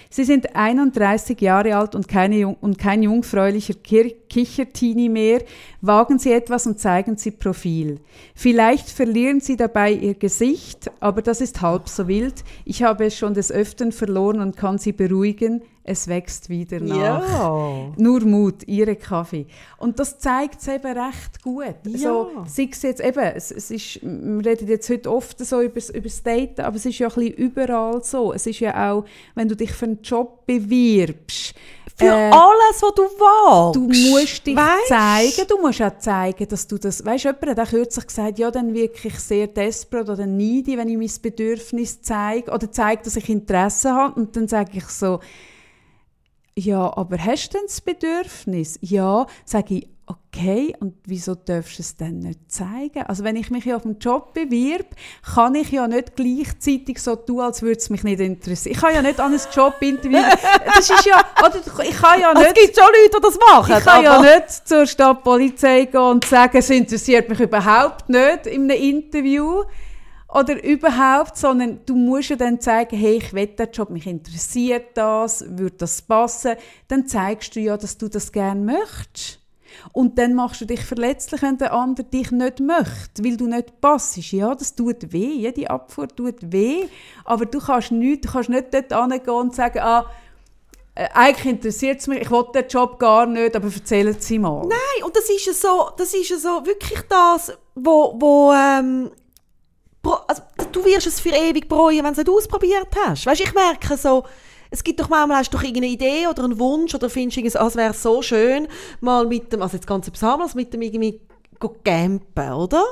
Sie 0.09 0.25
sind 0.25 0.55
31 0.55 1.41
Jahre 1.41 1.77
alt 1.77 1.95
und, 1.95 2.09
keine, 2.09 2.49
und 2.49 2.79
kein 2.79 3.03
jungfräulicher 3.03 3.75
Kichertini 3.75 5.09
mehr. 5.09 5.43
Wagen 5.81 6.19
Sie 6.19 6.33
etwas 6.33 6.67
und 6.67 6.79
zeigen 6.79 7.17
Sie 7.17 7.31
Profil. 7.31 8.01
Vielleicht 8.35 8.91
verlieren 8.91 9.41
Sie 9.41 9.57
dabei 9.57 9.93
Ihr 9.93 10.15
Gesicht, 10.15 10.91
aber 11.01 11.23
das 11.23 11.41
ist 11.41 11.61
halb 11.61 11.89
so 11.89 12.09
wild. 12.09 12.45
Ich 12.65 12.83
habe 12.83 13.07
es 13.07 13.17
schon 13.17 13.35
des 13.35 13.53
Öfteren 13.53 13.93
verloren 13.93 14.41
und 14.41 14.57
kann 14.57 14.79
Sie 14.79 14.93
beruhigen 14.93 15.62
es 15.82 16.09
wächst 16.09 16.48
wieder 16.48 16.78
nach. 16.81 17.28
Ja. 17.28 17.93
Nur 17.97 18.20
Mut, 18.20 18.66
ihre 18.66 18.97
Kaffee. 18.97 19.47
Und 19.78 19.98
das 19.98 20.19
zeigt 20.19 20.61
es 20.61 20.69
eben 20.69 20.86
recht 20.86 21.43
gut. 21.43 21.74
Ja. 21.85 21.98
So, 21.98 22.31
sei 22.47 22.69
es 22.70 22.82
jetzt 22.82 23.01
eben, 23.01 23.19
es, 23.19 23.51
es 23.51 23.70
ist, 23.70 24.01
wir 24.02 24.44
reden 24.44 24.69
jetzt 24.69 24.90
heute 24.90 25.11
oft 25.11 25.39
so 25.44 25.61
über, 25.61 25.81
über 25.93 26.01
das 26.01 26.23
Daten, 26.23 26.61
aber 26.61 26.77
es 26.77 26.85
ist 26.85 26.98
ja 26.98 27.09
ein 27.09 27.15
bisschen 27.15 27.35
überall 27.35 28.05
so. 28.05 28.32
Es 28.32 28.47
ist 28.47 28.61
ja 28.61 28.93
auch, 28.93 29.05
wenn 29.35 29.48
du 29.48 29.57
dich 29.57 29.73
für 29.73 29.86
einen 29.86 30.02
Job 30.02 30.44
bewirbst, 30.47 31.55
für 31.97 32.07
äh, 32.07 32.31
alles, 32.31 32.82
was 32.82 32.94
du 32.94 33.02
willst. 33.02 33.77
Du 33.77 34.11
musst 34.11 34.47
dich 34.47 34.57
weißt? 34.57 34.89
zeigen, 34.89 35.48
du 35.48 35.59
musst 35.61 35.82
auch 35.82 35.98
zeigen, 35.98 36.48
dass 36.48 36.66
du 36.66 36.78
das, 36.78 37.05
weißt 37.05 37.24
du, 37.24 37.28
jemand 37.28 37.59
hat 37.59 37.70
kürzlich 37.70 38.07
gesagt, 38.07 38.39
ja, 38.39 38.51
dann 38.51 38.74
wirklich 38.74 39.19
sehr 39.19 39.47
desperate 39.47 40.12
oder 40.12 40.27
needy, 40.27 40.77
wenn 40.77 40.89
ich 40.89 40.97
mein 40.97 41.23
Bedürfnis 41.23 42.01
zeige 42.02 42.51
oder 42.51 42.70
zeige, 42.70 43.02
dass 43.02 43.16
ich 43.16 43.28
Interesse 43.28 43.93
habe 43.93 44.19
und 44.20 44.36
dann 44.36 44.48
sage 44.48 44.70
ich 44.74 44.86
so, 44.86 45.20
ja, 46.61 46.97
aber 46.97 47.19
hast 47.19 47.49
du 47.49 47.59
denn 47.59 47.66
das 47.66 47.81
Bedürfnis? 47.81 48.78
Ja, 48.82 49.27
sage 49.45 49.77
ich, 49.77 49.89
okay, 50.07 50.74
und 50.81 50.95
wieso 51.05 51.35
darfst 51.35 51.78
du 51.78 51.82
es 51.82 51.97
denn 51.97 52.19
nicht 52.19 52.41
zeigen? 52.49 53.03
Also 53.07 53.24
wenn 53.24 53.37
ich 53.37 53.51
mich 53.51 53.65
ja 53.65 53.77
auf 53.77 53.85
einen 53.85 53.99
Job 53.99 54.35
bewirb, 54.35 54.87
kann 55.35 55.55
ich 55.55 55.70
ja 55.70 55.87
nicht 55.87 56.16
gleichzeitig 56.16 57.01
so 57.01 57.16
tun, 57.16 57.41
als 57.41 57.62
würde 57.62 57.78
es 57.78 57.91
mich 57.91 58.03
nicht 58.03 58.20
interessieren. 58.20 58.74
Ich 58.74 58.81
kann 58.81 58.95
ja 58.95 59.03
nicht 59.03 59.20
an 59.20 59.32
ein 59.32 59.41
Jobinterview, 59.53 60.19
das 60.74 60.91
ist 60.91 61.07
ja, 61.07 61.24
oder 61.39 61.57
ich 61.85 61.97
kann 61.97 62.20
ja 62.20 62.35
nicht... 62.35 62.49
Es 62.49 62.55
gibt 62.55 62.77
schon 62.77 62.87
Leute, 62.87 63.16
die 63.16 63.23
das 63.23 63.39
machen. 63.39 63.74
Ich 63.78 63.85
kann 63.85 64.05
ja 64.05 64.20
nicht 64.20 64.69
zur 64.69 64.87
Stadtpolizei 64.87 65.85
gehen 65.85 66.01
und 66.01 66.24
sagen, 66.24 66.59
es 66.59 66.70
interessiert 66.70 67.28
mich 67.28 67.41
überhaupt 67.41 68.09
nicht 68.09 68.47
in 68.47 68.70
einem 68.70 68.82
Interview 68.82 69.62
oder 70.32 70.62
überhaupt, 70.62 71.36
sondern 71.36 71.81
du 71.86 71.97
musst 71.97 72.31
ja 72.31 72.36
dann 72.36 72.61
zeigen, 72.61 72.97
hey, 72.97 73.16
ich 73.16 73.32
will 73.32 73.47
den 73.47 73.70
Job, 73.73 73.90
mich 73.90 74.07
interessiert 74.07 74.97
das, 74.97 75.44
würde 75.48 75.77
das 75.78 76.02
passen. 76.02 76.55
Dann 76.89 77.07
zeigst 77.07 77.57
du 77.57 77.61
ja, 77.61 77.77
dass 77.77 77.98
du 77.98 78.09
das 78.09 78.31
gerne 78.31 78.61
möchtest. 78.61 79.40
Und 79.93 80.19
dann 80.19 80.35
machst 80.35 80.61
du 80.61 80.66
dich 80.66 80.85
verletzlich, 80.85 81.43
wenn 81.43 81.59
der 81.59 81.73
andere 81.73 82.05
dich 82.05 82.31
nicht 82.31 82.61
möchte, 82.61 83.24
weil 83.24 83.36
du 83.36 83.47
nicht 83.47 83.81
passst. 83.81 84.16
Ja, 84.32 84.55
das 84.55 84.74
tut 84.74 85.12
weh, 85.12 85.32
jede 85.32 85.70
Abfuhr 85.70 86.09
tut 86.09 86.52
weh, 86.52 86.86
aber 87.24 87.47
du 87.47 87.61
kannst 87.61 87.93
nicht, 87.93 88.24
du 88.24 88.31
kannst 88.31 88.51
nicht 88.51 88.73
dort 88.73 88.93
hingehen 88.93 89.31
und 89.31 89.55
sagen, 89.55 89.78
ah, 89.78 90.07
äh, 90.94 91.09
eigentlich 91.15 91.55
interessiert 91.55 92.01
es 92.01 92.09
mich, 92.09 92.20
ich 92.20 92.31
will 92.31 92.44
den 92.55 92.66
Job 92.69 92.98
gar 92.98 93.27
nicht, 93.27 93.55
aber 93.55 93.73
erzählen 93.73 94.16
Sie 94.19 94.39
mal. 94.39 94.66
Nein, 94.66 95.05
und 95.05 95.16
das 95.16 95.31
ist 95.31 95.47
ja 95.47 95.52
so, 95.52 95.90
das 95.97 96.12
ist 96.15 96.28
ja 96.28 96.36
so 96.36 96.66
wirklich 96.66 97.01
das, 97.09 97.57
wo, 97.74 98.15
wo 98.19 98.52
ähm, 98.52 99.11
also, 100.02 100.43
du 100.72 100.85
wirst 100.85 101.06
es 101.06 101.20
für 101.20 101.31
ewig 101.31 101.68
bereuen, 101.68 101.98
wenn 101.98 102.05
du 102.05 102.10
es 102.12 102.16
nicht 102.18 102.31
ausprobiert 102.31 102.89
hast. 103.05 103.27
Weißt, 103.27 103.40
ich 103.40 103.55
merke 103.55 103.97
so, 103.97 104.24
es 104.70 104.85
gibt 104.85 105.01
doch 105.01 105.09
manchmal 105.09 105.39
hast 105.39 105.52
du 105.52 105.56
doch 105.56 105.64
irgendeine 105.64 105.93
Idee 105.93 106.27
oder 106.28 106.44
einen 106.44 106.59
Wunsch 106.59 106.94
oder 106.94 107.10
findest 107.10 107.56
du, 107.56 107.60
es 107.60 107.77
wäre 107.77 107.93
so 107.93 108.22
schön, 108.22 108.68
mal 109.01 109.27
mit 109.27 109.52
dem, 109.52 109.62
also 109.62 109.77
jetzt 109.77 109.86
ganz 109.86 110.06
etwas 110.09 110.22
anderes, 110.22 110.55
mit 110.55 110.72
dem 110.72 110.82
irgendwie 110.82 111.20
campen, 111.85 112.52
oder? 112.52 112.85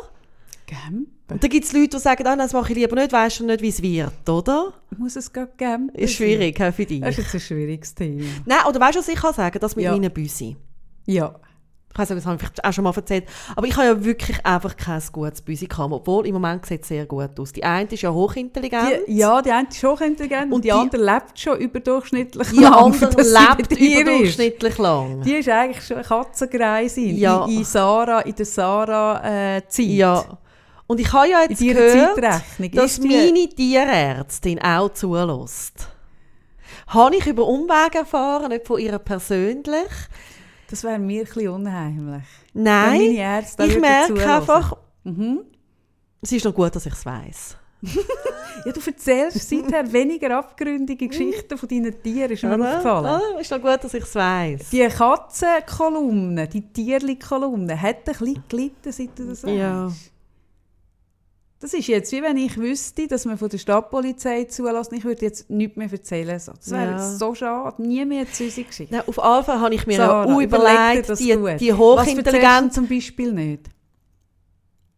Campen? 0.66 1.14
Und 1.30 1.42
dann 1.42 1.50
gibt 1.50 1.66
es 1.66 1.72
Leute, 1.72 1.88
die 1.88 1.98
sagen, 1.98 2.26
ah, 2.26 2.36
das 2.36 2.52
mache 2.52 2.72
ich 2.72 2.78
lieber 2.78 2.96
nicht, 2.96 3.12
weisst 3.12 3.40
du 3.40 3.46
nicht, 3.46 3.60
wie 3.60 3.68
es 3.68 3.82
wird, 3.82 4.28
oder? 4.28 4.72
Muss 4.96 5.16
es 5.16 5.32
gar 5.32 5.46
campen? 5.46 5.94
Ist 5.94 6.14
schwierig, 6.14 6.60
auch 6.60 6.72
für 6.72 6.86
dich. 6.86 7.00
Das 7.00 7.10
ist 7.10 7.18
jetzt 7.18 7.34
ein 7.34 7.40
schwieriges 7.40 7.94
Thema. 7.94 8.24
Nein, 8.44 8.60
oder 8.66 8.80
weißt 8.80 8.96
du, 8.96 9.00
was 9.00 9.08
ich 9.08 9.20
kann 9.20 9.34
sagen? 9.34 9.58
Das 9.60 9.76
mit 9.76 9.84
ja. 9.84 9.92
meinen 9.92 10.12
Büsi. 10.12 10.56
Ja 11.06 11.34
ich 11.98 12.02
weiß 12.02 12.10
nicht, 12.10 12.18
das 12.18 12.26
habe 12.26 12.36
ich 12.36 12.42
vielleicht 12.42 12.64
auch 12.64 12.72
schon 12.72 12.84
mal 12.84 12.94
erzählt, 12.94 13.24
aber 13.56 13.66
ich 13.66 13.76
habe 13.76 13.86
ja 13.86 14.04
wirklich 14.04 14.46
einfach 14.46 14.76
kein 14.76 15.02
gutes 15.10 15.42
Büsi 15.42 15.66
gehabt, 15.66 15.92
obwohl 15.92 16.28
im 16.28 16.34
Moment 16.34 16.64
sieht 16.64 16.82
es 16.82 16.88
sehr 16.88 17.06
gut 17.06 17.38
aus. 17.40 17.52
Die 17.52 17.64
eine 17.64 17.90
ist 17.90 18.02
ja 18.02 18.12
hochintelligent. 18.12 19.00
Die, 19.08 19.16
ja, 19.16 19.42
die 19.42 19.50
eine 19.50 19.66
ist 19.68 19.82
hochintelligent 19.82 20.52
und 20.52 20.64
die, 20.64 20.68
die 20.68 20.72
andere 20.72 21.04
lebt 21.04 21.38
schon 21.40 21.58
überdurchschnittlich 21.58 22.48
die 22.50 22.60
lang. 22.60 22.92
Die 22.92 23.04
andere 23.04 23.22
lebt 23.22 23.72
überdurchschnittlich 23.72 24.72
ist. 24.72 24.78
lang. 24.78 25.22
Die 25.22 25.32
ist 25.32 25.48
eigentlich 25.48 25.84
schon 25.84 25.96
eine 25.96 26.06
Katzengreisin 26.06 27.16
ja. 27.16 27.44
in, 27.46 27.58
in, 27.58 27.64
Sarah, 27.64 28.20
in 28.20 28.34
der 28.36 28.46
Sarah-Zeit. 28.46 29.78
Äh, 29.78 29.82
ja. 29.82 30.24
Und 30.86 31.00
ich 31.00 31.12
habe 31.12 31.28
ja 31.28 31.42
jetzt 31.42 31.60
gehört, 31.60 32.22
dass 32.74 33.00
meine 33.00 33.48
Tierärztin 33.48 34.62
auch 34.62 34.92
zulässt. 34.92 35.88
Habe 36.86 37.16
ich 37.16 37.26
über 37.26 37.44
Umwege 37.44 37.98
erfahren, 37.98 38.50
nicht 38.50 38.66
von 38.66 38.78
ihr 38.78 38.98
persönlich. 39.00 39.90
Das 40.68 40.84
wäre 40.84 40.98
mir 40.98 41.26
ein 41.34 41.48
unheimlich. 41.48 42.24
Nein, 42.52 43.00
ich 43.00 43.78
merke 43.78 44.34
einfach, 44.34 44.76
mhm. 45.02 45.40
es 46.20 46.32
ist 46.32 46.44
noch 46.44 46.54
gut, 46.54 46.76
dass 46.76 46.84
ich 46.84 46.92
es 46.92 47.06
weiss. 47.06 47.56
ja, 47.82 48.72
du 48.72 48.80
erzählst 48.84 49.48
seither 49.48 49.90
weniger 49.92 50.36
abgründige 50.36 51.06
Geschichten 51.06 51.56
von 51.56 51.68
deinen 51.68 52.02
Tieren, 52.02 52.32
ist 52.32 52.42
mir 52.42 52.58
ja, 52.58 52.70
aufgefallen. 52.70 53.20
Ja, 53.34 53.40
ist 53.40 53.50
noch 53.50 53.62
gut, 53.62 53.84
dass 53.84 53.94
ich 53.94 54.02
es 54.02 54.14
weiss. 54.14 54.70
Die 54.70 54.86
Katzenkolumne, 54.88 56.48
die 56.48 56.72
Tierli-Kolumne, 56.72 57.80
hat 57.80 57.98
ein 57.98 58.04
bisschen 58.04 58.44
gelitten, 58.48 58.92
seit 58.92 59.18
du 59.18 59.28
das 59.28 59.44
weißt. 59.44 59.54
Ja. 59.54 59.92
Das 61.60 61.74
ist 61.74 61.88
jetzt 61.88 62.12
wie 62.12 62.22
wenn 62.22 62.36
ich 62.36 62.56
wüsste, 62.56 63.08
dass 63.08 63.24
man 63.24 63.36
von 63.36 63.48
der 63.48 63.58
Stadtpolizei 63.58 64.44
zulässt. 64.44 64.92
Ich 64.92 65.04
würde 65.04 65.22
jetzt 65.22 65.50
nichts 65.50 65.76
mehr 65.76 65.90
erzählen. 65.90 66.38
So. 66.38 66.52
Das 66.52 66.70
wäre 66.70 66.92
ja. 66.92 66.98
so 66.98 67.34
schade. 67.34 67.82
Nie 67.82 68.04
mehr 68.04 68.30
zu 68.30 68.44
unsere 68.44 68.66
Geschichte. 68.66 68.94
Ja, 68.94 69.02
auf 69.06 69.16
Fall 69.16 69.60
habe 69.60 69.74
ich 69.74 69.84
mir 69.86 69.96
so, 69.96 70.02
auch 70.04 70.40
überlegt, 70.40 71.18
die, 71.18 71.56
die 71.58 71.72
Hochintelligenz... 71.72 72.74
zum 72.74 72.86
Beispiel 72.86 73.32
nicht? 73.32 73.70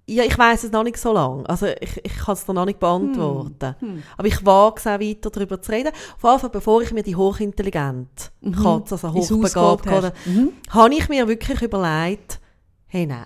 Ja, 0.07 0.25
ich 0.25 0.37
weiß 0.37 0.65
es 0.65 0.73
noch 0.73 0.83
nicht 0.83 0.99
so 0.99 1.13
lange. 1.13 1.49
Also 1.49 1.67
ich, 1.67 2.05
ich 2.05 2.17
kann 2.17 2.35
es 2.35 2.47
noch 2.49 2.65
nicht 2.65 2.81
beantworten. 2.81 3.77
Hm. 3.79 4.03
Aber 4.17 4.27
ich 4.29 4.45
wage 4.45 4.77
es 4.79 4.87
auch 4.87 5.01
weiter 5.01 5.31
darüber 5.31 5.63
zu 5.63 5.71
reden. 5.73 5.93
Vor 6.19 6.31
allem, 6.31 6.51
bevor 6.51 6.83
ich 6.83 6.93
mir 6.93 7.05
die 7.05 7.15
hochintelligente 7.17 8.33
Katze, 8.63 8.95
also 8.97 9.09
Mhm. 9.09 9.17
Ins 9.17 9.31
Haus 9.31 9.57
hochbegabt. 9.57 10.27
Mhm. 10.27 10.53
habe 10.69 10.95
ich 10.95 11.09
mir 11.09 11.29
wirklich 11.29 11.63
überlegt, 11.63 12.41
hey, 12.89 13.07
nein. 13.07 13.25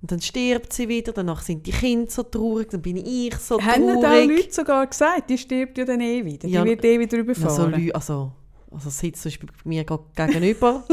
Und 0.00 0.12
dann 0.12 0.20
stirbt 0.20 0.72
sie 0.72 0.88
wieder, 0.88 1.12
danach 1.12 1.42
sind 1.42 1.66
die 1.66 1.72
Kinder 1.72 2.08
so 2.10 2.22
traurig, 2.22 2.70
dann 2.70 2.80
bin 2.82 2.96
ich 2.98 3.34
so 3.36 3.60
Haben 3.60 3.86
nicht 3.86 3.96
auch 3.96 4.02
traurig. 4.02 4.28
Leute 4.28 4.52
sogar 4.54 4.86
gesagt, 4.86 5.28
die 5.28 5.36
stirbt 5.38 5.76
ja 5.76 5.84
dann 5.84 6.00
eh 6.00 6.24
wieder. 6.24 6.46
Die 6.46 6.54
Ja, 6.54 6.64
wird 6.64 6.84
eh 6.84 7.00
wieder 7.00 7.16
Ja, 7.18 7.24
so 7.24 7.30
überfahren. 7.32 7.72
Leute, 7.72 7.94
also, 7.94 8.32
also 8.70 8.90
sitzt 8.90 9.22
zum 9.22 9.30
Beispiel 9.30 9.48
bei 9.48 9.68
mir 9.68 9.84
gegenüber. 9.84 10.84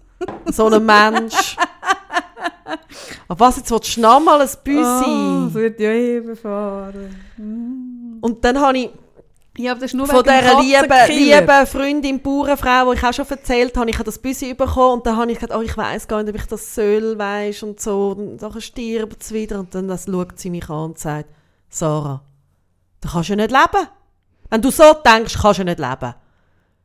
so 0.46 0.66
ein 0.68 0.86
Mensch. 0.86 1.56
Aber 3.26 3.40
was, 3.40 3.56
jetzt 3.56 3.70
willst 3.72 3.96
du 3.96 4.00
noch 4.00 4.20
mal 4.20 4.36
ein 4.36 4.42
Oh, 4.42 4.44
es 4.44 4.56
Büssi? 4.58 5.54
wird 5.54 5.80
ja 5.80 5.90
eh 5.90 6.18
überfahren. 6.18 7.16
Und 8.20 8.44
dann 8.44 8.60
habe 8.60 8.78
ich 8.78 8.90
Ja, 9.58 9.72
aber 9.72 9.80
das 9.80 9.90
ist 9.90 9.96
nur 9.96 10.06
von 10.06 10.22
dieser 10.22 10.60
lieben, 10.62 11.24
lieben 11.24 11.66
Freundin, 11.66 12.22
Bauernfrau, 12.22 12.90
die 12.90 12.98
ich 12.98 13.04
auch 13.04 13.12
schon 13.12 13.28
erzählt 13.28 13.76
habe, 13.76 13.90
ich 13.90 13.96
habe 13.96 14.04
das 14.04 14.18
Büssi 14.18 14.54
bekommen 14.54 14.94
und 14.94 15.06
dann 15.06 15.16
habe 15.18 15.30
ich 15.30 15.38
gedacht, 15.38 15.58
oh, 15.58 15.62
ich 15.62 15.76
weiss 15.76 16.08
gar 16.08 16.22
nicht, 16.22 16.34
ob 16.34 16.40
ich 16.40 16.46
das 16.46 16.74
soll, 16.74 17.18
weisst 17.18 17.62
und 17.62 17.78
so. 17.78 18.14
Und 18.16 18.38
dann 18.38 18.60
stirbt 18.62 19.22
es 19.22 19.32
wieder 19.32 19.60
und 19.60 19.74
dann 19.74 19.88
das 19.88 20.06
schaut 20.06 20.38
sie 20.38 20.48
mich 20.48 20.70
an 20.70 20.84
und 20.84 20.98
sagt, 20.98 21.28
Sarah, 21.68 22.22
du 23.02 23.08
kannst 23.10 23.28
ja 23.28 23.36
nicht 23.36 23.50
leben. 23.50 23.88
Wenn 24.48 24.62
du 24.62 24.70
so 24.70 24.84
denkst, 25.04 25.36
kannst 25.38 25.58
du 25.58 25.64
ja 25.64 25.64
nicht 25.64 25.78
leben. 25.78 26.14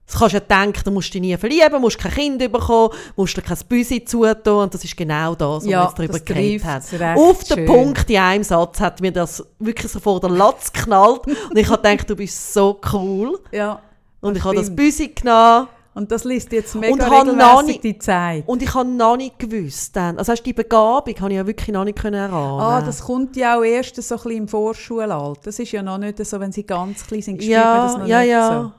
Das 0.10 0.18
kannst 0.20 0.36
du 0.36 0.38
ja 0.40 0.64
denken, 0.64 0.82
du 0.86 0.92
musst 0.92 1.14
dich 1.14 1.20
nie 1.20 1.36
verlieben, 1.36 1.82
musst 1.82 2.00
kein 2.00 2.12
Kind 2.14 2.40
bekommen, 2.40 2.94
musst 3.18 3.36
dir 3.36 3.42
kein 3.42 3.58
Büsi 3.68 4.06
zutun 4.06 4.64
und 4.64 4.74
das 4.74 4.84
ist 4.86 4.96
genau 4.96 5.36
das, 5.36 5.58
was 5.58 5.66
Ja, 5.66 5.80
wir 5.82 5.84
jetzt 5.84 6.00
darüber 6.00 6.20
geredet 6.22 6.66
haben. 6.66 7.18
Auf 7.20 7.44
den 7.44 7.58
schön. 7.58 7.66
Punkt 7.66 8.10
in 8.10 8.18
einem 8.18 8.44
Satz 8.46 8.80
hat 8.80 9.02
mir 9.02 9.12
das 9.12 9.46
wirklich 9.60 9.92
so 9.92 10.00
vor 10.00 10.22
der 10.22 10.30
Latz 10.30 10.72
geknallt 10.72 11.28
und 11.28 11.58
ich 11.58 11.70
habe 11.70 11.82
gedacht, 11.82 12.10
du 12.10 12.16
bist 12.16 12.54
so 12.54 12.80
cool. 12.94 13.38
Ja. 13.52 13.82
Und 14.22 14.38
ich 14.38 14.44
habe 14.46 14.56
das. 14.56 14.74
Büsi 14.74 15.10
genommen 15.10 15.68
Und 15.94 16.10
das 16.12 16.24
liest 16.24 16.52
jetzt 16.54 16.74
mega 16.76 16.94
Und 16.94 17.02
regelmässig 17.02 17.66
nicht- 17.68 17.84
die 17.84 18.00
Zeit. 18.00 18.44
und 18.48 18.62
ich 18.62 18.74
habe 18.74 18.88
noch 18.88 19.18
nicht 19.18 19.38
gewusst 19.40 19.96
dann. 19.96 20.18
Also 20.18 20.32
hast 20.32 20.44
die 20.44 20.54
Begabung 20.54 21.16
habe 21.20 21.32
ich 21.32 21.36
ja 21.36 21.46
wirklich 21.46 21.74
noch 21.74 21.84
nicht 21.84 21.98
können 22.00 22.14
erahnen. 22.22 22.62
Ah, 22.62 22.82
das 22.82 23.02
kommt 23.04 23.36
ja 23.36 23.58
auch 23.58 23.64
erst 23.64 23.96
so 24.02 24.16
ein 24.16 24.22
bisschen 24.22 24.38
im 24.38 24.48
Vorschulalter. 24.48 25.42
Das 25.44 25.60
ist 25.60 25.72
ja 25.74 25.82
noch 25.84 25.98
nicht 25.98 26.24
so, 26.26 26.40
wenn 26.40 26.52
sie 26.54 26.64
ganz 26.64 27.06
klein 27.06 27.22
sind, 27.24 27.44
ja, 27.44 28.06
ja, 28.06 28.22
ja. 28.22 28.62
so. 28.64 28.72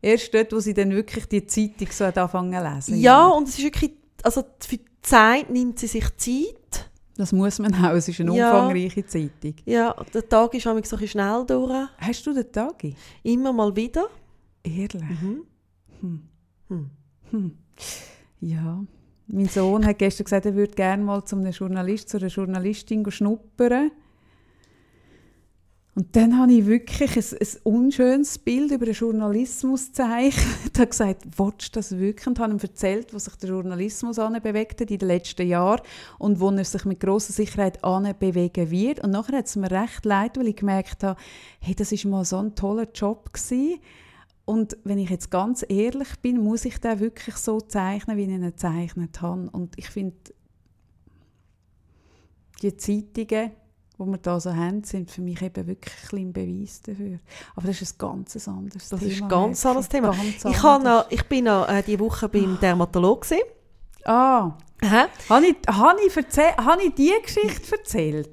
Erst 0.00 0.32
dort, 0.32 0.52
wo 0.52 0.60
sie 0.60 0.74
dann 0.74 0.90
wirklich 0.90 1.26
die 1.26 1.46
Zeitung 1.46 1.88
so 1.90 2.04
hat 2.06 2.18
anfangen 2.18 2.52
zu 2.52 2.74
lesen. 2.92 3.00
Ja, 3.00 3.26
und 3.28 3.48
es 3.48 3.58
ist 3.58 3.64
wirklich, 3.64 3.92
also 4.22 4.42
für 4.60 4.76
die 4.76 4.84
Zeit 5.02 5.50
nimmt 5.50 5.78
sie 5.78 5.86
sich 5.88 6.04
Zeit. 6.16 6.90
Das 7.16 7.32
muss 7.32 7.58
man 7.58 7.74
auch, 7.74 7.94
es 7.94 8.06
ist 8.08 8.20
eine 8.20 8.36
Ja. 8.36 8.52
umfangreiche 8.52 9.04
Zeitung. 9.04 9.54
Ja, 9.64 9.94
der 10.14 10.28
Tag 10.28 10.54
ist 10.54 10.64
manchmal 10.66 10.84
so 10.84 10.96
ein 10.96 11.00
bisschen 11.00 11.08
schnell 11.08 11.44
durch. 11.46 11.88
Hast 11.98 12.26
du 12.26 12.32
den 12.32 12.52
Tagi? 12.52 12.94
Immer 13.24 13.52
mal 13.52 13.74
wieder. 13.74 14.06
Ehrlich? 14.62 15.02
Mhm. 15.02 15.42
Hm. 16.68 16.90
Hm. 17.30 17.58
Ja. 18.40 18.84
Mein 19.26 19.48
Sohn 19.48 19.84
hat 19.84 19.98
gestern 19.98 20.24
gesagt, 20.24 20.46
er 20.46 20.54
würde 20.54 20.74
gerne 20.74 21.02
mal 21.02 21.24
zu 21.24 21.36
einem 21.36 21.50
Journalist, 21.50 22.08
zu 22.08 22.18
einer 22.18 22.28
Journalistin 22.28 23.08
schnuppern. 23.10 23.90
Und 25.98 26.14
dann 26.14 26.38
habe 26.38 26.52
ich 26.52 26.64
wirklich 26.64 27.16
ein, 27.16 27.38
ein 27.40 27.62
unschönes 27.64 28.38
Bild 28.38 28.70
über 28.70 28.84
den 28.84 28.94
Journalismus 28.94 29.88
gezeichnet. 29.88 30.46
Ich 30.72 30.78
habe 30.78 30.90
gesagt, 30.90 31.24
willst 31.36 31.74
du 31.74 31.80
das 31.80 31.98
wirklich? 31.98 32.24
Und 32.24 32.38
habe 32.38 32.52
ihm 32.52 32.60
erzählt, 32.60 33.12
wo 33.12 33.18
sich 33.18 33.34
der 33.34 33.48
Journalismus 33.48 34.14
bewegt 34.14 34.80
hat 34.80 34.92
in 34.92 34.98
den 34.98 35.08
letzten 35.08 35.48
Jahren 35.48 35.80
und 36.20 36.38
wo 36.38 36.52
er 36.52 36.64
sich 36.64 36.84
mit 36.84 37.00
grosser 37.00 37.32
Sicherheit 37.32 37.82
bewegen 38.20 38.70
wird. 38.70 39.00
Und 39.00 39.10
nachher 39.10 39.38
hat 39.38 39.46
es 39.46 39.56
mir 39.56 39.72
recht 39.72 40.04
leid, 40.04 40.38
weil 40.38 40.46
ich 40.46 40.54
gemerkt 40.54 41.02
habe, 41.02 41.18
hey, 41.58 41.74
das 41.74 41.90
ist 41.90 42.04
mal 42.04 42.24
so 42.24 42.36
ein 42.36 42.54
toller 42.54 42.86
Job 42.94 43.32
gewesen. 43.32 43.80
Und 44.44 44.76
wenn 44.84 44.98
ich 44.98 45.10
jetzt 45.10 45.32
ganz 45.32 45.66
ehrlich 45.68 46.10
bin, 46.22 46.44
muss 46.44 46.64
ich 46.64 46.78
den 46.78 47.00
wirklich 47.00 47.34
so 47.34 47.60
zeichnen, 47.60 48.16
wie 48.16 48.22
ich 48.22 48.28
ihn 48.28 48.42
gezeichnet 48.42 49.20
habe. 49.20 49.50
Und 49.50 49.76
ich 49.76 49.90
finde, 49.90 50.14
die 52.62 52.76
Zeitungen, 52.76 53.50
die 53.98 54.04
wir 54.04 54.18
da 54.18 54.38
so 54.38 54.54
haben, 54.54 54.84
sind 54.84 55.10
für 55.10 55.20
mich 55.20 55.42
eben 55.42 55.66
wirklich 55.66 56.12
ein 56.12 56.32
Beweis 56.32 56.80
dafür. 56.82 57.18
Aber 57.56 57.66
das 57.66 57.82
ist 57.82 57.94
ein 57.94 57.98
ganz 57.98 58.48
anderes 58.48 58.88
Das 58.88 59.00
Thema. 59.00 59.12
ist 59.12 59.22
ein 59.22 59.28
ganz 59.28 59.66
anderes 59.66 59.88
Thema. 59.88 60.10
Ganz 60.10 60.44
Ich, 60.44 60.62
noch, 60.62 61.06
ich 61.10 61.22
bin 61.24 61.44
noch 61.44 61.68
äh, 61.68 61.82
diese 61.82 62.00
Woche 62.00 62.28
beim 62.28 62.58
Dermatologen. 62.60 63.22
gewesen. 63.28 63.42
Ah, 64.04 64.52
Aha. 64.82 65.08
habe 65.28 65.46
ich, 65.46 65.56
habe 65.68 65.98
ich, 66.06 66.16
habe 66.56 66.82
ich 66.84 66.94
die 66.94 67.12
Geschichte 67.22 67.76
erzählt? 67.76 68.28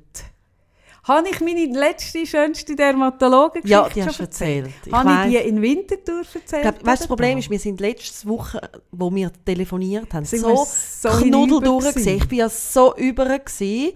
Habe 1.07 1.29
ich 1.29 1.39
meine 1.39 1.65
letzte, 1.67 2.25
schönste 2.25 2.75
Dermatologen-Geschichte 2.75 3.69
Ja, 3.69 3.87
die 3.89 3.99
schon 4.01 4.07
hast 4.09 4.19
du 4.19 4.23
erzählt. 4.23 4.71
Ich 4.85 4.91
Habe 4.91 5.09
ich 5.09 5.15
weiss- 5.17 5.29
die 5.29 5.49
in 5.49 5.61
Winterthur 5.61 6.17
erzählt? 6.33 6.45
Ich 6.53 6.61
glaub, 6.71 6.85
weißt, 6.85 7.01
das 7.01 7.07
Problem 7.07 7.37
ist, 7.37 7.49
wir 7.51 7.59
sind 7.59 7.79
letzte 7.79 8.27
Woche, 8.27 8.59
wo 8.91 9.13
wir 9.13 9.31
telefoniert 9.45 10.11
haben, 10.15 10.25
Sind 10.25 10.41
so, 10.41 10.65
so 10.65 11.09
knuddel 11.09 11.59
durch. 11.61 11.95
Ich 11.95 12.27
bin 12.27 12.39
ja 12.39 12.49
so 12.49 12.95
über 12.95 13.25
gewesen, 13.37 13.93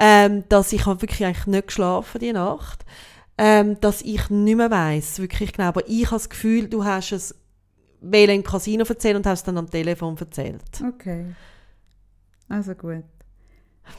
ähm, 0.00 0.42
dass 0.48 0.72
ich 0.72 0.86
habe 0.86 1.00
wirklich 1.02 1.24
eigentlich 1.24 1.46
nicht 1.46 1.66
geschlafen 1.68 2.18
die 2.18 2.32
Nacht, 2.32 2.84
ähm, 3.38 3.78
dass 3.80 4.02
ich 4.02 4.28
nicht 4.30 4.56
mehr 4.56 4.70
weiss, 4.70 5.18
wirklich 5.20 5.52
genau. 5.52 5.68
Aber 5.68 5.86
ich 5.88 6.06
habe 6.06 6.16
das 6.16 6.28
Gefühl, 6.28 6.68
du 6.68 6.84
hast 6.84 7.12
es 7.12 7.34
wählen 8.00 8.36
im 8.36 8.42
Casino 8.42 8.84
erzählt 8.84 9.16
und 9.16 9.26
hast 9.26 9.40
es 9.40 9.44
dann 9.44 9.58
am 9.58 9.70
Telefon 9.70 10.16
erzählt. 10.18 10.62
Okay. 10.94 11.26
Also 12.48 12.74
gut. 12.74 13.04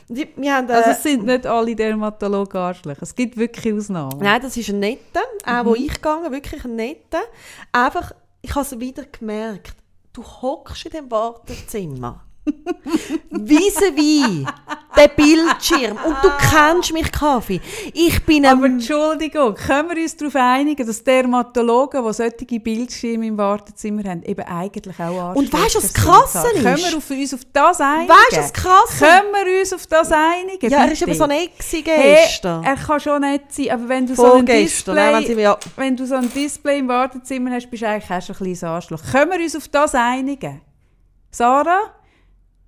Wir 0.08 0.56
haben, 0.56 0.70
äh, 0.70 0.74
Also 0.74 0.92
es 0.92 1.04
sind 1.04 1.26
nicht 1.26 1.46
alle 1.46 1.76
Dermatologen 1.76 2.58
Arschlöcher. 2.60 3.04
Es 3.04 3.14
gibt 3.14 3.38
wirklich 3.38 3.74
Ausnahmen. 3.74 4.20
Nein, 4.20 4.42
das 4.42 4.56
ist 4.58 4.70
ein 4.70 4.80
netter, 4.80 5.22
auch 5.46 5.64
Mhm. 5.64 5.66
wo 5.68 5.76
ich 5.76 5.94
gegangen, 5.94 6.32
wirklich 6.32 6.64
ein 6.66 6.76
netter. 6.76 7.22
Einfach, 7.72 8.14
ich 8.42 8.52
habe 8.56 8.66
es 8.66 8.80
wieder 8.80 9.04
gemerkt, 9.06 9.76
du 10.14 10.24
hockst 10.24 10.86
in 10.86 10.92
dem 10.92 11.12
Wartezimmer. 11.12 12.24
Vis-à-vis 13.30 14.46
der 14.98 15.08
Bildschirm 15.08 15.98
und 16.06 16.16
du 16.22 16.30
kennst 16.50 16.92
mich, 16.92 17.12
Kaffee. 17.12 17.62
Ich 17.94 18.24
bin 18.26 18.46
Aber. 18.46 18.66
Entschuldigung, 18.66 19.56
können 19.56 19.90
wir 19.90 20.02
uns 20.04 20.18
darauf 20.18 20.36
einigen, 20.36 20.86
dass 20.86 21.04
Dermatologen, 21.04 22.06
die 22.06 22.14
solche 22.14 22.60
Bildschirme 22.60 23.28
im 23.28 23.38
Wartezimmer 23.38 24.04
haben, 24.10 24.24
eben 24.24 24.42
eigentlich 24.46 25.00
auch 25.00 25.36
Arschlöcher 25.36 25.36
Und 25.38 25.54
weisst 25.54 25.76
du, 25.76 25.80
was 25.80 25.94
sind? 25.94 26.04
Krasse 26.04 26.48
ist? 26.50 26.64
Können 26.64 26.78
wir 26.78 26.98
auf 26.98 27.10
uns 27.10 27.34
auf 27.34 27.40
das 27.54 27.82
einigen? 27.82 28.10
Weißt 28.10 28.32
du, 28.32 28.38
was 28.38 28.54
krass 28.54 29.00
Können 29.00 29.28
wir 29.34 29.60
uns 29.62 29.74
auf 29.74 29.88
das 29.88 30.12
einigen? 30.12 30.70
Ja, 30.72 30.86
er 30.86 30.92
ist 30.92 31.02
eben 31.02 31.14
so 31.14 31.24
ein 31.24 31.32
Exi 31.32 31.84
Hey, 31.86 32.18
gestern. 32.26 32.64
er 32.64 32.76
kann 32.76 33.00
schon 33.00 33.22
nett 33.22 33.44
sein, 33.50 33.70
aber 33.72 33.88
wenn 33.90 34.08
du 34.08 34.16
so 34.16 34.34
ein 34.34 34.48
wenn 34.48 34.64
Display, 34.64 35.26
sie 35.26 35.42
ja, 35.42 35.58
wenn 35.78 35.96
du 35.96 36.06
so 36.06 36.16
ein 36.16 36.32
Display 36.34 36.80
im 36.80 36.88
Wartezimmer 36.88 37.52
hast, 37.52 37.70
bist 37.70 37.84
du 37.84 37.88
eigentlich 37.88 38.12
auch 38.12 38.22
schon 38.22 38.36
ein 38.36 38.38
kleines 38.38 38.64
Arschloch. 38.64 39.02
Können 39.12 39.32
wir 39.32 39.40
uns 39.40 39.56
auf 39.56 39.68
das 39.68 39.96
einigen? 39.96 40.62
Sarah? 41.32 42.01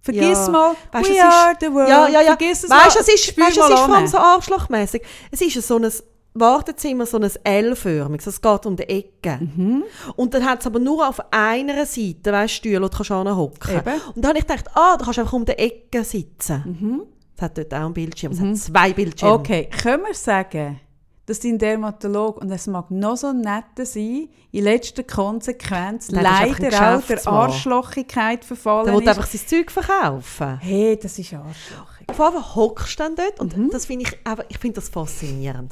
Vergiss 0.03 0.45
Ja. 0.47 0.49
mal, 0.51 0.75
Weisst, 0.91 1.09
we 1.09 1.13
es 1.13 1.17
ist- 1.17 1.23
are 1.23 1.53
the 1.61 1.71
world. 1.73 1.87
Ja, 1.89 2.07
ja, 2.09 2.21
ja. 2.21 2.35
Vergiss 2.35 2.63
es 2.65 2.69
Weißt 2.69 2.95
du, 2.95 2.99
mal. 2.99 3.01
es 3.01 3.07
ist, 3.07 3.37
weißt, 3.39 3.57
du, 3.57 3.61
es 3.61 3.69
ist 3.69 3.79
an. 3.89 4.07
so 4.07 4.17
arschlochmässig. 4.17 5.01
Es 5.31 5.41
ist 5.41 5.65
so 5.67 5.77
ein 5.77 5.89
Wartezimmer, 6.33 7.05
so 7.05 7.17
ein 7.19 7.29
L-förmig. 7.43 8.25
Es 8.25 8.41
geht 8.41 8.65
um 8.65 8.75
die 8.75 8.83
Ecke. 8.89 9.39
Mhm. 9.39 9.83
Und 10.15 10.33
dann 10.33 10.43
hat 10.45 10.59
es 10.61 10.67
aber 10.67 10.79
nur 10.79 11.07
auf 11.07 11.19
einer 11.31 11.85
Seite, 11.85 12.31
weißt 12.31 12.53
du, 12.55 12.57
Stühle, 12.57 12.79
du 12.81 12.89
kannst 12.89 13.11
anhocken 13.11 13.77
Eben. 13.77 14.01
Und 14.15 14.17
dann 14.17 14.29
habe 14.29 14.39
ich 14.39 14.47
gedacht, 14.47 14.65
ah, 14.73 14.97
du 14.97 15.05
kannst 15.05 15.19
einfach 15.19 15.33
um 15.33 15.45
die 15.45 15.53
Ecke 15.53 16.03
sitzen. 16.03 16.77
Mhm. 16.81 17.01
Es 17.35 17.41
hat 17.41 17.57
dort 17.57 17.73
auch 17.73 17.77
einen 17.85 17.93
Bildschirm. 17.93 18.31
Es 18.33 18.39
hat 18.41 18.57
zwei 18.57 18.93
Bildschirme. 18.93 19.33
Okay, 19.35 19.69
können 19.81 20.03
wir 20.07 20.13
sagen, 20.13 20.79
dass 21.25 21.39
dein 21.39 21.57
Dermatolog, 21.57 22.37
und 22.41 22.51
es 22.51 22.67
mag 22.67 22.91
noch 22.91 23.15
so 23.15 23.31
nett 23.31 23.63
sein, 23.83 24.27
in 24.51 24.63
letzter 24.63 25.03
Konsequenz 25.03 26.11
Nein, 26.11 26.23
leider 26.23 26.97
auch 26.97 27.01
der. 27.01 27.27
Arschlochigkeit 27.27 28.43
verfallen 28.43 28.85
Der 28.87 28.95
ist? 29.01 29.07
einfach 29.07 29.25
sein 29.25 29.41
Zeug 29.47 29.71
verkaufen. 29.71 30.57
hey, 30.59 30.99
das 31.01 31.17
ist 31.17 31.33
arschlochig. 31.33 32.07
Vor 32.13 32.25
allem 32.25 32.55
hockst 32.55 32.99
du 32.99 33.03
dann 33.03 33.15
dort 33.15 33.39
und 33.39 33.55
Mhm. 33.57 33.69
das 33.71 33.85
finde 33.85 34.05
ich, 34.05 34.17
ich 34.49 34.57
finde 34.57 34.75
das 34.75 34.89
faszinierend. 34.89 35.71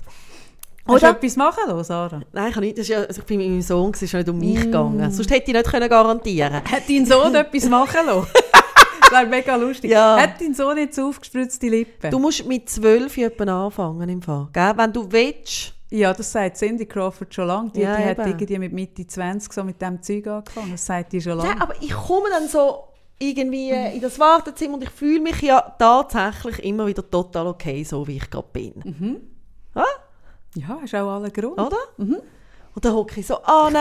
Hast 0.88 1.04
du 1.04 1.08
etwas 1.08 1.36
machen 1.36 1.60
lassen, 1.68 1.84
Sarah? 1.84 2.22
Nein, 2.34 2.50
ich, 2.52 2.56
nicht, 2.58 2.78
das 2.78 2.84
ist 2.84 2.90
ja, 2.90 3.02
also 3.02 3.22
ich 3.22 3.28
bin 3.28 3.38
mit 3.38 3.50
meinem 3.50 3.62
Sohn, 3.62 3.92
es 3.94 4.02
ist 4.02 4.14
nicht 4.14 4.28
um 4.30 4.40
mich 4.40 4.58
Mm. 4.58 4.62
gegangen. 4.64 5.12
Sonst 5.12 5.30
hätte 5.30 5.52
ich 5.52 5.54
nicht 5.58 5.70
können 5.70 5.88
garantieren 5.90 6.56
Hat 6.56 6.84
dein 6.90 7.06
Sohn 7.06 7.36
etwas 7.36 7.70
machen 7.70 8.06
lassen? 8.06 8.28
das 9.12 9.20
wäre 9.20 9.30
mega 9.30 9.56
lustig. 9.56 9.92
Ja. 9.92 10.18
Hat 10.20 10.40
dein 10.40 10.54
Sohn 10.54 10.78
jetzt 10.78 11.00
aufgespritzte 11.00 11.68
Lippen? 11.68 12.12
Du 12.12 12.20
musst 12.20 12.46
mit 12.46 12.70
zwölf 12.70 13.18
etwa 13.18 13.66
anfangen 13.66 14.10
im 14.10 14.22
Fall. 14.22 14.48
Gell? 14.54 14.74
Wenn 14.76 14.94
du 14.94 15.12
willst, 15.12 15.74
ja, 15.90 16.14
das 16.14 16.32
sagt 16.32 16.58
Cindy 16.58 16.86
Crawford 16.86 17.34
schon 17.34 17.48
lange. 17.48 17.70
Die, 17.72 17.82
Ja, 17.82 17.98
die 17.98 18.04
hat 18.04 18.20
irgendwie 18.20 18.60
mit 18.60 18.74
Mitte 18.74 19.06
20 19.06 19.52
so 19.52 19.64
mit 19.64 19.82
dem 19.82 20.02
Zeug 20.02 20.28
angefangen. 20.28 20.72
Das 20.72 20.86
sagt 20.86 21.12
die 21.14 21.22
schon 21.22 21.38
lange. 21.38 21.50
Nein, 21.50 21.62
aber 21.62 21.76
ich 21.82 21.94
komme 21.94 22.30
dann 22.30 22.48
so 22.48 22.86
irgendwie 23.20 23.70
äh, 23.72 23.96
in 23.96 24.02
das 24.02 24.18
Wartezimmer 24.20 24.76
und 24.76 24.84
ich 24.84 24.90
fühle 24.90 25.20
mich 25.20 25.42
ja 25.42 25.62
tatsächlich 25.78 26.64
immer 26.66 26.88
wieder 26.88 27.08
total 27.10 27.48
okay, 27.48 27.84
so 27.84 28.08
wie 28.08 28.18
ich 28.18 28.30
gerade 28.30 28.48
bin. 28.52 28.74
Ja, 30.56 30.80
hast 30.82 30.96
auch 30.96 31.12
alle 31.12 31.32
Grund. 31.32 31.60
Oder? 31.60 31.78
Und 32.74 32.86
dann 32.86 32.94
hocke 32.94 33.20
ich 33.20 33.28
so 33.28 33.38
an. 33.44 33.76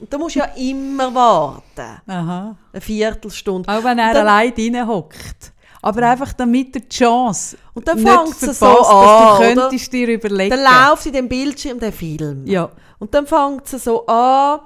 Und 0.00 0.12
da 0.12 0.18
musst 0.18 0.36
du 0.36 0.40
ja 0.40 0.46
immer 0.56 1.14
warten. 1.14 2.00
Aha. 2.06 2.56
Eine 2.72 2.80
Viertelstunde. 2.80 3.68
Auch 3.68 3.84
wenn 3.84 3.98
er 3.98 4.14
Dann- 4.14 4.26
allein 4.26 4.54
drin 4.54 4.86
hockt. 4.86 5.52
Aber 5.84 6.06
einfach 6.08 6.32
damit 6.32 6.74
die 6.76 6.88
Chance 6.88 7.56
Und 7.74 7.86
dann 7.88 7.98
fängt 7.98 8.40
es 8.40 8.58
so 8.60 8.66
an, 8.66 8.76
dass 8.76 8.88
du 8.88 8.94
oder? 8.94 9.68
könntest 9.68 9.92
dir 9.92 10.08
überlegen. 10.08 10.54
Dann 10.56 10.90
läuft 10.90 11.06
in 11.06 11.12
dem 11.12 11.28
Bildschirm 11.28 11.80
der 11.80 11.92
Film. 11.92 12.46
Ja. 12.46 12.70
Und 13.00 13.12
dann 13.12 13.26
fängt 13.26 13.70
es 13.72 13.82
so 13.82 14.06
an, 14.06 14.60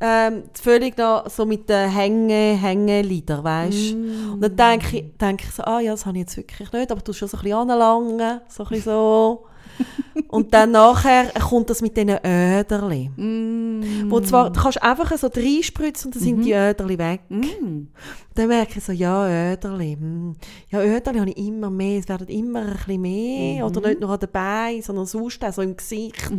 ähm, 0.00 0.42
völlig 0.52 0.96
noch 0.98 1.28
so 1.30 1.44
mit 1.46 1.68
den 1.68 1.88
Hänge, 1.90 2.56
Hängelieder, 2.60 3.42
weißt 3.42 3.94
Mm. 3.94 4.32
Und 4.34 4.40
dann 4.42 4.56
denke 4.56 4.98
ich, 4.98 5.16
denke 5.18 5.44
ich 5.48 5.54
so, 5.54 5.64
ah 5.64 5.80
ja, 5.80 5.90
das 5.92 6.04
habe 6.06 6.18
ich 6.18 6.20
jetzt 6.24 6.36
wirklich 6.36 6.70
nicht, 6.70 6.92
aber 6.92 7.00
du 7.00 7.12
schon 7.12 7.26
so 7.28 7.36
ein 7.38 7.42
bisschen 7.42 7.58
anlangen, 7.70 8.40
so 8.48 8.62
ein 8.62 8.68
bisschen 8.68 8.84
so. 8.84 9.46
Und 10.28 10.52
dann 10.52 10.72
nachher 10.72 11.30
kommt 11.40 11.70
das 11.70 11.80
mit 11.80 11.96
diesen 11.96 12.18
Öderli. 12.24 13.10
Mm. 13.16 14.10
Wo 14.10 14.20
zwar, 14.20 14.50
du 14.50 14.60
kannst 14.60 14.82
einfach 14.82 15.16
so 15.16 15.28
reinspritzen 15.28 16.08
und 16.08 16.16
dann 16.16 16.22
sind 16.22 16.42
die 16.42 16.52
Öderli 16.52 16.98
weg. 16.98 17.20
Mm. 17.28 17.88
Dann 18.38 18.48
merke 18.48 18.78
ich 18.78 18.84
so, 18.84 18.92
ja, 18.92 19.52
Öderli. 19.52 19.96
hm. 19.98 20.36
Ja, 20.70 20.80
Öderli 20.80 21.18
habe 21.18 21.30
ich 21.30 21.38
immer 21.38 21.70
mehr. 21.70 21.98
Es 21.98 22.08
werden 22.08 22.28
immer 22.28 22.60
ein 22.60 22.76
bisschen 22.76 23.00
mehr. 23.00 23.66
Oder 23.66 23.80
nicht 23.88 24.00
nur 24.00 24.10
an 24.10 24.20
den 24.20 24.30
Beinen, 24.30 24.80
sondern 24.80 25.06
sonst 25.06 25.44
auch 25.44 25.52
so 25.52 25.60
im 25.60 25.76
Gesicht. 25.76 26.30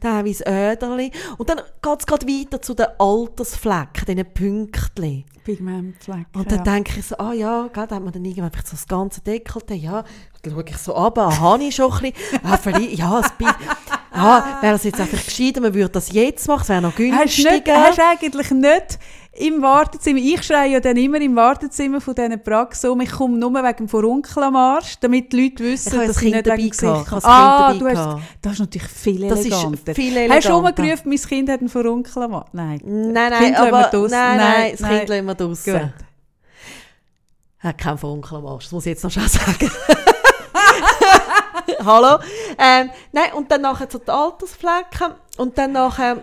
Teilweise 0.00 0.44
Öderli. 0.46 1.10
Und 1.36 1.48
dann 1.48 1.58
geht 1.58 1.98
es 1.98 2.06
gerade 2.06 2.26
weiter 2.28 2.62
zu 2.62 2.74
den 2.74 2.86
Altersflecken, 2.96 4.04
diesen 4.06 4.32
Pünktchen. 4.32 5.24
Pigmentflecken. 5.48 6.26
Und 6.34 6.50
dann 6.52 6.58
ja. 6.58 6.74
denke 6.74 7.00
ich 7.00 7.06
so, 7.06 7.16
ah 7.16 7.32
ja, 7.32 7.68
gell, 7.72 7.86
dann 7.86 7.96
hat 7.96 8.04
man 8.04 8.12
dann 8.12 8.24
irgendwann 8.24 8.52
so 8.52 8.72
das 8.72 8.86
ganze 8.86 9.22
Deckelte, 9.22 9.74
ja. 9.74 10.04
Dann 10.42 10.52
schaue 10.52 10.64
ich 10.68 10.76
so 10.76 10.94
ab, 10.94 11.18
ah, 11.18 11.40
habe 11.40 11.64
ich 11.64 11.74
schon 11.74 11.90
ein 11.90 12.12
bisschen, 12.12 12.40
ah, 12.44 12.56
vielleicht, 12.56 12.98
ja, 12.98 13.22
bisschen, 13.36 13.54
ah, 14.12 14.58
wäre 14.60 14.74
es 14.76 14.84
jetzt 14.84 15.00
einfach 15.00 15.24
gescheiter, 15.24 15.60
man 15.60 15.74
würde 15.74 15.90
das 15.90 16.12
jetzt 16.12 16.46
machen, 16.48 16.62
es 16.62 16.68
wäre 16.68 16.82
noch 16.82 16.92
Hast 16.92 16.98
du 16.98 17.02
nicht, 17.04 17.36
günstiger. 17.64 17.82
hast 17.84 17.98
du 17.98 18.02
eigentlich 18.04 18.50
nicht 18.50 18.98
im 19.40 19.62
Wartezimmer, 19.62 20.18
ich 20.18 20.42
schreie 20.42 20.72
ja 20.72 20.80
dann 20.80 20.96
immer 20.96 21.20
im 21.20 21.36
Wartezimmer 21.36 22.00
von 22.00 22.12
diesen 22.14 22.42
Praxis 22.42 22.90
um, 22.90 23.00
ich 23.00 23.10
komme 23.12 23.38
nur 23.38 23.52
wegen 23.54 23.76
dem 23.76 23.88
Furunkel 23.88 24.42
am 24.42 24.56
Arsch, 24.56 24.98
damit 25.00 25.32
die 25.32 25.44
Leute 25.44 25.62
wissen, 25.62 25.92
Ich 25.92 25.94
dass 25.98 26.06
das 26.08 26.16
ich 26.16 26.22
Kind 26.22 26.34
nicht 26.34 26.46
dabei 26.46 26.58
wegen 26.58 27.24
Ah, 27.24 27.68
Kind 27.70 27.80
du 27.80 27.84
dabei 27.84 27.96
hast, 27.96 28.04
gehabt. 28.04 28.22
das 28.42 28.52
ist 28.54 28.58
natürlich 28.58 28.88
viel 28.88 29.28
Das 29.28 29.38
ist 29.40 29.46
eleganter. 29.46 29.94
viel 29.94 30.06
Hast 30.10 30.14
du 30.16 30.18
eleganter. 30.20 30.42
schon 30.48 30.62
mal 30.64 30.72
gerufen, 30.72 31.02
mein 31.08 31.18
Kind 31.18 31.50
hat 31.50 31.60
einen 31.60 31.68
Furunkel 31.68 32.22
am 32.24 32.34
Arsch? 32.34 32.48
Nein. 32.52 32.80
Nein, 32.84 33.12
nein, 33.30 33.54
aber, 33.54 33.90
nein, 33.92 34.10
Nein, 34.10 34.36
nein, 34.38 34.74
das. 34.76 34.88
Kind 34.88 35.08
lassen 35.08 35.26
wir 35.26 35.34
draussen. 35.36 35.92
Er 37.60 37.68
hat 37.70 37.78
keinen 37.78 37.98
Funkel 37.98 38.38
am 38.38 38.46
Arsch, 38.46 38.64
das 38.64 38.72
muss 38.72 38.86
ich 38.86 38.90
jetzt 38.90 39.04
noch 39.04 39.10
schnell 39.12 39.28
sagen. 39.28 39.70
Hallo? 41.84 42.18
Ähm, 42.58 42.90
nein, 43.12 43.32
und 43.34 43.50
dann 43.50 43.62
nachher 43.62 43.88
zu 43.88 43.98
den 43.98 44.10
Altersflecken 44.10 45.14
und 45.36 45.56
dann 45.58 45.72
nachher 45.72 46.18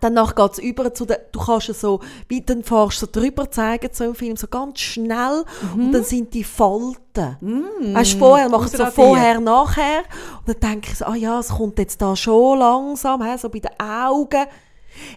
Danach 0.00 0.34
geht 0.34 0.52
es 0.54 0.58
über 0.58 0.92
zu 0.92 1.04
den, 1.06 1.18
du 1.30 1.38
kannst 1.38 1.68
es 1.68 1.80
so, 1.80 2.00
wie 2.26 2.40
dann 2.40 2.64
fährst 2.64 2.98
so 2.98 3.06
drüber 3.10 3.48
zeigen, 3.52 3.88
so 3.92 4.02
im 4.02 4.16
Film, 4.16 4.36
so 4.36 4.48
ganz 4.48 4.80
schnell, 4.80 5.44
und 5.76 5.92
dann 5.92 6.02
sind 6.02 6.34
die 6.34 6.42
Falten. 6.42 7.36
Weißt 7.94 8.14
du, 8.14 8.18
vorher 8.18 8.48
machst 8.48 8.74
du 8.74 8.78
so 8.78 8.86
vorher, 8.86 9.38
nachher, 9.40 10.02
und 10.44 10.60
dann 10.60 10.72
denke 10.72 10.88
ich 10.90 10.98
so, 10.98 11.04
ah 11.04 11.14
ja, 11.14 11.38
es 11.38 11.50
kommt 11.50 11.78
jetzt 11.78 12.02
da 12.02 12.16
schon 12.16 12.58
langsam, 12.58 13.22
he, 13.22 13.38
so 13.38 13.48
bei 13.48 13.60
den 13.60 13.70
Augen. 13.78 14.44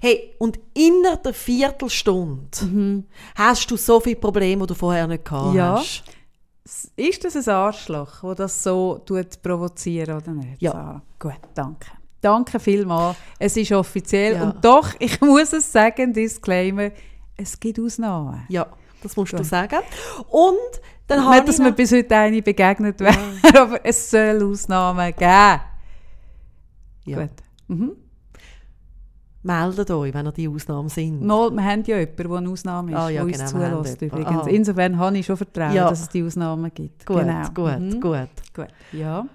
Hey, 0.02 0.36
und 0.38 0.60
innerhalb 0.76 1.24
der 1.24 1.34
Viertelstunde 1.34 3.04
hast 3.34 3.72
du 3.72 3.78
so 3.78 4.00
viele 4.00 4.18
Probleme, 4.18 4.62
die 4.62 4.68
du 4.68 4.76
vorher 4.76 5.08
nicht 5.08 5.26
gehabt 5.26 5.56
Ja. 5.56 5.80
hast. 5.80 6.04
Ist 6.96 7.24
das 7.24 7.36
ein 7.36 7.54
Arschloch, 7.54 8.22
das 8.22 8.36
das 8.38 8.64
so 8.64 9.00
tut 9.06 9.42
provozieren 9.44 10.18
oder 10.18 10.32
nicht? 10.32 10.62
Ja. 10.62 10.72
Sarah? 10.72 11.02
Gut, 11.20 11.40
danke. 11.54 11.88
Danke 12.22 12.60
vielmals. 12.60 13.18
Es 13.38 13.56
ist 13.56 13.72
offiziell. 13.72 14.34
Ja. 14.34 14.44
Und 14.44 14.66
doch, 14.66 14.90
ich 15.00 15.22
muss 15.22 15.54
es 15.54 15.72
sagen, 15.72 16.12
Disclaimer, 16.12 16.90
es 17.38 17.60
gibt 17.60 17.80
Ausnahmen. 17.80 18.46
Ja, 18.50 18.66
das 19.04 19.16
musst 19.16 19.34
du 19.34 19.38
Gut. 19.38 19.46
sagen. 19.46 19.80
Und 20.30 20.58
dann 21.06 21.24
habe 21.24 21.36
Nicht, 21.36 21.50
dass 21.50 21.60
mir 21.60 21.72
bis 21.72 21.92
heute 21.92 22.16
eine 22.16 22.42
begegnet 22.42 23.00
wäre, 23.00 23.16
aber 23.56 23.86
es 23.86 24.10
soll 24.10 24.42
Ausnahmen 24.44 25.12
geben. 25.16 25.62
ja. 27.06 27.20
Gut. 27.22 27.30
Mhm. 27.68 27.92
Meldet 29.46 29.92
euch, 29.92 30.14
wenn 30.14 30.26
ihr 30.26 30.32
die 30.32 30.48
Ausnahmen 30.50 30.90
sind. 30.90 31.22
Mal, 31.24 31.52
wir 31.52 31.64
haben 31.64 31.84
ja 31.86 31.98
jemanden, 32.00 32.28
der 32.30 32.38
eine 32.38 32.50
Ausnahme 32.50 32.92
ist, 32.92 32.98
Ah, 32.98 33.10
ja, 33.10 33.24
der 33.24 33.26
uns 33.26 33.52
genau, 33.54 33.64
haben 33.66 33.76
zulässt 33.84 34.02
übrigens. 34.02 34.44
Ah. 34.46 34.48
Insofern 34.50 34.98
habe 34.98 35.18
ich 35.18 35.26
schon 35.26 35.38
Vertrauen, 35.38 35.74
Ja. 35.74 35.90
dass 35.90 36.02
es 36.02 36.10
die 36.10 36.24
Ausnahmen 36.24 36.72
gibt. 36.74 37.06
Gut, 37.06 37.18
genau. 37.20 37.48
gut, 37.54 37.80
Mhm. 37.80 38.02
gut. 38.02 38.30
gut. 38.56 38.68
Ja. 38.92 39.26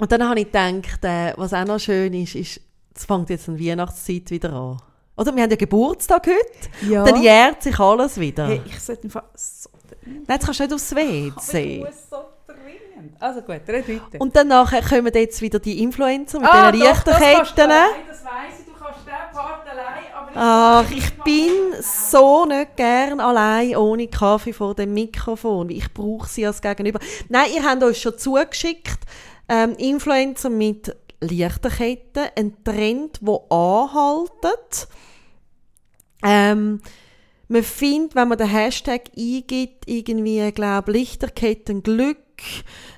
Und 0.00 0.10
dann 0.12 0.28
habe 0.28 0.40
ich 0.40 0.46
gedacht, 0.50 1.04
äh, 1.04 1.32
was 1.36 1.52
auch 1.54 1.64
noch 1.64 1.78
schön 1.78 2.12
ist, 2.14 2.34
ist, 2.34 2.60
es 2.96 3.04
fängt 3.04 3.30
jetzt 3.30 3.48
eine 3.48 3.58
Weihnachtszeit 3.60 4.30
wieder 4.30 4.52
an. 4.52 4.78
Oder 5.16 5.34
wir 5.36 5.42
haben 5.44 5.50
ja 5.50 5.56
Geburtstag 5.56 6.26
heute, 6.26 6.90
ja. 6.92 7.04
dann 7.04 7.22
jährt 7.22 7.62
sich 7.62 7.78
alles 7.78 8.18
wieder. 8.18 8.48
Hey, 8.48 8.62
ich 8.66 8.80
sollte 8.80 9.04
einfach 9.04 9.24
so 9.34 9.70
Nein, 10.06 10.24
jetzt 10.28 10.44
kannst 10.44 10.60
du 10.60 10.64
nicht 10.64 10.74
aufs 10.74 10.94
WC. 10.94 11.86
Also 13.20 13.40
gut, 13.42 13.60
red 13.68 13.88
weiter. 13.88 14.18
Und 14.20 14.34
dann 14.34 14.48
nachher 14.48 14.82
kommen 14.82 15.12
jetzt 15.14 15.40
wieder 15.40 15.58
die 15.58 15.82
Influencer 15.82 16.40
mit 16.40 16.48
Ah, 16.50 16.72
diesen 16.72 16.86
das 16.86 16.96
Lichterketten. 17.04 17.70
allein, 17.70 17.86
Das 18.08 18.24
weiss 18.24 18.60
ich, 18.60 18.64
du 18.66 18.72
kannst 18.72 19.06
den 19.06 19.12
Part 19.32 19.68
allein, 19.68 20.04
aber 20.14 20.23
ich 20.23 20.23
Ach, 20.36 20.90
ich 20.90 21.12
bin 21.22 21.52
so 21.80 22.44
nicht 22.44 22.76
gern 22.76 23.20
allein 23.20 23.76
ohne 23.76 24.08
Kaffee 24.08 24.52
vor 24.52 24.74
dem 24.74 24.92
Mikrofon. 24.92 25.70
Ich 25.70 25.94
brauche 25.94 26.28
sie 26.28 26.44
als 26.44 26.60
Gegenüber. 26.60 26.98
Nein, 27.28 27.50
ihr 27.54 27.62
habt 27.62 27.84
uns 27.84 27.98
schon 27.98 28.18
zugeschickt, 28.18 28.98
ähm, 29.48 29.76
Influencer 29.76 30.50
mit 30.50 30.96
Lichterketten, 31.20 32.26
ein 32.36 32.64
Trend, 32.64 33.20
der 33.22 33.40
anhaltet. 33.48 34.88
Ähm, 36.24 36.80
man 37.46 37.62
findet, 37.62 38.16
wenn 38.16 38.28
man 38.28 38.38
den 38.38 38.48
Hashtag 38.48 39.02
eingibt, 39.16 39.84
irgendwie, 39.86 40.50
glaube 40.50 40.90
Lichterketten 40.90 41.84
Glück, 41.84 42.18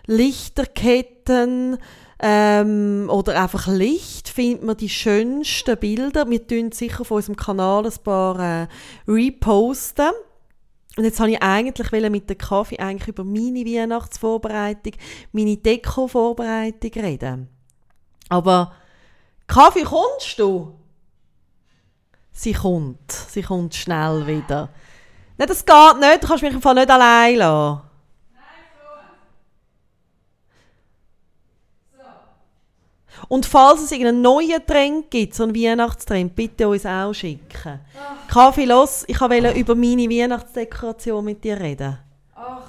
Lichterketten 0.07 1.77
ähm, 2.19 3.09
oder 3.11 3.41
einfach 3.41 3.67
Licht, 3.67 4.29
findet 4.29 4.65
man 4.65 4.77
die 4.77 4.89
schönsten 4.89 5.77
Bilder. 5.77 6.29
Wir 6.29 6.47
tun 6.47 6.73
sicher 6.73 7.03
auf 7.03 7.11
unserem 7.11 7.37
Kanal 7.37 7.87
ein 7.87 7.93
paar 8.03 8.39
äh, 8.39 8.67
reposten. 9.07 10.11
Und 10.97 11.05
jetzt 11.05 11.21
habe 11.21 11.31
ich 11.31 11.43
eigentlich 11.43 12.11
mit 12.11 12.31
dem 12.31 12.39
Kaffee 12.39 12.79
eigentlich 12.79 13.09
über 13.09 13.25
meine 13.25 13.67
Weihnachtsvorbereitung, 13.67 14.95
meine 15.33 15.59
Deko-Vorbereitung 15.59 16.91
reden. 17.03 17.49
Aber 18.31 18.73
Kaffee, 19.47 19.85
kommst 19.85 20.39
du? 20.39 20.75
Sie 22.33 22.55
kommt. 22.55 23.13
Sie 23.13 23.43
kommt 23.43 23.75
schnell 23.75 24.27
wieder. 24.27 24.71
Nein, 25.37 25.49
das 25.49 25.65
geht 25.65 26.01
nicht. 26.01 26.23
Du 26.23 26.29
kannst 26.29 26.43
mich 26.43 26.53
im 26.53 26.63
Fall 26.63 26.75
nicht 26.75 26.91
allein 26.91 27.37
lassen. 27.37 27.86
Und 33.29 33.47
falls 33.47 33.83
es 33.83 33.93
irgendeinen 33.93 34.23
neuen 34.23 34.65
Trend 34.67 35.11
gibt, 35.11 35.35
so 35.35 35.45
einen 35.45 35.55
Weihnachtstrend, 35.55 36.35
bitte 36.35 36.69
uns 36.69 36.87
auch 36.87 37.13
schicken. 37.13 37.81
Kaffee, 38.29 38.65
los, 38.65 39.05
ich 39.07 39.21
wollte 39.21 39.53
über 39.59 39.75
meine 39.75 40.09
Weihnachtsdekoration 40.09 41.25
mit 41.25 41.43
dir 41.43 41.59
reden. 41.59 41.99
Ach, 42.35 42.63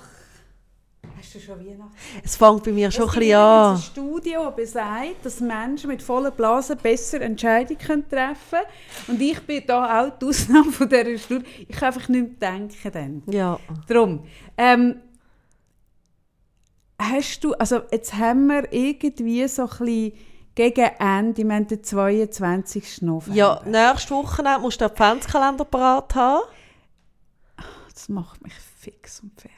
hast 1.18 1.36
du 1.36 1.40
schon 1.40 1.60
Weihnachten? 1.60 1.92
Es 2.24 2.36
fängt 2.36 2.64
bei 2.64 2.72
mir 2.72 2.90
schon 2.92 3.04
ein 3.04 3.10
Es 3.10 3.16
bisschen 3.16 3.28
gibt 3.30 3.36
an. 3.36 3.76
übrigens 3.76 3.84
eine 3.84 3.92
Studie, 3.92 4.36
die 4.38 4.56
besagt, 4.62 5.26
dass 5.26 5.40
Menschen 5.40 5.88
mit 5.90 6.02
vollen 6.02 6.32
Blasen 6.34 6.78
besser 6.78 7.22
Entscheidungen 7.22 8.08
treffen 8.10 8.36
können. 8.52 8.66
Und 9.08 9.22
ich 9.22 9.40
bin 9.42 9.64
da 9.68 10.02
auch 10.06 10.18
die 10.18 10.26
Ausnahme 10.26 10.72
von 10.72 10.88
dieser 10.90 11.18
Studie. 11.18 11.46
Ich 11.68 11.76
kann 11.76 11.94
einfach 11.94 12.08
nicht 12.10 12.40
mehr 12.42 12.52
denken 12.52 12.92
dann. 12.92 13.24
Ja. 13.34 13.60
Drum. 13.88 14.24
Ähm, 14.58 15.02
hast 17.00 17.44
du, 17.44 17.54
also 17.54 17.82
jetzt 17.92 18.14
haben 18.14 18.48
wir 18.48 18.72
irgendwie 18.72 19.48
so 19.48 19.64
ein 19.64 19.68
bisschen 19.70 20.14
gegen 20.58 20.90
Ende, 20.98 21.44
wir 21.48 21.54
haben 21.54 21.68
den 21.68 21.84
22. 21.84 23.04
November. 23.04 23.36
ja, 23.36 23.62
nächste 23.64 24.16
Woche 24.16 24.42
musst 24.60 24.82
du 24.82 24.86
den 24.88 24.92
Adventskalender 24.92 25.66
parat 25.66 26.16
haben. 26.16 26.48
Das 27.94 28.10
macht 28.10 28.42
mich 28.42 28.54
fix 28.80 29.20
und 29.20 29.40
fertig. 29.40 29.54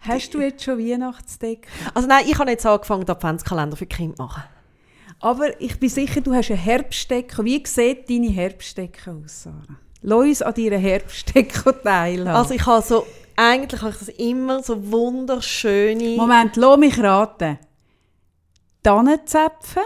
Hast 0.00 0.34
du 0.34 0.40
jetzt 0.40 0.64
schon 0.64 0.80
Weihnachtsdecke? 0.80 1.68
Also 1.94 2.08
nein, 2.08 2.24
ich 2.26 2.36
habe 2.36 2.50
jetzt 2.50 2.66
angefangen, 2.66 3.06
den 3.06 3.14
Adventskalender 3.14 3.76
für 3.76 3.86
Kinder 3.86 4.16
zu 4.16 4.22
machen. 4.24 4.42
Aber 5.20 5.60
ich 5.60 5.78
bin 5.78 5.88
sicher, 5.88 6.20
du 6.20 6.34
hast 6.34 6.50
eine 6.50 6.58
Herbstdecke. 6.58 7.44
Wie 7.44 7.62
sieht 7.64 8.10
deine 8.10 8.28
Herbstdecke 8.28 9.12
aus, 9.12 9.44
Sarah? 9.44 9.78
Lass 10.02 10.18
uns 10.18 10.42
an 10.42 10.54
deiner 10.54 10.78
Herbstdecke 10.78 11.80
teilhaben. 11.82 12.36
Also 12.36 12.54
ich 12.54 12.66
habe 12.66 12.82
so, 12.82 13.06
eigentlich 13.36 13.80
habe 13.82 13.92
ich 13.92 13.98
das 13.98 14.08
immer 14.08 14.64
so 14.64 14.90
wunderschöne... 14.90 16.16
Moment, 16.16 16.56
lass 16.56 16.76
mich 16.76 16.98
raten. 17.00 17.58
Tannenzäpfen? 18.86 19.82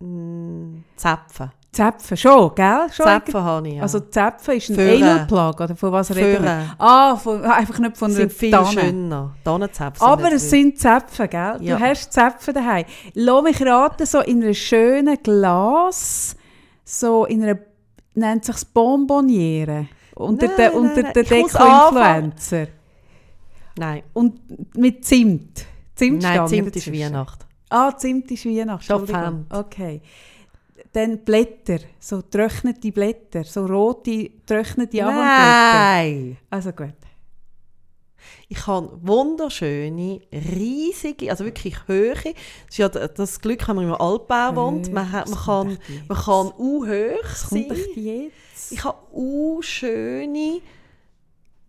Mm, 0.00 0.82
Zäpfen. 0.96 1.52
Zäpfen, 1.70 2.16
schon, 2.16 2.52
gell? 2.56 2.88
Schon 2.92 3.06
Zäpfen 3.06 3.42
habe 3.44 3.68
ich, 3.68 3.74
ja. 3.74 3.82
Also 3.82 4.00
Zäpfen 4.00 4.56
ist 4.56 4.70
ein. 4.70 5.02
Anal-Plug, 5.02 5.60
oder 5.60 5.76
von 5.76 5.92
was 5.92 6.12
reden 6.16 6.42
wir? 6.42 6.74
Ah, 6.78 7.14
von, 7.14 7.44
einfach 7.44 7.78
nicht 7.78 7.96
von 7.96 8.10
sind 8.10 8.32
viel 8.32 8.50
Tanne. 8.50 8.66
schöner. 8.66 9.36
Tannenzäpfe 9.44 10.04
Aber 10.04 10.32
es 10.32 10.50
sind 10.50 10.80
Zäpfen, 10.80 11.30
gell? 11.30 11.58
Ja. 11.60 11.76
Du 11.76 11.80
hast 11.80 12.12
Zäpfen 12.12 12.54
daheim. 12.54 12.86
Lass 13.14 13.42
mich 13.44 13.62
raten, 13.62 14.04
so 14.04 14.18
in 14.18 14.42
einem 14.42 14.54
schönen 14.54 15.16
Glas, 15.22 16.34
so 16.82 17.24
in 17.24 17.44
einer, 17.44 17.58
nennt 18.14 18.44
sich 18.46 18.56
Bonbonniere. 18.74 19.86
unter 20.16 20.48
Nein, 20.48 20.56
nein, 20.58 20.72
unter 20.72 21.02
nein, 21.02 21.12
den 21.12 21.22
ich 21.24 21.30
muss 21.30 21.52
Deko-Influencer. 21.52 22.66
Nein, 23.76 24.02
Und 24.12 24.76
mit 24.76 25.04
Zimt. 25.04 25.66
Zimtstangen 25.98 26.38
nein, 26.38 26.48
Zimt 26.48 26.76
ist 26.76 26.86
dazwischen. 26.86 27.04
Weihnacht. 27.04 27.46
Ah, 27.68 27.96
Zimt 27.96 28.30
ist 28.30 28.46
Weihnacht. 28.46 28.84
Schon 28.84 29.00
Entschuldigung. 29.00 29.46
Pfand. 29.48 29.68
Okay. 29.68 30.00
Dann 30.92 31.18
Blätter, 31.18 31.80
so 31.98 32.22
trocknete 32.22 32.92
Blätter, 32.92 33.44
so 33.44 33.66
rote, 33.66 34.30
trocknete 34.46 35.04
Ahornblätter. 35.04 35.74
Nein! 35.74 36.36
Also 36.48 36.72
gut. 36.72 36.94
Ich 38.48 38.66
habe 38.66 38.98
wunderschöne, 39.02 40.20
riesige, 40.32 41.30
also 41.30 41.44
wirklich 41.44 41.76
hohe. 41.86 42.14
Das, 42.14 42.32
ist 42.70 42.78
ja 42.78 42.88
das 42.88 43.40
Glück, 43.40 43.68
wenn 43.68 43.76
man 43.76 43.84
im 43.84 43.94
Altbau 43.94 44.56
wohnt. 44.56 44.90
Man, 44.90 45.12
hat, 45.12 45.28
man, 45.28 45.38
kann, 45.38 45.78
man 46.08 46.18
kann 46.18 46.46
auch 46.46 46.52
hoch 46.54 47.34
sein. 47.34 47.66
jetzt? 47.94 48.72
Ich 48.72 48.82
habe 48.84 48.98
auch 49.12 49.60
schöne 49.60 50.60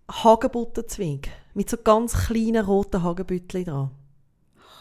Hagebuttenzweige 0.10 1.30
mit 1.54 1.70
so 1.70 1.78
ganz 1.78 2.14
kleinen 2.14 2.64
roten 2.64 3.04
Hagebüttchen 3.04 3.66
dran. 3.66 3.92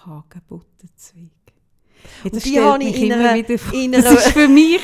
Hagebuttenzweig. 0.06 1.37
Ja, 2.24 2.30
Und 2.32 2.44
die 2.44 2.60
habe 2.60 2.84
ich 2.84 3.02
in 3.02 3.12
einer- 3.12 3.34
wieder 3.34 3.54
in 3.72 3.92
das 3.92 4.06
einer- 4.06 4.18
ist 4.18 4.28
für 4.32 4.48
mich, 4.48 4.80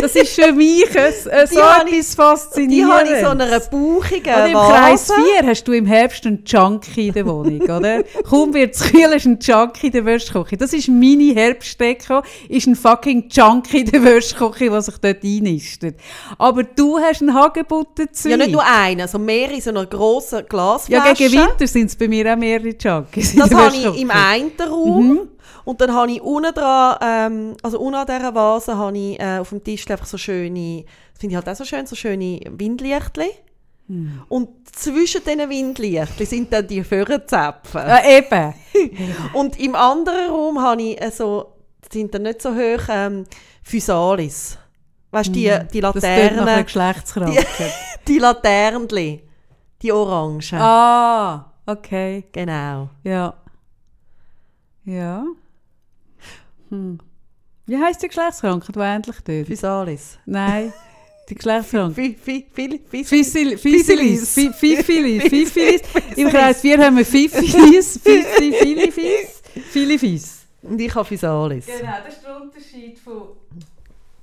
das 0.00 0.14
ist 0.16 0.34
für 0.34 0.52
mich 0.52 0.86
ein, 0.98 1.12
so 1.46 1.58
etwas 1.60 2.14
Faszinierendes. 2.14 2.76
Die 2.76 2.84
habe 2.84 3.08
ich 3.08 3.20
so 3.24 3.28
einer 3.30 3.60
bauchigen 3.60 4.32
Oder 4.34 4.46
im 4.46 4.52
Kreis 4.54 5.10
4 5.12 5.46
hast 5.48 5.64
du 5.68 5.72
im 5.72 5.86
Herbst 5.86 6.26
einen 6.26 6.42
Junkie 6.46 7.08
in 7.08 7.14
der 7.14 7.26
Wohnung, 7.26 7.60
oder? 7.60 8.02
Kaum 8.28 8.54
wird 8.54 8.74
es 8.74 8.82
kühl, 8.90 9.12
ist 9.14 9.26
ein 9.26 9.38
Junkie 9.40 9.86
in 9.88 9.92
der 9.92 10.04
Wäschküche. 10.04 10.56
Das 10.56 10.72
ist 10.72 10.88
meine 10.88 11.34
Herbstdeko, 11.34 12.22
ist 12.48 12.66
ein 12.66 12.76
fucking 12.76 13.28
Junkie 13.30 13.80
in 13.80 13.90
der 13.90 14.02
Wäschküche, 14.04 14.70
der 14.70 14.82
sich 14.82 14.96
dort 14.98 15.22
einnistet. 15.22 15.96
Aber 16.38 16.62
du 16.62 16.98
hast 16.98 17.20
einen 17.22 17.34
Hagebuttenzweig. 17.34 18.30
Ja, 18.30 18.36
nicht 18.36 18.52
nur 18.52 18.64
einen, 18.64 19.00
also 19.02 19.18
mehrere 19.18 19.54
in 19.54 19.60
so 19.60 19.70
einer 19.70 19.86
grossen 19.86 20.36
Ja, 20.38 20.42
Glasflasche. 20.42 21.14
gegen 21.14 21.32
Winter 21.34 21.66
sind 21.66 21.86
es 21.86 21.96
bei 21.96 22.08
mir 22.08 22.32
auch 22.32 22.36
mehrere 22.36 22.68
Junkies 22.78 23.34
Das 23.36 23.52
habe 23.54 23.74
ich 23.76 24.00
im 24.00 24.10
einen 24.10 24.52
Raum. 24.60 25.28
Und 25.68 25.82
dann 25.82 25.92
habe 25.92 26.10
ich 26.10 26.22
unten 26.22 26.54
dran, 26.54 26.96
ähm, 27.02 27.56
also 27.62 27.78
unten 27.78 27.96
an 27.96 28.06
dieser 28.06 28.34
Vase, 28.34 28.78
habe 28.78 28.96
ich 28.96 29.20
äh, 29.20 29.36
auf 29.36 29.50
dem 29.50 29.62
Tisch 29.62 29.86
einfach 29.90 30.06
so 30.06 30.16
schöne, 30.16 30.82
das 31.12 31.20
finde 31.20 31.34
ich 31.34 31.36
halt 31.36 31.46
auch 31.46 31.56
so 31.56 31.66
schön, 31.66 31.86
so 31.86 31.94
schöne 31.94 32.40
Windlichtchen. 32.48 33.26
Und 34.30 34.48
zwischen 34.74 35.22
diesen 35.24 35.50
Windlichtchen 35.50 36.24
sind 36.24 36.50
dann 36.54 36.66
die 36.66 36.82
Föhrenzäpfe. 36.82 37.80
Ja, 37.80 38.02
eben. 38.02 38.54
Und 39.34 39.60
im 39.60 39.74
anderen 39.74 40.30
Raum 40.30 40.58
habe 40.58 40.80
ich 40.80 41.02
äh, 41.02 41.10
so, 41.10 41.52
das 41.82 41.92
sind 41.92 42.14
dann 42.14 42.22
nicht 42.22 42.40
so 42.40 42.54
hoch, 42.54 42.88
ähm, 42.88 43.26
Physalis. 43.62 44.56
Weißt 45.10 45.28
du, 45.28 45.32
die, 45.32 45.54
die 45.70 45.80
Das 45.82 45.94
nach 45.96 46.02
einer 46.02 46.30
Laternen, 46.30 46.64
Geschlechtskrankheit. 46.64 47.46
die 48.06 48.18
Laternchen, 48.18 49.20
die 49.82 49.92
Orangen. 49.92 50.40
Ah, 50.54 51.52
okay. 51.66 52.24
Genau. 52.32 52.88
Ja. 53.04 53.34
Ja. 54.86 55.24
Hm. 56.70 56.98
Wie 57.66 57.76
heisst 57.76 58.02
die 58.02 58.08
Geschlechtskrankheit, 58.08 58.74
die 58.76 58.80
endlich 58.80 59.16
tut? 59.16 59.46
Physalis. 59.46 60.18
Nein, 60.26 60.72
die 61.28 61.34
Geschlechtskrankheit. 61.34 61.94
Fi- 61.96 62.16
fi- 62.20 62.46
fi- 62.52 62.80
fi- 62.90 63.04
Fisil- 63.04 63.58
Fisilis. 63.58 64.32
Fi- 64.34 64.50
Fifilis. 64.52 65.22
Fifilis. 65.24 65.82
Im 66.16 66.28
Kreis 66.28 66.60
4 66.62 66.78
haben 66.78 66.96
wir 66.96 67.04
Fifilis. 67.04 68.00
Fisi- 68.02 68.52
Filifis. 68.54 69.42
Filifis. 69.70 70.38
Und 70.62 70.80
ich 70.80 70.94
habe 70.94 71.04
Physalis. 71.04 71.66
Genau, 71.66 71.92
das 72.04 72.14
ist 72.14 72.24
der 72.24 72.40
Unterschied 72.40 72.98
von 72.98 73.22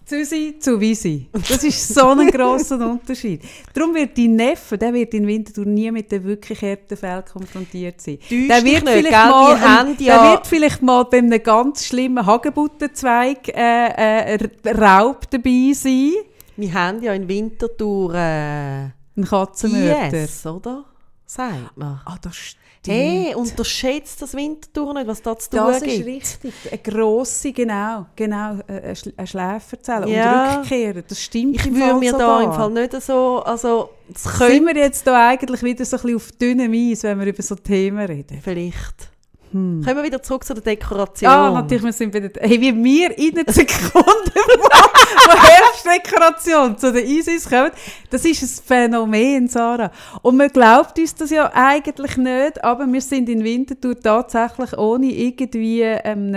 Züsi 0.06 0.58
zu 0.60 0.80
Visi. 0.80 1.28
Das 1.34 1.64
ist 1.64 1.94
so 1.94 2.10
ein 2.10 2.28
grosser 2.30 2.76
Unterschied. 2.92 3.42
Darum 3.74 3.96
wird 3.96 4.16
dein 4.18 4.36
Neffe, 4.36 4.78
der 4.78 4.94
wird 4.94 5.14
in 5.16 5.26
Winterthur 5.26 5.66
nie 5.66 5.90
mit 5.92 6.12
den 6.12 6.24
wirklich 6.24 6.62
harten 6.62 6.96
Fällen 6.96 7.24
konfrontiert 7.26 8.00
sein. 8.02 8.20
Täusch 8.20 8.48
Der 8.48 8.64
wird, 8.64 8.84
nicht, 8.84 8.94
vielleicht 8.94 9.10
gell? 9.10 9.30
mal, 9.30 9.56
ein- 9.56 9.96
ja- 10.00 10.22
der 10.24 10.32
wird 10.34 10.48
vielleicht 10.48 10.82
mal 10.84 11.04
bei 11.06 11.18
einem 11.18 11.42
ganz 11.42 11.86
schlimmen 11.86 12.24
Hagebuttenzweig 12.26 13.48
äh, 13.50 14.36
äh, 14.36 14.50
Raub 14.68 15.30
dabei 15.32 15.72
sein. 15.74 16.12
Wir 16.58 16.74
haben 16.74 17.02
ja 17.02 17.14
in 17.14 17.28
Winterthur 17.28 18.14
äh, 18.14 18.84
Ein 19.18 19.26
Katzenmörder. 19.28 20.24
IS, 20.24 20.46
oder? 20.46 20.86
Sagt 21.26 21.76
man. 21.78 22.00
Ah, 22.06 22.18
das 22.22 22.36
stimmt. 22.36 22.65
Hey, 22.92 23.34
unterschätzt 23.36 24.22
das 24.22 24.34
Winterthur 24.34 24.94
nicht, 24.94 25.08
was 25.08 25.22
da 25.22 25.38
zu 25.38 25.50
tun 25.50 25.60
Das 25.60 25.82
gibt. 25.82 25.94
ist 25.94 26.06
richtig. 26.06 26.54
Eine 26.72 26.78
grosse, 26.82 27.52
genau, 27.52 28.06
genau, 28.16 28.58
äh, 28.68 28.74
eine 28.82 28.94
Schl- 28.94 29.14
eine 29.18 29.28
Schläferzelle. 29.28 30.10
Ja. 30.10 30.52
Und 30.58 30.60
Rückkehren, 30.64 31.04
das 31.08 31.22
stimmt 31.22 31.56
Ich 31.56 31.66
würde 31.74 31.96
mir 32.00 32.12
sogar. 32.12 32.40
da 32.40 32.46
im 32.46 32.54
Fall 32.54 32.72
nicht 32.72 33.02
so, 33.02 33.42
also 33.44 33.90
es 34.14 34.24
Sind 34.24 34.66
wir 34.66 34.76
jetzt 34.76 35.06
da 35.08 35.30
eigentlich 35.30 35.64
wieder 35.64 35.84
so 35.86 35.96
ein 35.98 36.02
bisschen 36.02 36.16
auf 36.18 36.32
dünnem 36.34 36.74
Eis, 36.74 37.04
wenn 37.04 37.20
wir 37.20 37.28
über 37.28 37.42
so 37.44 37.56
Themen 37.56 38.06
reden? 38.06 38.40
vielleicht. 38.44 39.10
Hm. 39.56 39.82
Kommen 39.86 39.96
wir 39.96 40.04
wieder 40.04 40.22
zurück 40.22 40.44
zu 40.44 40.54
der 40.54 40.62
Dekoration. 40.64 41.32
Ah, 41.32 41.50
natürlich, 41.50 41.86
wir 41.86 41.94
sind 41.94 42.14
wieder... 42.14 42.30
Hey, 42.42 42.60
wie 42.60 42.76
wir 42.84 43.18
in 43.18 43.38
einer 43.40 43.54
Sekunde 43.54 43.82
von 43.94 45.38
Herbstdekoration 45.40 46.78
zu 46.78 46.92
den 46.92 47.06
ISIS 47.08 47.48
kommen, 47.50 47.72
das 48.10 48.26
ist 48.26 48.42
ein 48.44 48.66
Phänomen, 48.68 49.48
Sarah. 49.48 49.92
Und 50.22 50.36
man 50.36 50.50
glaubt 50.50 51.00
uns 51.00 51.16
das 51.16 51.30
ja 51.30 51.50
eigentlich 51.54 52.18
nicht, 52.18 52.62
aber 52.66 52.86
wir 52.86 53.00
sind 53.00 53.30
in 53.30 53.46
Winterthur 53.46 53.98
tatsächlich 53.98 54.78
ohne 54.78 55.06
irgendwie 55.06 55.86
ein 55.86 56.34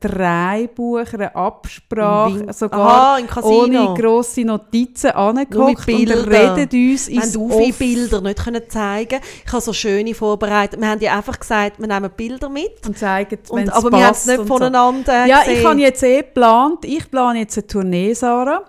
Drehbuch, 0.00 1.12
eine 1.12 1.36
Absprache, 1.36 2.46
Win- 2.46 2.52
sogar 2.52 3.20
Aha, 3.20 3.42
ohne 3.42 3.94
grosse 3.96 4.40
Notizen 4.40 5.12
angeguckt 5.12 5.88
und 5.88 5.88
reden 6.26 6.62
uns 6.62 7.08
wir 7.08 7.14
ins 7.14 7.36
haben 7.36 7.72
viele. 7.72 7.72
Bilder 8.08 8.20
nicht 8.22 8.42
können 8.44 8.62
zeigen. 8.68 9.20
Ich 9.46 9.52
habe 9.52 9.62
so 9.62 9.72
schöne 9.72 10.14
vorbereitet. 10.14 10.80
Wir 10.80 10.88
haben 10.88 11.00
ja 11.00 11.16
einfach 11.16 11.38
gesagt, 11.38 11.78
wir 11.78 11.86
nehmen 11.86 12.10
Bilder 12.16 12.48
mit. 12.62 12.86
und 12.86 12.98
zeigen, 12.98 13.38
Und, 13.48 13.60
wenn's 13.60 13.72
aber 13.72 13.90
wir 13.92 14.06
haben 14.06 14.12
es 14.12 14.26
nicht 14.26 14.38
und 14.38 14.46
so. 14.48 14.54
voneinander 14.54 15.26
Ja, 15.26 15.40
gesehen. 15.40 15.58
ich 15.58 15.64
habe 15.64 15.80
jetzt 15.80 16.02
eh 16.02 16.16
geplant, 16.18 16.84
ich 16.84 17.10
plane 17.10 17.40
jetzt 17.40 17.56
eine 17.58 17.66
Tournee, 17.66 18.12
Sarah. 18.14 18.64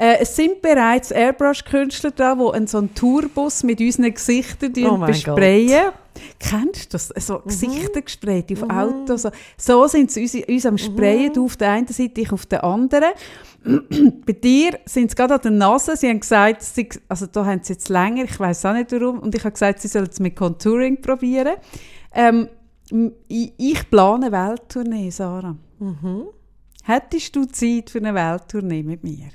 Äh, 0.00 0.18
es 0.20 0.36
sind 0.36 0.62
bereits 0.62 1.10
Airbrush-Künstler 1.10 2.12
da, 2.12 2.34
die 2.36 2.54
einen, 2.54 2.66
so 2.68 2.78
einen 2.78 2.94
Tourbus 2.94 3.64
mit 3.64 3.80
unseren 3.80 4.14
Gesichtern 4.14 4.72
Oh 4.86 4.98
besprayen. 4.98 5.90
Kennst 6.38 6.92
du 6.92 6.98
das? 6.98 7.12
So 7.26 7.40
Gesichter 7.44 8.02
gesprayt 8.02 8.46
auf 8.52 8.70
Autos. 8.70 9.22
So, 9.22 9.30
so 9.56 9.86
sind 9.86 10.10
sie 10.10 10.22
uns, 10.22 10.34
uns 10.34 10.66
am 10.66 10.78
Sprayen, 10.78 11.32
du 11.32 11.44
auf 11.46 11.56
der 11.56 11.70
einen 11.72 11.86
Seite, 11.88 12.20
ich 12.20 12.32
auf 12.32 12.46
der 12.46 12.62
anderen. 12.64 13.10
Bei 14.26 14.32
dir 14.32 14.78
sind 14.84 15.10
sie 15.10 15.16
gerade 15.16 15.34
an 15.34 15.40
der 15.42 15.50
Nase. 15.50 15.96
Sie 15.96 16.08
haben 16.08 16.20
gesagt, 16.20 16.62
sie, 16.62 16.88
also 17.08 17.26
da 17.26 17.44
haben 17.44 17.60
sie 17.62 17.72
jetzt 17.72 17.88
länger, 17.88 18.24
ich 18.24 18.38
weiß 18.38 18.66
auch 18.66 18.72
nicht 18.72 18.92
warum, 18.92 19.18
und 19.18 19.34
ich 19.34 19.42
habe 19.42 19.52
gesagt, 19.52 19.80
sie 19.80 19.88
sollen 19.88 20.08
es 20.10 20.20
mit 20.20 20.36
Contouring 20.36 21.00
probieren. 21.00 21.56
Ähm, 22.14 22.48
ich, 23.28 23.90
plane 23.90 24.26
eine 24.26 24.32
Welttournee, 24.32 25.10
Sarah. 25.10 25.56
Hättest 26.84 27.36
du 27.36 27.44
Zeit 27.44 27.90
für 27.90 27.98
eine 27.98 28.14
Welttournee 28.14 28.82
mit 28.82 29.04
mir? 29.04 29.28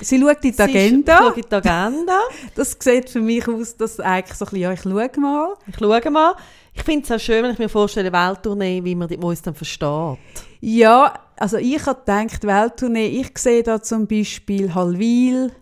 Sie 0.00 0.18
schaut 0.18 0.44
in 0.44 0.50
die 0.50 0.52
Sie 0.52 0.62
Agenda. 0.62 1.18
Schaue 1.18 1.34
in 1.34 1.44
die 1.48 1.54
Agenda. 1.54 2.20
Das 2.56 2.76
sieht 2.80 3.10
für 3.10 3.20
mich 3.20 3.46
aus, 3.46 3.76
dass 3.76 4.00
eigentlich 4.00 4.36
so 4.36 4.44
ein 4.44 4.50
bisschen, 4.50 4.62
ja, 4.62 4.72
ich 4.72 4.80
schaue 4.82 5.10
mal. 5.20 5.54
Ich 5.68 5.78
schaue 5.78 6.10
mal. 6.10 6.34
Ich 6.74 6.82
finde 6.82 7.04
es 7.04 7.12
auch 7.12 7.20
schön, 7.20 7.44
wenn 7.44 7.52
ich 7.52 7.58
mir 7.58 7.68
vorstelle, 7.68 8.12
Welttournee, 8.12 8.82
wie 8.82 8.94
man 8.96 9.08
uns 9.08 9.42
dann 9.42 9.54
versteht. 9.54 10.18
Ja, 10.60 11.14
also 11.36 11.58
ich 11.58 11.84
habe 11.86 12.00
gedacht, 12.00 12.44
Welttournee, 12.44 13.06
ich 13.06 13.38
sehe 13.38 13.62
da 13.62 13.80
zum 13.80 14.08
Beispiel 14.08 14.74
Halwil, 14.74 15.52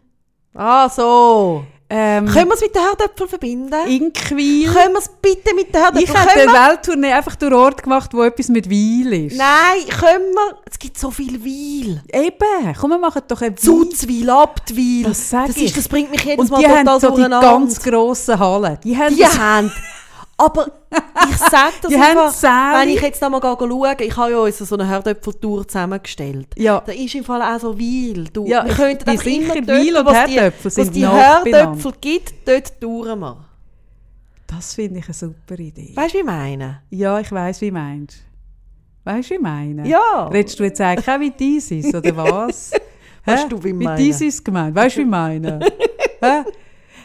Ah, 0.59 0.89
so. 0.89 1.67
Ähm, 1.89 2.27
Können 2.27 2.49
wir 2.49 2.55
es 2.55 2.61
mit 2.61 2.75
den 2.75 2.83
Herdöpfeln 2.83 3.29
verbinden? 3.29 3.87
Inkwil. 3.87 4.73
Können 4.73 4.93
wir 4.93 4.99
es 4.99 5.09
bitte 5.23 5.55
mit 5.55 5.73
den 5.73 5.81
Ich 5.99 6.09
Herdöpfeln 6.09 6.19
hätte 6.19 6.33
können 6.33 6.49
eine 6.57 6.69
Welttournee 6.69 7.13
einfach 7.13 7.37
durch 7.37 7.55
Ort 7.55 7.83
gemacht, 7.83 8.13
wo 8.13 8.23
etwas 8.23 8.49
mit 8.49 8.69
Weil 8.69 9.13
ist. 9.27 9.37
Nein, 9.37 9.87
können 10.01 10.33
wir... 10.35 10.59
Es 10.69 10.79
gibt 10.79 10.99
so 10.99 11.11
viel 11.11 11.41
Weil. 11.45 12.03
Eben, 12.13 12.75
komm, 12.81 12.91
wir 12.91 12.99
machen 12.99 13.23
doch 13.29 13.41
Zu 13.55 13.83
Weil. 13.83 13.89
Zwiel, 13.91 14.31
Abtwil. 14.31 15.05
Das 15.05 15.31
sag 15.31 15.47
das, 15.47 15.57
ich. 15.57 15.67
ist, 15.67 15.77
das 15.77 15.89
bringt 15.89 16.11
mich 16.11 16.23
jedes 16.23 16.39
Und 16.41 16.51
Mal 16.51 16.59
die 16.59 16.69
haben 16.69 16.87
total 16.87 17.01
so 17.01 17.17
die 17.17 17.29
ganz 17.29 17.81
grossen 17.81 18.39
Hallen. 18.39 18.79
Die 18.83 18.97
haben 18.97 19.17
Die 19.17 19.25
haben... 19.25 19.73
Aber 20.39 20.67
ich 21.31 21.37
sage 21.39 21.73
das 21.83 21.93
einfach, 21.95 22.81
wenn 22.81 22.89
ich 22.91 23.01
jetzt 23.01 23.23
mal 23.23 23.41
schaue, 23.41 23.97
ich 24.01 24.17
habe 24.17 24.31
ja 24.33 24.39
uns 24.39 24.59
so 24.59 24.75
eine 24.77 24.87
Herdöpfeltour 24.87 25.67
zusammengestellt. 25.67 26.49
Ja. 26.57 26.83
Da 26.85 26.93
ist 26.93 27.15
im 27.15 27.25
Fall 27.25 27.41
auch 27.41 27.59
so 27.59 27.79
Weil. 27.79 28.25
Du, 28.33 28.47
Ja, 28.47 28.65
wir 28.67 28.75
könnten 28.75 29.09
einfach 29.09 29.25
immer 29.27 29.55
dort, 29.55 29.67
Weil 29.69 29.97
und 29.97 30.15
Herdöpfel 30.15 30.71
sind 30.71 30.95
die 30.95 31.09
Herdöpfel 31.09 31.93
gibt, 32.01 32.35
dort 32.47 32.81
touren 32.81 33.21
wir. 33.21 33.45
Das 34.47 34.75
finde 34.75 35.01
ich 35.01 35.07
eine 35.07 35.15
super 35.15 35.59
Idee. 35.59 35.93
Weißt 35.95 36.15
du, 36.15 36.19
wie 36.19 36.21
ich 36.21 36.27
meine? 36.27 36.83
Ja, 36.91 37.19
ich 37.19 37.33
weiß, 37.33 37.61
wie 37.63 37.67
du 37.67 37.73
meinst. 37.73 38.19
Weißt 39.05 39.31
du, 39.31 39.33
wie 39.33 39.37
ich 39.37 39.43
meine? 39.43 39.89
Ja. 39.89 40.29
Redest 40.29 40.61
du 40.61 40.65
jetzt 40.65 40.81
eigentlich 40.81 41.09
auch 41.09 41.19
wie 41.21 41.31
dieses, 41.31 41.93
oder 41.95 42.17
was? 42.17 42.73
Weißt 43.25 43.45
Hä? 43.45 43.49
du, 43.49 43.65
wie 43.65 43.69
ich 43.71 43.79
Wie 43.79 43.85
meine? 43.85 43.97
dieses 44.03 44.45
gemeint? 44.45 44.75
Weißt 44.77 44.97
du, 44.97 45.01
wie 45.01 45.05
ich 45.05 45.09
meine? 45.09 45.59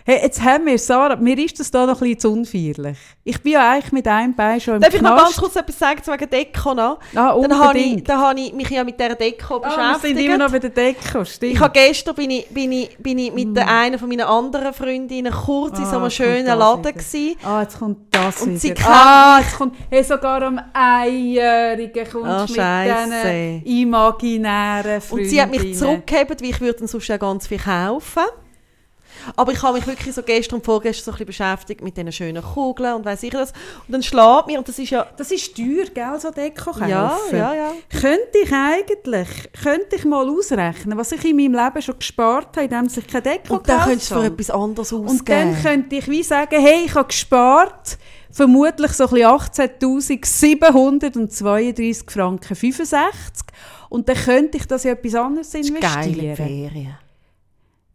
Hey, 0.03 0.19
jetzt 0.23 0.41
haben 0.41 0.65
wir, 0.65 0.79
Sarah, 0.79 1.15
mir 1.15 1.37
ist 1.37 1.59
das 1.59 1.69
da 1.69 1.85
noch 1.85 2.01
ein 2.01 2.07
bisschen 2.07 2.19
zu 2.19 2.31
unfeierlich. 2.31 2.97
Ich 3.23 3.41
bin 3.41 3.51
ja 3.53 3.71
eigentlich 3.71 3.91
mit 3.91 4.07
einem 4.07 4.35
Bein 4.35 4.59
schon 4.59 4.75
im 4.75 4.81
Darf 4.81 4.93
ich 4.95 5.01
noch 5.01 5.11
Knast. 5.11 5.23
ganz 5.25 5.37
kurz 5.37 5.55
etwas 5.55 5.77
sagen 5.77 6.01
zu 6.03 6.11
wegen 6.11 6.27
Deko 6.29 6.73
noch? 6.73 6.99
Ah, 7.15 7.37
Dann 7.39 7.59
habe 7.59 7.77
ich, 7.77 8.03
dann 8.03 8.19
habe 8.19 8.39
ich 8.39 8.51
mich 8.53 8.69
ja 8.69 8.83
mit 8.83 8.99
dieser 8.99 9.13
Deko 9.15 9.57
Ah, 9.57 9.61
wir 9.61 9.99
sind 9.99 10.01
beschäftigt. 10.01 10.19
immer 10.27 10.37
noch 10.39 10.51
bei 10.51 10.59
der 10.59 10.69
Deko, 10.71 11.23
stimmt. 11.23 11.53
Ich 11.53 11.59
habe 11.59 11.71
gestern 11.73 12.15
bin 12.15 12.31
ich, 12.31 12.47
bin 12.47 12.71
ich, 12.71 12.97
bin 12.97 13.19
ich 13.19 13.31
mit 13.31 13.55
der 13.55 13.67
einer 13.69 13.99
von 13.99 14.09
meinen 14.09 14.21
anderen 14.21 14.73
Freundinnen 14.73 15.31
kurz 15.31 15.77
in 15.77 15.85
so 15.85 15.91
Ah, 15.91 15.93
einem 15.93 16.01
kommt 16.01 16.13
schönen 16.13 16.45
Laden 16.57 16.79
wieder. 16.79 16.91
gewesen. 16.93 17.35
Ah, 17.43 17.61
jetzt 17.61 17.77
kommt 17.79 17.97
das 18.15 18.41
Und 18.41 18.57
sie 18.59 18.73
Ah, 18.83 19.39
jetzt 19.39 19.55
kommt... 19.57 19.75
Hey, 19.91 20.03
sogar 20.03 20.41
am 20.41 20.59
Einjährigen 20.73 22.07
kommst 22.11 22.59
Ah, 22.59 22.87
mit 22.87 23.63
diesen 23.63 23.65
imaginären 23.65 24.99
Freundinnen. 25.01 25.25
Und 25.25 25.29
sie 25.29 25.41
hat 25.41 25.51
mich 25.51 25.77
zurückgegeben, 25.77 26.37
weil 26.41 26.49
ich 26.49 26.61
würde 26.61 26.79
dann 26.79 26.87
sonst 26.87 27.07
ja 27.07 27.17
ganz 27.17 27.47
viel 27.47 27.59
kaufen. 27.59 28.23
Aber 29.35 29.52
ich 29.52 29.61
habe 29.61 29.77
mich 29.77 29.88
wirklich 29.88 30.14
so 30.14 30.23
gestern 30.23 30.56
und 30.56 30.65
vorgestern 30.65 31.06
so 31.06 31.11
ein 31.11 31.26
bisschen 31.26 31.26
beschäftigt 31.27 31.81
mit 31.81 31.98
diesen 31.98 32.11
schönen 32.11 32.43
Kugeln 32.43 32.95
und 32.95 33.06
weiss 33.06 33.23
ich 33.23 33.31
das. 33.31 33.52
Und 33.88 33.93
dann 33.93 34.03
schlägt 34.03 34.48
mir, 34.48 34.60
und 34.60 34.68
das 34.68 34.80
ist 34.80 34.89
ja... 34.89 35.07
Das 35.18 35.31
ist 35.31 35.56
teuer, 35.56 35.85
gell, 35.93 36.19
so 36.19 36.31
Deko 36.31 36.72
kaufen. 36.72 36.89
Ja, 36.89 37.18
ja, 37.31 37.53
ja. 37.53 37.72
Könnte 37.89 38.38
ich 38.43 38.52
eigentlich, 38.52 39.27
könnte 39.61 39.95
ich 39.95 40.06
mal 40.06 40.27
ausrechnen, 40.30 40.98
was 40.98 41.11
ich 41.11 41.23
in 41.26 41.35
meinem 41.35 41.53
Leben 41.53 41.81
schon 41.81 41.98
gespart 41.98 42.57
habe, 42.57 42.65
indem 42.65 42.85
ich 42.85 43.07
keine 43.07 43.22
Deko 43.22 43.56
Und 43.56 43.68
dann 43.68 43.81
könntest 43.81 44.11
du 44.11 44.15
für 44.15 44.26
etwas 44.26 44.49
anderes 44.49 44.93
ausgeben. 44.93 45.10
Und 45.19 45.30
dann 45.30 45.61
könnte 45.61 45.95
ich 45.95 46.07
wie 46.07 46.23
sagen, 46.23 46.60
hey, 46.60 46.84
ich 46.85 46.95
habe 46.95 47.07
gespart, 47.07 47.98
vermutlich 48.31 48.91
so 48.93 49.06
ein 49.06 49.10
bisschen 49.10 49.30
18'732 50.22 52.10
Franken 52.10 52.56
65 52.56 53.45
und 53.89 54.07
dann 54.07 54.15
könnte 54.15 54.57
ich 54.57 54.65
das 54.65 54.85
in 54.85 54.91
etwas 54.91 55.15
anderes 55.15 55.49
Das 55.49 55.61
ist 55.61 55.81
geile 55.81 56.07
investieren. 56.07 56.35
Ferien. 56.35 56.98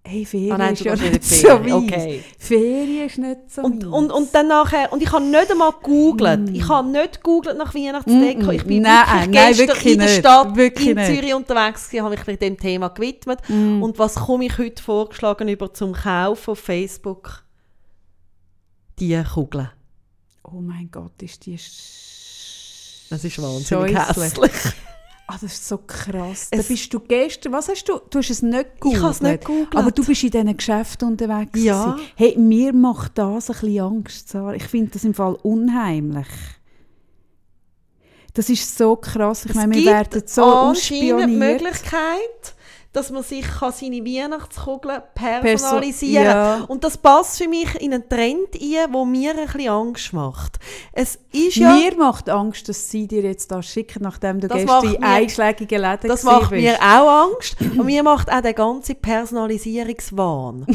Hey, 0.09 0.25
Ferien 0.25 0.57
nein, 0.57 0.73
ist 0.75 0.85
ja 0.85 0.95
nicht 0.95 1.25
so 1.25 1.49
weiss. 1.49 1.73
Okay. 1.73 2.23
Ferien 2.39 3.07
ist 3.07 3.19
nicht 3.19 3.51
so 3.51 3.63
Und, 3.63 3.85
und, 3.85 4.13
und 4.13 4.35
dann 4.35 4.47
nachher, 4.49 4.93
und 4.93 5.03
ich 5.03 5.11
habe 5.11 5.25
nicht 5.25 5.51
einmal 5.51 5.73
gegoogelt. 5.73 6.49
Ich 6.53 6.69
habe 6.69 6.89
nicht 6.89 7.15
gegoogelt 7.17 7.59
nach 7.59 7.75
Weihnachtsdeko. 7.75 8.47
Mm, 8.47 8.51
Ich 8.51 8.65
bin 8.65 8.83
nein, 8.83 9.05
wirklich 9.05 9.17
nein, 9.17 9.31
gestern 9.33 9.69
wirklich 9.69 9.93
in 9.95 9.99
der. 9.99 10.09
Stadt 10.09 10.57
Wirklich 10.57 10.89
in 10.89 10.95
nicht. 10.97 11.07
Zürich 11.07 11.35
unterwegs 11.35 11.89
gewesen, 11.89 12.05
habe 12.05 12.17
mich 12.17 12.27
mit 12.27 12.41
dem 12.41 12.57
Thema 12.57 12.89
gewidmet. 12.89 13.41
Mm. 13.49 13.83
Und 13.83 13.99
was 13.99 14.15
komme 14.15 14.47
ich 14.47 14.57
heute 14.59 14.81
vorgeschlagen 14.83 15.49
über 15.49 15.75
zum 15.75 15.93
Kaufen 15.93 16.51
auf 16.53 16.59
Facebook? 16.61 17.43
Die 18.99 19.21
Kugeln. 19.35 19.71
Oh 20.45 20.61
mein 20.61 20.89
Gott, 20.91 21.21
ist 21.23 21.45
die 21.47 21.59
sch- 21.59 23.09
Das 23.11 23.25
ist 23.25 23.43
wahnsinnig 23.43 23.97
hässlich. 23.99 24.53
Ah, 25.29 25.35
das 25.41 25.55
ist 25.55 25.67
so 25.67 25.79
krass. 25.79 26.49
Es- 26.51 26.67
da 26.67 26.69
bist 26.73 26.95
du 26.95 27.01
gestern, 27.01 27.53
was 27.53 27.69
hast 27.69 27.85
du, 27.89 27.99
du 28.11 28.19
hast 28.21 28.31
es 28.31 28.43
nicht 28.43 28.75
gegoogelt. 28.75 28.97
Ich 28.97 29.03
habe 29.03 29.13
es 29.13 29.21
nicht 29.23 29.41
gegoogelt. 29.41 29.75
Aber 29.77 29.91
du 29.91 30.05
bist 30.05 30.23
in 30.23 30.31
diesen 30.31 30.57
Geschäften 30.57 31.09
unterwegs. 31.09 31.51
Ja. 31.61 31.93
gewesen. 31.93 32.09
Hey, 32.15 32.37
mir 32.39 32.73
macht 32.73 33.19
das 33.19 33.51
ein 33.51 33.57
bisschen 33.61 33.81
Angst, 33.81 34.29
Sarah. 34.29 34.55
Ich 34.55 34.65
finde 34.65 34.93
das 34.93 35.03
im 35.05 35.15
Fall 35.15 35.35
unheimlich. 35.43 36.29
Das 38.35 38.51
ist 38.51 38.77
so 38.77 38.97
krass. 38.97 39.45
Ich 39.47 39.51
Es 39.53 39.57
meine, 39.57 39.75
wir 39.75 39.85
werden 39.87 40.23
so 40.27 40.45
anscheinend 40.45 41.31
die. 41.31 41.37
Möglichkeit, 41.37 42.55
dass 42.97 43.11
man 43.11 43.23
sich 43.23 43.45
kann 43.47 43.73
seine 43.73 43.99
Weihnachtskugeln 44.05 45.03
personalisieren 45.15 46.25
Perso- 46.25 46.33
kann. 46.33 46.59
ja. 46.61 46.65
Und 46.67 46.83
das 46.83 46.97
passt 46.97 47.39
für 47.39 47.47
mich 47.49 47.75
in 47.81 47.93
einen 47.93 48.09
Trend 48.09 48.55
ein, 48.55 48.93
der 48.93 49.05
mir 49.05 49.33
ein 49.33 49.47
bisschen 49.47 49.69
Angst 49.69 50.13
macht. 50.13 50.57
Es 50.93 51.19
ist 51.31 51.57
ja... 51.57 51.75
Mir 51.75 51.95
macht 51.97 52.31
Angst, 52.31 52.69
dass 52.69 52.91
sie 52.91 53.07
dir 53.07 53.23
jetzt 53.23 53.51
das 53.51 53.67
schicken, 53.67 54.03
nachdem 54.03 54.41
du 54.41 54.49
gestern 54.49 54.95
in 54.95 55.03
einschlägigen 55.03 55.81
Läden 55.83 56.09
Das 56.09 56.23
macht 56.23 56.51
bist. 56.51 56.63
mir 56.63 56.77
auch 56.81 57.29
Angst. 57.35 57.57
Und 57.61 57.85
mir 57.85 58.03
macht 58.03 58.33
auch 58.33 58.41
der 58.41 58.55
ganze 58.55 58.95
Personalisierungswahn 58.95 60.67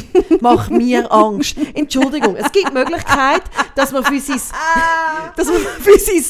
macht 0.41 0.71
mir 0.71 1.11
Angst. 1.11 1.55
Entschuldigung, 1.73 2.35
es 2.35 2.51
gibt 2.51 2.73
Möglichkeit, 2.73 3.41
dass 3.75 3.91
man 3.91 4.03
für 4.03 4.19
sein, 4.19 4.39
dass 5.35 5.47
man 5.47 5.57
für 5.57 5.97
sein 5.99 6.23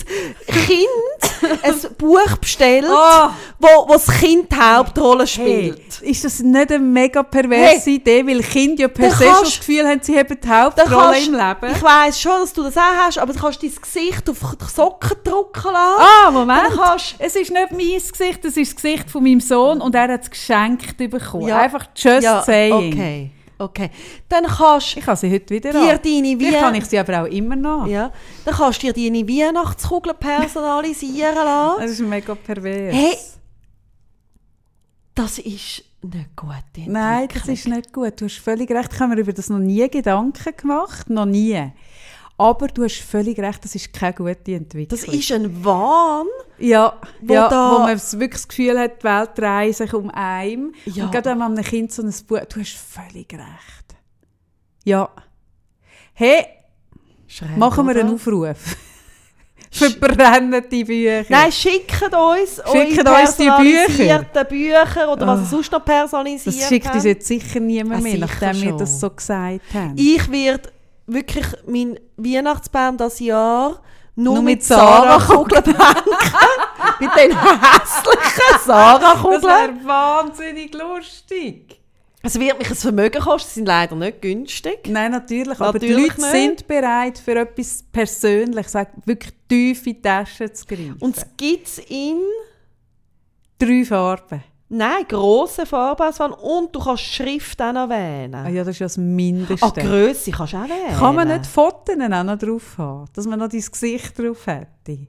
Kind 0.47 1.63
ein 1.63 1.95
Buch 1.97 2.37
bestellt, 2.39 2.85
Oh. 2.87 3.29
wo, 3.59 3.67
wo 3.87 3.93
das 3.93 4.07
Kind 4.07 4.51
die 4.51 4.55
Hauptrolle 4.55 5.27
spielt. 5.27 5.77
Hey, 5.77 5.80
ist 6.01 6.23
das 6.23 6.39
nicht 6.39 6.71
eine 6.71 6.79
mega 6.79 7.23
perverse 7.23 7.89
Idee, 7.89 8.25
weil 8.25 8.41
Kinder 8.41 8.81
ja 8.83 8.87
per 8.87 9.11
se 9.11 9.23
schon 9.25 9.43
das 9.43 9.59
Gefühl 9.59 9.87
haben, 9.87 9.99
sie 10.01 10.17
haben 10.17 10.37
die 10.41 10.47
Hauptrolle 10.49 10.89
kannst- 11.13 11.27
im 11.27 11.33
Leben? 11.33 11.75
Ich 11.75 11.83
weiss 11.83 12.19
schon, 12.21 12.39
dass 12.41 12.53
du 12.53 12.63
das 12.63 12.77
auch 12.77 12.81
hast, 13.05 13.17
aber 13.17 13.33
du 13.33 13.39
kannst 13.39 13.61
dein 13.61 13.71
Gesicht 13.75 14.29
auf 14.29 14.37
die 14.59 14.65
Socken 14.65 15.17
drucken 15.23 15.71
lassen. 15.73 16.01
Ah, 16.25 16.31
Moment. 16.31 16.69
Kannst- 16.75 17.15
es 17.19 17.35
ist 17.35 17.51
nicht 17.51 17.71
mein 17.71 17.77
Gesicht, 17.77 18.45
es 18.45 18.57
ist 18.57 18.71
das 18.71 18.75
Gesicht 18.75 19.09
von 19.09 19.23
meinem 19.23 19.39
Sohn 19.39 19.81
und 19.81 19.93
er 19.95 20.07
hat 20.13 20.23
es 20.23 20.29
geschenkt 20.29 20.97
bekommen. 20.97 21.47
Ja. 21.47 21.59
Einfach 21.59 21.85
just 21.95 22.23
ja, 22.23 22.41
saying. 22.41 22.93
okay, 22.93 23.31
okay. 23.59 23.89
Dann 24.29 24.45
kannst 24.45 24.97
Ich 24.97 25.05
habe 25.05 25.17
sie 25.17 25.31
heute 25.31 25.53
wieder 25.53 25.71
dir 25.71 25.79
an. 25.79 25.99
deine 26.03 26.27
Weih- 26.39 26.59
kann 26.59 26.75
ich 26.75 26.85
sie 26.85 26.97
aber 26.99 27.21
auch 27.23 27.27
immer 27.27 27.55
noch. 27.55 27.85
Ja, 27.87 28.11
dann 28.45 28.55
kannst 28.55 28.81
du 28.83 28.91
dir 28.91 29.11
deine 29.11 29.27
Weihnachtskugeln 29.27 30.15
personalisieren 30.17 31.35
lassen. 31.35 31.81
Das 31.81 31.91
ist 31.91 31.99
mega 32.01 32.35
pervers. 32.35 32.95
Hey, 32.95 33.17
das 35.15 35.39
ist 35.39 35.83
nicht 36.01 36.35
gut. 36.35 36.55
Nein, 36.87 37.27
das 37.33 37.47
ist 37.47 37.67
nicht 37.67 37.93
gut. 37.93 38.19
Du 38.19 38.25
hast 38.25 38.37
völlig 38.39 38.69
recht. 38.71 38.91
Ich 38.93 38.99
habe 38.99 39.13
mir 39.15 39.21
über 39.21 39.33
das 39.33 39.49
noch 39.49 39.59
nie 39.59 39.87
Gedanken 39.89 40.55
gemacht. 40.55 41.09
Noch 41.09 41.25
nie. 41.25 41.71
Aber 42.37 42.67
du 42.67 42.83
hast 42.83 43.01
völlig 43.01 43.37
recht, 43.37 43.63
das 43.63 43.75
ist 43.75 43.93
keine 43.93 44.13
gute 44.13 44.55
Entwicklung. 44.55 44.87
Das 44.87 45.03
ist 45.03 45.31
ein 45.31 45.63
Wahn. 45.63 46.25
Ja, 46.57 46.99
Wo 47.21 47.33
ja 47.33 47.47
da- 47.49 47.71
wo 47.73 47.79
man 47.79 47.89
wirklich 47.99 48.31
das 48.31 48.47
Gefühl 48.47 48.79
hat, 48.79 48.99
die 48.99 49.03
Welt 49.03 49.29
dreht 49.35 49.75
sich 49.75 49.93
um 49.93 50.09
einen. 50.09 50.73
Ja. 50.85 51.05
Und 51.05 51.11
gerade 51.11 51.29
wenn 51.29 51.37
man 51.37 51.53
einem 51.55 51.63
Kind 51.63 51.91
so 51.91 52.01
ein 52.01 52.11
Buch... 52.27 52.39
Du 52.51 52.59
hast 52.59 52.77
völlig 52.77 53.31
recht. 53.31 53.95
Ja. 54.85 55.09
Hey, 56.13 56.45
Schräg, 57.27 57.57
machen 57.57 57.85
wir 57.85 57.91
oder? 57.91 58.01
einen 58.01 58.15
Aufruf. 58.15 58.75
Verbrennen 59.71 60.63
die 60.69 60.83
Bücher. 60.83 61.23
Nein, 61.29 61.51
schickt 61.51 62.03
uns 62.13 62.61
Schickt 62.71 63.07
uns 63.09 63.37
die 63.37 63.49
Bücher. 63.49 64.25
Bücher 64.45 65.11
oder 65.11 65.27
was 65.27 65.39
ihr 65.39 65.43
Ah. 65.43 65.49
sonst 65.49 65.71
noch 65.71 65.85
personalisiert 65.85 66.55
das 66.59 66.67
schickt 66.67 66.93
uns 66.93 67.03
jetzt 67.05 67.25
sicher 67.27 67.59
niemand 67.61 68.01
Ah, 68.01 68.03
mehr, 68.03 68.17
nachdem 68.17 68.61
wir 68.61 68.73
das 68.73 68.99
so 68.99 69.09
gesagt 69.09 69.61
haben. 69.73 69.95
Ich 69.95 70.29
werde 70.29 70.69
wirklich 71.07 71.45
meinen 71.65 71.97
Weihnachtsbaum 72.17 72.97
das 72.97 73.19
Jahr 73.21 73.79
nur, 74.15 74.35
Nur 74.35 74.43
mit 74.43 74.55
mit 74.55 74.63
Sarah 74.65 75.19
Sarah-Kugeln 75.21 75.63
bedenken. 75.63 75.79
mit 76.99 77.09
den 77.15 77.31
hässlichen 77.31 78.41
das 78.51 78.65
Sarah-Kugeln. 78.65 79.41
wäre 79.43 79.73
wahnsinnig 79.85 80.73
lustig. 80.73 81.80
Es 82.23 82.39
wird 82.39 82.57
mich 82.59 82.69
ein 82.69 82.75
Vermögen 82.75 83.19
kosten, 83.21 83.47
sie 83.49 83.53
sind 83.55 83.65
leider 83.65 83.95
nicht 83.95 84.21
günstig. 84.21 84.87
Nein, 84.87 85.11
natürlich. 85.11 85.59
aber 85.59 85.79
die 85.79 85.91
Leute 85.91 86.21
nicht. 86.21 86.31
sind 86.31 86.67
bereit, 86.67 87.17
für 87.17 87.35
etwas 87.39 87.83
Persönliches, 87.91 88.75
wirklich 89.05 89.33
tief 89.49 89.87
in 89.87 89.93
die 89.95 90.01
Tasche 90.01 90.51
zu 90.53 90.65
greifen. 90.65 90.97
Und 90.99 91.17
es 91.17 91.25
gibt 91.35 91.67
es 91.67 91.79
in 91.79 92.17
drei 93.57 93.83
Farben. 93.85 94.43
nein, 94.69 95.05
grossen 95.07 95.65
Farbauswahl 95.65 96.31
und 96.33 96.75
du 96.75 96.79
kannst 96.79 97.03
Schrift 97.03 97.61
auch 97.61 97.73
noch 97.73 97.81
Ah, 97.81 97.89
wählen. 97.89 98.53
ja, 98.55 98.63
das 98.63 98.75
ist 98.75 98.79
ja 98.79 98.85
das 98.85 98.97
Mindeste. 98.97 99.65
Ah, 99.65 99.69
Grösse 99.71 100.31
kannst 100.31 100.53
du 100.53 100.57
auch 100.57 100.69
wählen. 100.69 100.97
Kann 100.97 101.15
man 101.15 101.27
nicht 101.27 101.45
Fotos 101.47 101.95
auch 101.99 102.23
noch 102.23 102.37
drauf 102.37 102.77
haben, 102.77 103.05
dass 103.13 103.25
man 103.25 103.39
noch 103.39 103.49
dein 103.49 103.61
Gesicht 103.61 104.17
drauf 104.17 104.45
hätte? 104.47 105.07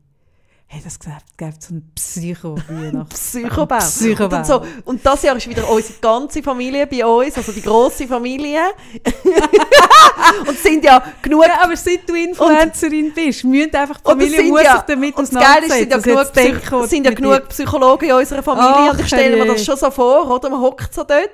Hey, 0.74 0.80
das 0.82 0.98
gibt 0.98 1.62
so 1.62 1.74
einen 1.74 1.92
psycho 1.94 2.54
Psychobaum. 3.10 3.78
Psychobaum. 3.78 4.24
Und, 4.24 4.32
dann 4.32 4.44
so, 4.46 4.62
und 4.86 5.04
das 5.04 5.22
Jahr 5.22 5.36
ist 5.36 5.46
wieder 5.46 5.68
unsere 5.68 5.98
ganze 6.00 6.42
Familie 6.42 6.86
bei 6.86 7.04
uns, 7.04 7.36
also 7.36 7.52
die 7.52 7.60
grosse 7.60 8.08
Familie. 8.08 8.60
und 10.48 10.58
sind 10.58 10.82
ja 10.82 11.02
genug 11.20 11.44
Ja, 11.46 11.62
aber 11.64 11.76
seit 11.76 12.08
du 12.08 12.14
Influencerin 12.14 13.12
bist, 13.12 13.44
müssen 13.44 13.76
einfach 13.76 13.98
die 14.00 14.04
Und 14.10 14.18
Familie 14.20 14.36
sind 14.38 14.48
muss 14.48 14.62
ja- 14.62 14.72
sich 14.76 14.82
damit 14.82 15.16
und 15.16 15.34
das 15.34 15.42
Geile 15.42 15.66
ist, 15.66 15.72
es 15.72 15.78
sind 15.78 15.90
ja 15.90 15.96
auseinandersetzen. 15.98 16.70
genug, 16.70 16.88
sind 16.88 17.06
ja 17.06 17.40
Psychologen 17.40 18.08
in 18.08 18.14
unserer 18.14 18.42
Familie 18.42 18.70
Ach, 18.74 18.92
und 18.94 19.00
ich 19.00 19.06
stelle 19.08 19.36
mir 19.36 19.52
das 19.52 19.64
schon 19.64 19.76
so 19.76 19.90
vor, 19.90 20.30
oder? 20.30 20.48
Man 20.48 20.60
hockt 20.62 20.94
so 20.94 21.04
dort 21.04 21.30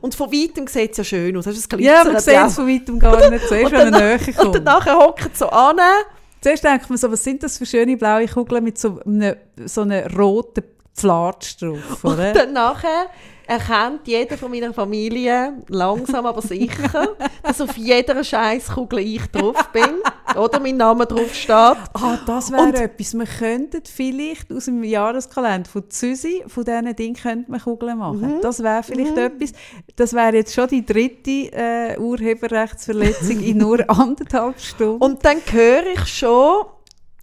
und 0.00 0.14
von 0.14 0.30
weitem 0.32 0.68
sieht 0.68 0.92
es 0.92 0.98
ja 0.98 1.02
schön 1.04 1.36
aus. 1.36 1.46
Hast 1.48 1.72
du 1.72 1.76
dir- 1.76 1.82
Ja, 1.84 2.04
man 2.04 2.20
sieht 2.20 2.34
es 2.36 2.54
von 2.54 2.68
weitem 2.68 3.00
gar 3.00 3.30
nicht. 3.30 3.48
Zuerst, 3.48 3.72
Und 3.72 3.78
er 3.80 3.90
danach- 3.90 4.00
näher 4.00 4.44
Und 4.46 4.54
dann 4.54 4.62
nachher 4.62 4.96
hockt 4.96 5.36
so 5.36 5.48
an. 5.48 5.76
Zuerst 6.40 6.64
denkt 6.64 6.88
man 6.88 6.98
so, 6.98 7.10
was 7.10 7.24
sind 7.24 7.42
das 7.42 7.58
für 7.58 7.66
schöne 7.66 7.96
blaue 7.96 8.26
Kugeln 8.26 8.64
mit 8.64 8.78
so 8.78 9.00
einem, 9.04 9.36
so 9.64 9.82
einem 9.82 10.06
roten 10.16 10.62
Pflatsch 10.94 11.60
drauf, 11.60 12.04
oder? 12.04 12.28
Und 12.28 12.36
dann 12.36 12.52
nachher 12.52 13.06
erkennt 13.46 14.06
jeder 14.06 14.36
von 14.36 14.50
meiner 14.50 14.72
Familie, 14.72 15.54
langsam 15.68 16.26
aber 16.26 16.42
sicher, 16.42 17.16
dass 17.42 17.60
auf 17.60 17.76
jeder 17.76 18.22
Scheißkugel 18.22 18.98
ich 19.00 19.26
drauf 19.26 19.68
bin. 19.72 20.00
oder 20.36 20.60
mein 20.60 20.76
Name 20.76 21.06
drauf 21.06 21.34
steht. 21.34 21.50
Ah, 21.52 22.18
das 22.26 22.50
wäre 22.50 22.84
etwas. 22.84 23.14
Wir 23.14 23.26
könnten 23.26 23.82
vielleicht 23.84 24.52
aus 24.52 24.66
dem 24.66 24.82
Jahreskalender 24.84 25.68
von 25.68 25.88
Züsi, 25.88 26.44
von 26.46 26.64
diesen 26.64 26.96
Dingen 26.96 27.14
könnte 27.14 27.50
man 27.50 27.60
Kugeln 27.60 27.98
machen. 27.98 28.38
Das 28.42 28.62
wäre 28.62 28.82
vielleicht 28.82 29.16
etwas. 29.16 29.52
Das 29.94 30.12
wäre 30.12 30.36
jetzt 30.36 30.54
schon 30.54 30.68
die 30.68 30.84
dritte 30.84 31.52
äh, 31.52 31.98
Urheberrechtsverletzung 31.98 33.40
in 33.40 33.58
nur 33.58 33.88
anderthalb 33.88 34.60
Stunden. 34.60 35.02
Und 35.02 35.24
dann 35.24 35.38
höre 35.50 35.86
ich 35.94 36.06
schon, 36.06 36.66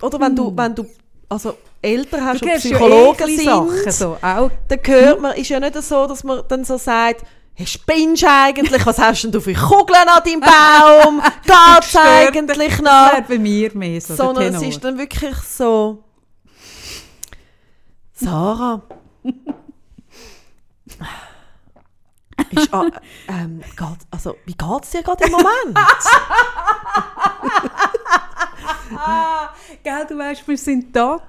oder 0.02 0.20
wenn 0.20 0.36
du, 0.36 0.56
wenn 0.56 0.76
du 0.76 0.86
also 1.30 1.56
Eltern 1.84 2.26
hast 2.26 2.41
du 2.41 2.45
und 2.45 2.57
Psychologen 2.57 3.39
Sachen, 3.39 3.91
so, 3.91 4.18
auch 4.22 4.49
dann 4.68 4.80
hört 4.84 5.22
man, 5.22 5.35
ist 5.35 5.49
ja 5.49 5.60
nicht 5.60 5.76
so, 5.84 6.07
dass 6.07 6.23
man 6.23 6.41
dann 6.47 6.64
so 6.64 6.77
sagt, 6.77 7.23
Hey, 7.55 7.68
spinnst 7.68 8.26
eigentlich? 8.26 8.84
Was 8.84 8.97
hast 8.97 9.26
denn 9.26 9.31
du 9.31 9.39
für 9.39 9.53
Kugeln 9.53 10.07
an 10.07 10.23
deinem 10.26 10.39
Baum? 10.39 11.22
Geht's 11.45 11.95
eigentlich 11.95 12.77
Das 12.77 12.81
noch? 12.81 13.14
wäre 13.14 13.26
bei 13.27 13.38
mir 13.38 13.77
mehr 13.77 14.01
so, 14.01 14.07
der 14.07 14.15
Sondern 14.15 14.55
es 14.55 14.61
ist 14.64 14.84
dann 14.84 14.97
wirklich 14.97 15.35
so. 15.38 16.03
Sarah. 18.14 18.81
ist, 22.53 22.73
ah, 22.73 22.85
ähm, 23.27 23.61
geht, 23.61 23.97
also, 24.11 24.35
wie 24.45 24.53
geht 24.53 24.84
es 24.84 24.89
dir 24.89 25.03
gerade 25.03 25.26
im 25.26 25.31
Moment? 25.31 25.77
Ah, 28.95 29.53
gell, 29.84 30.05
du 30.07 30.18
weißt, 30.18 30.47
wir 30.47 30.57
sind 30.57 30.95
da. 30.95 31.22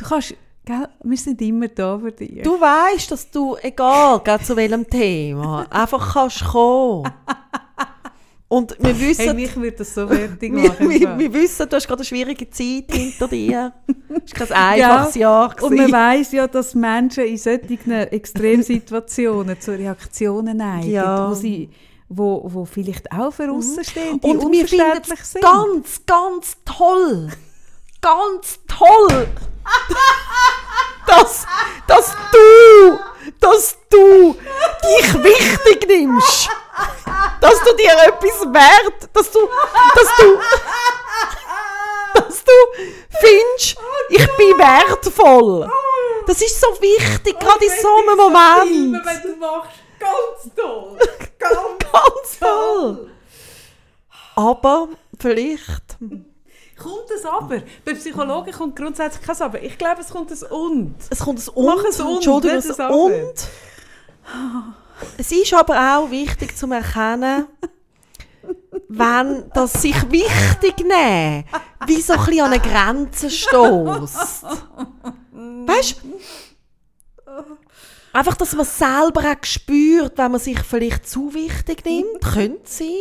Du 0.00 0.08
kannst, 0.08 0.34
gell, 0.64 0.88
wir 1.02 1.16
sind 1.18 1.40
immer 1.42 1.68
da 1.68 1.98
für 1.98 2.12
dich. 2.12 2.42
du 2.42 2.60
weißt, 2.60 3.10
dass 3.10 3.30
du, 3.30 3.56
egal 3.60 4.20
gell, 4.24 4.40
zu 4.40 4.56
welchem 4.56 4.88
Thema, 4.88 5.66
einfach 5.70 6.14
kannst 6.14 6.44
kommen. 6.44 7.12
Und 8.48 8.74
wir 8.80 8.98
wissen, 8.98 9.26
hey, 9.26 9.34
mich 9.34 9.54
würde 9.54 9.76
das 9.76 9.94
so 9.94 10.08
fertig 10.08 10.52
wir, 10.52 10.68
machen. 10.70 10.90
wir, 10.90 11.18
wir 11.18 11.32
wissen, 11.34 11.68
du 11.68 11.76
hast 11.76 11.86
gerade 11.86 12.00
eine 12.00 12.04
schwierige 12.04 12.50
Zeit 12.50 12.86
hinter 12.90 13.28
dir. 13.28 13.72
Es 14.26 14.40
war 14.40 14.46
kein 14.48 14.80
einfaches 14.80 15.14
Jahr. 15.14 15.54
Und 15.62 15.70
man 15.70 15.86
gewesen. 15.86 15.92
weiss 15.92 16.32
ja, 16.32 16.48
dass 16.48 16.74
Menschen 16.74 17.24
in 17.26 17.38
solchen 17.38 17.90
Extremsituationen 17.92 19.60
zu 19.60 19.70
Reaktionen 19.70 20.56
neigen, 20.56 20.90
Ja. 20.90 21.30
wo 21.30 21.34
sie 21.34 21.68
wo, 22.08 22.42
wo 22.44 22.64
vielleicht 22.64 23.12
auch 23.12 23.32
für 23.32 23.52
aussen 23.52 23.84
stehen, 23.84 24.20
die 24.20 24.26
Und 24.26 24.50
wir 24.50 24.66
finden 24.66 25.00
es 25.12 25.34
ganz, 25.40 26.02
ganz 26.04 26.56
toll. 26.64 27.28
Ganz 28.00 28.58
toll. 28.66 29.28
Dass, 31.06 31.46
dass 31.86 32.16
du, 32.32 32.98
dass 33.40 33.76
du 33.88 34.36
dich 34.84 35.24
wichtig 35.24 35.88
nimmst. 35.88 36.48
Dass 37.40 37.60
du 37.62 37.74
dir 37.74 37.92
etwas 37.92 38.40
wert, 38.52 39.08
dass 39.12 39.30
du, 39.30 39.40
dass 39.94 40.16
du, 40.16 40.38
dass 42.14 42.44
du 42.44 42.52
findest, 43.20 43.76
ich 44.08 44.36
bin 44.36 44.58
wertvoll. 44.58 45.70
Das 46.26 46.40
ist 46.40 46.60
so 46.60 46.66
wichtig, 46.80 47.38
gerade 47.38 47.64
in 47.64 47.72
so 47.80 47.88
einem 47.96 48.16
Moment. 48.16 49.04
wenn 49.04 49.22
du 49.22 49.36
machst, 49.38 49.70
ganz 49.98 50.54
toll. 50.54 50.98
Ganz 51.38 52.38
toll. 52.38 53.10
Aber 54.36 54.88
vielleicht 55.18 55.96
Kommt 56.82 57.10
es 57.14 57.26
aber? 57.26 57.62
Bei 57.84 57.92
Psychologen 57.94 58.52
kommt 58.52 58.74
grundsätzlich 58.74 59.22
kein 59.22 59.36
Aber. 59.42 59.62
Ich 59.62 59.76
glaube, 59.76 60.00
es 60.00 60.08
kommt 60.08 60.30
ein 60.30 60.42
Und. 60.50 60.94
Es 61.10 61.18
kommt 61.18 61.38
ein 61.38 61.44
Mach 61.46 61.84
Und. 61.84 62.00
ein 62.00 62.06
Und, 62.06 62.14
Entschuldigung, 62.14 62.56
nicht 62.56 62.70
ein 62.70 62.80
Aber. 62.80 62.96
Und. 62.96 63.34
Es 65.18 65.30
ist 65.30 65.52
aber 65.52 65.98
auch 65.98 66.10
wichtig 66.10 66.56
zu 66.56 66.70
erkennen, 66.72 67.46
wenn 68.88 69.50
das 69.52 69.74
sich 69.74 70.10
wichtig 70.10 70.78
nehmen, 70.78 71.44
wie 71.86 72.00
so 72.00 72.14
ein 72.14 72.24
bisschen 72.24 72.40
an 72.40 72.52
eine 72.52 72.60
Grenze 72.62 73.30
stößt. 73.30 74.44
Weißt 75.66 75.96
du? 76.02 76.20
Einfach, 78.12 78.36
dass 78.36 78.54
man 78.54 78.66
selber 78.66 79.20
auch 79.20 79.44
spürt, 79.44 80.18
wenn 80.18 80.32
man 80.32 80.40
sich 80.40 80.60
vielleicht 80.60 81.08
zu 81.08 81.32
wichtig 81.32 81.84
nimmt. 81.84 82.22
Könnte 82.22 82.60
sein. 82.64 82.96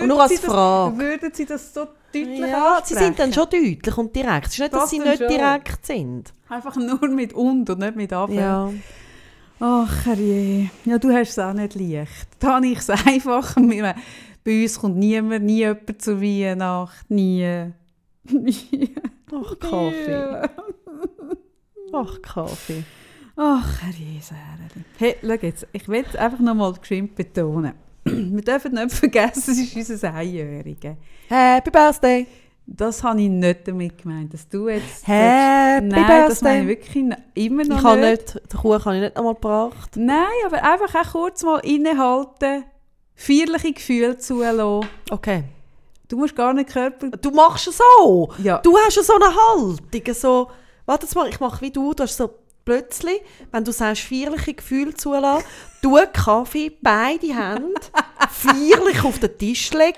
Und 0.00 0.06
nur 0.06 0.22
als 0.22 0.32
Sie 0.32 0.38
das, 0.38 0.46
Frage. 0.46 0.98
Würden 0.98 1.34
Sie 1.34 1.44
das 1.44 1.74
so 1.74 1.86
deutlich 2.14 2.38
Ja, 2.40 2.80
sie 2.84 2.94
sind 2.94 3.18
dann 3.18 3.28
ansprechen? 3.28 3.32
schon 3.32 3.72
deutlich 3.74 3.98
und 3.98 4.16
direkt. 4.16 4.46
Es 4.46 4.52
ist 4.54 4.58
nicht, 4.60 4.72
dass 4.72 4.80
Das 4.82 4.90
sie 4.90 4.98
dann 4.98 5.08
nicht 5.08 5.18
schon. 5.18 5.28
direkt 5.28 5.86
sind. 5.86 6.32
Einfach 6.48 6.76
nur 6.76 7.08
mit 7.08 7.32
Und 7.32 7.68
und 7.70 7.78
nicht 7.78 7.96
mit 7.96 8.12
Aber. 8.12 8.32
Ja. 8.32 8.70
Ach 9.60 10.06
herrje. 10.06 10.70
Ja, 10.84 10.98
du 10.98 11.10
hast 11.12 11.30
es 11.30 11.38
auch 11.38 11.52
nicht 11.52 11.74
leicht. 11.74 12.28
Da 12.38 12.56
habe 12.56 12.66
ich 12.68 12.78
es 12.78 12.90
einfach. 13.06 13.54
Bei 14.44 14.62
uns 14.62 14.78
kommt 14.78 14.96
niemand, 14.96 15.44
nie 15.44 15.58
jemand 15.58 16.00
zur 16.00 16.20
Weihnacht. 16.22 17.10
Nie. 17.10 17.72
Nie. 18.30 18.94
Ach, 19.32 19.58
Kaffee. 19.58 20.42
Ach, 21.92 22.22
Kaffee. 22.22 22.84
Ach, 23.36 23.82
herrje, 23.82 24.20
Sarah. 24.20 24.68
Hey, 24.98 25.16
schau 25.22 25.32
jetzt. 25.46 25.66
Ich 25.72 25.88
will 25.88 26.04
es 26.08 26.16
einfach 26.16 26.38
noch 26.40 26.54
mal 26.54 26.72
geschwind 26.74 27.14
betonen. 27.14 27.72
Wir 28.34 28.42
dürfen 28.42 28.74
nicht 28.74 28.92
vergessen, 28.92 29.52
es 29.52 29.76
ist 29.76 29.90
unser 29.90 30.14
Einjähriger. 30.14 30.96
Happy 31.28 31.70
Birthday! 31.70 32.26
Das 32.70 33.02
habe 33.02 33.22
ich 33.22 33.28
nicht 33.30 33.66
damit 33.66 33.96
gemeint, 34.02 34.34
dass 34.34 34.46
du 34.46 34.68
jetzt... 34.68 35.06
Happy 35.08 35.86
Nein, 35.86 36.28
das 36.28 36.42
meine 36.42 36.60
ich 36.60 36.66
Birthday! 36.66 37.12
wirklich 37.12 37.16
immer 37.34 37.64
noch 37.64 37.94
Ich 37.94 38.00
nicht. 38.00 38.34
nicht, 38.34 38.52
den 38.52 38.58
Kuchen 38.60 38.84
habe 38.84 38.96
ich 38.96 39.02
nicht 39.02 39.16
einmal 39.16 39.34
gebracht. 39.34 39.90
Nein, 39.96 40.26
aber 40.44 40.62
einfach 40.62 40.94
auch 40.94 41.12
kurz 41.12 41.42
mal 41.44 41.58
innehalten, 41.60 42.64
feierliche 43.14 43.72
Gefühle 43.72 44.18
zulassen. 44.18 44.86
Okay. 45.10 45.44
Du 46.08 46.16
musst 46.18 46.36
gar 46.36 46.52
nicht 46.52 46.70
Körper... 46.70 47.08
Du 47.08 47.30
machst 47.30 47.68
es 47.68 47.78
so. 47.78 48.32
Ja. 48.42 48.58
Du 48.58 48.76
hast 48.76 48.96
ja 48.96 49.02
so 49.02 49.14
eine 49.14 49.26
Haltung. 49.26 50.14
So, 50.14 50.48
warte 50.86 51.06
mal, 51.14 51.28
ich 51.28 51.40
mache 51.40 51.60
wie 51.62 51.70
du. 51.70 51.94
Du 51.94 52.02
hast 52.02 52.16
so 52.16 52.30
plötzlich, 52.68 53.20
wenn 53.50 53.64
du 53.64 53.72
sagst, 53.72 54.02
feierliche 54.02 54.52
Gefühle 54.54 54.92
zulassen, 54.94 55.44
du 55.82 55.96
Kaffee, 56.12 56.70
beide 56.82 57.26
Hände, 57.28 57.80
feierlich 58.30 59.02
auf 59.04 59.18
den 59.18 59.36
Tisch 59.38 59.70
legen. 59.72 59.94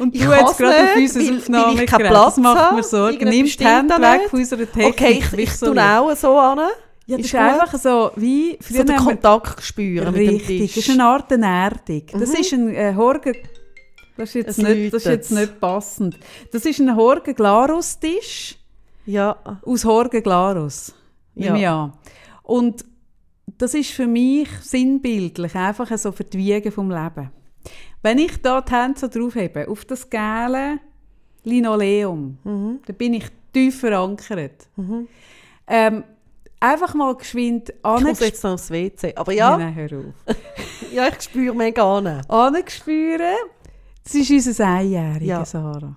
Und 0.00 0.12
Ich 0.14 0.22
du 0.24 0.30
jetzt 0.32 0.40
kann's 0.40 0.56
gerade 0.58 0.90
auf 0.90 0.96
nicht, 0.96 1.14
unser 1.16 1.20
weil- 1.20 1.74
ich 1.84 1.86
keinen. 1.86 2.06
Platz 2.08 2.34
Das 2.34 2.36
macht 2.38 2.72
mir 2.74 2.82
Sorgen. 2.82 3.12
Irgendetwas 3.28 3.34
Nimm 3.34 3.46
die 3.58 3.64
Hände 3.64 3.94
weg 4.00 4.28
von 4.30 4.38
unserer 4.40 4.58
Technik. 4.72 4.86
Okay, 4.88 5.22
ich, 5.32 5.38
ich 5.38 5.52
so 5.56 5.66
tue 5.72 5.82
auch 5.98 6.16
so 6.16 6.36
an. 6.38 6.58
Ja, 7.06 7.16
das 7.16 7.26
Ist 7.26 7.32
ist 7.32 7.34
einfach 7.36 7.78
so, 7.78 8.10
wie... 8.16 8.58
So 8.68 8.82
den 8.82 8.96
Kontakt 8.96 9.62
spüren 9.62 10.12
mit 10.12 10.26
dem 10.28 10.34
Richtig, 10.36 10.60
das 10.66 10.74
Tisch. 10.74 10.88
ist 10.88 10.90
eine 10.94 11.04
Art 11.04 11.30
Ernährung. 11.30 12.02
Das 12.12 12.28
Mhm. 12.30 12.34
ist 12.40 12.52
ein 12.52 12.74
äh, 12.74 12.94
Horgen... 12.96 13.34
Das 14.16 14.30
ist, 14.30 14.34
jetzt 14.34 14.48
Es 14.48 14.58
nicht, 14.58 14.92
das 14.92 15.02
ist 15.04 15.08
jetzt 15.08 15.30
nicht 15.30 15.60
passend. 15.60 16.18
Das 16.52 16.64
ist 16.66 16.80
ein 16.80 16.94
Horgen-Glarus-Tisch 16.96 18.56
Ja. 19.06 19.36
aus 19.64 19.84
Horgen-Glarus. 19.84 20.92
Ja. 21.42 21.84
An. 21.84 21.92
Und 22.42 22.84
das 23.58 23.74
ist 23.74 23.90
für 23.90 24.06
mich 24.06 24.48
sinnbildlich, 24.60 25.54
einfach 25.54 25.96
so 25.98 26.12
für 26.12 26.24
die 26.24 26.38
Wiege 26.38 26.70
vom 26.70 26.90
Leben. 26.90 27.30
Wenn 28.02 28.18
ich 28.18 28.40
da 28.42 28.60
die 28.60 28.72
Hände 28.72 28.98
so 29.00 29.08
draufhebe, 29.08 29.68
auf 29.68 29.84
das 29.84 30.08
gelbe 30.08 30.78
Linoleum, 31.44 32.38
Mhm. 32.44 32.80
da 32.86 32.92
bin 32.92 33.14
ich 33.14 33.26
tief 33.52 33.80
verankert. 33.80 34.68
Ähm, 35.66 36.04
einfach 36.60 36.94
mal 36.94 37.14
geschwind 37.14 37.70
Ich 37.70 38.04
muss 38.04 38.20
jetzt 38.20 38.44
noch 38.44 38.52
aufs 38.52 38.70
WC. 38.70 39.14
Aber 39.16 39.32
ja, 39.32 39.56
Nein, 39.56 39.74
hör 39.74 39.98
auf. 39.98 40.36
ja 40.92 41.08
ich 41.08 41.20
spüre 41.22 41.54
mega 41.54 41.96
an. 41.98 42.06
angespüren. 42.28 43.36
Das 44.04 44.14
ist 44.14 44.30
unser 44.30 44.66
Einjähriger, 44.66 45.24
Ja. 45.24 45.44
Sarah. 45.44 45.96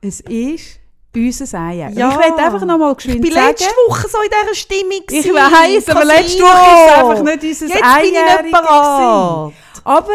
Es 0.00 0.20
ist 0.20 0.80
unser 1.16 1.58
Einjähriger. 1.58 1.98
Ja. 1.98 2.10
Ich 2.10 2.16
will 2.16 2.44
einfach 2.44 2.64
noch 2.64 2.78
mal 2.78 2.90
Ich 2.92 2.96
geschwind 2.98 3.22
bin 3.22 3.32
sagen... 3.32 3.46
letzte 3.48 3.74
Woche 3.88 4.08
so 4.08 4.18
in 4.20 4.30
dieser 4.30 4.54
Stimmung. 4.54 5.02
Ich 5.10 5.34
weiss, 5.34 5.88
aber 5.88 6.04
letzte 6.04 6.42
Woche 6.42 6.74
ist 6.74 6.86
es 6.86 6.92
einfach 6.94 7.22
nicht 7.22 7.42
unser 7.42 7.74
Jetzt 7.74 8.00
bin 8.00 8.04
ich 8.04 8.42
nicht 8.42 8.52
parat. 8.52 9.52
Aber 9.84 10.12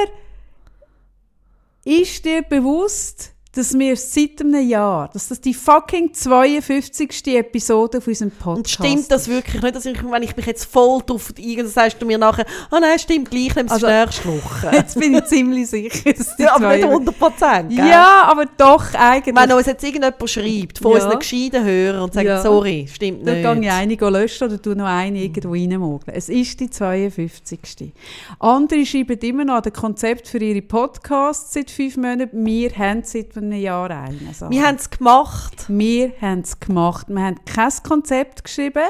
ist 1.83 2.25
dir 2.25 2.41
bewusst, 2.43 3.31
dass 3.53 3.77
wir 3.77 3.97
seit 3.97 4.39
einem 4.39 4.67
Jahr, 4.67 5.09
dass 5.11 5.27
das 5.27 5.41
die 5.41 5.53
fucking 5.53 6.13
52. 6.13 7.27
Episode 7.35 7.97
auf 7.97 8.07
unserem 8.07 8.31
Podcast 8.31 8.57
Und 8.57 8.69
stimmt 8.69 9.11
das 9.11 9.27
wirklich 9.27 9.61
nicht, 9.61 9.75
dass 9.75 9.85
ich, 9.85 10.01
wenn 10.09 10.23
ich 10.23 10.37
mich 10.37 10.45
jetzt 10.45 10.65
voll 10.65 11.01
drauf 11.05 11.33
irgendwas 11.37 11.73
sagst 11.73 12.01
du 12.01 12.05
mir 12.05 12.17
nachher, 12.17 12.45
ah 12.69 12.79
nein, 12.79 12.97
stimmt 12.97 13.29
gleich, 13.29 13.53
nimm 13.55 13.65
es 13.65 13.71
Also- 13.73 13.87
nächste 13.87 14.27
Woche. 14.29 14.69
Jetzt 14.73 14.97
bin 14.99 15.15
ich 15.15 15.25
ziemlich 15.25 15.67
sicher, 15.69 16.13
dass 16.13 16.35
die 16.37 16.43
ja, 16.43 16.55
aber 16.55 16.69
nicht 16.69 16.83
52 16.83 16.89
100 16.91 17.19
Prozent, 17.19 17.73
Ja, 17.73 18.23
aber 18.31 18.45
doch 18.57 18.93
eigentlich. 18.93 19.35
Wenn 19.35 19.51
uns 19.51 19.65
jetzt 19.67 19.83
irgendjemand 19.83 20.29
schreibt, 20.29 20.79
von 20.79 20.91
Ja. 20.91 21.03
unseren 21.03 21.19
gescheiten 21.19 21.63
Hörern 21.65 22.03
und 22.03 22.13
sagt, 22.13 22.27
Ja. 22.27 22.41
sorry, 22.41 22.87
stimmt 22.91 23.27
Da 23.27 23.33
nicht. 23.33 23.43
gehe 23.43 23.61
ich 23.61 23.71
eine 23.71 24.09
löschen 24.11 24.47
oder 24.47 24.61
tu 24.61 24.69
noch 24.75 24.85
eine 24.85 25.21
irgendwo 25.21 25.51
reinmogeln. 25.53 26.15
Es 26.15 26.29
ist 26.29 26.59
die 26.59 26.69
52. 26.69 27.91
Andere 28.39 28.85
schreiben 28.85 29.17
immer 29.19 29.45
noch 29.45 29.55
an 29.55 29.63
das 29.63 29.73
Konzept 29.73 30.27
für 30.27 30.37
ihre 30.39 30.61
Podcasts 30.61 31.53
seit 31.53 31.69
fünf 31.69 31.97
Monaten. 31.97 32.45
Wir 32.45 32.71
haben 32.77 33.03
seit 33.03 33.35
einem 33.41 33.59
Jahr 33.59 33.89
einen. 33.89 34.25
Also, 34.27 34.49
Wir 34.49 34.65
haben 34.65 34.75
es 34.75 34.89
gemacht. 34.89 35.65
wir 35.67 36.11
haben 36.21 36.41
es 36.41 36.59
gemacht. 36.59 37.07
Wir 37.09 37.21
haben 37.21 37.39
kein 37.45 37.71
Konzept 37.83 38.43
geschrieben. 38.43 38.83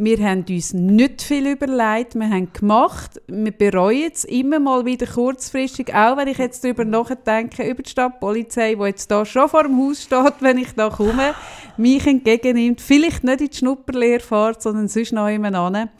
Wir 0.00 0.18
haben 0.18 0.44
uns 0.48 0.72
nicht 0.74 1.22
viel 1.22 1.48
überlegt. 1.48 2.14
Wir 2.14 2.30
haben 2.30 2.52
gemacht. 2.52 3.20
Wir 3.26 3.50
bereuen 3.50 4.12
es 4.14 4.22
immer 4.24 4.60
mal 4.60 4.84
wieder 4.84 5.06
kurzfristig. 5.06 5.92
Auch 5.92 6.16
wenn 6.16 6.28
ich 6.28 6.38
jetzt 6.38 6.62
darüber 6.62 6.84
nachdenke, 6.84 7.68
über 7.68 7.82
die 7.82 7.90
Stadtpolizei, 7.90 8.76
die 8.76 8.84
jetzt 8.84 9.10
da 9.10 9.24
schon 9.26 9.48
vor 9.48 9.64
dem 9.64 9.76
Haus 9.76 10.04
steht, 10.04 10.34
wenn 10.38 10.58
ich 10.58 10.72
da 10.76 10.88
komme, 10.88 11.34
mich 11.76 12.06
entgegennimmt. 12.06 12.80
Vielleicht 12.80 13.24
nicht 13.24 13.40
in 13.40 13.48
die 13.48 13.56
Schnupperlehre 13.56 14.20
fährt, 14.20 14.62
sondern 14.62 14.86
sonst 14.86 15.12
noch 15.12 15.28
jemand 15.28 15.56
an, 15.56 15.90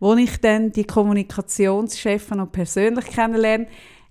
wo 0.00 0.12
ich 0.16 0.38
dann 0.38 0.70
die 0.72 0.84
Kommunikationschefen 0.84 2.36
noch 2.36 2.52
persönlich 2.52 3.06
kennenlerne. 3.06 3.68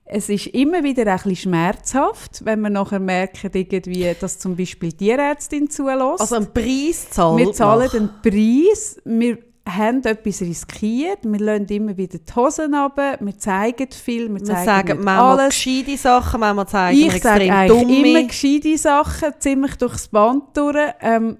Es 0.07 0.29
ist 0.29 0.47
immer 0.47 0.83
wieder 0.83 1.07
ein 1.07 1.17
bisschen 1.17 1.35
schmerzhaft, 1.35 2.45
wenn 2.45 2.61
man 2.61 2.73
nachher 2.73 2.99
merkt, 2.99 3.43
irgendwie, 3.43 4.15
dass 4.19 4.37
zum 4.37 4.55
Beispiel 4.55 4.91
die 4.91 4.97
Tierärztin 5.07 5.67
zulässt. 5.69 6.21
Also 6.21 6.35
einen 6.35 6.53
Preis 6.53 7.09
zahlt 7.09 7.37
wir 7.39 7.51
zahlen 7.53 7.89
man. 7.91 8.09
den 8.21 8.31
Preis. 8.31 9.01
Wir 9.03 9.39
haben 9.67 10.03
etwas 10.03 10.41
riskiert, 10.41 11.19
wir 11.23 11.39
lassen 11.39 11.65
immer 11.69 11.97
wieder 11.97 12.19
die 12.19 12.35
Hosen 12.35 12.75
runter, 12.75 13.17
wir 13.19 13.37
zeigen 13.39 13.87
viel, 13.91 14.29
wir 14.29 14.35
Wir 14.35 14.43
zeigen 14.43 14.65
sagen 14.65 14.87
nicht 14.97 15.05
manchmal 15.05 15.39
alles. 15.39 15.55
gescheite 15.55 15.97
Sachen, 15.97 16.39
manchmal 16.39 16.67
zeigen 16.67 16.99
wir 16.99 17.07
Ich 17.07 17.23
sage 17.23 17.45
extrem 17.45 17.89
immer 17.89 18.03
dumme. 18.03 18.27
gescheite 18.27 18.77
Sachen, 18.77 19.33
ziemlich 19.39 19.75
durchs 19.77 20.07
Band 20.07 20.43
durch. 20.55 20.77
Ähm, 21.01 21.37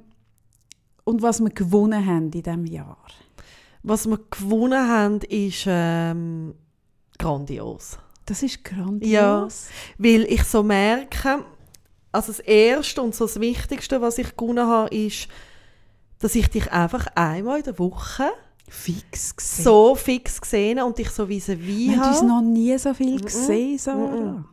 und 1.04 1.22
was 1.22 1.40
wir 1.40 1.52
gewonnen 1.52 2.04
haben 2.04 2.32
in 2.32 2.42
diesem 2.42 2.66
Jahr. 2.66 2.98
Was 3.84 4.08
wir 4.08 4.20
gewonnen 4.32 4.90
haben, 4.90 5.20
ist 5.30 5.66
ähm, 5.68 6.56
grandios. 7.20 8.00
Das 8.26 8.42
ist 8.44 8.64
grandios. 8.64 9.10
Ja. 9.12 9.50
Weil 9.98 10.24
ich 10.24 10.44
so 10.44 10.64
merke, 10.64 11.46
also 12.12 12.28
das 12.28 12.40
Erste 12.40 13.02
und 13.02 13.14
so 13.14 13.26
das 13.26 13.40
Wichtigste, 13.40 14.02
was 14.02 14.18
ich 14.18 14.36
gewonnen 14.36 14.66
habe, 14.68 14.96
ist, 14.96 15.28
dass 16.20 16.34
ich 16.36 16.50
dich 16.50 16.72
einfach 16.72 17.08
einmal 17.16 17.60
in 17.60 17.64
der 17.66 17.78
Woche 17.78 18.30
Fix 18.68 19.36
gesehen. 19.36 19.64
so 19.64 19.94
fix 19.96 20.42
gesehen 20.42 20.80
habe 20.80 20.88
und 20.90 20.98
dich 20.98 21.10
so 21.12 21.30
vis 21.30 21.48
wie 21.50 21.92
wir 21.92 22.00
haben 22.00 22.10
uns 22.10 22.22
noch 22.24 22.42
nie 22.42 22.76
so 22.80 22.94
viel 22.96 23.22
gesehen, 23.22 23.78
Sarah. 23.78 24.44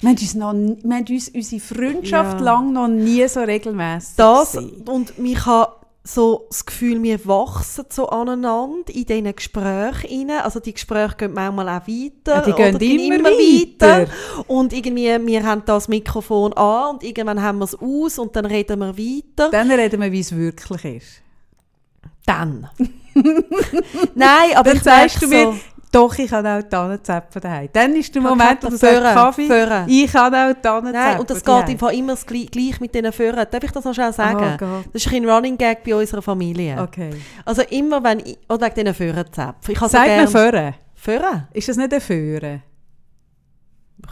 Wir 0.00 0.08
haben, 0.10 0.16
uns 0.16 0.34
noch, 0.34 0.52
wir 0.52 0.96
haben 0.96 1.06
uns 1.08 1.28
unsere 1.28 1.60
Freundschaft 1.60 2.38
Ja. 2.38 2.44
lang 2.44 2.72
noch 2.72 2.88
nie 2.88 3.26
so 3.28 3.40
regelmäßig 3.40 4.16
Das 4.16 4.52
gesehen. 4.52 4.82
und 4.88 5.16
mich 5.18 5.44
habe 5.46 5.74
so 6.08 6.46
das 6.48 6.64
Gefühl, 6.64 7.02
wir 7.02 7.24
wachsen 7.26 7.84
so 7.90 8.08
aneinander 8.08 8.92
in 8.92 9.04
diesen 9.04 9.36
Gesprächen 9.36 10.30
rein. 10.30 10.42
Also 10.42 10.58
die 10.58 10.72
Gespräche 10.72 11.16
gehen 11.16 11.34
manchmal 11.34 11.68
auch 11.68 11.86
weiter. 11.86 12.36
Ja, 12.36 12.40
die 12.40 12.52
gehen 12.52 12.76
oder 12.76 12.84
immer 12.84 13.24
weiter. 13.24 14.06
Und 14.46 14.72
irgendwie, 14.72 15.26
wir 15.26 15.42
haben 15.44 15.62
das 15.66 15.88
Mikrofon 15.88 16.54
an 16.54 16.94
und 16.94 17.04
irgendwann 17.04 17.42
haben 17.42 17.58
wir 17.58 17.64
es 17.64 17.74
aus 17.74 18.18
und 18.18 18.34
dann 18.34 18.46
reden 18.46 18.78
wir 18.78 18.96
weiter. 18.96 19.50
Dann 19.50 19.70
reden 19.70 20.00
wir, 20.00 20.10
wie 20.10 20.20
es 20.20 20.34
wirklich 20.34 20.84
ist. 20.84 21.22
Dann. 22.24 22.68
Nein, 24.14 24.56
aber 24.56 24.70
Dann 24.70 24.76
ich 24.76 24.82
sagst 24.82 25.22
du 25.22 25.28
mir, 25.28 25.52
so, 25.52 25.58
doch, 25.90 26.18
ich 26.18 26.30
habe 26.32 26.48
auch 26.48 26.62
Tannenzäpfen 26.68 27.40
daheim. 27.40 27.68
Dann 27.72 27.94
ist 27.96 28.14
der 28.14 28.22
Moment, 28.22 28.62
wo 28.62 28.68
du 28.68 28.76
sagst, 28.76 29.02
Kaffee, 29.02 29.46
Föhren. 29.46 29.88
ich 29.88 30.14
habe 30.14 30.36
auch 30.36 30.62
Tannenzäpfen 30.62 30.92
Nein, 30.92 31.20
und 31.20 31.30
das 31.30 31.44
geht 31.44 31.68
im 31.68 31.78
Fall 31.78 31.94
immer 31.94 32.12
das 32.12 32.26
gleich, 32.26 32.50
gleich 32.50 32.80
mit 32.80 32.94
diesen 32.94 33.12
Föhren. 33.12 33.46
Darf 33.50 33.62
ich 33.62 33.70
das 33.70 33.84
noch 33.84 33.94
schnell 33.94 34.12
sagen? 34.12 34.58
Oh 34.60 34.88
das 34.92 35.06
ist 35.06 35.12
ein 35.12 35.28
Running 35.28 35.56
Gag 35.56 35.82
bei 35.84 35.94
unserer 35.94 36.22
Familie. 36.22 36.76
Okay. 36.80 37.10
Also 37.44 37.62
immer 37.62 38.02
wenn 38.02 38.20
ich, 38.20 38.38
oder 38.48 38.66
wegen 38.66 38.74
diesen 38.74 38.94
Föhrenzäpfen. 38.94 39.72
Ich 39.72 39.80
habe 39.80 39.88
so 39.90 39.96
Sag 39.96 40.06
mir 40.06 40.14
gern- 40.16 40.28
Föhren. 40.28 40.74
Föhren? 40.94 41.48
Ist 41.52 41.68
das 41.68 41.76
nicht 41.76 41.92
ein 41.94 42.00
Föhren? 42.00 42.62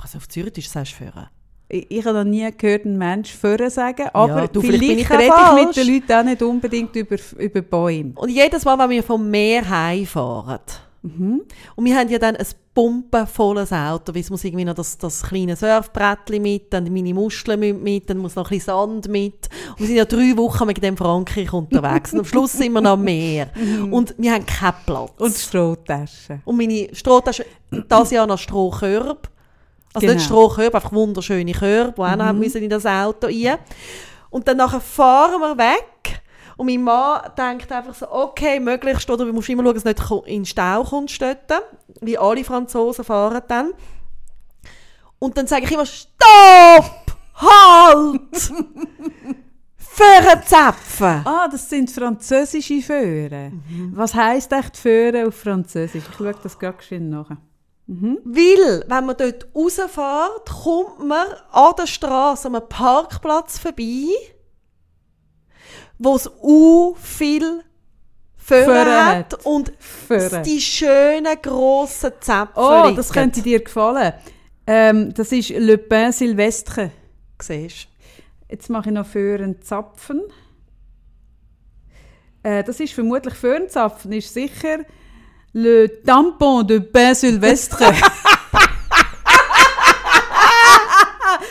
Also 0.02 0.18
auf 0.18 0.28
Zürich 0.28 0.68
sagst 0.68 0.92
du 0.92 1.04
Föhren. 1.04 1.28
Ich, 1.68 1.90
ich 1.90 2.04
habe 2.06 2.18
noch 2.18 2.24
nie 2.24 2.48
gehört, 2.56 2.84
einen 2.84 2.96
Mensch 2.96 3.32
Föhren 3.32 3.70
sagen, 3.70 4.08
aber 4.12 4.46
du, 4.46 4.60
vielleicht 4.60 4.84
vielleicht, 4.84 4.88
bin 4.88 4.98
ich 4.98 5.10
auch 5.10 5.18
rede 5.18 5.24
ich 5.24 5.66
mit 5.66 5.74
falsch. 5.74 5.76
den 5.76 5.94
Leuten 5.94 6.12
auch 6.12 6.24
nicht 6.24 6.42
unbedingt 6.42 6.96
über, 6.96 7.16
über 7.38 7.62
Bäume. 7.62 8.12
Und 8.14 8.28
jedes 8.28 8.64
Mal, 8.64 8.78
wenn 8.78 8.90
wir 8.90 9.02
vom 9.02 9.28
Meer 9.28 9.68
heimfahren, 9.68 10.60
Mhm. 11.06 11.42
und 11.76 11.84
wir 11.84 11.96
haben 11.96 12.08
ja 12.08 12.18
dann 12.18 12.36
ein 12.36 12.46
pumpenvolles 12.74 13.72
Auto, 13.72 14.14
weil 14.14 14.20
es 14.20 14.30
muss 14.30 14.44
irgendwie 14.44 14.64
noch 14.64 14.74
das, 14.74 14.98
das 14.98 15.22
kleine 15.22 15.56
Surfbrettchen 15.56 16.42
mit, 16.42 16.72
dann 16.72 16.92
meine 16.92 17.14
Muscheln 17.14 17.82
mit, 17.82 18.10
dann 18.10 18.18
muss 18.18 18.34
noch 18.34 18.44
ein 18.50 18.56
bisschen 18.58 18.74
Sand 18.74 19.08
mit. 19.08 19.48
Und 19.70 19.80
wir 19.80 19.86
sind 19.86 19.96
ja 19.96 20.04
drei 20.04 20.36
Wochen 20.36 20.66
mit 20.66 20.82
dem 20.82 20.96
Frankreich 20.96 21.52
unterwegs 21.52 22.12
und 22.12 22.18
am 22.20 22.24
Schluss 22.26 22.52
sind 22.52 22.72
wir 22.72 22.80
noch 22.80 22.92
am 22.92 23.04
Meer. 23.04 23.48
Und 23.90 24.14
wir 24.18 24.32
haben 24.32 24.44
keinen 24.44 24.74
Platz. 24.84 25.12
Mhm. 25.18 25.24
Und 25.24 25.34
Strohtaschen. 25.36 26.42
Und 26.44 26.56
meine 26.58 26.88
Strohtasche, 26.92 27.46
das 27.88 28.10
Jahr 28.10 28.26
noch 28.26 28.38
Strohkörbe. 28.38 29.18
Also 29.94 30.06
nicht 30.06 30.16
Genau. 30.16 30.24
Strohkörbe, 30.26 30.76
einfach 30.76 30.92
wunderschöne 30.92 31.52
Körbe, 31.52 31.94
die 31.96 32.02
auch 32.02 32.16
noch 32.16 32.32
Mhm. 32.34 32.42
in 32.42 32.68
das 32.68 32.84
Auto 32.84 33.28
rein. 33.28 33.58
Und 34.28 34.46
dann 34.46 34.58
nachher 34.58 34.80
fahren 34.80 35.40
wir 35.40 35.56
weg. 35.56 36.20
Und 36.56 36.66
mein 36.66 36.82
Mann 36.82 37.20
denkt 37.36 37.70
einfach 37.70 37.94
so, 37.94 38.10
okay, 38.10 38.58
möglichst, 38.58 39.08
oder 39.10 39.26
du 39.26 39.32
musst 39.32 39.48
immer 39.48 39.62
schauen, 39.62 39.74
dass 39.74 39.84
es 39.84 39.98
nicht 39.98 40.26
in 40.26 40.40
den 40.40 40.46
Stau 40.46 40.84
kommst 40.84 41.20
dort. 41.20 41.62
Wie 42.00 42.16
alle 42.16 42.44
Franzosen 42.44 43.04
fahren 43.04 43.42
dann. 43.48 43.72
Und 45.18 45.36
dann 45.36 45.46
sage 45.46 45.64
ich 45.64 45.72
immer, 45.72 45.86
stopp! 45.86 47.16
Halt! 47.34 48.52
Föhrenzäpfen! 49.76 51.22
Ah, 51.26 51.48
das 51.50 51.68
sind 51.68 51.90
französische 51.90 52.80
Föhren. 52.82 53.62
Was 53.94 54.14
heisst 54.14 54.52
echt 54.52 54.76
Föhren 54.76 55.26
auf 55.28 55.34
Französisch? 55.34 56.04
Ich 56.08 56.16
schaue 56.16 56.34
das 56.42 56.58
gerade 56.58 56.82
schön 56.82 57.08
nach. 57.10 57.30
Weil, 57.88 58.84
wenn 58.88 59.06
man 59.06 59.16
dort 59.16 59.46
rausfährt, 59.54 60.50
kommt 60.62 61.06
man 61.06 61.26
an 61.52 61.72
der 61.78 61.86
Straße 61.86 62.48
an 62.48 62.56
einem 62.56 62.68
Parkplatz 62.68 63.58
vorbei, 63.58 64.08
wo 65.98 66.16
es 66.16 66.30
u 66.42 66.94
viel 67.00 67.62
Föhren 68.36 69.06
hat 69.06 69.44
und 69.44 69.72
Föhren. 69.78 70.42
die 70.44 70.60
schönen 70.60 71.36
grossen 71.42 72.12
Zäpfe 72.20 72.52
Oh, 72.54 72.92
das 72.94 73.12
könnte 73.12 73.42
dir 73.42 73.62
gefallen. 73.62 74.12
Ähm, 74.66 75.12
das 75.14 75.32
ist 75.32 75.50
Le 75.50 75.78
Pain 75.78 76.12
Sylvestre. 76.12 76.92
Siehst 77.40 77.88
Jetzt 78.48 78.70
mache 78.70 78.90
ich 78.90 78.94
noch 78.94 79.06
Föhrenzapfen. 79.06 80.22
Äh, 82.44 82.62
das 82.62 82.78
ist 82.78 82.92
vermutlich 82.92 83.34
Föhrenzapfen, 83.34 84.12
ist 84.12 84.32
sicher 84.32 84.78
Le 85.52 86.02
Tampon 86.02 86.66
de 86.66 86.80
Pain 86.80 87.14
Sylvestre. 87.14 87.92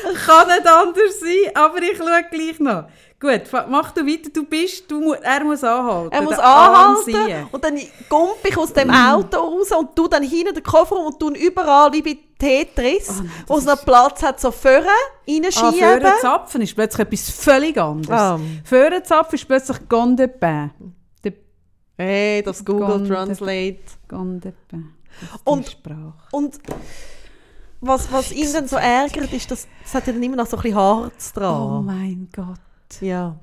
Kann 0.25 0.47
nicht 0.47 0.67
anders 0.67 1.19
sein, 1.19 1.55
aber 1.55 1.81
ich 1.81 1.97
schaue 1.97 2.23
gleich 2.31 2.59
noch. 2.59 2.87
Gut, 3.25 3.41
mach 3.69 3.91
du 3.91 4.05
weiter. 4.05 4.29
Du 4.33 4.45
bist, 4.45 4.89
du, 4.89 5.13
er 5.13 5.43
muss 5.43 5.63
anhalten. 5.63 6.11
Er 6.13 6.21
muss 6.21 6.37
anhalten 6.37 7.03
sehen. 7.05 7.47
und 7.51 7.63
dann 7.63 7.77
gump 8.09 8.37
ich 8.43 8.57
aus 8.57 8.71
dem 8.73 8.89
Auto 8.91 9.37
raus 9.37 9.71
und 9.71 9.95
tu 9.95 10.07
dann 10.07 10.23
hinten 10.23 10.53
den 10.53 10.63
Koffer 10.63 10.97
und 10.97 11.19
tun 11.19 11.33
überall 11.35 11.91
wie 11.93 12.01
bei 12.01 12.17
Tetris, 12.37 13.21
Oh 13.21 13.23
wo 13.47 13.57
es 13.57 13.65
noch 13.65 13.83
Platz 13.85 14.21
hat, 14.21 14.39
so 14.39 14.51
Föhren 14.51 14.85
Ah, 14.85 15.31
reinschieben. 15.31 15.73
Föhrenzapfen 15.73 16.61
ist 16.61 16.75
plötzlich 16.75 17.07
etwas 17.07 17.29
völlig 17.31 17.77
anderes. 17.77 18.19
Ah. 18.19 18.39
Föhrenzapfen 18.63 19.35
ist 19.35 19.47
plötzlich 19.47 19.77
Gon 19.89 20.15
de 20.17 20.27
Pain. 20.27 20.71
De 21.23 21.33
hey, 21.97 22.43
das 22.43 22.63
Google 22.63 22.87
Gone- 22.87 23.07
Translate. 23.07 23.79
Gon 24.09 24.39
de 24.41 24.51
Pain. 24.69 24.93
Das 25.21 25.29
ist 25.31 25.41
Und- 25.45 25.69
Sprache. 25.69 26.13
Und 26.31 26.59
was, 27.81 28.11
was 28.11 28.31
ihn 28.31 28.51
dann 28.51 28.67
so 28.67 28.75
ärgert, 28.77 29.31
ist, 29.31 29.49
dass 29.51 29.67
es 29.83 29.93
hat 29.93 30.07
ja 30.07 30.13
dann 30.13 30.23
immer 30.23 30.35
noch 30.37 30.47
so 30.47 30.57
ein 30.57 30.63
bisschen 30.63 30.77
Harz 30.77 31.31
Oh 31.35 31.39
dran. 31.39 31.85
mein 31.85 32.29
Gott. 32.35 32.59
Ja. 33.01 33.39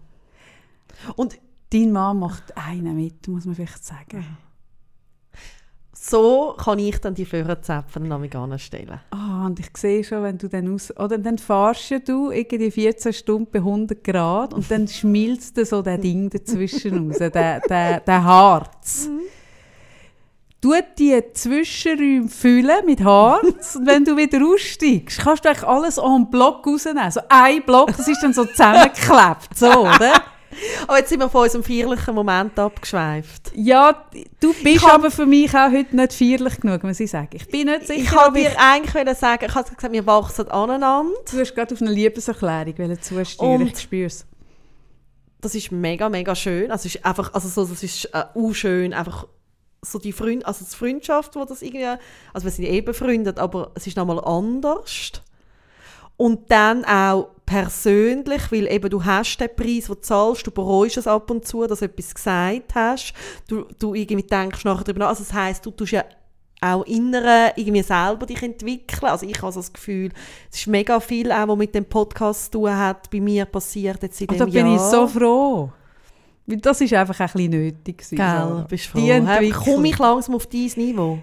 Und 1.17 1.39
Dein 1.73 1.91
Mann 1.91 2.19
macht 2.19 2.55
einen 2.55 2.95
mit, 2.97 3.27
muss 3.29 3.47
man 3.47 3.55
vielleicht 3.55 3.83
sagen. 3.83 4.27
so 5.95 6.55
kann 6.59 6.79
ich 6.79 6.99
dann 6.99 7.15
die 7.15 7.25
Föhrenzäpfen 7.25 8.03
nämlich 8.09 8.37
anstellen. 8.37 9.01
Ah, 9.11 9.47
und 9.47 9.59
ich 9.59 9.75
sehe 9.79 10.05
schon, 10.05 10.23
wenn 10.23 10.37
du 10.37 10.49
dann 10.49 10.75
aus... 10.75 10.95
Oder 10.99 11.17
dann 11.17 11.39
fahrst 11.39 12.07
du 12.07 12.31
irgendwie 12.31 12.71
14 12.71 13.15
Stunden 13.15 13.51
bei 13.51 13.61
100 13.61 14.05
Grad 14.05 14.53
und 14.53 14.71
dann 14.71 14.87
schmilzt 14.87 15.65
so 15.65 15.81
der 15.81 15.97
Ding 15.97 16.29
dazwischen 16.29 17.09
raus, 17.09 17.17
der, 17.19 17.61
der, 17.61 18.01
der 18.01 18.25
Harz. 18.25 19.09
Tut 20.63 20.85
die 20.97 21.21
Zwischenräume 21.35 22.29
füllen 22.29 22.87
mit 22.87 23.03
Harz 23.03 23.75
und 23.75 23.85
wenn 23.85 24.05
du 24.05 24.17
wieder 24.17 24.39
aussteigst, 24.47 25.19
kannst 25.19 25.45
du 25.45 25.49
eigentlich 25.49 25.65
alles 25.67 25.99
en 25.99 26.31
Block 26.31 26.65
rausnehmen. 26.65 27.11
So 27.11 27.21
ein 27.29 27.63
Block, 27.65 27.89
das 27.97 28.07
ist 28.07 28.23
dann 28.23 28.33
so 28.33 28.45
zusammengeklebt, 28.45 29.57
so, 29.57 29.67
oder? 29.67 30.23
Aber 30.87 30.99
jetzt 30.99 31.09
sind 31.09 31.19
wir 31.19 31.29
von 31.29 31.43
unserem 31.45 31.65
feierlichen 31.65 32.15
Moment 32.15 32.57
abgeschweift. 32.59 33.51
Ja, 33.57 34.05
du 34.39 34.53
bist 34.53 34.65
Ich 34.67 34.83
hab- 34.85 34.95
aber 34.95 35.11
für 35.11 35.27
mich 35.27 35.53
auch 35.53 35.73
heute 35.73 35.97
nicht 35.97 36.13
feierlich 36.13 36.61
genug, 36.61 36.85
muss 36.85 37.01
ich 37.01 37.11
sagen. 37.11 37.31
Ich 37.33 37.49
bin 37.49 37.67
nicht 37.67 37.87
sicher, 37.89 38.01
Ich 38.03 38.13
wollte 38.15 38.39
ich... 38.39 38.49
dir 38.49 38.61
eigentlich 38.61 39.19
sagen, 39.19 39.47
ich 39.49 39.55
habe 39.55 39.65
gesagt, 39.75 39.93
wir 39.93 40.07
wachsen 40.07 40.49
aneinander. 40.49 41.13
Du 41.29 41.41
hast 41.41 41.55
gerade 41.57 41.75
auf 41.75 41.81
eine 41.83 41.91
Liebeserklärung 41.91 43.01
zusteuern, 43.01 43.67
ich 43.67 43.81
spüre 43.81 44.07
es. 44.07 44.27
Das 45.41 45.55
ist 45.57 45.73
mega, 45.73 46.09
mega 46.09 46.37
schön. 46.37 46.71
Also 46.71 46.87
es 46.87 46.95
ist 46.95 47.05
einfach, 47.05 47.35
also 47.35 47.49
so, 47.49 47.65
das 47.69 47.83
ist 47.83 48.05
äh, 48.15 48.23
auch 48.35 48.53
schön, 48.53 48.93
einfach 48.93 49.27
so 49.85 49.99
die 49.99 50.13
Freund, 50.13 50.47
also 50.47 50.65
die 50.65 50.77
Freundschaft, 50.77 51.35
wo 51.35 51.45
das 51.45 51.61
irgendwie, 51.61 51.87
also 52.33 52.45
wir 52.45 52.51
sind 52.51 52.65
eh 52.67 52.81
befreundet, 52.81 53.39
aber 53.39 53.73
es 53.75 53.87
ist 53.87 53.97
nochmal 53.97 54.21
anders. 54.25 55.13
Und 56.17 56.51
dann 56.51 56.85
auch 56.85 57.31
persönlich, 57.47 58.53
weil 58.53 58.71
eben 58.71 58.89
du 58.89 59.05
hast 59.05 59.39
den 59.39 59.49
Preis, 59.57 59.87
den 59.87 59.95
du 59.97 60.01
zahlst, 60.01 60.47
du 60.47 60.53
bereust 60.53 60.99
es 60.99 61.09
ab 61.09 61.31
und 61.31 61.47
zu, 61.47 61.67
dass 61.67 61.81
du 61.81 61.87
etwas 61.87 62.15
gesagt 62.15 62.75
hast. 62.75 63.13
Du, 63.49 63.67
du 63.79 63.95
irgendwie 63.95 64.27
denkst 64.27 64.65
nachher 64.65 64.85
darüber 64.85 65.01
nach. 65.01 65.09
Also 65.09 65.25
das 65.25 65.33
heisst, 65.33 65.67
du 65.67 65.73
tust 65.73 65.93
ja 65.93 66.05
auch 66.61 66.85
innere 66.85 67.53
irgendwie 67.57 67.83
selber 67.83 68.27
dich 68.27 68.41
entwickeln. 68.41 69.11
Also 69.11 69.27
ich 69.27 69.43
habe 69.43 69.51
so 69.51 69.59
das 69.59 69.73
Gefühl, 69.73 70.11
es 70.53 70.61
ist 70.61 70.67
mega 70.69 71.01
viel 71.01 71.33
auch, 71.33 71.49
was 71.49 71.57
mit 71.57 71.75
dem 71.75 71.87
Podcast 71.87 72.45
zu 72.53 72.61
tun 72.61 72.77
hat, 72.77 73.11
bei 73.11 73.21
mir 73.21 73.47
passiert 73.47 74.01
jetzt 74.05 74.21
in 74.21 74.29
Und 74.29 74.35
dem 74.35 74.39
da 74.39 74.45
bin 74.45 74.67
Jahr. 74.67 74.77
ich 74.77 74.81
so 74.81 75.09
froh. 75.09 75.73
Weil 76.53 76.61
das 76.61 76.81
ist 76.83 76.93
einfach 76.93 77.19
ein 77.19 77.27
bisschen 77.33 77.51
nötig. 77.51 77.97
gewesen, 77.99 78.17
Gell, 78.17 78.67
bist 78.69 78.87
froh. 78.87 79.01
Hey. 79.01 79.51
Komme 79.51 79.89
ich 79.89 79.99
langsam 79.99 80.35
auf 80.35 80.47
dein 80.47 80.71
Niveau? 80.77 81.19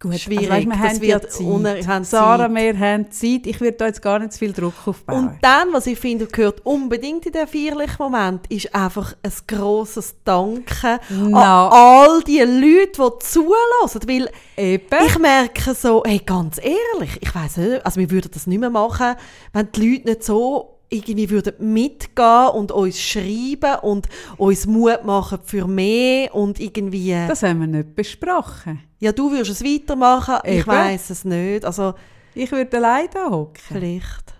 Gut, 0.00 0.18
schwierig. 0.18 0.50
Also, 0.50 0.68
weißt, 0.68 0.68
wir 0.68 0.82
das 0.82 0.90
haben 0.92 1.00
wird 1.00 1.32
Zeit. 1.32 1.46
uner- 1.46 1.86
haben 1.86 2.04
Sarah, 2.04 2.46
Zeit. 2.48 2.54
wir 2.56 2.78
haben 2.78 3.10
Zeit. 3.10 3.46
Ich 3.46 3.60
würde 3.60 3.76
da 3.78 3.86
jetzt 3.86 4.02
gar 4.02 4.18
nicht 4.18 4.32
zu 4.32 4.40
viel 4.40 4.52
Druck 4.52 4.74
aufbauen. 4.86 5.28
Und 5.28 5.38
dann, 5.40 5.72
was 5.72 5.86
ich 5.86 5.98
finde, 5.98 6.26
gehört 6.26 6.60
unbedingt 6.66 7.24
in 7.24 7.32
den 7.32 7.46
feierlichen 7.46 7.96
Moment, 8.00 8.46
ist 8.50 8.74
einfach 8.74 9.14
ein 9.22 9.32
grosses 9.46 10.16
Danke 10.24 10.98
Na. 11.08 11.68
an 11.68 11.72
all 11.72 12.22
die 12.24 12.40
Leute, 12.40 12.90
die 13.00 13.24
zulassen. 13.24 14.00
Weil 14.08 14.28
Eben. 14.58 15.06
ich 15.06 15.18
merke 15.18 15.72
so, 15.74 16.02
hey, 16.04 16.20
ganz 16.26 16.58
ehrlich, 16.58 17.18
ich 17.22 17.34
weiß 17.34 17.56
nicht, 17.58 17.86
also 17.86 17.98
wir 17.98 18.10
würden 18.10 18.30
das 18.34 18.46
nicht 18.46 18.58
mehr 18.60 18.70
machen, 18.70 19.14
wenn 19.54 19.72
die 19.72 19.88
Leute 19.92 20.08
nicht 20.10 20.24
so 20.24 20.73
irgendwie 20.90 21.30
würden 21.30 21.72
mitgehen 21.72 22.48
und 22.54 22.72
uns 22.72 23.00
schreiben 23.00 23.80
und 23.82 24.08
uns 24.36 24.66
Mut 24.66 25.04
machen 25.04 25.38
für 25.44 25.66
mehr 25.66 26.34
und 26.34 26.60
irgendwie... 26.60 27.16
das 27.28 27.42
haben 27.42 27.60
wir 27.60 27.66
nicht 27.66 27.94
besprochen. 27.94 28.80
ja, 29.00 29.12
du 29.12 29.30
würdest 29.30 29.50
es 29.50 29.64
weitermachen, 29.64 30.36
ich 30.44 30.58
Eben. 30.58 30.66
weiß 30.66 31.10
es 31.10 31.24
nicht. 31.24 31.64
Also 31.64 31.94
Ich 32.34 32.50
würde 32.52 32.66
da 33.12 33.30
hocken. 33.30 33.60
vielleicht... 33.68 34.33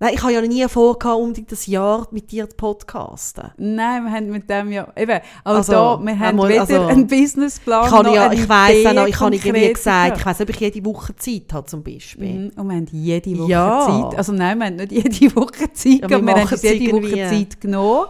Nein, 0.00 0.14
ich 0.14 0.22
habe 0.22 0.32
ja 0.32 0.40
nie 0.40 0.64
vorgehabt, 0.68 1.18
unbedingt 1.20 1.50
das 1.50 1.66
Jahr 1.66 2.06
mit 2.12 2.30
dir 2.30 2.48
zu 2.48 2.54
podcasten. 2.56 3.50
Nein, 3.56 4.04
wir 4.04 4.12
haben 4.12 4.30
mit 4.30 4.48
dem 4.48 4.70
ja 4.70 4.86
eben, 4.96 5.18
auch 5.42 5.54
Also, 5.56 5.72
da, 5.72 5.98
wir 6.00 6.12
haben 6.16 6.22
einmal, 6.28 6.48
weder 6.50 6.60
also, 6.60 6.80
einen 6.86 7.06
Businessplan 7.08 7.86
Ich, 7.86 7.90
habe 7.90 8.04
noch 8.04 8.14
ja, 8.14 8.32
ich 8.32 8.48
weiss 8.48 8.86
auch 8.86 8.92
noch, 8.92 9.06
ich 9.08 9.18
habe 9.18 9.34
irgendwie 9.34 9.72
gesagt, 9.72 10.18
ich 10.18 10.26
weiss 10.26 10.40
ob 10.40 10.50
ich 10.50 10.60
jede 10.60 10.84
Woche 10.84 11.16
Zeit 11.16 11.52
habe, 11.52 11.66
zum 11.66 11.82
Beispiel. 11.82 12.32
Mhm, 12.32 12.50
Und 12.54 12.68
wir 12.68 12.76
haben 12.76 12.86
jede 12.92 13.38
Woche 13.40 13.50
Ja. 13.50 13.86
Zeit. 14.10 14.18
Also 14.18 14.32
nein, 14.32 14.58
wir 14.58 14.66
haben 14.66 14.76
nicht 14.76 14.92
jede 14.92 15.34
Woche 15.36 15.72
Zeit, 15.72 16.00
Ja, 16.02 16.08
wir 16.10 16.22
wir, 16.22 16.34
haben 16.34 16.48
uns 16.52 16.62
jede 16.62 16.92
Woche. 16.92 17.28
Zeit 17.30 17.60
genommen. 17.60 18.06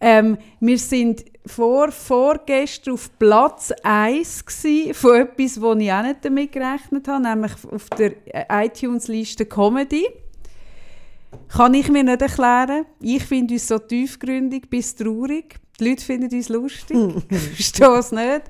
Ähm, 0.00 0.38
wir 0.60 0.78
sind 0.78 1.24
vor, 1.44 1.90
vorgestern 1.90 2.94
auf 2.94 3.10
Platz 3.18 3.72
1 3.82 4.44
gsi 4.44 4.92
von 4.94 5.16
etwas, 5.16 5.60
wo 5.60 5.72
ich 5.72 5.90
auch 5.92 6.02
nicht 6.02 6.24
damit 6.24 6.52
gerechnet 6.52 7.08
habe, 7.08 7.22
nämlich 7.22 7.52
auf 7.72 7.88
der 7.98 8.12
iTunes-Liste 8.48 9.46
Comedy. 9.46 10.06
Kann 11.48 11.74
ich 11.74 11.88
mir 11.88 12.04
nicht 12.04 12.22
erklären. 12.22 12.86
Ich 13.00 13.24
finde 13.24 13.54
uns 13.54 13.68
so 13.68 13.78
tiefgründig 13.78 14.68
bis 14.68 14.94
traurig. 14.94 15.56
Die 15.78 15.88
Leute 15.88 16.04
finden 16.04 16.34
uns 16.34 16.48
lustig. 16.48 16.96
Ich 17.30 17.38
verstehe 17.38 17.98
es 17.98 18.12
nicht. 18.12 18.42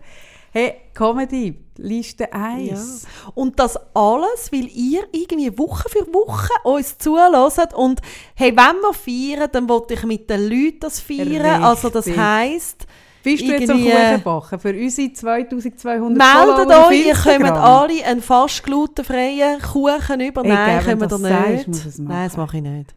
Hey, 0.52 0.74
Comedy, 0.94 1.54
Liste 1.76 2.32
1. 2.32 3.02
Ja. 3.02 3.30
Und 3.34 3.58
das 3.58 3.76
alles, 3.94 4.50
weil 4.50 4.68
ihr 4.68 5.06
irgendwie 5.12 5.58
Woche 5.58 5.88
für 5.90 6.06
Woche 6.14 6.48
uns 6.64 6.96
zulässt 6.96 7.74
und 7.74 8.00
hey, 8.34 8.56
wenn 8.56 8.80
wir 8.80 8.94
feiern, 8.94 9.50
dann 9.52 9.68
wollte 9.68 9.94
ich 9.94 10.04
mit 10.04 10.30
den 10.30 10.48
Leuten 10.48 10.80
das 10.80 11.00
feiern. 11.00 11.62
Also 11.62 11.90
das 11.90 12.06
Richtig. 12.06 12.86
Bist 13.26 13.42
du 13.42 13.52
jetzt 13.52 13.70
am 13.70 13.78
irgendwie- 13.78 13.92
Kuchen 13.92 14.22
backen 14.22 14.58
für 14.60 14.72
unsere 14.74 15.12
2200 15.12 16.16
meldet 16.16 16.76
euch, 16.78 17.06
ihr 17.06 17.14
kommt 17.14 17.50
alle 17.50 18.04
einen 18.04 18.22
fast 18.22 18.62
glutenfreien 18.62 19.60
Kuchen 19.60 20.20
über. 20.20 20.44
Ey, 20.44 20.48
Nein, 20.52 20.84
können 20.84 21.00
wir 21.00 21.08
da 21.08 21.18
das 21.18 21.66
nicht. 21.66 21.74
sagst. 21.82 21.98
Nein, 21.98 22.28
das 22.28 22.36
mache 22.36 22.56
ich 22.58 22.62
nicht. 22.62 22.94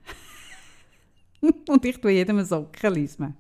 Und 1.69 1.83
ich 1.83 1.99
tue 1.99 2.11
jedem 2.11 2.37
einen 2.37 2.45
Sockenlisme. 2.45 3.33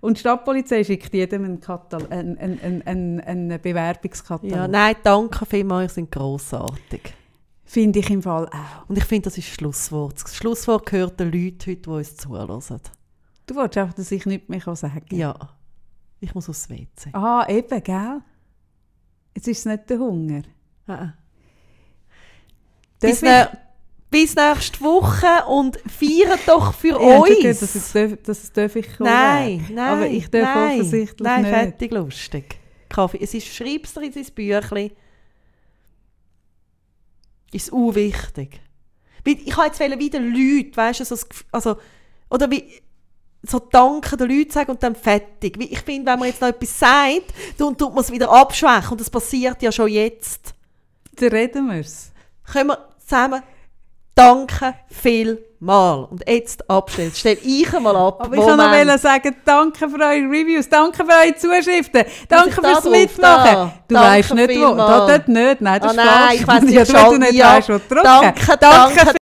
Und 0.00 0.16
die 0.16 0.20
Stadtpolizei 0.20 0.84
schickt 0.84 1.12
jedem 1.12 1.44
einen, 1.44 1.60
Katal 1.60 2.06
einen, 2.10 2.38
einen, 2.38 2.60
einen, 2.60 2.82
einen, 2.86 3.20
einen 3.20 3.60
Bewerbungskatalog. 3.60 4.56
Ja, 4.56 4.68
nein, 4.68 4.94
danke 5.02 5.44
vielmals, 5.46 5.96
ihr 5.96 6.04
seid 6.04 6.12
grossartig. 6.12 7.12
Finde 7.64 7.98
ich 7.98 8.10
im 8.10 8.22
Fall 8.22 8.46
auch. 8.46 8.88
Und 8.88 8.98
ich 8.98 9.04
finde, 9.04 9.24
das 9.30 9.38
ist 9.38 9.48
das 9.48 9.54
Schlusswort. 9.54 10.22
Das 10.22 10.36
Schlusswort 10.36 10.86
gehört 10.86 11.20
den 11.20 11.32
Leuten 11.32 11.58
heute, 11.66 11.76
die 11.76 11.88
uns 11.88 12.16
zuhören. 12.16 12.62
Du 13.46 13.54
wolltest 13.54 13.78
einfach, 13.78 13.94
dass 13.94 14.10
ich 14.10 14.26
nichts 14.26 14.48
mehr 14.48 14.60
sagen 14.60 15.02
kann. 15.08 15.18
Ja, 15.18 15.36
ich 16.20 16.34
muss 16.34 16.48
aufs 16.48 16.68
WC. 16.68 17.10
Ah, 17.12 17.46
eben, 17.48 17.82
gell? 17.82 18.20
Jetzt 19.34 19.48
ist 19.48 19.58
es 19.60 19.64
nicht 19.64 19.88
der 19.90 19.98
Hunger. 19.98 20.42
Ah. 20.86 21.12
Darf 22.98 23.10
Bis, 23.12 23.22
ne 23.22 23.48
bis 24.10 24.34
nächste 24.34 24.80
Woche 24.80 25.46
und 25.48 25.76
feiert 25.88 26.40
doch 26.46 26.74
für 26.74 26.94
schon 26.94 27.20
uns. 27.22 27.28
gehört, 27.92 28.28
dass 28.28 28.42
es 28.42 28.52
darf, 28.52 28.74
ich 28.76 28.96
kommen 28.96 29.08
nein, 29.08 29.66
nein, 29.72 29.78
Aber 29.78 30.06
ich 30.08 30.28
darf 30.28 30.42
nein, 30.54 30.80
offensichtlich 30.80 31.20
nein, 31.24 31.42
nicht. 31.42 31.50
fertig 31.52 31.92
lustig. 31.92 32.58
Kaffee. 32.88 33.18
Es 33.22 33.32
ist, 33.34 33.46
schreibst 33.46 33.96
du 33.96 34.00
in 34.00 34.12
sein 34.12 34.26
Büchlein. 34.34 34.90
Ist 37.52 37.70
unwichtig. 37.72 38.60
Ich 39.24 39.56
habe 39.56 39.66
jetzt 39.68 39.80
wieder 39.80 40.18
Leute, 40.20 40.76
weißt 40.76 41.00
du, 41.00 41.04
so 41.04 41.14
das 41.14 41.30
Gef- 41.30 41.44
also, 41.52 41.76
oder 42.30 42.50
wie, 42.50 42.64
so 43.42 43.58
Danke 43.58 44.16
den 44.16 44.28
Leuten 44.30 44.50
sagen 44.50 44.70
und 44.72 44.82
dann 44.82 44.94
fertig. 44.94 45.56
Ich 45.58 45.80
finde, 45.80 46.10
wenn 46.10 46.18
man 46.18 46.28
jetzt 46.28 46.40
noch 46.40 46.48
etwas 46.48 46.78
sagt, 46.78 47.32
dann 47.58 47.76
tut 47.76 47.94
man 47.94 48.04
es 48.04 48.12
wieder 48.12 48.30
abschwächen 48.30 48.92
und 48.92 49.00
das 49.00 49.10
passiert 49.10 49.62
ja 49.62 49.72
schon 49.72 49.88
jetzt. 49.88 50.54
Dann 51.16 51.28
reden 51.30 51.68
wir 51.68 51.80
es. 51.80 52.12
Können 52.44 52.68
wir 52.68 52.88
zusammen 52.98 53.42
Danke 54.14 54.74
vielmal. 54.90 56.04
Und 56.10 56.22
jetzt 56.28 56.68
abstellen. 56.68 57.12
Stell 57.14 57.38
ich 57.42 57.72
mal 57.72 57.96
ab. 57.96 58.22
Aber 58.22 58.36
ich 58.36 58.44
kann 58.44 58.86
noch 58.86 58.98
sagen, 58.98 59.34
danke 59.46 59.88
für 59.88 59.96
eure 59.98 60.28
Reviews, 60.28 60.68
danke 60.68 61.04
für 61.04 61.10
eure 61.10 61.34
Zuschriften, 61.36 62.04
danke 62.28 62.60
da 62.60 62.68
fürs 62.68 62.82
drauf? 62.82 62.92
Mitmachen. 62.92 63.54
Da. 63.54 63.72
Du 63.88 63.94
Danke 63.94 64.10
weißt 64.10 64.34
nicht 64.34 64.60
wo. 64.60 64.74
Da, 64.74 65.06
dort 65.06 65.28
nicht. 65.28 65.60
Nein, 65.62 65.80
das 65.80 65.90
ist 65.92 65.96
nein, 65.96 66.06
falsch. 66.06 66.34
ich 66.34 66.46
weiss 66.46 66.56
ja, 66.60 66.60
nicht, 66.60 66.76
wenn 66.76 66.84
du 66.94 67.00
schon. 67.10 67.18
nicht 67.20 67.32
Ja. 67.32 67.56
weißt, 67.56 67.68
wo 67.68 67.72
du 67.72 67.78
drücken. 67.78 68.02
Danke, 68.04 68.46
danke, 68.60 68.96
danke 68.96 69.19